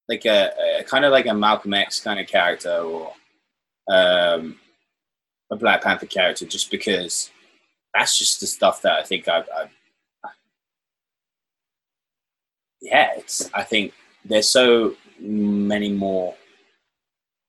like 0.10 0.26
a, 0.26 0.52
a, 0.80 0.84
kind 0.84 1.06
of 1.06 1.12
like 1.12 1.28
a 1.28 1.34
Malcolm 1.34 1.74
X 1.74 2.00
kind 2.00 2.20
of 2.20 2.28
character 2.28 2.78
or 2.78 3.14
um, 3.90 4.60
a 5.52 5.56
Black 5.56 5.82
Panther 5.82 6.08
character 6.08 6.46
just 6.46 6.70
because 6.70 7.32
that's 7.94 8.18
just 8.18 8.40
the 8.40 8.48
stuff 8.48 8.82
that 8.82 9.00
I 9.00 9.04
think 9.04 9.28
I've, 9.28 9.48
I've 9.56 9.70
yeah, 12.84 13.12
it's. 13.16 13.50
I 13.54 13.64
think 13.64 13.94
there's 14.26 14.50
so 14.50 14.96
many 15.24 15.92
more 15.92 16.36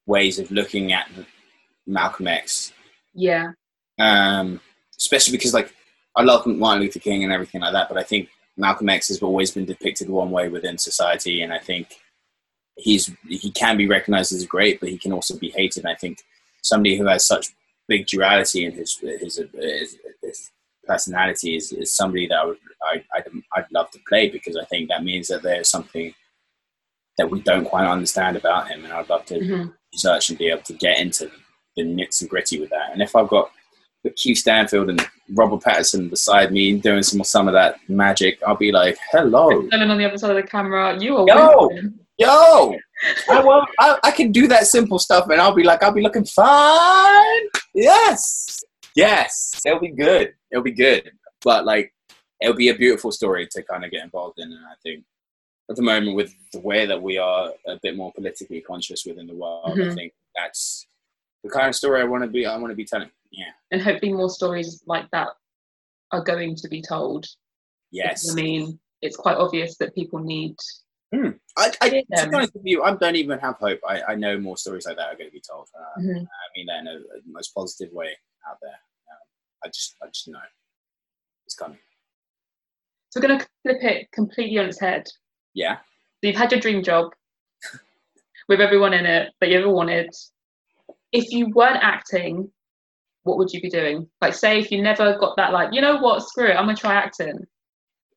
ways 0.06 0.38
of 0.38 0.50
looking 0.50 0.92
at 0.92 1.08
Malcolm 1.86 2.28
X. 2.28 2.72
Yeah. 3.14 3.52
Um, 3.98 4.60
especially 4.98 5.36
because 5.36 5.54
like 5.54 5.74
I 6.16 6.22
love 6.22 6.46
Martin 6.46 6.82
Luther 6.82 7.00
King 7.00 7.24
and 7.24 7.32
everything 7.32 7.60
like 7.60 7.72
that, 7.72 7.88
but 7.88 7.98
I 7.98 8.02
think 8.02 8.28
Malcolm 8.56 8.88
X 8.88 9.08
has 9.08 9.22
always 9.22 9.50
been 9.50 9.64
depicted 9.64 10.08
one 10.08 10.30
way 10.30 10.48
within 10.48 10.78
society, 10.78 11.42
and 11.42 11.52
I 11.52 11.58
think 11.58 11.88
he's 12.76 13.10
he 13.28 13.50
can 13.50 13.76
be 13.76 13.88
recognized 13.88 14.32
as 14.32 14.46
great, 14.46 14.80
but 14.80 14.88
he 14.88 14.98
can 14.98 15.12
also 15.12 15.36
be 15.36 15.50
hated. 15.50 15.84
And 15.84 15.92
I 15.92 15.96
think 15.96 16.18
somebody 16.62 16.96
who 16.96 17.06
has 17.06 17.26
such 17.26 17.48
big 17.88 18.06
duality 18.06 18.64
in 18.64 18.72
his 18.72 18.96
his, 18.98 19.40
his, 19.54 19.98
his 20.22 20.50
personality 20.86 21.56
is, 21.56 21.72
is 21.72 21.92
somebody 21.92 22.28
that 22.28 22.38
I 22.38 22.44
would 22.44 22.58
I, 22.82 23.04
I'd, 23.16 23.24
I'd 23.56 23.72
love 23.72 23.90
to 23.92 23.98
play 24.08 24.28
because 24.28 24.56
I 24.56 24.64
think 24.66 24.88
that 24.88 25.04
means 25.04 25.28
that 25.28 25.42
there's 25.42 25.68
something 25.68 26.14
that 27.18 27.30
we 27.30 27.40
don't 27.42 27.64
quite 27.64 27.86
understand 27.86 28.36
about 28.36 28.68
him, 28.68 28.84
and 28.84 28.92
I'd 28.92 29.08
love 29.08 29.24
to 29.26 29.38
mm-hmm. 29.38 29.70
research 29.92 30.30
and 30.30 30.38
be 30.38 30.48
able 30.48 30.62
to 30.62 30.74
get 30.74 30.98
into 30.98 31.30
the 31.76 31.84
nits 31.84 32.20
and 32.20 32.30
gritty 32.30 32.60
with 32.60 32.70
that. 32.70 32.92
And 32.92 33.02
if 33.02 33.14
I've 33.16 33.28
got 33.28 33.50
Keith 34.16 34.38
Stanfield 34.38 34.90
and 34.90 35.06
Robert 35.30 35.62
Pattinson 35.62 36.10
beside 36.10 36.52
me 36.52 36.78
doing 36.78 37.02
some 37.02 37.22
some 37.24 37.48
of 37.48 37.54
that 37.54 37.76
magic, 37.88 38.38
I'll 38.46 38.56
be 38.56 38.72
like, 38.72 38.98
"Hello." 39.10 39.66
Standing 39.68 39.90
on 39.90 39.98
the 39.98 40.04
other 40.04 40.18
side 40.18 40.30
of 40.30 40.36
the 40.36 40.42
camera, 40.42 40.98
you 41.00 41.16
are. 41.16 41.26
Yo, 41.26 41.70
yo, 42.18 42.76
I, 43.30 43.42
will, 43.42 43.64
I, 43.78 43.98
I 44.04 44.10
can 44.10 44.30
do 44.32 44.46
that 44.48 44.66
simple 44.66 44.98
stuff, 44.98 45.28
and 45.30 45.40
I'll 45.40 45.54
be 45.54 45.64
like, 45.64 45.82
I'll 45.82 45.92
be 45.92 46.02
looking 46.02 46.24
fine. 46.24 47.42
Yes, 47.74 48.62
yes, 48.94 49.60
it'll 49.64 49.80
be 49.80 49.92
good. 49.92 50.34
It'll 50.50 50.64
be 50.64 50.72
good. 50.72 51.10
But 51.42 51.64
like, 51.64 51.92
it'll 52.40 52.56
be 52.56 52.68
a 52.68 52.74
beautiful 52.74 53.10
story 53.10 53.48
to 53.52 53.62
kind 53.62 53.84
of 53.84 53.90
get 53.90 54.04
involved 54.04 54.38
in, 54.38 54.52
and 54.52 54.64
I 54.66 54.74
think 54.82 55.04
at 55.70 55.76
the 55.76 55.82
moment 55.82 56.16
with 56.16 56.34
the 56.52 56.60
way 56.60 56.86
that 56.86 57.00
we 57.00 57.18
are 57.18 57.52
a 57.66 57.78
bit 57.82 57.96
more 57.96 58.12
politically 58.12 58.60
conscious 58.60 59.04
within 59.06 59.26
the 59.26 59.34
world, 59.34 59.78
I 59.78 59.82
Mhm. 59.82 59.94
think 59.94 60.12
that's 60.36 60.86
the 61.42 61.50
kind 61.50 61.68
of 61.68 61.74
story 61.74 62.00
I 62.00 62.04
want 62.04 62.22
to 62.24 62.28
be. 62.30 62.46
I 62.46 62.56
want 62.56 62.70
to 62.70 62.76
be 62.76 62.84
telling. 62.84 63.10
Yeah. 63.30 63.52
And 63.70 63.80
hopefully 63.80 64.12
more 64.12 64.30
stories 64.30 64.82
like 64.86 65.10
that 65.10 65.28
are 66.12 66.22
going 66.22 66.54
to 66.56 66.68
be 66.68 66.82
told. 66.82 67.26
Yes. 67.90 68.30
I 68.30 68.34
mean, 68.34 68.78
it's 69.00 69.16
quite 69.16 69.36
obvious 69.36 69.76
that 69.78 69.94
people 69.94 70.18
need. 70.18 70.56
I, 71.56 71.72
I, 71.80 71.88
to 71.88 72.02
be 72.28 72.34
honest 72.34 72.54
with 72.54 72.66
you, 72.66 72.82
I 72.82 72.92
don't 72.96 73.14
even 73.14 73.38
have 73.38 73.54
hope. 73.56 73.78
I, 73.86 74.02
I 74.02 74.14
know 74.16 74.36
more 74.36 74.56
stories 74.56 74.84
like 74.84 74.96
that 74.96 75.06
are 75.12 75.16
going 75.16 75.30
to 75.30 75.32
be 75.32 75.40
told. 75.40 75.68
Uh, 75.72 76.00
Mhm. 76.00 76.26
I 76.26 76.46
mean 76.56 76.66
that 76.66 76.80
in 76.80 76.88
a, 76.88 76.96
a 76.96 77.20
most 77.26 77.54
positive 77.54 77.92
way 77.92 78.16
out 78.48 78.58
there. 78.60 78.72
Um, 79.10 79.18
I 79.64 79.68
just, 79.68 79.94
I 80.02 80.08
just 80.08 80.26
know 80.26 80.40
it's 81.46 81.54
coming. 81.54 81.78
So 83.10 83.20
we're 83.20 83.28
going 83.28 83.38
to 83.38 83.46
flip 83.62 83.82
it 83.82 84.10
completely 84.10 84.58
on 84.58 84.66
its 84.66 84.80
head. 84.80 85.06
Yeah. 85.54 85.76
So 85.76 86.28
you've 86.28 86.36
had 86.36 86.52
your 86.52 86.60
dream 86.60 86.82
job 86.82 87.12
with 88.48 88.60
everyone 88.60 88.92
in 88.94 89.06
it 89.06 89.32
that 89.40 89.48
you 89.50 89.58
ever 89.58 89.70
wanted. 89.72 90.10
If 91.12 91.30
you 91.32 91.48
weren't 91.54 91.82
acting, 91.82 92.50
what 93.22 93.38
would 93.38 93.50
you 93.52 93.60
be 93.60 93.70
doing? 93.70 94.08
Like, 94.20 94.34
say 94.34 94.58
if 94.58 94.70
you 94.70 94.82
never 94.82 95.16
got 95.18 95.36
that, 95.36 95.52
like, 95.52 95.72
you 95.72 95.80
know 95.80 95.96
what, 95.98 96.22
screw 96.22 96.46
it, 96.48 96.54
I'm 96.54 96.66
gonna 96.66 96.76
try 96.76 96.94
acting. 96.94 97.46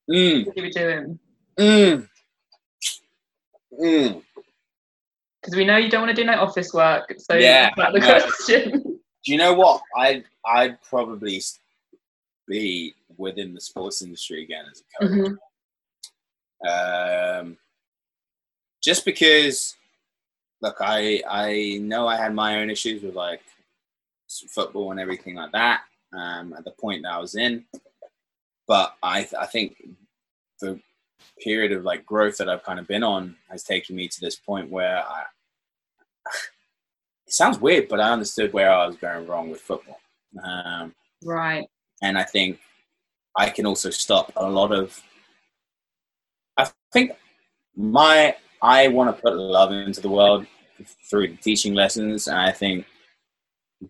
Mm, 0.09 0.45
What 0.45 0.55
would 0.55 0.57
you 0.57 0.63
be 0.63 0.71
doing? 0.71 1.19
mm, 1.59 2.07
mm. 3.79 4.23
Because 5.41 5.55
we 5.55 5.65
know 5.65 5.77
you 5.77 5.89
don't 5.89 6.01
want 6.01 6.15
to 6.15 6.21
do 6.21 6.25
no 6.25 6.39
office 6.39 6.73
work. 6.73 7.13
So 7.19 7.35
Yeah, 7.35 7.69
that's 7.77 7.93
the 7.93 7.99
no. 7.99 8.19
question. 8.19 8.71
Do 9.25 9.31
you 9.33 9.37
know 9.37 9.53
what? 9.53 9.81
I, 9.95 10.23
I'd 10.45 10.81
probably 10.81 11.41
be 12.47 12.93
within 13.17 13.53
the 13.53 13.59
sports 13.61 14.01
industry 14.01 14.43
again 14.43 14.65
as 14.71 14.81
a 14.81 15.03
coach. 15.05 15.11
Mhm. 15.11 15.37
Um, 16.67 17.57
just 18.81 19.05
because 19.05 19.75
look 20.61 20.77
i 20.79 21.21
i 21.29 21.77
know 21.81 22.07
i 22.07 22.15
had 22.15 22.33
my 22.33 22.59
own 22.59 22.69
issues 22.69 23.03
with 23.03 23.15
like 23.15 23.41
football 24.49 24.91
and 24.91 24.99
everything 24.99 25.35
like 25.35 25.51
that 25.51 25.81
um, 26.13 26.53
at 26.57 26.63
the 26.63 26.71
point 26.71 27.03
that 27.03 27.11
i 27.13 27.17
was 27.19 27.35
in 27.35 27.63
but 28.67 28.95
i 29.03 29.27
i 29.39 29.45
think 29.45 29.83
the 30.61 30.79
period 31.43 31.71
of 31.71 31.83
like 31.83 32.05
growth 32.05 32.37
that 32.37 32.49
i've 32.49 32.63
kind 32.63 32.79
of 32.79 32.87
been 32.87 33.03
on 33.03 33.35
has 33.49 33.63
taken 33.63 33.95
me 33.95 34.07
to 34.07 34.19
this 34.19 34.35
point 34.35 34.69
where 34.69 35.03
i 35.07 35.23
it 37.27 37.33
sounds 37.33 37.59
weird 37.59 37.87
but 37.87 37.99
i 37.99 38.09
understood 38.11 38.51
where 38.53 38.71
i 38.71 38.85
was 38.87 38.95
going 38.97 39.27
wrong 39.27 39.49
with 39.49 39.61
football 39.61 39.99
um, 40.43 40.93
Right. 41.23 41.67
and 42.01 42.17
I 42.17 42.23
think 42.23 42.59
I 43.35 43.49
can 43.49 43.65
also 43.65 43.89
stop 43.89 44.31
a 44.35 44.47
lot 44.49 44.71
of. 44.71 45.01
I 46.97 46.99
think 46.99 47.17
my 47.75 48.35
I 48.61 48.87
want 48.87 49.15
to 49.15 49.21
put 49.21 49.35
love 49.35 49.71
into 49.71 50.01
the 50.01 50.09
world 50.09 50.47
through 51.09 51.35
teaching 51.37 51.75
lessons, 51.75 52.27
and 52.27 52.37
I 52.37 52.51
think 52.51 52.85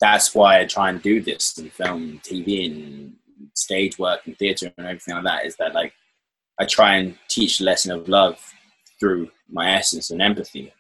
that's 0.02 0.36
why 0.36 0.60
I 0.60 0.66
try 0.66 0.90
and 0.90 1.02
do 1.02 1.22
this 1.22 1.58
in 1.58 1.70
film, 1.70 2.20
TV, 2.24 2.66
and 2.66 3.14
stage 3.54 3.98
work 3.98 4.22
and 4.26 4.38
theatre 4.38 4.74
and 4.78 4.88
everything 4.88 5.16
like 5.16 5.24
that. 5.24 5.46
Is 5.46 5.56
that 5.56 5.74
like 5.74 5.94
I 6.60 6.66
try 6.66 6.98
and 6.98 7.18
teach 7.30 7.60
the 7.60 7.66
lesson 7.66 7.92
of 7.92 8.10
love 8.10 8.40
through 9.00 9.32
my 9.50 9.72
essence 9.72 10.12
and 10.12 10.22
empathy, 10.22 10.74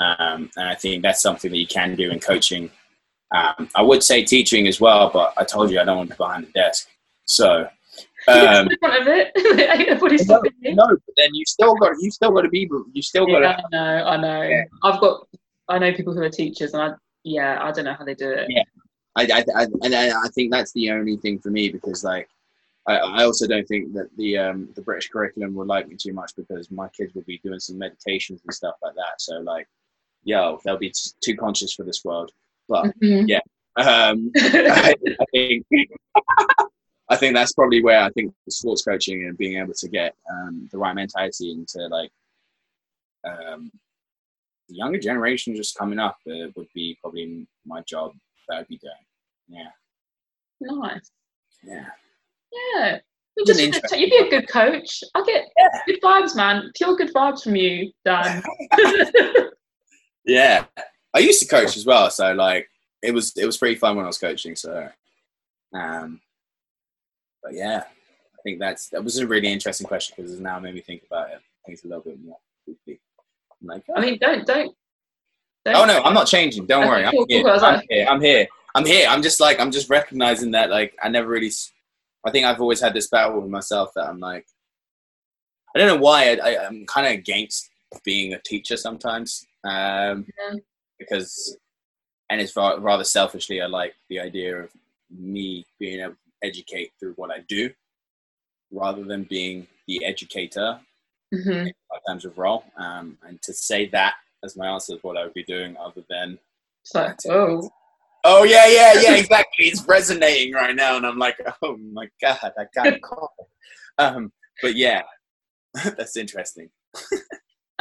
um, 0.00 0.50
and 0.56 0.68
I 0.68 0.74
think 0.74 1.02
that's 1.02 1.22
something 1.22 1.50
that 1.50 1.58
you 1.58 1.66
can 1.66 1.96
do 1.96 2.10
in 2.10 2.18
coaching. 2.18 2.70
Um, 3.34 3.68
I 3.74 3.82
would 3.82 4.02
say 4.02 4.24
teaching 4.24 4.66
as 4.68 4.80
well, 4.80 5.10
but 5.12 5.34
I 5.36 5.44
told 5.44 5.70
you 5.70 5.80
I 5.80 5.84
don't 5.84 5.98
want 5.98 6.08
to 6.08 6.14
be 6.14 6.18
behind 6.18 6.46
the 6.46 6.52
desk. 6.52 6.88
So, 7.26 7.68
um, 8.28 8.68
in 8.70 8.78
front 8.78 9.02
of 9.02 9.08
it. 9.08 9.88
Nobody 9.88 10.18
stopping 10.18 10.52
you. 10.60 10.74
no, 10.74 10.86
but 10.86 11.14
then 11.16 11.34
you 11.34 11.44
still 11.46 11.74
got 11.74 11.92
you 12.00 12.10
still 12.10 12.30
got 12.30 12.42
to 12.42 12.48
be 12.48 12.68
you 12.92 13.02
still 13.02 13.26
got 13.26 13.42
Yeah, 13.42 13.56
to 13.56 13.62
I 13.64 13.68
know, 13.70 14.04
I 14.06 14.16
know. 14.16 14.42
Yeah. 14.42 14.64
I've 14.82 15.00
got, 15.00 15.26
I 15.68 15.78
know 15.78 15.92
people 15.92 16.14
who 16.14 16.20
are 16.22 16.30
teachers, 16.30 16.74
and 16.74 16.82
I, 16.82 16.94
yeah, 17.24 17.58
I 17.62 17.72
don't 17.72 17.84
know 17.84 17.94
how 17.94 18.04
they 18.04 18.14
do 18.14 18.30
it. 18.30 18.46
Yeah. 18.50 18.62
I, 19.16 19.22
I, 19.32 19.44
I, 19.62 19.66
and 19.84 19.94
I 19.94 20.28
think 20.34 20.50
that's 20.50 20.72
the 20.72 20.90
only 20.90 21.16
thing 21.16 21.38
for 21.38 21.50
me 21.50 21.68
because 21.68 22.02
like 22.02 22.28
I, 22.86 22.96
I 22.96 23.24
also 23.24 23.46
don't 23.46 23.66
think 23.66 23.92
that 23.94 24.08
the 24.16 24.38
um, 24.38 24.68
the 24.74 24.82
British 24.82 25.08
curriculum 25.08 25.54
would 25.54 25.68
like 25.68 25.88
me 25.88 25.96
too 25.96 26.12
much 26.12 26.32
because 26.36 26.70
my 26.70 26.88
kids 26.88 27.14
will 27.14 27.22
be 27.22 27.38
doing 27.44 27.60
some 27.60 27.78
meditations 27.78 28.40
and 28.44 28.52
stuff 28.54 28.74
like 28.82 28.94
that. 28.96 29.20
So 29.20 29.38
like, 29.38 29.68
yo, 30.24 30.60
they'll 30.64 30.76
be 30.78 30.90
t- 30.90 31.10
too 31.20 31.36
conscious 31.36 31.72
for 31.72 31.84
this 31.84 32.04
world. 32.04 32.32
But 32.68 32.92
Mhm. 33.02 33.30
um, 33.76 34.32
I, 34.36 34.94
I 35.20 35.24
think 35.32 35.66
I 37.14 37.16
think 37.16 37.34
that's 37.34 37.52
probably 37.52 37.82
where 37.82 38.00
I 38.00 38.10
think 38.10 38.32
the 38.44 38.50
sports 38.52 38.82
coaching 38.82 39.24
and 39.24 39.38
being 39.38 39.58
able 39.58 39.74
to 39.74 39.88
get 39.88 40.14
um, 40.30 40.68
the 40.72 40.78
right 40.78 40.94
mentality 40.94 41.50
into 41.52 41.86
like 41.88 42.10
um, 43.24 43.70
the 44.68 44.74
younger 44.76 44.98
generation 44.98 45.54
just 45.54 45.76
coming 45.78 45.98
up 45.98 46.16
uh, 46.28 46.48
would 46.56 46.68
be 46.74 46.96
probably 47.00 47.46
my 47.64 47.80
job 47.82 48.12
that 48.48 48.58
I'd 48.58 48.68
be 48.68 48.78
doing. 48.78 48.92
Yeah, 49.48 49.70
nice. 50.60 51.10
yeah. 51.62 51.86
Yeah. 52.76 52.98
You 53.36 53.44
just 53.46 53.58
interesting 53.60 54.00
you'd 54.00 54.10
be 54.10 54.28
a 54.28 54.30
good 54.30 54.48
coach. 54.48 55.02
I 55.14 55.22
get 55.24 55.46
Yeah. 55.58 55.80
good 55.86 56.00
vibes, 56.00 56.36
man. 56.36 56.70
Pure 56.76 56.96
good 56.96 57.12
vibes 57.12 57.42
from 57.42 57.56
you, 57.56 57.90
Dan. 58.04 58.42
Yeah, 60.26 60.64
I 61.14 61.18
used 61.18 61.42
to 61.42 61.48
coach 61.48 61.76
as 61.76 61.84
well, 61.84 62.10
so 62.10 62.32
like 62.32 62.66
it 63.02 63.12
was 63.12 63.36
it 63.36 63.44
was 63.44 63.58
pretty 63.58 63.74
fun 63.74 63.96
when 63.96 64.04
I 64.06 64.08
was 64.08 64.16
coaching. 64.18 64.56
So, 64.56 64.88
um, 65.74 66.20
but 67.44 67.52
yeah, 67.54 67.84
I 67.86 68.42
think 68.42 68.58
that's 68.58 68.88
that 68.88 69.04
was 69.04 69.18
a 69.18 69.26
really 69.26 69.52
interesting 69.52 69.86
question 69.86 70.14
because 70.16 70.32
it's 70.32 70.40
now 70.40 70.58
made 70.58 70.74
me 70.74 70.80
think 70.80 71.02
about 71.06 71.28
it. 71.30 71.34
I 71.36 71.60
think 71.66 71.76
it's 71.76 71.84
a 71.84 71.88
little 71.88 72.02
bit 72.02 72.18
more 72.24 72.38
deeply. 72.66 72.98
I'm 73.62 73.68
like, 73.68 73.84
I 73.94 74.00
mean, 74.00 74.18
don't 74.20 74.44
don't. 74.46 74.74
don't 75.64 75.76
oh 75.76 75.84
no, 75.84 76.02
I'm 76.02 76.14
not 76.14 76.26
changing. 76.26 76.66
Don't 76.66 76.82
Okay, 76.82 76.90
worry, 76.90 77.04
I'm 77.04 77.12
here. 77.28 77.42
cool. 77.42 77.50
I 77.50 77.54
was 77.54 77.62
I'm 77.62 77.74
like- 77.76 77.86
here. 77.88 78.06
I'm 78.08 78.20
here. 78.20 78.46
I'm 78.74 78.84
here. 78.86 79.06
I'm 79.08 79.22
just 79.22 79.38
like 79.38 79.60
I'm 79.60 79.70
just 79.70 79.88
recognizing 79.88 80.50
that 80.52 80.70
like 80.70 80.96
I 81.02 81.08
never 81.08 81.28
really. 81.28 81.52
I 82.26 82.30
think 82.30 82.46
I've 82.46 82.60
always 82.60 82.80
had 82.80 82.94
this 82.94 83.08
battle 83.08 83.40
with 83.40 83.50
myself 83.50 83.90
that 83.94 84.08
I'm 84.08 84.18
like. 84.18 84.46
I 85.76 85.78
don't 85.80 85.88
know 85.88 86.02
why 86.02 86.30
I, 86.36 86.50
I, 86.52 86.66
I'm 86.66 86.86
kind 86.86 87.06
of 87.06 87.12
against 87.14 87.68
being 88.04 88.32
a 88.32 88.38
teacher 88.40 88.76
sometimes. 88.76 89.44
Um, 89.64 90.26
Yeah. 90.38 90.58
because 90.98 91.56
and 92.30 92.40
it's 92.40 92.54
rather 92.56 93.04
selfishly 93.04 93.60
i 93.60 93.66
like 93.66 93.94
the 94.08 94.18
idea 94.20 94.56
of 94.62 94.70
me 95.10 95.66
being 95.78 96.00
able 96.00 96.14
educate 96.44 96.92
through 96.98 97.14
what 97.14 97.30
i 97.30 97.38
do 97.48 97.70
rather 98.70 99.04
than 99.04 99.24
being 99.24 99.66
the 99.88 100.04
educator 100.04 100.80
Mhm. 101.32 101.66
in 101.66 101.74
terms 102.06 102.24
of 102.24 102.38
role 102.38 102.64
um, 102.76 103.18
and 103.26 103.40
to 103.42 103.52
say 103.52 103.86
that 103.88 104.14
as 104.44 104.56
my 104.56 104.66
answer 104.68 104.94
is 104.94 105.02
what 105.02 105.16
i 105.16 105.24
would 105.24 105.34
be 105.34 105.42
doing 105.44 105.76
other 105.76 106.02
than 106.08 106.38
So, 106.84 107.12
oh, 107.30 107.70
oh 108.24 108.44
yeah 108.44 108.66
yeah 108.68 108.92
yeah 109.00 109.16
exactly 109.16 109.66
it's 109.66 109.86
resonating 109.88 110.52
right 110.52 110.76
now 110.76 110.96
and 110.96 111.06
i'm 111.06 111.18
like 111.18 111.38
oh 111.62 111.76
my 111.92 112.08
god 112.20 112.52
i 112.58 112.64
got 112.74 113.00
caught 113.08 113.30
um 113.98 114.32
but 114.62 114.74
yeah 114.76 115.02
that's 115.96 116.16
interesting 116.16 116.68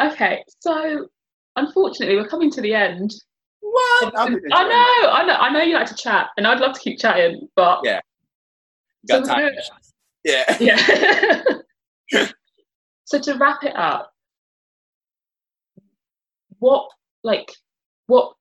okay. 0.02 0.44
So, 0.60 1.08
unfortunately, 1.56 2.16
we're 2.16 2.28
coming 2.28 2.50
to 2.52 2.62
the 2.62 2.74
end. 2.74 3.14
what 3.62 4.14
I 4.18 4.28
know, 4.30 5.10
I 5.12 5.26
know, 5.28 5.34
I 5.36 5.50
know. 5.52 5.62
You 5.62 5.76
like 5.76 5.88
to 5.88 5.96
chat, 5.96 6.30
and 6.38 6.48
I'd 6.48 6.60
love 6.60 6.74
to 6.74 6.80
keep 6.80 7.00
chatting, 7.00 7.48
but 7.56 7.82
Yeah. 7.84 8.02
So 9.06 9.22
got 9.22 9.28
we're 9.28 9.52
time 9.52 9.54
yeah 10.24 10.58
Yeah. 10.60 11.44
so 13.06 13.20
to 13.20 13.34
wrap 13.38 13.64
it 13.64 13.76
up, 13.76 14.12
what 16.60 16.88
like 17.24 17.52
what 18.08 18.34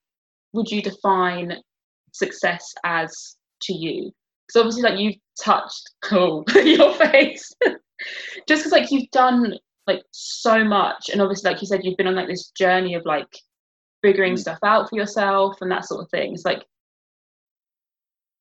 would 0.53 0.71
you 0.71 0.83
define 0.83 1.55
success 2.13 2.75
as 2.85 3.37
to 3.63 3.73
you? 3.73 4.11
Because 4.47 4.61
obviously, 4.61 4.83
like 4.83 4.99
you've 4.99 5.17
touched 5.43 5.91
oh 6.13 6.45
your 6.63 6.93
face, 6.95 7.51
just 8.49 8.65
because 8.65 8.73
like 8.73 8.91
you've 8.91 9.11
done 9.11 9.55
like 9.87 10.03
so 10.13 10.65
much, 10.65 11.09
and 11.11 11.21
obviously, 11.23 11.51
like 11.51 11.61
you 11.61 11.67
said, 11.67 11.81
you've 11.85 11.97
been 11.97 12.07
on 12.07 12.15
like 12.17 12.29
this 12.29 12.51
journey 12.51 12.95
of 12.95 13.05
like 13.05 13.29
figuring 14.03 14.35
Mm. 14.35 14.39
stuff 14.39 14.59
out 14.65 14.89
for 14.89 14.97
yourself 14.97 15.57
and 15.61 15.71
that 15.71 15.85
sort 15.87 16.03
of 16.03 16.11
thing. 16.11 16.35
It's 16.35 16.45
like 16.45 16.65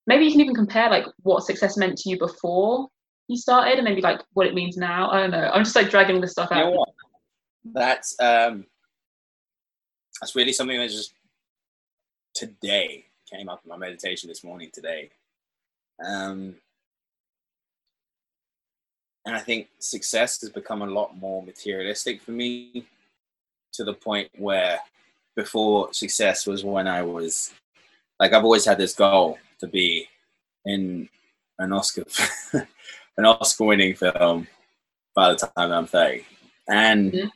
maybe 0.07 0.25
you 0.25 0.31
can 0.31 0.41
even 0.41 0.55
compare 0.55 0.89
like 0.89 1.05
what 1.23 1.43
success 1.43 1.77
meant 1.77 1.97
to 1.99 2.09
you 2.09 2.17
before 2.17 2.87
you 3.27 3.37
started 3.37 3.75
and 3.75 3.85
maybe 3.85 4.01
like 4.01 4.21
what 4.33 4.47
it 4.47 4.53
means 4.53 4.77
now. 4.77 5.09
I 5.09 5.21
don't 5.21 5.31
know. 5.31 5.49
I'm 5.53 5.63
just 5.63 5.75
like 5.75 5.89
dragging 5.89 6.19
this 6.21 6.31
stuff 6.31 6.49
you 6.51 6.57
out. 6.57 6.87
That's 7.63 8.15
um, 8.19 8.65
that's 10.19 10.35
really 10.35 10.53
something 10.53 10.77
that 10.77 10.89
just 10.89 11.13
today 12.33 13.05
came 13.31 13.49
up 13.49 13.61
in 13.63 13.69
my 13.69 13.77
meditation 13.77 14.27
this 14.27 14.43
morning. 14.43 14.69
Today, 14.73 15.11
um, 16.05 16.55
and 19.25 19.35
I 19.35 19.39
think 19.39 19.67
success 19.79 20.41
has 20.41 20.49
become 20.49 20.81
a 20.81 20.87
lot 20.87 21.15
more 21.15 21.43
materialistic 21.43 22.21
for 22.21 22.31
me, 22.31 22.85
to 23.73 23.83
the 23.83 23.93
point 23.93 24.29
where 24.37 24.79
before 25.35 25.93
success 25.93 26.45
was 26.45 26.63
when 26.63 26.87
I 26.87 27.03
was 27.03 27.53
like 28.19 28.33
I've 28.33 28.43
always 28.43 28.65
had 28.65 28.77
this 28.77 28.93
goal 28.93 29.37
to 29.61 29.67
be 29.67 30.07
in 30.65 31.09
an 31.59 31.71
Oscar 31.71 32.03
an 33.17 33.25
Oscar 33.25 33.65
winning 33.65 33.95
film 33.95 34.47
by 35.15 35.29
the 35.31 35.35
time 35.35 35.71
I'm 35.71 35.87
30. 35.87 36.25
And 36.67 37.11
mm-hmm. 37.11 37.27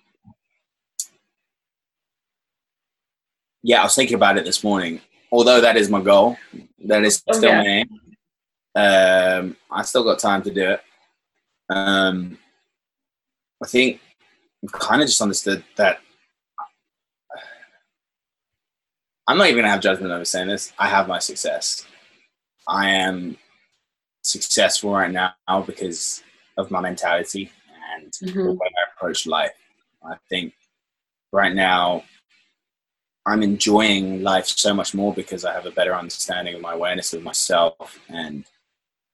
yeah, 3.64 3.82
I 3.82 3.84
was 3.84 3.96
thinking 3.96 4.16
about 4.16 4.38
it 4.38 4.46
this 4.46 4.64
morning. 4.64 5.02
Although 5.32 5.62
that 5.62 5.78
is 5.78 5.90
my 5.90 6.02
goal, 6.02 6.38
that 6.86 7.04
is 7.04 7.24
oh, 7.28 7.34
still 7.34 7.52
oh, 7.52 7.54
yeah. 7.54 7.62
my 7.62 7.68
aim. 7.68 8.00
Um, 8.78 9.58
I 9.72 9.82
still 9.84 10.04
got 10.04 10.20
time 10.20 10.42
to 10.44 10.52
do 10.52 10.72
it. 10.72 10.82
Um, 11.70 12.38
I 13.64 13.68
think 13.68 14.00
I've 14.64 14.72
kind 14.72 15.02
of 15.02 15.08
just 15.08 15.22
understood 15.22 15.64
that 15.78 16.00
I'm 19.28 19.38
not 19.38 19.48
even 19.48 19.58
gonna 19.58 19.72
have 19.72 19.82
judgment 19.82 20.12
over 20.12 20.26
saying 20.26 20.50
this. 20.50 20.72
I 20.78 20.88
have 20.88 21.08
my 21.08 21.20
success. 21.20 21.86
I 22.68 22.90
am 22.90 23.38
successful 24.24 24.92
right 24.94 25.12
now 25.12 25.34
because 25.66 26.24
of 26.58 26.72
my 26.72 26.82
mentality 26.82 27.52
and 27.94 28.12
Mhm. 28.14 28.34
the 28.46 28.54
way 28.54 28.68
I 28.68 28.92
approach 28.96 29.28
life. 29.28 29.54
I 30.04 30.16
think 30.30 30.54
right 31.32 31.54
now 31.54 32.04
I'm 33.28 33.42
enjoying 33.44 34.22
life 34.24 34.48
so 34.48 34.74
much 34.74 34.94
more 34.94 35.14
because 35.14 35.46
I 35.46 35.54
have 35.54 35.66
a 35.66 35.72
better 35.72 35.96
understanding 35.96 36.56
of 36.56 36.62
my 36.62 36.74
awareness 36.74 37.14
of 37.14 37.24
myself 37.24 38.00
and 38.08 38.46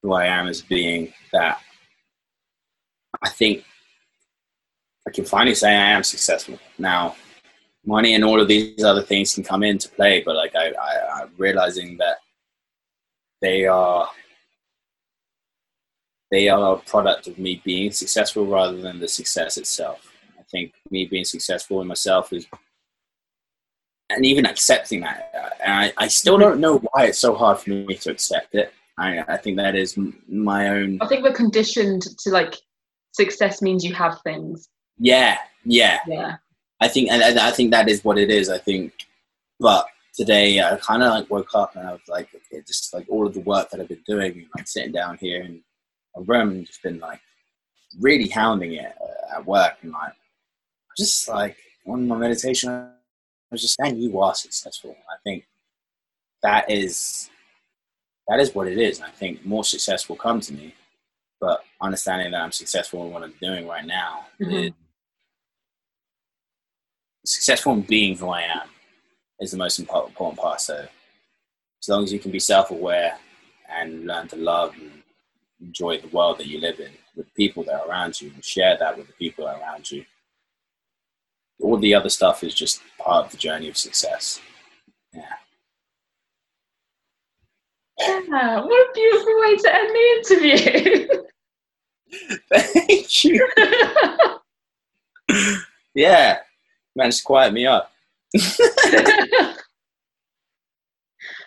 who 0.02 0.12
I 0.12 0.26
am 0.26 0.48
as 0.48 0.60
being 0.60 1.14
that 1.32 1.60
I 3.22 3.28
think 3.30 3.64
I 5.06 5.10
can 5.10 5.24
finally 5.24 5.54
say 5.54 5.70
I 5.70 5.90
am 5.92 6.04
successful. 6.04 6.58
Now, 6.78 7.16
money 7.84 8.14
and 8.14 8.24
all 8.24 8.40
of 8.40 8.48
these 8.48 8.84
other 8.84 9.02
things 9.02 9.34
can 9.34 9.42
come 9.44 9.62
into 9.62 9.88
play, 9.88 10.22
but 10.22 10.36
like 10.36 10.54
I, 10.54 10.70
I, 10.72 11.22
I'm 11.22 11.32
realizing 11.36 11.96
that 11.98 12.18
they 13.42 13.66
are 13.66 14.08
they 16.30 16.48
are 16.48 16.76
a 16.76 16.78
product 16.78 17.26
of 17.26 17.38
me 17.38 17.60
being 17.62 17.90
successful 17.90 18.46
rather 18.46 18.80
than 18.80 18.98
the 18.98 19.08
success 19.08 19.58
itself. 19.58 20.10
I 20.38 20.42
think 20.50 20.72
me 20.90 21.04
being 21.04 21.26
successful 21.26 21.82
in 21.82 21.86
myself 21.86 22.32
is 22.32 22.46
and 24.08 24.24
even 24.24 24.46
accepting 24.46 25.00
that. 25.00 25.58
And 25.64 25.72
I, 25.72 26.04
I 26.04 26.08
still 26.08 26.38
don't 26.38 26.60
know 26.60 26.78
why 26.78 27.06
it's 27.06 27.18
so 27.18 27.34
hard 27.34 27.58
for 27.58 27.70
me 27.70 27.94
to 27.96 28.10
accept 28.10 28.54
it. 28.54 28.72
I, 28.98 29.20
I 29.26 29.36
think 29.36 29.56
that 29.56 29.74
is 29.74 29.98
my 30.28 30.68
own. 30.68 30.98
I 31.00 31.06
think 31.06 31.24
we're 31.24 31.32
conditioned 31.32 32.02
to 32.02 32.30
like 32.30 32.54
success 33.12 33.62
means 33.62 33.84
you 33.84 33.94
have 33.94 34.20
things. 34.22 34.68
Yeah, 34.98 35.38
yeah. 35.64 35.98
Yeah. 36.06 36.36
I 36.80 36.88
think, 36.88 37.10
and 37.10 37.22
I 37.38 37.50
think 37.50 37.70
that 37.70 37.88
is 37.88 38.04
what 38.04 38.18
it 38.18 38.30
is. 38.30 38.48
I 38.48 38.58
think, 38.58 38.92
but 39.60 39.86
today 40.14 40.60
I 40.60 40.76
kind 40.76 41.02
of 41.02 41.10
like 41.10 41.30
woke 41.30 41.54
up 41.54 41.76
and 41.76 41.86
I 41.88 41.92
was 41.92 42.00
like, 42.08 42.28
okay, 42.34 42.62
just 42.66 42.92
like 42.92 43.06
all 43.08 43.26
of 43.26 43.34
the 43.34 43.40
work 43.40 43.70
that 43.70 43.80
I've 43.80 43.88
been 43.88 44.04
doing, 44.06 44.32
and 44.32 44.46
like 44.56 44.68
sitting 44.68 44.92
down 44.92 45.16
here 45.18 45.42
in 45.42 45.62
a 46.16 46.22
room 46.22 46.50
and 46.50 46.66
just 46.66 46.82
been 46.82 46.98
like 46.98 47.20
really 48.00 48.28
hounding 48.28 48.74
it 48.74 48.94
uh, 49.02 49.36
at 49.38 49.46
work 49.46 49.74
and 49.82 49.92
like 49.92 50.12
just 50.96 51.28
like 51.28 51.56
on 51.86 52.06
my 52.06 52.16
meditation, 52.16 52.70
I 52.70 52.90
was 53.50 53.62
just 53.62 53.76
saying 53.80 53.98
you 53.98 54.18
are 54.20 54.34
successful. 54.34 54.96
I 55.10 55.16
think 55.24 55.46
that 56.42 56.70
is 56.70 57.30
that 58.28 58.40
is 58.40 58.54
what 58.54 58.68
it 58.68 58.78
is. 58.78 59.00
I 59.00 59.10
think 59.10 59.44
more 59.44 59.64
success 59.64 60.08
will 60.08 60.16
come 60.16 60.40
to 60.40 60.52
me, 60.52 60.74
but 61.40 61.64
understanding 61.80 62.30
that 62.32 62.42
I'm 62.42 62.52
successful 62.52 63.04
in 63.06 63.12
what 63.12 63.22
I'm 63.22 63.34
doing 63.40 63.66
right 63.66 63.84
now 63.84 64.26
Mhm. 64.40 64.74
is 67.24 67.30
successful 67.32 67.72
in 67.72 67.82
being 67.82 68.16
who 68.16 68.28
I 68.28 68.42
am 68.42 68.68
is 69.42 69.50
the 69.50 69.58
most 69.58 69.78
important, 69.78 70.14
part. 70.38 70.60
So 70.60 70.76
as 70.76 71.88
long 71.88 72.04
as 72.04 72.12
you 72.12 72.18
can 72.18 72.30
be 72.30 72.38
self-aware 72.38 73.16
and 73.68 74.06
learn 74.06 74.28
to 74.28 74.36
love 74.36 74.74
and 74.74 75.02
enjoy 75.60 75.98
the 75.98 76.08
world 76.08 76.38
that 76.38 76.46
you 76.46 76.60
live 76.60 76.78
in 76.78 76.92
with 77.16 77.26
the 77.26 77.32
people 77.32 77.64
that 77.64 77.80
are 77.80 77.88
around 77.88 78.20
you 78.20 78.30
and 78.32 78.44
share 78.44 78.76
that 78.78 78.96
with 78.96 79.08
the 79.08 79.12
people 79.14 79.46
around 79.46 79.90
you, 79.90 80.04
all 81.60 81.76
the 81.78 81.94
other 81.94 82.08
stuff 82.08 82.44
is 82.44 82.54
just 82.54 82.80
part 82.98 83.26
of 83.26 83.32
the 83.32 83.36
journey 83.36 83.68
of 83.68 83.76
success. 83.76 84.40
Yeah. 85.12 85.22
Yeah. 87.98 88.60
What 88.60 88.72
a 88.72 88.92
beautiful 88.94 89.40
way 89.40 89.56
to 89.56 89.74
end 89.74 89.90
the 89.90 90.18
interview. 90.18 91.08
Thank 92.52 93.24
you. 93.24 93.48
Yeah. 95.94 96.38
Managed 96.96 97.18
to 97.18 97.24
quiet 97.24 97.52
me 97.52 97.66
up. 97.66 97.91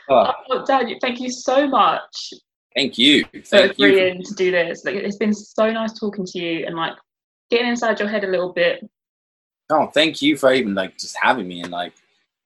Oh, 0.07 0.31
oh, 0.51 0.63
Dad, 0.65 0.87
thank 1.01 1.19
you 1.19 1.31
so 1.31 1.67
much 1.67 2.31
thank 2.75 2.97
you. 2.97 3.23
for 3.23 3.41
Thank 3.41 3.79
you. 3.79 4.21
to 4.21 4.33
do 4.35 4.51
this. 4.51 4.83
Like, 4.85 4.95
it's 4.95 5.17
been 5.17 5.33
so 5.33 5.71
nice 5.71 5.97
talking 5.97 6.25
to 6.25 6.39
you 6.39 6.65
and 6.65 6.75
like 6.75 6.93
getting 7.49 7.67
inside 7.67 7.99
your 7.99 8.09
head 8.09 8.23
a 8.23 8.27
little 8.27 8.53
bit. 8.53 8.87
Oh, 9.69 9.87
thank 9.87 10.21
you 10.21 10.37
for 10.37 10.53
even 10.53 10.75
like 10.75 10.97
just 10.97 11.17
having 11.19 11.47
me 11.47 11.61
and 11.61 11.71
like 11.71 11.93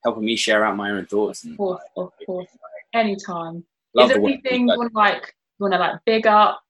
helping 0.04 0.24
me 0.24 0.36
share 0.36 0.64
out 0.64 0.78
my 0.78 0.92
own 0.92 1.06
thoughts. 1.06 1.44
And 1.44 1.54
Of 1.54 1.58
course, 1.58 1.82
of 1.98 2.12
course, 2.26 2.48
anytime. 2.94 3.64
love 3.94 4.10
Is 4.10 4.14
there 4.14 4.22
way 4.22 4.34
anything 4.34 4.70
you 4.70 4.78
want 4.78 4.92
to 4.92 4.98
like, 4.98 5.34
you 5.60 5.64
want 5.64 5.74
to 5.74 5.80
like 5.80 6.00
big 6.06 6.28
up, 6.28 6.62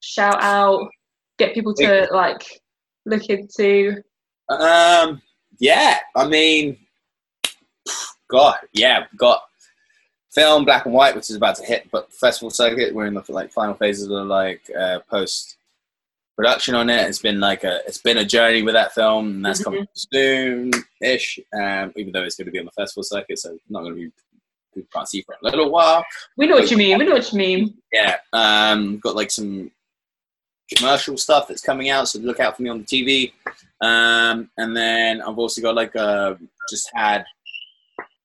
shout 0.00 0.40
out, 0.40 0.88
get 1.38 1.54
people 1.54 1.74
to 1.74 2.08
like 2.12 2.44
look 3.06 3.26
into? 3.26 4.02
Um, 4.48 5.20
yeah, 5.58 5.98
I 6.14 6.28
mean, 6.28 6.76
God, 8.32 8.56
yeah, 8.72 9.00
we've 9.00 9.18
got 9.18 9.42
film 10.32 10.64
black 10.64 10.86
and 10.86 10.94
white, 10.94 11.14
which 11.14 11.28
is 11.28 11.36
about 11.36 11.56
to 11.56 11.64
hit, 11.64 11.90
but 11.92 12.10
festival 12.12 12.48
circuit. 12.48 12.94
We're 12.94 13.06
in 13.06 13.14
the 13.14 13.24
like 13.28 13.52
final 13.52 13.74
phases 13.74 14.08
of 14.08 14.26
like 14.26 14.62
uh, 14.76 15.00
post 15.10 15.58
production 16.34 16.74
on 16.74 16.88
it. 16.88 17.06
It's 17.06 17.18
been 17.18 17.40
like 17.40 17.62
a 17.62 17.80
it's 17.86 17.98
been 17.98 18.18
a 18.18 18.24
journey 18.24 18.62
with 18.62 18.72
that 18.72 18.94
film, 18.94 19.26
and 19.26 19.44
that's 19.44 19.62
coming 19.62 19.86
soon 19.92 20.70
ish. 21.02 21.38
Um, 21.54 21.92
even 21.94 22.12
though 22.12 22.22
it's 22.22 22.36
going 22.36 22.46
to 22.46 22.52
be 22.52 22.58
on 22.58 22.64
the 22.64 22.72
festival 22.72 23.02
circuit, 23.02 23.38
so 23.38 23.56
not 23.68 23.82
going 23.82 23.94
to 23.94 24.00
be 24.00 24.10
people 24.74 24.88
can't 24.94 25.08
see 25.08 25.20
for 25.20 25.34
a 25.34 25.44
little 25.44 25.70
while. 25.70 26.02
We 26.38 26.46
know 26.46 26.54
what 26.54 26.70
you 26.70 26.78
mean. 26.78 26.98
We 26.98 27.04
know 27.04 27.12
what 27.12 27.30
you 27.30 27.38
mean. 27.38 27.74
Yeah, 27.92 28.16
um, 28.32 28.98
got 28.98 29.14
like 29.14 29.30
some 29.30 29.70
commercial 30.74 31.18
stuff 31.18 31.48
that's 31.48 31.60
coming 31.60 31.90
out, 31.90 32.08
so 32.08 32.18
look 32.18 32.40
out 32.40 32.56
for 32.56 32.62
me 32.62 32.70
on 32.70 32.78
the 32.78 32.86
TV. 32.86 33.32
Um, 33.82 34.48
and 34.56 34.74
then 34.74 35.20
I've 35.20 35.38
also 35.38 35.60
got 35.60 35.74
like 35.74 35.94
uh, 35.94 36.34
just 36.70 36.90
had. 36.94 37.24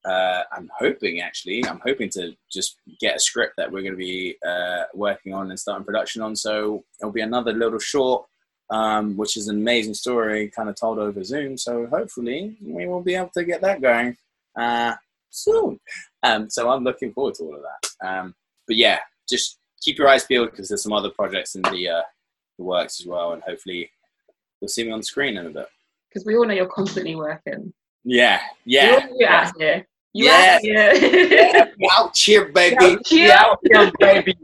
Uh, 0.06 0.44
I'm 0.52 0.70
hoping 0.78 1.22
actually, 1.22 1.66
I'm 1.66 1.82
hoping 1.86 2.10
to 2.12 2.34
just 2.52 2.78
get 3.00 3.18
a 3.18 3.20
script 3.20 3.56
that 3.58 3.72
we're 3.72 3.82
going 3.82 3.94
to 3.94 3.98
be 3.98 4.38
uh, 4.48 4.84
working 4.94 5.34
on 5.34 5.50
and 5.50 5.60
starting 5.60 5.86
production 5.86 6.22
on. 6.22 6.36
So 6.36 6.84
it'll 7.00 7.12
be 7.12 7.22
another 7.22 7.54
little 7.54 7.80
short, 7.80 8.26
um, 8.70 9.18
which 9.18 9.36
is 9.38 9.48
an 9.48 9.58
amazing 9.58 9.96
story, 9.96 10.50
kind 10.56 10.70
of 10.70 10.76
told 10.76 11.00
over 11.00 11.24
Zoom. 11.24 11.58
So 11.58 11.88
hopefully 11.88 12.56
we 12.62 12.88
will 12.88 13.02
be 13.02 13.16
able 13.16 13.32
to 13.36 13.44
get 13.44 13.62
that 13.62 13.82
going 13.82 14.16
uh, 14.58 14.96
soon. 15.30 15.80
Um, 16.24 16.50
so 16.50 16.70
I'm 16.70 16.84
looking 16.84 17.12
forward 17.14 17.36
to 17.36 17.44
all 17.44 17.56
of 17.56 17.62
that. 17.62 18.08
Um, 18.08 18.36
but 18.66 18.78
yeah, 18.78 19.00
just 19.28 19.58
keep 19.82 19.98
your 19.98 20.08
eyes 20.08 20.26
peeled 20.26 20.52
because 20.52 20.70
there's 20.70 20.84
some 20.84 20.94
other 20.94 21.10
projects 21.10 21.56
in 21.56 21.62
the, 21.64 21.90
uh, 21.90 22.04
the 22.58 22.64
works 22.64 23.00
as 23.00 23.08
well, 23.08 23.34
and 23.34 23.44
hopefully 23.44 23.90
you'll 24.62 24.70
see 24.70 24.84
me 24.84 24.92
on 24.92 25.00
the 25.00 25.04
screen 25.04 25.38
in 25.38 25.46
a 25.46 25.50
bit. 25.50 25.68
Because 26.10 26.26
we 26.26 26.36
all 26.38 26.46
know 26.46 26.54
you're 26.54 26.68
constantly 26.68 27.16
working. 27.16 27.74
Yeah, 28.04 28.40
yeah, 28.66 29.08
you're 29.16 29.30
out 29.30 29.54
here. 29.60 29.88
You 30.14 30.26
Yeah. 30.30 30.56
out 30.56 30.62
here. 30.62 30.94
yeah. 30.96 31.66
Out 31.98 32.18
here, 32.18 32.46
baby. 32.52 32.98
Here. 33.06 33.32
Out 33.38 33.60
here, 33.72 33.92
baby. 34.00 34.36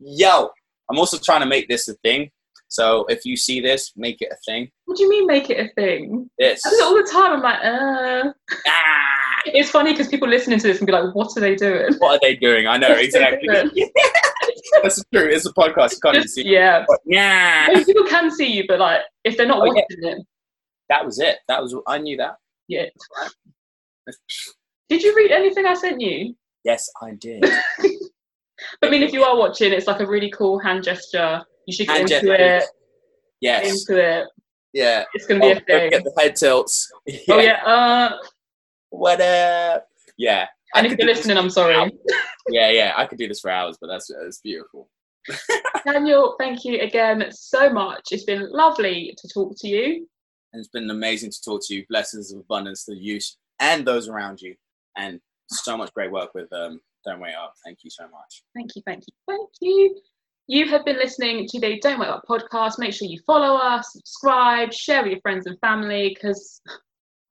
Yo, 0.00 0.48
I'm 0.90 0.98
also 0.98 1.18
trying 1.18 1.40
to 1.40 1.46
make 1.46 1.68
this 1.68 1.86
a 1.88 1.94
thing. 1.96 2.30
So 2.68 3.04
if 3.10 3.24
you 3.26 3.36
see 3.36 3.60
this, 3.60 3.92
make 3.96 4.22
it 4.22 4.30
a 4.32 4.36
thing. 4.46 4.70
what 4.86 4.96
do 4.96 5.02
you 5.04 5.10
mean 5.10 5.26
make 5.26 5.50
it 5.50 5.60
a 5.60 5.68
thing? 5.74 6.30
This. 6.38 6.62
I 6.64 6.70
do 6.70 6.76
it 6.76 6.82
all 6.84 6.94
the 6.96 7.08
time. 7.12 7.32
I'm 7.34 7.42
like, 7.42 7.58
uh. 7.62 8.32
Ah, 8.66 9.42
It's 9.44 9.68
funny 9.70 9.92
because 9.92 10.08
people 10.08 10.26
listening 10.26 10.58
to 10.58 10.66
this 10.68 10.78
and 10.78 10.86
be 10.86 10.92
like, 10.92 11.14
what 11.14 11.36
are 11.36 11.40
they 11.40 11.54
doing? 11.54 11.92
what 11.98 12.14
are 12.16 12.18
they 12.22 12.34
doing? 12.34 12.66
I 12.66 12.78
know 12.78 12.88
What 12.88 13.04
exactly. 13.04 13.46
That's 14.82 15.04
true. 15.12 15.28
It's 15.28 15.44
a 15.44 15.52
podcast. 15.52 15.92
You 15.92 15.98
can't 16.02 16.16
Just- 16.16 16.34
see. 16.34 16.48
yeah. 16.48 16.84
But 16.88 17.00
yeah, 17.04 17.66
I 17.68 17.74
mean, 17.74 17.84
people 17.84 18.04
can 18.04 18.30
see 18.30 18.46
you, 18.50 18.64
but 18.66 18.80
like, 18.80 19.02
if 19.24 19.36
they're 19.36 19.46
not 19.46 19.60
Oh, 19.60 19.66
yeah. 19.66 19.82
watching 19.82 20.18
it, 20.18 20.26
that 20.88 21.04
was 21.04 21.18
it. 21.20 21.38
That 21.48 21.62
was. 21.62 21.76
I 21.86 21.98
knew 21.98 22.16
that. 22.16 22.36
Yeah. 22.68 22.86
Did 24.88 25.02
you 25.02 25.14
read 25.16 25.30
anything 25.30 25.66
I 25.66 25.74
sent 25.74 26.00
you? 26.00 26.34
Yes, 26.64 26.88
I 27.00 27.12
did. 27.12 27.44
I 28.82 28.88
mean, 28.88 29.02
if 29.02 29.12
you 29.12 29.24
are 29.24 29.36
watching, 29.36 29.72
it's 29.72 29.86
like 29.86 30.00
a 30.00 30.06
really 30.06 30.30
cool 30.30 30.58
hand 30.58 30.84
gesture. 30.84 31.42
You 31.66 31.72
should 31.74 31.86
get 31.86 31.96
Hand 31.98 32.10
into 32.10 32.26
gesture. 32.26 32.56
it. 32.56 32.64
Yes. 33.40 33.88
Into 33.88 34.00
it. 34.20 34.28
Yeah. 34.72 35.04
It's 35.14 35.26
gonna 35.26 35.40
be 35.40 35.46
Oh, 35.46 35.50
a 35.52 35.54
thing. 35.60 35.90
get 35.90 36.04
the 36.04 36.12
head 36.18 36.36
tilts. 36.36 36.90
Oh 37.28 37.38
yeah. 37.38 37.62
Uh, 37.64 38.16
What 38.90 39.20
up? 39.20 39.86
Yeah. 40.16 40.46
I 40.74 40.78
and 40.78 40.86
if 40.86 40.98
you're 40.98 41.06
listening, 41.06 41.36
I'm 41.36 41.50
sorry. 41.50 41.74
Yeah, 42.48 42.70
yeah. 42.70 42.92
I 42.96 43.06
could 43.06 43.18
do 43.18 43.28
this 43.28 43.40
for 43.40 43.50
hours, 43.50 43.76
but 43.80 43.88
that's 43.88 44.08
that's 44.22 44.40
beautiful. 44.40 44.88
Daniel, 45.86 46.34
thank 46.38 46.64
you 46.64 46.80
again 46.80 47.24
so 47.30 47.70
much. 47.70 48.08
It's 48.10 48.24
been 48.24 48.50
lovely 48.50 49.14
to 49.18 49.28
talk 49.28 49.54
to 49.58 49.68
you. 49.68 50.08
And 50.52 50.60
it's 50.60 50.68
been 50.68 50.90
amazing 50.90 51.30
to 51.30 51.42
talk 51.42 51.62
to 51.66 51.74
you. 51.74 51.84
Blessings 51.88 52.32
of 52.32 52.40
abundance 52.40 52.84
to 52.84 52.94
you 52.94 53.18
and 53.60 53.86
those 53.86 54.08
around 54.08 54.40
you. 54.40 54.54
And 54.96 55.20
so 55.48 55.76
much 55.76 55.92
great 55.94 56.12
work 56.12 56.34
with 56.34 56.52
um, 56.52 56.80
Don't 57.04 57.20
Wait 57.20 57.34
Up. 57.34 57.54
Thank 57.64 57.78
you 57.84 57.90
so 57.90 58.04
much. 58.04 58.42
Thank 58.54 58.76
you, 58.76 58.82
thank 58.86 59.04
you, 59.06 59.14
thank 59.28 59.48
you. 59.60 60.00
You 60.48 60.68
have 60.68 60.84
been 60.84 60.96
listening 60.96 61.46
to 61.48 61.60
the 61.60 61.78
Don't 61.80 62.00
Wait 62.00 62.08
Up 62.08 62.24
podcast. 62.28 62.78
Make 62.78 62.92
sure 62.92 63.08
you 63.08 63.20
follow 63.26 63.56
us, 63.56 63.92
subscribe, 63.92 64.72
share 64.72 65.02
with 65.02 65.12
your 65.12 65.20
friends 65.20 65.46
and 65.46 65.58
family 65.60 66.14
because 66.14 66.60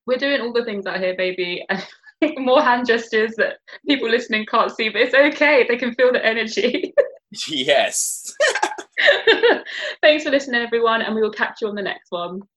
we're 0.08 0.18
doing 0.18 0.42
all 0.42 0.54
the 0.54 0.66
things 0.66 0.86
out 0.88 1.00
here, 1.00 1.16
baby. 1.16 1.66
more 2.38 2.62
hand 2.62 2.88
gestures 2.88 3.34
that 3.38 3.58
people 3.88 4.10
listening 4.10 4.46
can't 4.46 4.72
see, 4.72 4.90
but 4.90 5.02
it's 5.02 5.14
okay. 5.14 5.66
They 5.68 5.78
can 5.78 5.94
feel 5.96 6.12
the 6.12 6.26
energy. 6.26 6.94
yes. 7.48 8.36
Thanks 10.02 10.24
for 10.24 10.30
listening, 10.30 10.62
everyone, 10.62 11.02
and 11.02 11.16
we 11.16 11.22
will 11.22 11.32
catch 11.32 11.62
you 11.62 11.68
on 11.68 11.76
the 11.76 11.82
next 11.82 12.12
one. 12.12 12.42